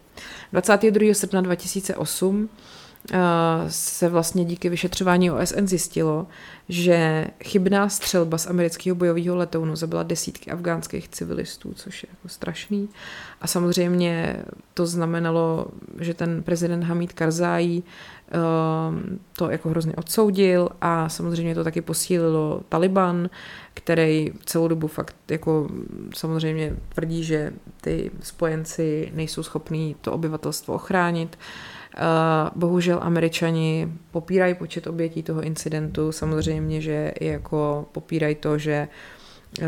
22. 0.53 1.15
srpna 1.15 1.41
2008 1.41 2.49
Eh, 3.12 3.19
se 3.69 4.09
vlastně 4.09 4.45
díky 4.45 4.69
vyšetřování 4.69 5.31
OSN 5.31 5.66
zjistilo, 5.66 6.27
že 6.69 7.27
chybná 7.45 7.89
střelba 7.89 8.39
z 8.39 8.47
amerického 8.47 8.97
bojového 8.97 9.37
letounu 9.37 9.77
zabila 9.77 10.03
desítky 10.03 10.51
afgánských 10.51 11.09
civilistů, 11.09 11.73
což 11.75 12.03
je 12.03 12.09
jako 12.12 12.29
strašný. 12.29 12.89
A 13.41 13.47
samozřejmě 13.47 14.37
to 14.75 14.87
znamenalo, 14.87 15.66
že 16.01 16.15
ten 16.15 16.43
prezident 16.43 16.83
Hamid 16.85 17.12
Karzai 17.12 17.83
to 19.32 19.51
jako 19.51 19.68
hrozně 19.68 19.92
odsoudil 19.96 20.68
a 20.80 21.09
samozřejmě 21.09 21.55
to 21.55 21.64
taky 21.64 21.80
posílilo 21.80 22.60
Taliban, 22.68 23.30
který 23.74 24.32
celou 24.44 24.68
dobu 24.68 24.86
fakt 24.86 25.16
jako 25.30 25.68
samozřejmě 26.14 26.76
tvrdí, 26.88 27.24
že 27.24 27.52
ty 27.80 28.10
spojenci 28.20 29.12
nejsou 29.14 29.42
schopní 29.42 29.96
to 30.01 30.12
obyvatelstvo 30.12 30.74
ochránit. 30.74 31.38
Eh, 31.96 32.51
bohužel 32.55 32.98
američani 33.02 33.92
popírají 34.10 34.55
počet 34.55 34.86
obětí 34.86 35.22
toho 35.22 35.42
incidentu, 35.42 36.12
samozřejmě, 36.12 36.80
že 36.80 37.12
jako 37.20 37.86
popírají 37.92 38.34
to, 38.34 38.59
že 38.59 38.88
eh, 39.60 39.66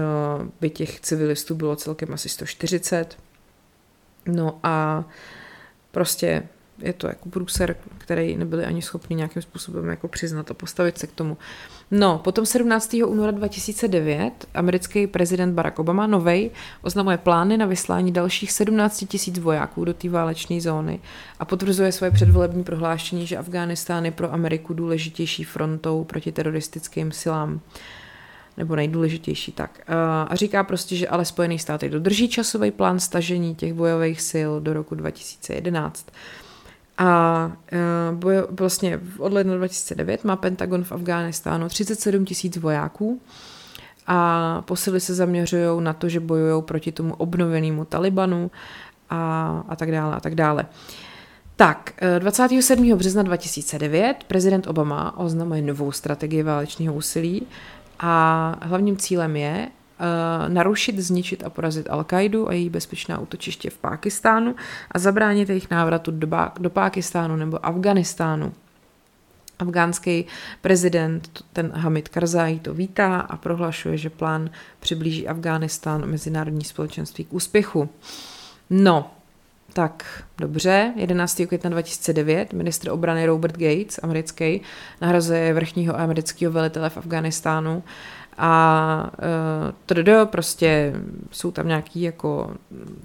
by 0.61 0.71
těch 0.71 1.01
civilistů 1.01 1.55
bylo 1.55 1.77
celkem 1.77 2.15
asi 2.15 2.29
140. 2.29 3.19
No 4.27 4.59
a 4.63 5.05
prostě 5.91 6.49
je 6.79 6.93
to 6.93 7.07
jako 7.07 7.29
průser, 7.29 7.77
který 7.99 8.37
nebyli 8.37 8.65
ani 8.65 8.83
schopni 8.83 9.17
nějakým 9.17 9.43
způsobem 9.43 9.89
jako 9.89 10.09
přiznat 10.09 10.51
a 10.51 10.55
postavit 10.55 10.99
se 10.99 11.07
k 11.07 11.13
tomu. 11.13 11.37
No, 11.91 12.19
potom 12.19 12.47
17. 12.47 12.97
února 13.07 13.31
2009 13.31 14.33
americký 14.55 15.07
prezident 15.07 15.55
Barack 15.55 15.79
Obama, 15.79 16.07
novej, 16.07 16.51
oznamuje 16.83 17.19
plány 17.19 17.57
na 17.57 17.67
vyslání 17.67 18.13
dalších 18.13 18.53
17 18.53 19.05
tisíc 19.09 19.39
vojáků 19.39 19.85
do 19.85 19.95
té 19.95 20.09
válečné 20.09 20.61
zóny 20.61 21.01
a 21.39 21.45
potvrzuje 21.45 21.93
svoje 21.93 22.11
předvolební 22.11 22.65
prohlášení, 22.65 23.27
že 23.27 23.37
Afghánistán 23.37 24.05
je 24.05 24.11
pro 24.11 24.33
Ameriku 24.33 24.75
důležitější 24.75 25.45
frontou 25.45 26.05
proti 26.05 26.33
teroristickým 26.33 27.13
silám 27.13 27.61
nebo 28.57 28.77
nejdůležitější 28.77 29.53
tak. 29.53 29.81
A 30.29 30.35
říká 30.37 30.65
prostě, 30.65 30.97
že 30.97 31.09
ale 31.09 31.25
Spojené 31.25 31.59
státy 31.59 31.89
dodrží 31.89 32.29
časový 32.29 32.71
plán 32.71 33.01
stažení 33.01 33.55
těch 33.55 33.75
bojových 33.75 34.21
sil 34.31 34.51
do 34.61 34.73
roku 34.73 34.95
2011. 34.95 36.07
A 36.99 37.53
uh, 38.19 38.57
vlastně 38.59 39.01
od 39.19 39.33
ledna 39.33 39.57
2009 39.57 40.25
má 40.25 40.37
Pentagon 40.37 40.85
v 40.85 40.93
Afghánistánu 40.93 41.69
37 41.69 42.25
tisíc 42.25 42.57
vojáků 42.57 43.21
a 44.07 44.63
posily 44.63 45.01
se 45.01 45.15
zaměřují 45.15 45.83
na 45.83 45.93
to, 45.93 46.09
že 46.09 46.21
bojují 46.21 46.63
proti 46.63 46.93
tomu 46.93 47.15
obnovenému 47.15 47.85
Talibanu 47.85 48.51
a, 49.11 49.65
a 49.69 49.77
tak 49.77 49.93
dále 49.93 50.17
a 50.17 50.21
tak 50.21 50.35
dále. 50.35 50.67
Tak, 51.57 51.93
27. 52.19 52.93
E, 52.93 52.97
března 52.97 53.23
2009 53.23 54.25
prezident 54.27 54.67
Obama 54.67 55.19
oznamuje 55.19 55.63
novou 55.63 55.93
strategii 55.93 56.43
válečného 56.43 56.95
úsilí 56.95 57.47
a 57.99 58.55
hlavním 58.63 58.97
cílem 58.97 59.37
je 59.37 59.69
narušit, 60.49 60.99
zničit 60.99 61.45
a 61.45 61.51
porazit 61.51 61.87
Al-Kaidu 61.87 62.49
a 62.49 62.53
její 62.53 62.71
bezpečná 62.71 63.19
útočiště 63.19 63.71
v 63.71 63.79
Pákistánu 63.79 64.55
a 64.91 64.99
zabránit 64.99 65.49
jejich 65.49 65.71
návratu 65.71 66.11
do, 66.11 66.27
ba- 66.27 66.53
do 66.61 66.71
Pákistánu 66.71 67.37
nebo 67.37 67.67
Afganistánu. 67.67 68.53
Afgánský 69.59 70.27
prezident, 70.61 71.45
ten 71.53 71.73
Hamid 71.75 72.09
Karzai, 72.09 72.59
to 72.59 72.75
vítá 72.75 73.21
a 73.21 73.37
prohlašuje, 73.37 73.97
že 73.97 74.11
plán 74.11 74.51
přiblíží 74.81 75.29
Afghánistán 75.29 76.07
mezinárodní 76.07 76.65
společenství 76.65 77.25
k 77.25 77.33
úspěchu. 77.33 77.89
No, 78.71 79.11
tak 79.73 80.25
dobře, 80.39 80.93
11. 80.97 81.43
května 81.47 81.71
2009 81.71 82.53
ministr 82.53 82.91
obrany 82.91 83.27
Robert 83.27 83.53
Gates, 83.53 84.01
americký, 84.03 84.61
nahrazuje 85.01 85.55
vrchního 85.55 86.01
amerického 86.01 86.53
velitele 86.53 86.91
v 86.91 86.97
Afganistánu 86.97 87.83
a 88.39 89.11
uh, 89.19 89.75
to 89.87 90.27
prostě 90.27 90.95
jsou 91.31 91.51
tam 91.51 91.69
nějaký 91.69 92.03
jako 92.03 92.51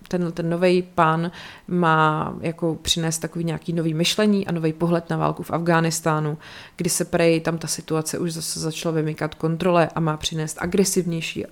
ten, 0.07 0.31
ten 0.31 0.49
nový 0.49 0.81
pán 0.81 1.31
má 1.67 2.33
jako 2.41 2.75
přinést 2.81 3.19
takový 3.19 3.45
nějaký 3.45 3.73
nový 3.73 3.93
myšlení 3.93 4.47
a 4.47 4.51
nový 4.51 4.73
pohled 4.73 5.09
na 5.09 5.17
válku 5.17 5.43
v 5.43 5.51
Afghánistánu, 5.51 6.37
kdy 6.75 6.89
se 6.89 7.05
prej 7.05 7.41
tam 7.41 7.57
ta 7.57 7.67
situace 7.67 8.19
už 8.19 8.33
zase 8.33 8.59
začala 8.59 8.95
vymykat 8.95 9.35
kontrole 9.35 9.89
a 9.95 9.99
má 9.99 10.17
přinést 10.17 10.57
agresivnější 10.61 11.45
a 11.45 11.49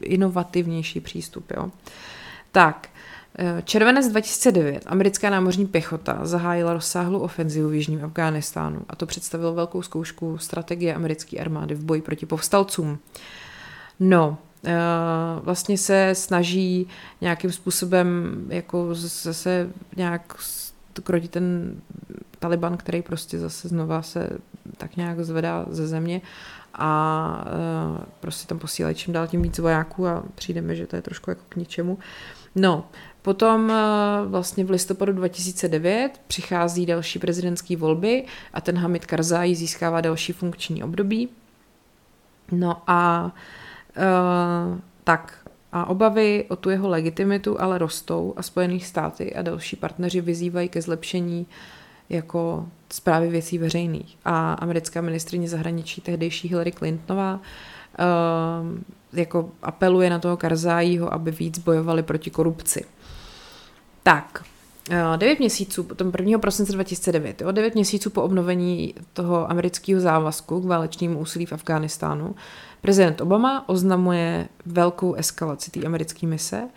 inovativnější 0.00 1.00
přístup. 1.00 1.52
Jo. 1.56 1.70
Tak, 2.52 2.88
červenec 3.64 4.08
2009 4.08 4.82
americká 4.86 5.30
námořní 5.30 5.66
pěchota 5.66 6.18
zahájila 6.22 6.72
rozsáhlou 6.72 7.18
ofenzivu 7.18 7.68
v 7.68 7.74
jižním 7.74 8.04
Afghánistánu 8.04 8.80
a 8.88 8.96
to 8.96 9.06
představilo 9.06 9.54
velkou 9.54 9.82
zkoušku 9.82 10.38
strategie 10.38 10.94
americké 10.94 11.38
armády 11.38 11.74
v 11.74 11.84
boji 11.84 12.02
proti 12.02 12.26
povstalcům. 12.26 12.98
No, 14.00 14.38
eh, 14.64 14.72
vlastně 15.42 15.78
se 15.78 16.10
snaží 16.12 16.88
nějakým 17.20 17.52
způsobem 17.52 18.34
jako 18.48 18.94
zase 18.94 19.70
nějak 19.96 20.36
krotit 21.02 21.30
ten 21.30 21.76
Taliban, 22.38 22.76
který 22.76 23.02
prostě 23.02 23.38
zase 23.38 23.68
znova 23.68 24.02
se 24.02 24.28
tak 24.76 24.96
nějak 24.96 25.20
zvedá 25.20 25.66
ze 25.70 25.86
země 25.86 26.20
a 26.74 27.44
eh, 27.46 28.04
prostě 28.20 28.48
tam 28.48 28.58
posílají 28.58 28.94
čím 28.94 29.12
dál 29.12 29.26
tím 29.26 29.42
víc 29.42 29.58
vojáků 29.58 30.06
a 30.06 30.22
přijdeme, 30.34 30.74
že 30.74 30.86
to 30.86 30.96
je 30.96 31.02
trošku 31.02 31.30
jako 31.30 31.42
k 31.48 31.56
ničemu. 31.56 31.98
No, 32.54 32.88
Potom 33.22 33.70
eh, 33.70 33.74
vlastně 34.26 34.64
v 34.64 34.70
listopadu 34.70 35.12
2009 35.12 36.20
přichází 36.26 36.86
další 36.86 37.18
prezidentské 37.18 37.76
volby 37.76 38.24
a 38.52 38.60
ten 38.60 38.78
Hamid 38.78 39.06
Karzai 39.06 39.54
získává 39.54 40.00
další 40.00 40.32
funkční 40.32 40.84
období. 40.84 41.28
No 42.52 42.82
a 42.86 43.32
uh, 43.96 44.78
tak, 45.04 45.48
a 45.72 45.84
obavy 45.84 46.44
o 46.48 46.56
tu 46.56 46.70
jeho 46.70 46.88
legitimitu 46.88 47.60
ale 47.60 47.78
rostou 47.78 48.34
a 48.36 48.42
Spojené 48.42 48.80
státy 48.80 49.34
a 49.34 49.42
další 49.42 49.76
partneři 49.76 50.20
vyzývají 50.20 50.68
ke 50.68 50.82
zlepšení 50.82 51.46
jako 52.08 52.66
zprávy 52.90 53.28
věcí 53.28 53.58
veřejných. 53.58 54.18
A 54.24 54.52
americká 54.52 55.00
ministrině 55.00 55.48
zahraničí 55.48 56.00
tehdejší 56.00 56.48
Hillary 56.48 56.72
Clintonová 56.72 57.34
uh, 57.34 57.38
jako 59.12 59.50
apeluje 59.62 60.10
na 60.10 60.18
toho 60.18 60.36
Karzájího, 60.36 61.12
aby 61.14 61.30
víc 61.30 61.58
bojovali 61.58 62.02
proti 62.02 62.30
korupci. 62.30 62.84
Tak, 64.02 64.44
9 65.16 65.36
eh, 65.36 65.36
měsíců, 65.38 65.82
potom 65.82 66.12
1. 66.18 66.38
prosince 66.38 66.72
2009, 66.72 67.40
jo, 67.40 67.52
9 67.52 67.74
měsíců 67.74 68.10
po 68.10 68.22
obnovení 68.22 68.94
toho 69.12 69.50
amerického 69.50 70.00
závazku 70.00 70.60
k 70.60 70.64
válečnému 70.64 71.18
úsilí 71.18 71.46
v 71.46 71.52
Afghánistánu, 71.52 72.34
prezident 72.80 73.20
Obama 73.20 73.68
oznamuje 73.68 74.48
velkou 74.66 75.14
eskalaci 75.14 75.70
té 75.70 75.86
americké 75.86 76.26
mise, 76.26 76.68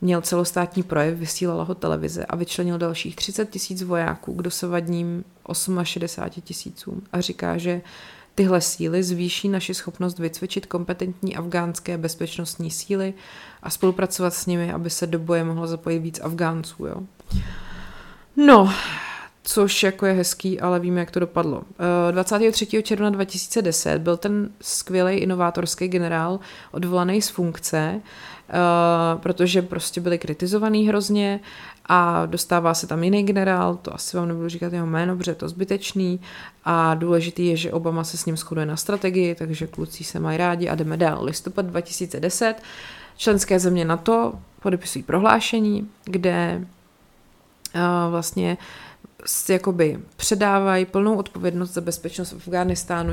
měl 0.00 0.20
celostátní 0.20 0.82
projev, 0.82 1.18
vysílala 1.18 1.64
ho 1.64 1.74
televize 1.74 2.26
a 2.26 2.36
vyčlenil 2.36 2.78
dalších 2.78 3.16
30 3.16 3.50
tisíc 3.50 3.82
vojáků 3.82 4.34
k 4.34 4.42
dosavadním 4.42 5.24
68 5.82 6.42
tisícům 6.42 7.02
a 7.12 7.20
říká, 7.20 7.58
že 7.58 7.80
Tyhle 8.38 8.60
síly 8.60 9.02
zvýší 9.02 9.48
naši 9.48 9.74
schopnost 9.74 10.18
vycvičit 10.18 10.66
kompetentní 10.66 11.36
afgánské 11.36 11.98
bezpečnostní 11.98 12.70
síly 12.70 13.14
a 13.62 13.70
spolupracovat 13.70 14.34
s 14.34 14.46
nimi, 14.46 14.72
aby 14.72 14.90
se 14.90 15.06
do 15.06 15.18
boje 15.18 15.44
mohlo 15.44 15.66
zapojit 15.66 15.98
víc 15.98 16.20
Afgánců. 16.20 16.86
Jo? 16.86 16.96
No, 18.36 18.72
což 19.42 19.82
jako 19.82 20.06
je 20.06 20.12
hezký, 20.12 20.60
ale 20.60 20.80
víme, 20.80 21.00
jak 21.00 21.10
to 21.10 21.20
dopadlo. 21.20 21.62
23. 22.10 22.82
června 22.82 23.10
2010 23.10 23.98
byl 23.98 24.16
ten 24.16 24.50
skvělý 24.60 25.14
inovátorský 25.14 25.88
generál 25.88 26.40
odvolaný 26.70 27.22
z 27.22 27.28
funkce, 27.28 28.00
protože 29.16 29.62
prostě 29.62 30.00
byli 30.00 30.18
kritizovaný 30.18 30.88
hrozně 30.88 31.40
a 31.86 32.26
dostává 32.26 32.74
se 32.74 32.86
tam 32.86 33.04
jiný 33.04 33.22
generál, 33.22 33.76
to 33.76 33.94
asi 33.94 34.16
vám 34.16 34.28
nebudu 34.28 34.48
říkat 34.48 34.72
jeho 34.72 34.86
jméno, 34.86 35.16
protože 35.16 35.30
je 35.30 35.34
to 35.34 35.48
zbytečný 35.48 36.20
a 36.64 36.94
důležitý 36.94 37.46
je, 37.46 37.56
že 37.56 37.72
Obama 37.72 38.04
se 38.04 38.16
s 38.16 38.26
ním 38.26 38.36
shoduje 38.36 38.66
na 38.66 38.76
strategii, 38.76 39.34
takže 39.34 39.66
kluci 39.66 40.04
se 40.04 40.20
mají 40.20 40.38
rádi 40.38 40.68
a 40.68 40.74
jdeme 40.74 40.96
dál. 40.96 41.24
Listopad 41.24 41.66
2010 41.66 42.54
členské 43.18 43.58
země 43.58 43.84
NATO 43.84 44.32
podepisují 44.62 45.02
prohlášení, 45.02 45.90
kde 46.04 46.64
uh, 47.74 47.80
vlastně 48.10 48.58
jakoby 49.48 49.98
předávají 50.16 50.84
plnou 50.84 51.16
odpovědnost 51.16 51.70
za 51.70 51.80
bezpečnost 51.80 52.32
v 52.32 52.48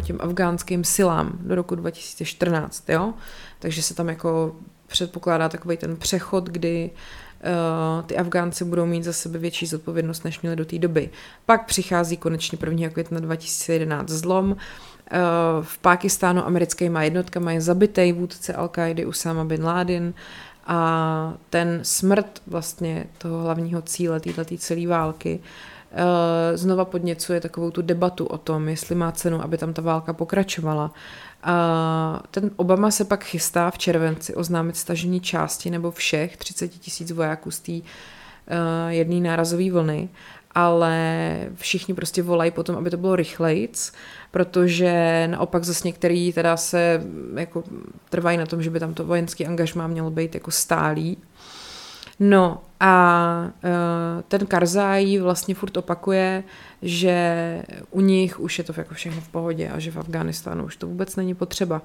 těm 0.02 0.18
afgánským 0.22 0.84
silám 0.84 1.32
do 1.40 1.56
roku 1.56 1.76
2014, 1.76 2.90
jo? 2.90 3.14
Takže 3.60 3.82
se 3.82 3.94
tam 3.94 4.10
jako 4.10 4.56
předpokládá 4.88 5.50
takový 5.50 5.78
ten 5.78 5.98
přechod, 5.98 6.44
kdy 6.50 6.92
ty 8.06 8.18
Afgánci 8.18 8.66
budou 8.66 8.86
mít 8.86 9.04
za 9.04 9.14
sebe 9.14 9.40
větší 9.40 9.66
zodpovědnost, 9.66 10.26
než 10.26 10.42
měli 10.42 10.56
do 10.56 10.66
té 10.66 10.80
doby. 10.80 11.10
Pak 11.46 11.66
přichází 11.66 12.18
konečně 12.18 12.58
1. 12.68 12.90
května 12.90 13.20
2011 13.20 14.10
zlom. 14.10 14.52
Uh, 14.52 14.58
v 15.62 15.78
Pákistánu 15.78 16.46
americkýma 16.46 17.04
jednotkama 17.04 17.52
je 17.52 17.62
zabitý 17.62 18.12
vůdce 18.12 18.54
Al-Qaidi 18.54 19.08
Usama 19.08 19.46
bin 19.46 19.66
Laden 19.66 20.14
a 20.68 21.34
ten 21.50 21.80
smrt 21.84 22.42
vlastně 22.48 23.06
toho 23.18 23.44
hlavního 23.44 23.82
cíle 23.82 24.20
této 24.20 24.58
celé 24.58 24.88
války 24.88 25.40
uh, 25.92 26.58
znova 26.58 26.86
podněcuje 26.86 27.42
takovou 27.42 27.72
tu 27.72 27.82
debatu 27.82 28.26
o 28.26 28.38
tom, 28.38 28.70
jestli 28.70 28.96
má 28.96 29.12
cenu, 29.12 29.42
aby 29.44 29.58
tam 29.58 29.74
ta 29.74 29.82
válka 29.82 30.14
pokračovala. 30.14 30.92
A 31.48 32.24
ten 32.32 32.52
Obama 32.56 32.92
se 32.92 33.06
pak 33.06 33.24
chystá 33.24 33.72
v 33.72 33.78
červenci 33.78 34.36
oznámit 34.36 34.78
stažení 34.78 35.20
části 35.20 35.70
nebo 35.70 35.92
všech 35.92 36.38
30 36.38 36.68
tisíc 36.68 37.12
vojáků 37.12 37.52
z 37.52 37.60
té 37.60 37.72
uh, 37.72 37.82
jedné 38.90 39.30
nárazové 39.30 39.72
vlny, 39.72 40.10
ale 40.52 41.50
všichni 41.56 41.94
prostě 41.94 42.24
volají 42.24 42.52
potom, 42.52 42.76
aby 42.76 42.90
to 42.90 42.98
bylo 42.98 43.16
rychlejc, 43.16 43.94
protože 44.32 45.28
naopak 45.32 45.64
zase 45.64 45.88
některý 45.88 46.34
teda 46.34 46.58
se 46.58 47.04
jako 47.36 47.64
trvají 48.10 48.38
na 48.38 48.46
tom, 48.46 48.62
že 48.62 48.70
by 48.70 48.80
tam 48.80 48.94
to 48.94 49.06
vojenský 49.06 49.46
angažmá 49.46 49.88
mělo 49.88 50.12
být 50.12 50.34
jako 50.34 50.52
stálý. 50.52 51.18
No 52.20 52.62
a 52.80 53.52
uh, 53.64 54.22
ten 54.28 54.46
Karzai 54.46 55.20
vlastně 55.20 55.56
furt 55.56 55.78
opakuje, 55.78 56.44
že 56.82 57.64
u 57.92 58.02
nich 58.02 58.40
už 58.40 58.58
je 58.58 58.64
to 58.64 58.74
jako 58.78 58.94
všechno 58.94 59.22
v 59.22 59.28
pohodě 59.28 59.70
a 59.70 59.80
že 59.80 59.92
v 59.92 59.98
Afghánistánu 59.98 60.66
už 60.66 60.76
to 60.78 60.88
vůbec 60.88 61.16
není 61.16 61.36
potřeba. 61.36 61.82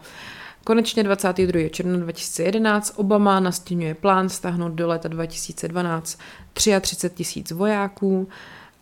Konečně 0.65 1.03
22. 1.03 1.69
června 1.69 1.97
2011 1.97 2.93
Obama 2.97 3.41
nastínuje 3.41 3.95
plán 3.95 4.29
stáhnout 4.29 4.73
do 4.73 4.89
léta 4.89 5.09
2012 5.09 6.19
33 6.53 7.11
tisíc 7.11 7.51
vojáků 7.51 8.29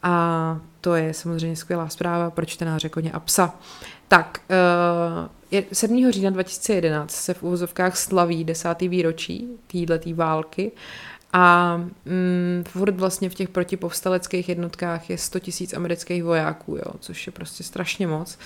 a 0.02 0.58
to 0.80 0.94
je 0.94 1.14
samozřejmě 1.14 1.56
skvělá 1.56 1.88
zpráva 1.88 2.30
pro 2.30 2.46
čtenáře 2.46 2.88
koně 2.88 3.12
a 3.12 3.20
psa. 3.20 3.54
Tak, 4.08 4.40
7. 5.72 6.04
Eh, 6.08 6.12
října 6.12 6.30
2011 6.30 7.10
se 7.10 7.34
v 7.34 7.42
úvozovkách 7.42 7.96
slaví 7.96 8.44
desátý 8.44 8.88
výročí 8.88 9.48
této 9.66 10.14
války 10.14 10.72
a 11.38 11.76
mm, 12.04 12.64
furt 12.68 12.96
vlastně 12.96 13.30
v 13.30 13.34
těch 13.34 13.48
protipovstaleckých 13.48 14.48
jednotkách 14.48 15.10
je 15.10 15.18
100 15.18 15.38
tisíc 15.38 15.74
amerických 15.74 16.24
vojáků, 16.24 16.76
jo, 16.76 16.92
což 17.00 17.26
je 17.26 17.32
prostě 17.32 17.64
strašně 17.64 18.06
moc. 18.06 18.38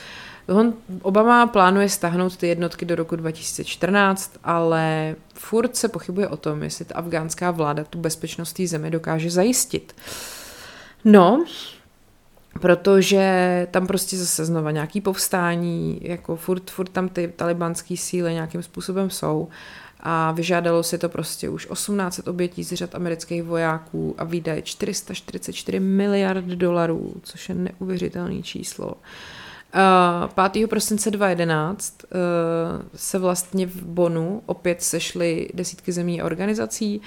On, 0.48 0.74
Obama 1.02 1.47
plánuje 1.47 1.89
stáhnout 1.89 2.36
ty 2.36 2.48
jednotky 2.48 2.85
do 2.85 2.94
roku 2.94 3.16
2014, 3.16 4.32
ale 4.44 5.16
furt 5.35 5.77
se 5.77 5.89
pochybuje 5.89 6.28
o 6.28 6.36
tom, 6.36 6.62
jestli 6.62 6.85
ta 6.85 6.94
afgánská 6.94 7.51
vláda 7.51 7.85
tu 7.85 7.98
bezpečnost 7.98 8.52
té 8.52 8.66
země 8.66 8.90
dokáže 8.90 9.31
zajistit. 9.31 9.94
No, 11.05 11.44
protože 12.60 13.66
tam 13.70 13.86
prostě 13.86 14.16
zase 14.16 14.44
znova 14.44 14.70
nějaký 14.70 15.01
povstání, 15.01 16.01
jako 16.02 16.36
furt, 16.36 16.70
furt 16.70 16.89
tam 16.89 17.09
ty 17.09 17.32
talibanské 17.36 17.97
síly 17.97 18.35
nějakým 18.35 18.62
způsobem 18.62 19.10
jsou 19.10 19.48
a 20.03 20.33
vyžádalo 20.33 20.83
si 20.83 20.99
to 20.99 21.09
prostě 21.09 21.49
už 21.49 21.66
18 21.66 22.29
obětí 22.29 22.65
z 22.65 22.73
řad 22.73 22.95
amerických 22.95 23.43
vojáků 23.43 24.15
a 24.19 24.24
výdaje 24.24 24.62
444 24.62 25.81
miliard 25.81 26.45
dolarů, 26.45 27.15
což 27.23 27.49
je 27.49 27.55
neuvěřitelné 27.55 28.43
číslo. 28.43 28.95
5. 30.53 30.69
prosince 30.69 31.11
2011 31.11 32.03
uh, 32.03 32.19
se 32.95 33.19
vlastně 33.19 33.66
v 33.66 33.83
Bonu 33.83 34.43
opět 34.47 34.83
sešly 34.83 35.49
desítky 35.55 35.93
zemí 35.93 36.20
a 36.20 36.24
organizací 36.24 37.01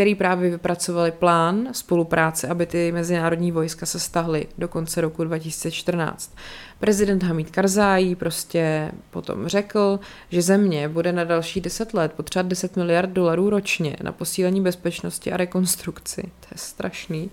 který 0.00 0.14
právě 0.14 0.50
vypracovali 0.50 1.10
plán 1.10 1.68
spolupráce, 1.72 2.48
aby 2.48 2.66
ty 2.66 2.92
mezinárodní 2.92 3.52
vojska 3.52 3.86
se 3.86 4.00
stahly 4.00 4.46
do 4.58 4.68
konce 4.68 5.00
roku 5.00 5.24
2014. 5.24 6.34
Prezident 6.78 7.22
Hamid 7.22 7.50
Karzai 7.50 8.14
prostě 8.14 8.92
potom 9.10 9.48
řekl, 9.48 10.00
že 10.30 10.42
země 10.42 10.88
bude 10.88 11.12
na 11.12 11.24
další 11.24 11.60
10 11.60 11.94
let 11.94 12.12
potřebovat 12.12 12.48
10 12.48 12.76
miliard 12.76 13.10
dolarů 13.10 13.50
ročně 13.50 13.96
na 14.02 14.12
posílení 14.12 14.60
bezpečnosti 14.60 15.32
a 15.32 15.36
rekonstrukci. 15.36 16.22
To 16.22 16.46
je 16.50 16.58
strašný. 16.58 17.30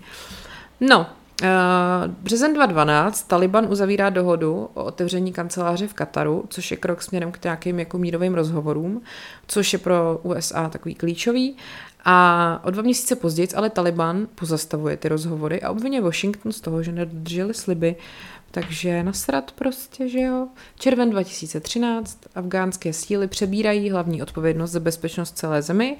No, 0.80 1.06
Uh, 1.42 2.12
březen 2.22 2.54
2012 2.54 3.22
Taliban 3.22 3.66
uzavírá 3.70 4.10
dohodu 4.10 4.70
o 4.74 4.84
otevření 4.84 5.32
kanceláře 5.32 5.86
v 5.86 5.94
Kataru, 5.94 6.44
což 6.48 6.70
je 6.70 6.76
krok 6.76 7.02
směrem 7.02 7.32
k 7.32 7.44
nějakým 7.44 7.78
jako 7.78 7.98
mírovým 7.98 8.34
rozhovorům, 8.34 9.02
což 9.46 9.72
je 9.72 9.78
pro 9.78 10.20
USA 10.22 10.68
takový 10.68 10.94
klíčový. 10.94 11.56
A 12.10 12.60
o 12.64 12.70
dva 12.70 12.82
měsíce 12.82 13.16
později 13.16 13.48
ale 13.56 13.70
Taliban 13.70 14.28
pozastavuje 14.34 14.96
ty 14.96 15.08
rozhovory 15.08 15.62
a 15.62 15.70
obvinuje 15.70 16.00
Washington 16.00 16.52
z 16.52 16.60
toho, 16.60 16.82
že 16.82 16.92
nedrželi 16.92 17.54
sliby. 17.54 17.96
Takže 18.50 19.02
nasrat 19.02 19.52
prostě, 19.52 20.08
že 20.08 20.20
jo. 20.20 20.48
Červen 20.78 21.10
2013 21.10 22.18
afgánské 22.34 22.92
síly 22.92 23.28
přebírají 23.28 23.90
hlavní 23.90 24.22
odpovědnost 24.22 24.70
za 24.70 24.80
bezpečnost 24.80 25.38
celé 25.38 25.62
zemi, 25.62 25.96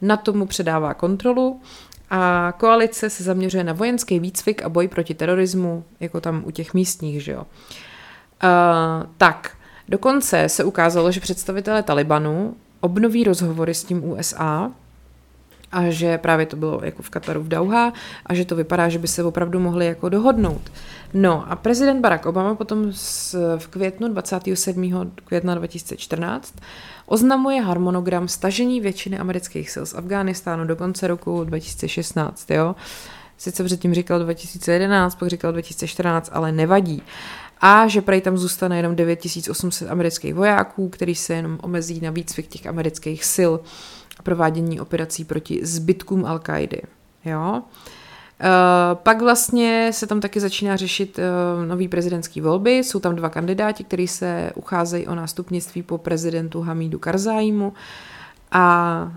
na 0.00 0.16
tomu 0.16 0.46
předává 0.46 0.94
kontrolu 0.94 1.60
a 2.10 2.52
koalice 2.58 3.10
se 3.10 3.24
zaměřuje 3.24 3.64
na 3.64 3.72
vojenský 3.72 4.20
výcvik 4.20 4.62
a 4.62 4.68
boj 4.68 4.88
proti 4.88 5.14
terorismu, 5.14 5.84
jako 6.00 6.20
tam 6.20 6.42
u 6.46 6.50
těch 6.50 6.74
místních, 6.74 7.24
že 7.24 7.32
jo. 7.32 7.40
Uh, 7.40 9.06
tak, 9.16 9.56
dokonce 9.88 10.48
se 10.48 10.64
ukázalo, 10.64 11.12
že 11.12 11.20
představitelé 11.20 11.82
Talibanu 11.82 12.56
obnoví 12.80 13.24
rozhovory 13.24 13.74
s 13.74 13.84
tím 13.84 14.04
USA, 14.04 14.70
a 15.72 15.90
že 15.90 16.18
právě 16.18 16.46
to 16.46 16.56
bylo 16.56 16.80
jako 16.84 17.02
v 17.02 17.10
Kataru 17.10 17.42
v 17.42 17.48
Dauha 17.48 17.92
a 18.26 18.34
že 18.34 18.44
to 18.44 18.56
vypadá, 18.56 18.88
že 18.88 18.98
by 18.98 19.08
se 19.08 19.24
opravdu 19.24 19.60
mohli 19.60 19.86
jako 19.86 20.08
dohodnout. 20.08 20.72
No 21.14 21.52
a 21.52 21.56
prezident 21.56 22.00
Barack 22.00 22.26
Obama 22.26 22.54
potom 22.54 22.92
v 23.58 23.66
květnu 23.66 24.08
27. 24.08 25.12
května 25.24 25.54
2014 25.54 26.54
oznamuje 27.06 27.62
harmonogram 27.62 28.28
stažení 28.28 28.80
většiny 28.80 29.18
amerických 29.18 29.70
sil 29.74 29.84
z 29.86 29.94
Afghánistánu 29.94 30.64
do 30.64 30.76
konce 30.76 31.06
roku 31.06 31.44
2016, 31.44 32.50
jo. 32.50 32.74
Sice 33.38 33.64
předtím 33.64 33.94
říkal 33.94 34.18
2011, 34.18 35.14
pak 35.14 35.28
říkal 35.28 35.52
2014, 35.52 36.30
ale 36.32 36.52
nevadí. 36.52 37.02
A 37.60 37.88
že 37.88 38.02
prej 38.02 38.20
tam 38.20 38.38
zůstane 38.38 38.76
jenom 38.76 38.96
9800 38.96 39.90
amerických 39.90 40.34
vojáků, 40.34 40.88
který 40.88 41.14
se 41.14 41.34
jenom 41.34 41.58
omezí 41.62 42.00
na 42.00 42.10
výcvik 42.10 42.46
těch 42.46 42.66
amerických 42.66 43.24
sil 43.34 43.52
a 44.22 44.24
provádění 44.24 44.80
operací 44.80 45.24
proti 45.24 45.60
zbytkům 45.62 46.24
al 46.24 46.38
qaidi 46.38 46.82
Jo? 47.24 47.62
Uh, 48.42 48.48
pak 48.94 49.22
vlastně 49.22 49.90
se 49.92 50.06
tam 50.06 50.20
taky 50.20 50.40
začíná 50.40 50.76
řešit 50.76 51.18
uh, 51.18 51.66
nový 51.66 51.88
prezidentský 51.88 52.40
volby. 52.40 52.78
Jsou 52.78 53.00
tam 53.00 53.16
dva 53.16 53.28
kandidáti, 53.28 53.84
kteří 53.84 54.08
se 54.08 54.52
ucházejí 54.54 55.06
o 55.06 55.14
nástupnictví 55.14 55.82
po 55.82 55.98
prezidentu 55.98 56.60
Hamidu 56.60 56.98
Karzáimu. 56.98 57.72
A 58.52 59.12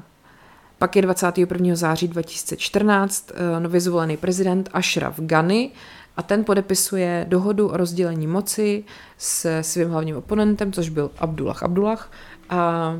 pak 0.78 0.96
je 0.96 1.02
21. 1.02 1.76
září 1.76 2.08
2014 2.08 3.32
uh, 3.32 3.64
nově 3.64 3.82
zvolený 3.82 4.18
prezident 4.18 4.70
Ashraf 4.74 5.20
Ghani 5.20 5.72
a 6.18 6.22
ten 6.24 6.44
podepisuje 6.44 7.26
dohodu 7.30 7.68
o 7.68 7.78
rozdělení 7.78 8.28
moci 8.28 8.84
s 9.18 9.62
svým 9.62 9.90
hlavním 9.90 10.18
oponentem, 10.18 10.72
což 10.72 10.90
byl 10.90 11.12
Abdullah 11.18 11.64
Abdullah, 11.64 12.12
a 12.50 12.94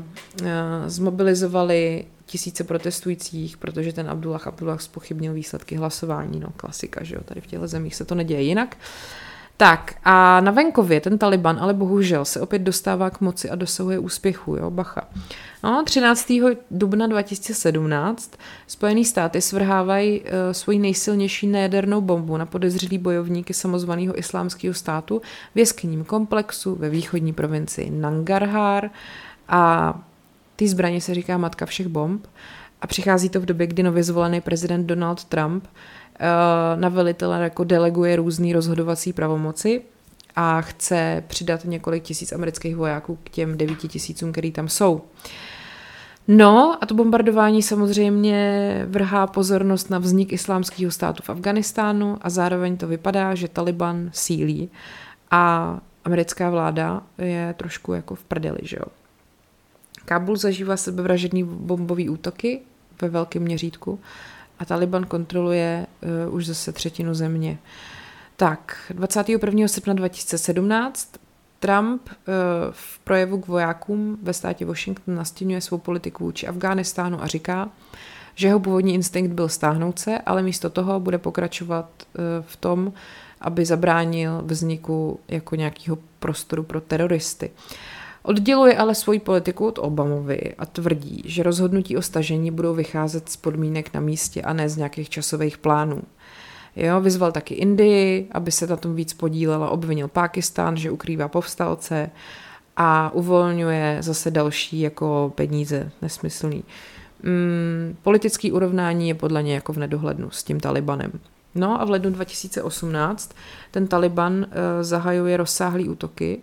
zmobilizovali 0.86 2.04
tisíce 2.26 2.64
protestujících, 2.64 3.56
protože 3.56 3.92
ten 3.92 4.10
Abdullah 4.10 4.46
Abdullah 4.46 4.80
spochybnil 4.80 5.32
výsledky 5.32 5.76
hlasování, 5.76 6.40
no 6.40 6.48
klasika, 6.56 7.04
že 7.04 7.14
jo, 7.14 7.20
tady 7.24 7.40
v 7.40 7.46
těchto 7.46 7.68
zemích 7.68 7.94
se 7.94 8.04
to 8.04 8.14
neděje 8.14 8.42
jinak. 8.42 8.76
Tak 9.58 9.94
a 10.04 10.40
na 10.40 10.52
venkově 10.52 11.00
ten 11.00 11.18
Taliban 11.18 11.58
ale 11.60 11.74
bohužel 11.74 12.24
se 12.24 12.40
opět 12.40 12.58
dostává 12.58 13.10
k 13.10 13.20
moci 13.20 13.50
a 13.50 13.54
dosahuje 13.54 13.98
úspěchu, 13.98 14.56
jo, 14.56 14.70
bacha. 14.70 15.08
No, 15.64 15.82
13. 15.86 16.32
dubna 16.70 17.06
2017 17.06 18.32
Spojené 18.66 19.04
státy 19.04 19.40
svrhávají 19.40 20.20
uh, 20.20 20.26
svoji 20.52 20.78
nejsilnější 20.78 21.46
nejadernou 21.46 22.00
bombu 22.00 22.36
na 22.36 22.46
podezřelý 22.46 22.98
bojovníky 22.98 23.54
samozvaného 23.54 24.18
islámského 24.18 24.74
státu 24.74 25.22
v 25.54 25.58
jeskyním 25.58 26.04
komplexu 26.04 26.74
ve 26.74 26.88
východní 26.88 27.32
provincii 27.32 27.90
Nangarhar 27.90 28.90
a 29.48 29.92
ty 30.56 30.68
zbraně 30.68 31.00
se 31.00 31.14
říká 31.14 31.38
matka 31.38 31.66
všech 31.66 31.88
bomb 31.88 32.26
a 32.82 32.86
přichází 32.86 33.28
to 33.28 33.40
v 33.40 33.46
době, 33.46 33.66
kdy 33.66 33.82
nově 33.82 34.02
zvolený 34.02 34.40
prezident 34.40 34.86
Donald 34.86 35.24
Trump 35.24 35.64
uh, 35.64 36.80
na 36.80 36.88
velitele 36.88 37.42
jako 37.42 37.64
deleguje 37.64 38.16
různý 38.16 38.52
rozhodovací 38.52 39.12
pravomoci 39.12 39.82
a 40.36 40.60
chce 40.60 41.24
přidat 41.26 41.64
několik 41.64 42.02
tisíc 42.02 42.32
amerických 42.32 42.76
vojáků 42.76 43.18
k 43.24 43.30
těm 43.30 43.58
devíti 43.58 43.88
tisícům, 43.88 44.32
který 44.32 44.52
tam 44.52 44.68
jsou. 44.68 45.02
No 46.28 46.78
a 46.80 46.86
to 46.86 46.94
bombardování 46.94 47.62
samozřejmě 47.62 48.82
vrhá 48.88 49.26
pozornost 49.26 49.90
na 49.90 49.98
vznik 49.98 50.32
islámského 50.32 50.90
státu 50.90 51.22
v 51.22 51.30
Afganistánu 51.30 52.18
a 52.20 52.30
zároveň 52.30 52.76
to 52.76 52.86
vypadá, 52.86 53.34
že 53.34 53.48
Taliban 53.48 54.10
sílí 54.12 54.70
a 55.30 55.76
americká 56.04 56.50
vláda 56.50 57.02
je 57.18 57.54
trošku 57.58 57.92
jako 57.92 58.14
v 58.14 58.24
prdeli, 58.24 58.58
že 58.62 58.76
jo. 58.76 59.05
Kábul 60.06 60.36
zažívá 60.36 60.76
sebevražedný 60.76 61.44
bombový 61.44 62.08
útoky 62.08 62.60
ve 63.02 63.08
velkém 63.08 63.42
měřítku 63.42 64.00
a 64.58 64.64
Taliban 64.64 65.04
kontroluje 65.04 65.86
uh, 66.28 66.34
už 66.34 66.46
zase 66.46 66.72
třetinu 66.72 67.14
země. 67.14 67.58
Tak, 68.36 68.92
21. 68.94 69.68
srpna 69.68 69.94
2017 69.94 71.12
Trump 71.60 72.02
uh, 72.08 72.14
v 72.70 72.98
projevu 72.98 73.40
k 73.40 73.48
vojákům 73.48 74.18
ve 74.22 74.32
státě 74.32 74.64
Washington 74.64 75.14
nastěňuje 75.14 75.60
svou 75.60 75.78
politiku 75.78 76.24
vůči 76.24 76.46
Afghánistánu 76.46 77.22
a 77.22 77.26
říká, 77.26 77.68
že 78.34 78.46
jeho 78.46 78.60
původní 78.60 78.94
instinkt 78.94 79.32
byl 79.32 79.48
stáhnout 79.48 79.98
se, 79.98 80.18
ale 80.18 80.42
místo 80.42 80.70
toho 80.70 81.00
bude 81.00 81.18
pokračovat 81.18 81.90
uh, 82.02 82.22
v 82.46 82.56
tom, 82.56 82.92
aby 83.40 83.64
zabránil 83.64 84.42
vzniku 84.44 85.20
jako 85.28 85.56
nějakého 85.56 85.98
prostoru 86.18 86.62
pro 86.62 86.80
teroristy. 86.80 87.50
Odděluje 88.26 88.76
ale 88.76 88.94
svoji 88.94 89.18
politiku 89.18 89.66
od 89.66 89.78
Obamovy 89.78 90.54
a 90.58 90.66
tvrdí, 90.66 91.22
že 91.24 91.42
rozhodnutí 91.42 91.96
o 91.96 92.02
stažení 92.02 92.50
budou 92.50 92.74
vycházet 92.74 93.28
z 93.28 93.36
podmínek 93.36 93.94
na 93.94 94.00
místě 94.00 94.42
a 94.42 94.52
ne 94.52 94.68
z 94.68 94.76
nějakých 94.76 95.10
časových 95.10 95.58
plánů. 95.58 96.02
Jo, 96.76 97.00
vyzval 97.00 97.32
taky 97.32 97.54
Indii, 97.54 98.28
aby 98.32 98.52
se 98.52 98.66
na 98.66 98.76
tom 98.76 98.94
víc 98.94 99.14
podílela, 99.14 99.70
obvinil 99.70 100.08
Pákistán, 100.08 100.76
že 100.76 100.90
ukrývá 100.90 101.28
povstalce 101.28 102.10
a 102.76 103.10
uvolňuje 103.14 103.98
zase 104.00 104.30
další 104.30 104.80
jako 104.80 105.32
peníze 105.34 105.90
nesmyslný. 106.02 106.64
Mm, 107.22 107.96
politický 108.02 108.52
urovnání 108.52 109.08
je 109.08 109.14
podle 109.14 109.42
něj 109.42 109.54
jako 109.54 109.72
v 109.72 109.78
nedohlednu 109.78 110.30
s 110.30 110.44
tím 110.44 110.60
Talibanem. 110.60 111.12
No 111.54 111.80
a 111.80 111.84
v 111.84 111.90
lednu 111.90 112.10
2018 112.10 113.32
ten 113.70 113.86
Taliban 113.86 114.34
uh, 114.34 114.46
zahajuje 114.80 115.36
rozsáhlý 115.36 115.88
útoky 115.88 116.40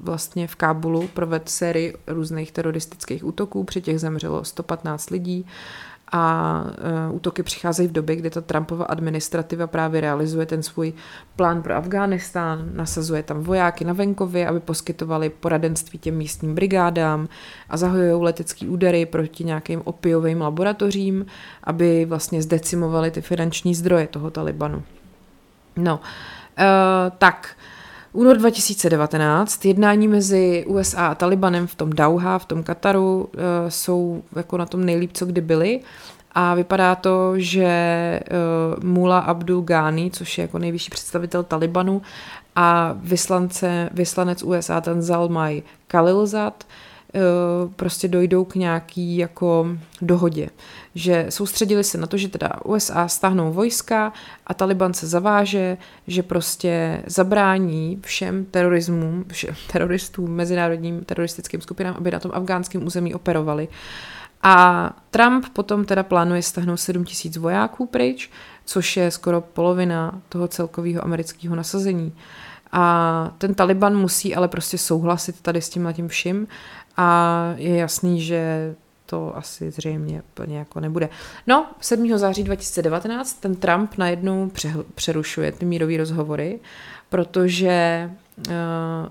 vlastně 0.00 0.46
v 0.46 0.54
Kábulu 0.54 1.08
proved 1.14 1.48
sérii 1.48 1.96
různých 2.06 2.52
teroristických 2.52 3.24
útoků, 3.24 3.64
při 3.64 3.80
těch 3.80 4.00
zemřelo 4.00 4.44
115 4.44 5.10
lidí 5.10 5.46
a 6.12 6.64
uh, 7.08 7.16
útoky 7.16 7.42
přicházejí 7.42 7.88
v 7.88 7.92
době, 7.92 8.16
kdy 8.16 8.30
ta 8.30 8.40
Trumpova 8.40 8.84
administrativa 8.84 9.66
právě 9.66 10.00
realizuje 10.00 10.46
ten 10.46 10.62
svůj 10.62 10.92
plán 11.36 11.62
pro 11.62 11.74
Afghánistán, 11.74 12.70
nasazuje 12.74 13.22
tam 13.22 13.42
vojáky 13.42 13.84
na 13.84 13.92
venkově, 13.92 14.48
aby 14.48 14.60
poskytovali 14.60 15.30
poradenství 15.30 15.98
těm 15.98 16.16
místním 16.16 16.54
brigádám 16.54 17.28
a 17.68 17.76
zahajují 17.76 18.22
letecký 18.22 18.68
údery 18.68 19.06
proti 19.06 19.44
nějakým 19.44 19.82
opiovým 19.84 20.40
laboratořím, 20.40 21.26
aby 21.64 22.04
vlastně 22.04 22.42
zdecimovali 22.42 23.10
ty 23.10 23.20
finanční 23.20 23.74
zdroje 23.74 24.06
toho 24.06 24.30
Talibanu. 24.30 24.82
No, 25.76 25.94
uh, 25.94 26.64
tak, 27.18 27.56
Únor 28.12 28.36
2019, 28.36 29.64
jednání 29.64 30.08
mezi 30.08 30.64
USA 30.68 31.06
a 31.06 31.14
Talibanem 31.14 31.66
v 31.66 31.74
tom 31.74 31.90
Dauha, 31.90 32.38
v 32.38 32.44
tom 32.44 32.62
Kataru, 32.62 33.28
eh, 33.34 33.70
jsou 33.70 34.22
jako 34.36 34.56
na 34.58 34.66
tom 34.66 34.84
nejlíp, 34.84 35.10
co 35.12 35.26
kdy 35.26 35.40
byli. 35.40 35.80
A 36.32 36.54
vypadá 36.54 36.94
to, 36.94 37.32
že 37.36 38.20
uh, 38.78 38.84
Mula 38.84 39.18
Abdul 39.18 39.62
Ghani, 39.62 40.10
což 40.10 40.38
je 40.38 40.42
jako 40.42 40.58
nejvyšší 40.58 40.90
představitel 40.90 41.42
Talibanu, 41.42 42.02
a 42.56 42.96
vyslance, 43.02 43.90
vyslanec 43.92 44.42
USA 44.42 44.80
ten 44.80 45.02
Zalmaj 45.02 45.62
Khalilzad 45.86 46.64
uh, 47.14 47.72
prostě 47.72 48.08
dojdou 48.08 48.44
k 48.44 48.54
nějaký 48.54 49.16
jako 49.16 49.66
dohodě 50.02 50.48
že 50.94 51.26
soustředili 51.28 51.84
se 51.84 51.98
na 51.98 52.06
to, 52.06 52.16
že 52.16 52.28
teda 52.28 52.50
USA 52.64 53.08
stáhnou 53.08 53.52
vojska 53.52 54.12
a 54.46 54.54
Taliban 54.54 54.94
se 54.94 55.06
zaváže, 55.06 55.76
že 56.06 56.22
prostě 56.22 57.02
zabrání 57.06 57.98
všem 58.02 58.44
terorismům, 58.44 59.24
všem 59.28 59.54
teroristům, 59.72 60.30
mezinárodním 60.30 61.04
teroristickým 61.04 61.60
skupinám, 61.60 61.94
aby 61.98 62.10
na 62.10 62.20
tom 62.20 62.30
afgánském 62.34 62.86
území 62.86 63.14
operovali. 63.14 63.68
A 64.42 64.90
Trump 65.10 65.46
potom 65.52 65.84
teda 65.84 66.02
plánuje 66.02 66.42
stáhnout 66.42 66.76
7 66.76 67.04
tisíc 67.04 67.36
vojáků 67.36 67.86
pryč, 67.86 68.30
což 68.64 68.96
je 68.96 69.10
skoro 69.10 69.40
polovina 69.40 70.20
toho 70.28 70.48
celkového 70.48 71.04
amerického 71.04 71.56
nasazení. 71.56 72.14
A 72.72 73.34
ten 73.38 73.54
Taliban 73.54 73.96
musí 73.96 74.34
ale 74.34 74.48
prostě 74.48 74.78
souhlasit 74.78 75.40
tady 75.40 75.62
s 75.62 75.68
tím 75.68 75.92
tím 75.92 76.08
vším 76.08 76.46
a 76.96 77.54
je 77.56 77.76
jasný, 77.76 78.22
že 78.22 78.74
to 79.10 79.36
asi 79.36 79.70
zřejmě 79.70 80.22
plně 80.34 80.58
jako 80.58 80.80
nebude. 80.80 81.08
No, 81.46 81.66
7. 81.80 82.18
září 82.18 82.44
2019 82.44 83.32
ten 83.32 83.56
Trump 83.56 83.98
najednou 83.98 84.50
přerušuje 84.94 85.52
ty 85.52 85.64
mírové 85.64 85.96
rozhovory, 85.96 86.60
protože 87.08 87.70
eh, 88.48 88.52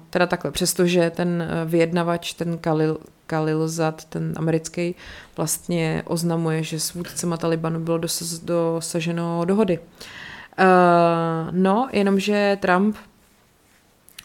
teda 0.09 0.27
takhle, 0.27 0.51
přestože 0.51 1.09
ten 1.09 1.41
eh, 1.41 1.65
vyjednavač, 1.65 2.34
ten 2.34 2.57
Khalil, 2.57 2.97
Khalil 3.26 3.67
Zad, 3.67 4.05
ten 4.05 4.34
americký, 4.38 4.95
vlastně 5.38 6.03
oznamuje, 6.05 6.63
že 6.63 6.80
s 6.80 6.93
vůdcema 6.93 7.38
Talibanu 7.38 7.80
bylo 7.80 7.99
dosaženo 8.43 9.45
dohody. 9.45 9.80
Uh, 10.59 10.65
no, 11.51 11.89
jenomže 11.91 12.57
Trump 12.61 12.95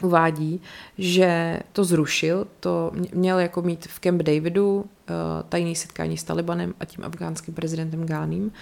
uvádí, 0.04 0.60
že 0.98 1.60
to 1.72 1.84
zrušil, 1.84 2.46
to 2.60 2.92
měl 3.12 3.38
jako 3.38 3.62
mít 3.62 3.86
v 3.86 4.00
Camp 4.00 4.22
Davidu 4.22 4.84
eh, 4.84 5.12
tajný 5.48 5.76
setkání 5.76 6.16
s 6.18 6.24
Talibanem 6.24 6.74
a 6.80 6.84
tím 6.84 7.04
afgánským 7.04 7.54
prezidentem 7.54 8.06
Gáním, 8.06 8.52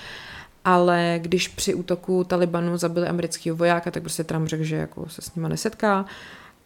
ale 0.64 1.18
když 1.22 1.48
při 1.48 1.74
útoku 1.74 2.24
Talibanu 2.24 2.76
zabili 2.76 3.08
amerického 3.08 3.56
vojáka, 3.56 3.90
tak 3.90 4.02
prostě 4.02 4.24
Trump 4.24 4.48
řekl, 4.48 4.64
že 4.64 4.76
jako 4.76 5.08
se 5.08 5.22
s 5.22 5.34
nima 5.34 5.48
nesetká, 5.48 6.04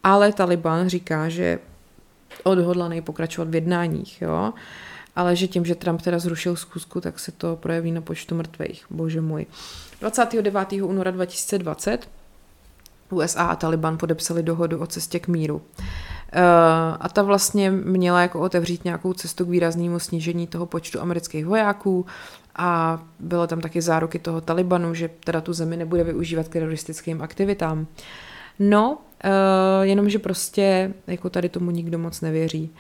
ale 0.03 0.33
Taliban 0.33 0.89
říká, 0.89 1.29
že 1.29 1.59
odhodlaný 2.45 3.03
pokračovat 3.03 3.49
v 3.51 3.55
jednáních, 3.55 4.23
jo, 4.23 4.53
ale 5.17 5.37
že 5.37 5.49
tím, 5.49 5.65
že 5.65 5.75
Trump 5.75 6.03
teda 6.03 6.19
zrušil 6.19 6.57
zkusku, 6.57 7.01
tak 7.01 7.19
se 7.19 7.33
to 7.33 7.57
projeví 7.57 7.93
na 7.93 8.01
počtu 8.01 8.35
mrtvých, 8.35 8.87
bože 8.91 9.21
můj. 9.21 9.47
29. 10.01 10.73
února 10.73 11.11
2020 11.11 12.09
USA 13.13 13.47
a 13.47 13.57
Taliban 13.57 13.99
podepsali 13.99 14.43
dohodu 14.43 14.79
o 14.79 14.87
cestě 14.87 15.19
k 15.19 15.29
míru. 15.29 15.63
Eh, 16.33 16.43
a 17.01 17.09
ta 17.09 17.23
vlastně 17.23 17.71
měla 17.71 18.23
jako 18.23 18.41
otevřít 18.41 18.85
nějakou 18.85 19.13
cestu 19.13 19.45
k 19.45 19.49
výraznému 19.49 19.99
snížení 19.99 20.47
toho 20.47 20.67
počtu 20.67 21.01
amerických 21.01 21.47
vojáků 21.47 22.07
a 22.57 23.03
bylo 23.21 23.47
tam 23.47 23.61
taky 23.61 23.83
záruky 23.83 24.19
toho 24.19 24.41
Talibanu, 24.41 24.95
že 24.95 25.11
teda 25.25 25.41
tu 25.41 25.53
zemi 25.53 25.77
nebude 25.77 26.05
využívat 26.05 26.49
k 26.49 26.53
teroristickým 26.53 27.23
aktivitám. 27.23 27.87
No, 28.59 28.99
eh, 29.25 29.31
jenomže 29.83 30.19
prostě 30.19 30.95
jako 31.07 31.31
tady 31.31 31.49
tomu 31.49 31.71
nikdo 31.71 31.99
moc 31.99 32.21
nevěří. 32.21 32.71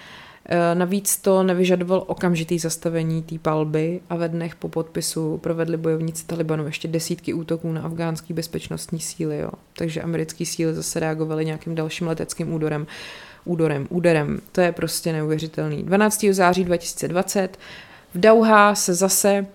Eh, 0.48 0.74
navíc 0.74 1.16
to 1.16 1.42
nevyžadoval 1.42 2.04
okamžitý 2.06 2.58
zastavení 2.58 3.22
té 3.22 3.38
palby 3.38 4.00
a 4.10 4.16
ve 4.16 4.28
dnech 4.28 4.54
po 4.54 4.68
podpisu 4.68 5.38
provedli 5.38 5.76
bojovníci 5.76 6.26
Talibanu 6.26 6.66
ještě 6.66 6.88
desítky 6.88 7.34
útoků 7.34 7.72
na 7.72 7.82
afgánský 7.82 8.32
bezpečnostní 8.32 9.00
síly. 9.00 9.38
Jo. 9.38 9.50
Takže 9.72 10.02
americké 10.02 10.46
síly 10.46 10.74
zase 10.74 11.00
reagovaly 11.00 11.44
nějakým 11.44 11.74
dalším 11.74 12.06
leteckým 12.06 12.52
údorem. 12.52 12.86
Údorem, 13.44 13.86
úderem. 13.90 14.40
To 14.52 14.60
je 14.60 14.72
prostě 14.72 15.12
neuvěřitelný. 15.12 15.82
12. 15.82 16.24
září 16.30 16.64
2020 16.64 17.58
v 18.14 18.20
Dauha 18.20 18.74
se 18.74 18.94
zase 18.94 19.46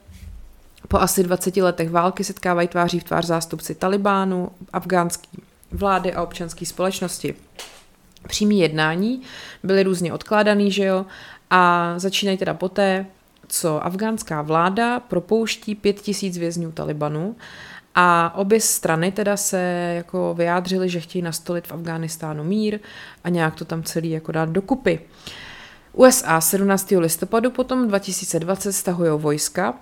po 0.88 0.98
asi 0.98 1.24
20 1.24 1.58
letech 1.58 1.90
války 1.90 2.24
setkávají 2.24 2.68
tváří 2.68 3.00
v 3.00 3.04
tvář 3.04 3.26
zástupci 3.26 3.76
Talibánu, 3.76 4.52
afgánský 4.74 5.30
vlády 5.72 6.14
a 6.14 6.24
občanské 6.24 6.66
společnosti 6.66 7.36
přímý 8.28 8.60
jednání 8.60 9.22
byly 9.64 9.84
různě 9.84 10.14
odkládaný, 10.14 10.72
že 10.72 10.86
jo, 10.86 11.06
a 11.50 11.94
začínají 11.98 12.38
teda 12.38 12.54
poté, 12.54 13.06
co 13.48 13.86
afgánská 13.86 14.42
vláda 14.42 15.00
propouští 15.00 15.76
pět 15.76 16.02
tisíc 16.02 16.38
vězňů 16.38 16.72
Talibanu 16.72 17.36
A 17.96 18.34
obě 18.36 18.62
strany 18.62 19.12
teda 19.12 19.38
se 19.38 19.58
jako 19.96 20.34
vyjádřily, 20.38 20.90
že 20.90 21.00
chtějí 21.00 21.22
nastolit 21.22 21.68
v 21.68 21.72
Afghánistánu 21.72 22.44
mír 22.44 22.80
a 23.24 23.30
nějak 23.30 23.56
to 23.56 23.66
tam 23.66 23.84
celý 23.84 24.10
jako 24.10 24.32
dát 24.32 24.50
dokupy. 24.50 25.00
USA 25.94 26.42
17. 26.42 26.92
listopadu 26.92 27.52
potom 27.52 27.88
2020 27.88 28.74
stahují 28.74 29.12
vojska 29.22 29.74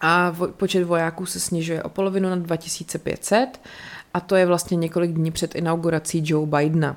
a 0.00 0.36
počet 0.56 0.84
vojáků 0.84 1.26
se 1.26 1.40
snižuje 1.40 1.82
o 1.82 1.88
polovinu 1.88 2.28
na 2.28 2.36
2500 2.36 3.60
a 4.14 4.20
to 4.20 4.36
je 4.36 4.46
vlastně 4.46 4.76
několik 4.76 5.10
dní 5.10 5.30
před 5.30 5.54
inaugurací 5.54 6.22
Joe 6.24 6.46
Bidena. 6.46 6.96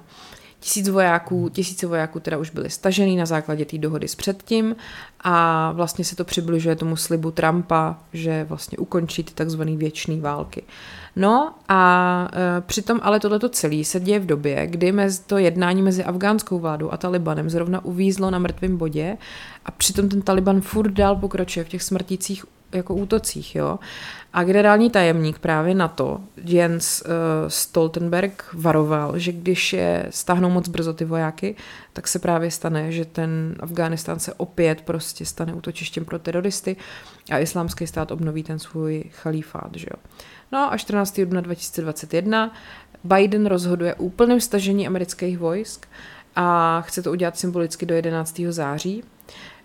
Tisíc 0.59 0.89
vojáků, 0.89 1.49
tisíce 1.49 1.87
vojáků 1.87 2.19
teda 2.19 2.37
už 2.37 2.49
byly 2.49 2.69
stažený 2.69 3.17
na 3.17 3.25
základě 3.25 3.65
té 3.65 3.77
dohody 3.77 4.07
s 4.07 4.15
předtím 4.15 4.75
a 5.21 5.71
vlastně 5.71 6.05
se 6.05 6.15
to 6.15 6.25
přibližuje 6.25 6.75
tomu 6.75 6.95
slibu 6.95 7.31
Trumpa, 7.31 7.97
že 8.13 8.43
vlastně 8.49 8.77
ukončí 8.77 9.23
ty 9.23 9.33
takzvané 9.33 9.75
věčné 9.75 10.21
války. 10.21 10.63
No 11.15 11.53
a 11.67 12.29
e, 12.33 12.61
přitom 12.61 12.99
ale 13.03 13.19
tohleto 13.19 13.49
celé 13.49 13.83
se 13.83 13.99
děje 13.99 14.19
v 14.19 14.25
době, 14.25 14.67
kdy 14.67 14.91
mezi 14.91 15.21
to 15.23 15.37
jednání 15.37 15.81
mezi 15.81 16.03
afgánskou 16.03 16.59
vládou 16.59 16.91
a 16.91 16.97
Talibanem 16.97 17.49
zrovna 17.49 17.85
uvízlo 17.85 18.31
na 18.31 18.39
mrtvém 18.39 18.77
bodě 18.77 19.17
a 19.65 19.71
přitom 19.71 20.09
ten 20.09 20.21
Taliban 20.21 20.61
furt 20.61 20.91
dál 20.91 21.15
pokračuje 21.15 21.63
v 21.63 21.69
těch 21.69 21.83
smrtících 21.83 22.45
jako 22.71 22.95
útocích, 22.95 23.55
jo. 23.55 23.79
A 24.33 24.43
generální 24.43 24.89
tajemník 24.89 25.39
právě 25.39 25.75
na 25.75 25.87
to, 25.87 26.21
Jens 26.43 27.01
uh, 27.01 27.07
Stoltenberg, 27.47 28.45
varoval, 28.53 29.19
že 29.19 29.31
když 29.31 29.73
je 29.73 30.05
stáhnou 30.09 30.49
moc 30.49 30.67
brzo 30.67 30.93
ty 30.93 31.05
vojáky, 31.05 31.55
tak 31.93 32.07
se 32.07 32.19
právě 32.19 32.51
stane, 32.51 32.91
že 32.91 33.05
ten 33.05 33.55
Afghánistán 33.59 34.19
se 34.19 34.33
opět 34.33 34.81
prostě 34.81 35.25
stane 35.25 35.53
útočištěm 35.53 36.05
pro 36.05 36.19
teroristy 36.19 36.75
a 37.31 37.39
islámský 37.39 37.87
stát 37.87 38.11
obnoví 38.11 38.43
ten 38.43 38.59
svůj 38.59 39.03
chalífát, 39.11 39.69
že 39.75 39.87
jo. 39.91 40.03
No 40.51 40.73
a 40.73 40.77
14. 40.77 41.19
dubna 41.19 41.41
2021 41.41 42.53
Biden 43.03 43.45
rozhoduje 43.45 43.95
o 43.95 44.03
úplném 44.03 44.41
stažení 44.41 44.87
amerických 44.87 45.37
vojsk 45.37 45.87
a 46.35 46.81
chce 46.81 47.01
to 47.01 47.11
udělat 47.11 47.37
symbolicky 47.37 47.85
do 47.85 47.95
11. 47.95 48.41
září. 48.49 49.03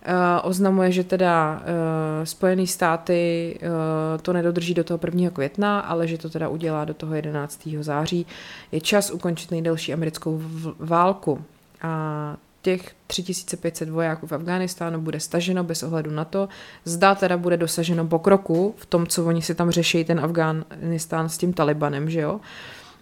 Uh, 0.08 0.48
oznamuje, 0.48 0.92
že 0.92 1.04
teda 1.04 1.52
uh, 1.60 2.24
Spojené 2.24 2.66
státy 2.66 3.58
uh, 3.62 4.20
to 4.22 4.32
nedodrží 4.32 4.74
do 4.74 4.84
toho 4.84 5.00
1. 5.04 5.30
května, 5.30 5.80
ale 5.80 6.08
že 6.08 6.18
to 6.18 6.30
teda 6.30 6.48
udělá 6.48 6.84
do 6.84 6.94
toho 6.94 7.14
11. 7.14 7.68
září. 7.80 8.26
Je 8.72 8.80
čas 8.80 9.10
ukončit 9.10 9.50
nejdelší 9.50 9.92
americkou 9.92 10.42
válku. 10.78 11.44
A 11.82 12.36
těch 12.62 12.94
3500 13.06 13.88
vojáků 13.88 14.26
v 14.26 14.32
Afghánistánu 14.32 15.00
bude 15.00 15.20
staženo 15.20 15.64
bez 15.64 15.82
ohledu 15.82 16.10
na 16.10 16.24
to, 16.24 16.48
zda 16.84 17.14
teda 17.14 17.36
bude 17.36 17.56
dosaženo 17.56 18.06
pokroku 18.06 18.74
v 18.78 18.86
tom, 18.86 19.06
co 19.06 19.26
oni 19.26 19.42
si 19.42 19.54
tam 19.54 19.70
řeší, 19.70 20.04
ten 20.04 20.20
Afghánistán 20.20 21.28
s 21.28 21.38
tím 21.38 21.52
Talibanem, 21.52 22.10
že 22.10 22.20
jo. 22.20 22.40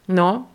No, 0.08 0.46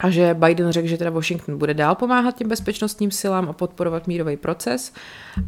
a 0.00 0.10
že 0.10 0.34
Biden 0.34 0.72
řekl, 0.72 0.88
že 0.88 0.98
teda 0.98 1.10
Washington 1.10 1.58
bude 1.58 1.74
dál 1.74 1.94
pomáhat 1.94 2.36
těm 2.36 2.48
bezpečnostním 2.48 3.10
silám 3.10 3.48
a 3.48 3.52
podporovat 3.52 4.06
mírový 4.06 4.36
proces. 4.36 4.92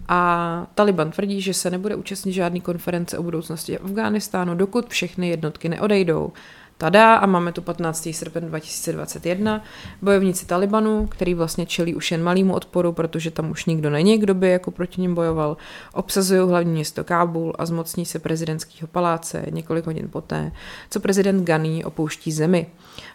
A 0.09 0.67
Taliban 0.75 1.11
tvrdí, 1.11 1.41
že 1.41 1.55
se 1.55 1.71
nebude 1.71 1.95
účastnit 1.95 2.33
žádný 2.33 2.61
konference 2.61 3.19
o 3.19 3.23
budoucnosti 3.23 3.79
Afghánistánu, 3.79 4.55
dokud 4.55 4.89
všechny 4.89 5.29
jednotky 5.29 5.69
neodejdou. 5.69 6.33
Tada 6.79 7.15
a 7.15 7.27
máme 7.27 7.53
tu 7.53 7.63
15. 7.63 8.09
srpen 8.13 8.47
2021. 8.47 9.63
Bojovníci 10.03 10.47
Talibanu, 10.47 11.07
který 11.07 11.35
vlastně 11.35 11.67
čelí 11.67 11.95
už 11.95 12.11
jen 12.11 12.23
malýmu 12.23 12.55
odporu, 12.55 12.93
protože 12.93 13.31
tam 13.31 13.51
už 13.51 13.67
nikdo 13.67 13.91
není, 13.91 14.19
kdo 14.19 14.35
by 14.35 14.51
jako 14.51 14.71
proti 14.71 15.01
ním 15.01 15.15
bojoval, 15.15 15.57
obsazují 15.93 16.49
hlavní 16.49 16.73
město 16.73 17.05
Kábul 17.05 17.53
a 17.59 17.67
zmocní 17.67 18.07
se 18.07 18.19
prezidentského 18.19 18.89
paláce 18.89 19.47
několik 19.51 19.87
hodin 19.87 20.09
poté, 20.09 20.53
co 20.91 21.01
prezident 21.01 21.45
Ghani 21.45 21.85
opouští 21.85 22.33
zemi. 22.33 22.67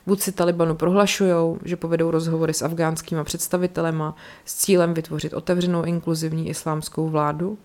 Vůdci 0.05 0.31
Talibanu 0.31 0.75
prohlašují, 0.75 1.57
že 1.65 1.75
povedou 1.75 2.11
rozhovory 2.11 2.53
s 2.53 2.61
afgánskými 2.61 3.23
představitelema 3.23 4.15
s 4.45 4.55
cílem 4.55 4.93
vytvořit 4.93 5.33
otevřenou 5.33 5.83
inkluzivní 5.83 6.49
islámskou 6.49 7.09
vládu, 7.09 7.57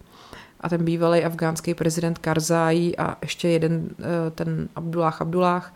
a 0.60 0.68
ten 0.68 0.84
bývalý 0.84 1.24
afgánský 1.24 1.74
prezident 1.74 2.18
Karzai 2.18 2.94
a 2.98 3.16
ještě 3.22 3.48
jeden, 3.48 3.88
eh, 3.98 4.30
ten 4.30 4.68
Abdullah 4.76 5.20
Abdullah, 5.22 5.74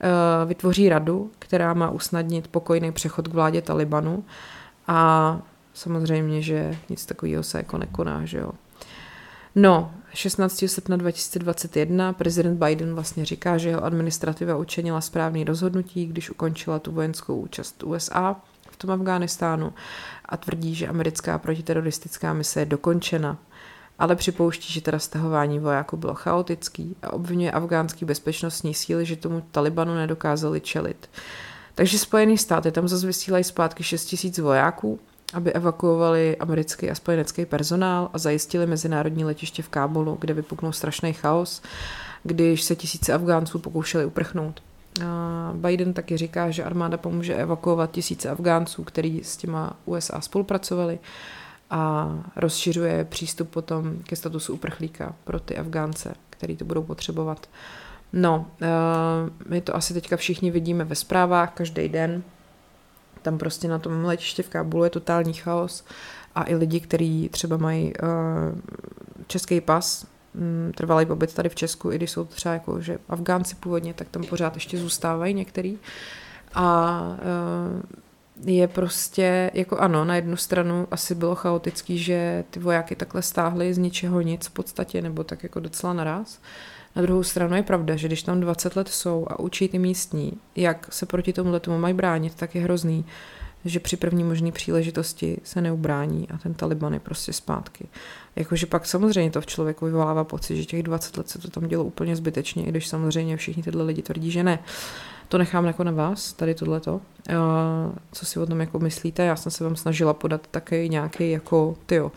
eh, 0.00 0.46
vytvoří 0.46 0.88
radu, 0.88 1.30
která 1.38 1.74
má 1.74 1.90
usnadnit 1.90 2.48
pokojný 2.48 2.92
přechod 2.92 3.28
k 3.28 3.34
vládě 3.34 3.62
Talibanu 3.62 4.24
a 4.86 5.38
samozřejmě, 5.74 6.42
že 6.42 6.78
nic 6.88 7.06
takového 7.06 7.42
se 7.42 7.58
jako 7.58 7.78
nekoná, 7.78 8.24
že 8.24 8.38
jo. 8.38 8.50
No, 9.54 9.92
16. 10.14 10.68
srpna 10.68 10.96
2021 10.96 12.12
prezident 12.12 12.64
Biden 12.64 12.94
vlastně 12.94 13.24
říká, 13.24 13.58
že 13.58 13.68
jeho 13.68 13.84
administrativa 13.84 14.56
učinila 14.56 15.00
správný 15.00 15.44
rozhodnutí, 15.44 16.06
když 16.06 16.30
ukončila 16.30 16.78
tu 16.78 16.92
vojenskou 16.92 17.36
účast 17.36 17.82
USA 17.82 18.36
v 18.70 18.76
tom 18.76 18.90
Afghánistánu 18.90 19.72
a 20.24 20.36
tvrdí, 20.36 20.74
že 20.74 20.88
americká 20.88 21.38
protiteroristická 21.38 22.32
mise 22.32 22.60
je 22.60 22.66
dokončena 22.66 23.38
ale 24.00 24.16
připouští, 24.16 24.72
že 24.72 24.80
teda 24.80 24.98
stahování 24.98 25.58
vojáků 25.58 25.96
bylo 25.96 26.14
chaotický 26.14 26.96
a 27.02 27.12
obvinuje 27.12 27.52
afgánský 27.52 28.04
bezpečnostní 28.04 28.74
síly, 28.74 29.06
že 29.06 29.16
tomu 29.16 29.42
Talibanu 29.50 29.94
nedokázali 29.94 30.60
čelit. 30.60 31.10
Takže 31.74 31.98
Spojené 31.98 32.38
státy 32.38 32.72
tam 32.72 32.88
zase 32.88 33.06
vysílají 33.06 33.44
zpátky 33.44 33.82
6 33.82 34.04
tisíc 34.04 34.38
vojáků, 34.38 35.00
aby 35.34 35.52
evakuovali 35.52 36.36
americký 36.36 36.90
a 36.90 36.94
spojenecký 36.94 37.46
personál 37.46 38.10
a 38.12 38.18
zajistili 38.18 38.66
mezinárodní 38.66 39.24
letiště 39.24 39.62
v 39.62 39.68
Kábulu, 39.68 40.16
kde 40.20 40.34
vypuknul 40.34 40.72
strašný 40.72 41.12
chaos, 41.12 41.62
když 42.22 42.62
se 42.62 42.76
tisíce 42.76 43.12
Afgánců 43.12 43.58
pokoušeli 43.58 44.04
uprchnout. 44.04 44.62
Biden 45.52 45.92
taky 45.92 46.16
říká, 46.16 46.50
že 46.50 46.64
armáda 46.64 46.96
pomůže 46.96 47.34
evakuovat 47.34 47.90
tisíce 47.90 48.30
Afgánců, 48.30 48.84
kteří 48.84 49.20
s 49.24 49.36
těma 49.36 49.76
USA 49.84 50.20
spolupracovali 50.20 50.98
a 51.70 52.14
rozšiřuje 52.36 53.04
přístup 53.04 53.50
potom 53.50 53.96
ke 54.02 54.16
statusu 54.16 54.54
uprchlíka 54.54 55.14
pro 55.24 55.40
ty 55.40 55.56
Afgánce, 55.56 56.14
který 56.30 56.56
to 56.56 56.64
budou 56.64 56.82
potřebovat. 56.82 57.46
No, 58.12 58.46
eh, 58.62 58.68
my 59.48 59.60
to 59.60 59.76
asi 59.76 59.94
teďka 59.94 60.16
všichni 60.16 60.50
vidíme 60.50 60.84
ve 60.84 60.94
zprávách 60.94 61.52
každý 61.54 61.88
den. 61.88 62.22
Tam 63.22 63.38
prostě 63.38 63.68
na 63.68 63.78
tom 63.78 64.04
letiště 64.04 64.42
v 64.42 64.48
Kábulu 64.48 64.84
je 64.84 64.90
totální 64.90 65.32
chaos 65.32 65.84
a 66.34 66.48
i 66.48 66.54
lidi, 66.54 66.80
kteří 66.80 67.28
třeba 67.28 67.56
mají 67.56 67.92
uh, 68.02 68.08
český 69.26 69.60
pas, 69.60 70.06
um, 70.34 70.72
trvalý 70.72 71.06
pobyt 71.06 71.34
tady 71.34 71.48
v 71.48 71.54
Česku, 71.54 71.92
i 71.92 71.96
když 71.96 72.10
jsou 72.10 72.24
třeba 72.24 72.54
jako, 72.54 72.80
že 72.80 72.98
Afgánci 73.08 73.54
původně, 73.54 73.94
tak 73.94 74.08
tam 74.08 74.24
pořád 74.24 74.54
ještě 74.54 74.78
zůstávají 74.78 75.34
některý. 75.34 75.78
A 76.54 77.00
uh, 77.72 77.82
je 78.44 78.68
prostě, 78.68 79.50
jako 79.54 79.78
ano, 79.78 80.04
na 80.04 80.16
jednu 80.16 80.36
stranu 80.36 80.88
asi 80.90 81.14
bylo 81.14 81.34
chaotický, 81.34 81.98
že 81.98 82.44
ty 82.50 82.60
vojáky 82.60 82.96
takhle 82.96 83.22
stáhly 83.22 83.74
z 83.74 83.78
ničeho 83.78 84.20
nic 84.20 84.46
v 84.46 84.50
podstatě, 84.50 85.02
nebo 85.02 85.24
tak 85.24 85.42
jako 85.42 85.60
docela 85.60 85.92
naraz. 85.92 86.40
Na 86.96 87.02
druhou 87.02 87.22
stranu 87.22 87.56
je 87.56 87.62
pravda, 87.62 87.96
že 87.96 88.06
když 88.06 88.22
tam 88.22 88.40
20 88.40 88.76
let 88.76 88.88
jsou 88.88 89.26
a 89.28 89.38
učí 89.38 89.68
ty 89.68 89.78
místní, 89.78 90.32
jak 90.56 90.92
se 90.92 91.06
proti 91.06 91.32
tomu 91.32 91.58
tomu 91.58 91.78
mají 91.78 91.94
bránit, 91.94 92.34
tak 92.34 92.54
je 92.54 92.62
hrozný, 92.62 93.04
že 93.64 93.80
při 93.80 93.96
první 93.96 94.24
možné 94.24 94.52
příležitosti 94.52 95.38
se 95.44 95.60
neubrání 95.60 96.28
a 96.34 96.38
ten 96.38 96.54
Taliban 96.54 96.94
je 96.94 97.00
prostě 97.00 97.32
zpátky. 97.32 97.88
Jakože 98.36 98.66
pak 98.66 98.86
samozřejmě 98.86 99.30
to 99.30 99.40
v 99.40 99.46
člověku 99.46 99.84
vyvolává 99.84 100.24
pocit, 100.24 100.56
že 100.56 100.64
těch 100.64 100.82
20 100.82 101.16
let 101.16 101.28
se 101.28 101.38
to 101.38 101.50
tam 101.50 101.68
dělo 101.68 101.84
úplně 101.84 102.16
zbytečně, 102.16 102.64
i 102.64 102.68
když 102.68 102.88
samozřejmě 102.88 103.36
všichni 103.36 103.62
tyhle 103.62 103.82
lidi 103.82 104.02
tvrdí, 104.02 104.30
že 104.30 104.42
ne. 104.42 104.58
To 105.30 105.38
nechám 105.38 105.64
jako 105.64 105.84
na 105.84 105.92
vás, 105.92 106.32
tady 106.32 106.54
tohleto. 106.54 106.94
Uh, 106.94 107.00
co 108.12 108.26
si 108.26 108.40
o 108.40 108.46
tom 108.46 108.60
jako 108.60 108.78
myslíte? 108.78 109.24
Já 109.24 109.36
jsem 109.36 109.52
se 109.52 109.64
vám 109.64 109.76
snažila 109.76 110.14
podat 110.14 110.46
taky 110.50 110.88
nějaký 110.88 111.30
jako, 111.30 111.76
tyjo, 111.86 112.12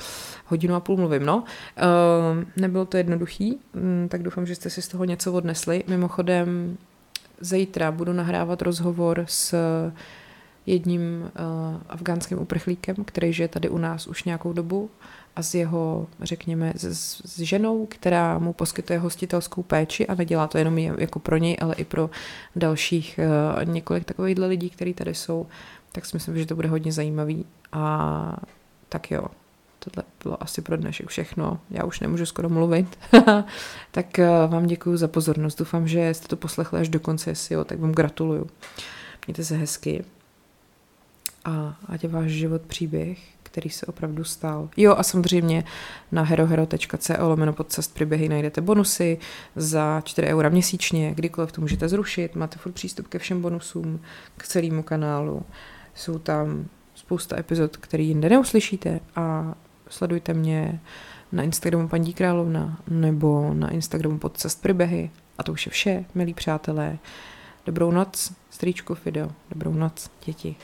hodinu 0.45 0.76
a 0.76 0.80
půl 0.80 0.98
mluvím, 0.98 1.26
no. 1.26 1.38
Uh, 1.38 2.44
nebylo 2.57 2.85
to 2.85 2.98
jednoduchý, 2.98 3.60
um, 3.73 4.10
tak 4.10 4.23
doufám, 4.23 4.45
že 4.45 4.56
jste 4.56 4.69
si 4.69 4.81
z 4.81 4.88
toho 4.88 5.06
něco 5.06 5.34
odnesli. 5.34 5.84
Mimochodem, 5.88 6.77
zítra 7.41 7.91
budu 7.91 8.14
nahrávat 8.14 8.61
rozhovor 8.61 9.26
s 9.27 9.56
jedním 10.65 11.22
uh, 11.23 11.81
afgánským 11.90 12.40
uprchlíkem, 12.40 12.95
který 13.06 13.34
žije 13.34 13.48
tady 13.48 13.69
u 13.69 13.77
nás 13.77 14.07
už 14.07 14.23
nějakou 14.23 14.53
dobu 14.53 14.90
a 15.35 15.43
s 15.43 15.55
jeho, 15.55 16.07
řekněme, 16.22 16.73
s, 16.76 17.22
s 17.26 17.39
ženou, 17.39 17.85
která 17.85 18.39
mu 18.39 18.53
poskytuje 18.53 18.99
hostitelskou 18.99 19.64
péči 19.64 20.07
a 20.07 20.15
nedělá 20.15 20.47
to 20.47 20.57
jenom 20.57 20.77
jako 20.77 21.19
pro 21.19 21.38
něj, 21.38 21.57
ale 21.61 21.76
i 21.76 21.85
pro 21.85 22.10
dalších 22.55 23.19
uh, 23.60 23.73
několik 23.73 24.05
takovýchhle 24.05 24.47
lidí, 24.47 24.69
kteří 24.69 24.93
tady 24.93 25.15
jsou, 25.15 25.47
tak 25.91 26.05
si 26.05 26.15
myslím, 26.15 26.38
že 26.38 26.45
to 26.45 26.55
bude 26.55 26.68
hodně 26.68 26.91
zajímavý 26.91 27.45
a 27.72 28.38
tak 28.89 29.11
jo, 29.11 29.26
tohle 29.80 30.03
bylo 30.23 30.43
asi 30.43 30.61
pro 30.61 30.77
dnešek 30.77 31.07
všechno. 31.07 31.60
Já 31.69 31.84
už 31.84 31.99
nemůžu 31.99 32.26
skoro 32.26 32.49
mluvit. 32.49 32.99
tak 33.91 34.19
uh, 34.19 34.51
vám 34.51 34.65
děkuji 34.65 34.97
za 34.97 35.07
pozornost. 35.07 35.60
Doufám, 35.60 35.88
že 35.88 36.14
jste 36.14 36.27
to 36.27 36.35
poslechli 36.35 36.80
až 36.80 36.89
do 36.89 36.99
konce, 36.99 37.30
jestli 37.30 37.55
jo, 37.55 37.64
tak 37.64 37.80
vám 37.80 37.91
gratuluju. 37.91 38.49
Mějte 39.27 39.43
se 39.43 39.57
hezky 39.57 40.03
a 41.45 41.77
ať 41.88 42.03
je 42.03 42.10
váš 42.10 42.31
život 42.31 42.61
příběh, 42.61 43.32
který 43.54 43.70
se 43.70 43.86
opravdu 43.86 44.24
stal. 44.24 44.70
Jo 44.78 44.96
a 44.96 45.04
samozřejmě 45.04 45.64
na 46.12 46.24
herohero.co 46.24 47.28
lomeno 47.28 47.54
podcast 47.54 47.94
příběhy 47.94 48.30
najdete 48.30 48.62
bonusy 48.62 49.18
za 49.56 50.02
4 50.02 50.28
eura 50.28 50.50
měsíčně, 50.50 51.14
kdykoliv 51.16 51.52
to 51.52 51.62
můžete 51.62 51.90
zrušit, 51.90 52.36
máte 52.36 52.58
furt 52.58 52.72
přístup 52.72 53.08
ke 53.08 53.20
všem 53.20 53.42
bonusům, 53.42 54.00
k 54.38 54.48
celému 54.48 54.84
kanálu. 54.84 55.44
Jsou 55.96 56.20
tam 56.20 56.66
spousta 56.96 57.40
epizod, 57.40 57.78
který 57.78 58.08
jinde 58.08 58.30
neuslyšíte 58.30 59.00
a 59.16 59.56
sledujte 59.90 60.34
mě 60.34 60.80
na 61.32 61.44
Instagramu 61.44 61.88
paní 61.88 62.14
Královna 62.14 62.82
nebo 62.88 63.54
na 63.54 63.70
Instagramu 63.70 64.20
podcast 64.20 64.62
příběhy 64.62 65.12
a 65.38 65.44
to 65.44 65.52
už 65.52 65.66
je 65.66 65.70
vše, 65.70 66.06
milí 66.16 66.34
přátelé. 66.34 66.98
Dobrou 67.66 67.92
noc, 67.92 68.34
strýčku 68.50 68.96
Fido. 68.96 69.32
Dobrou 69.50 69.74
noc, 69.74 70.10
děti. 70.26 70.56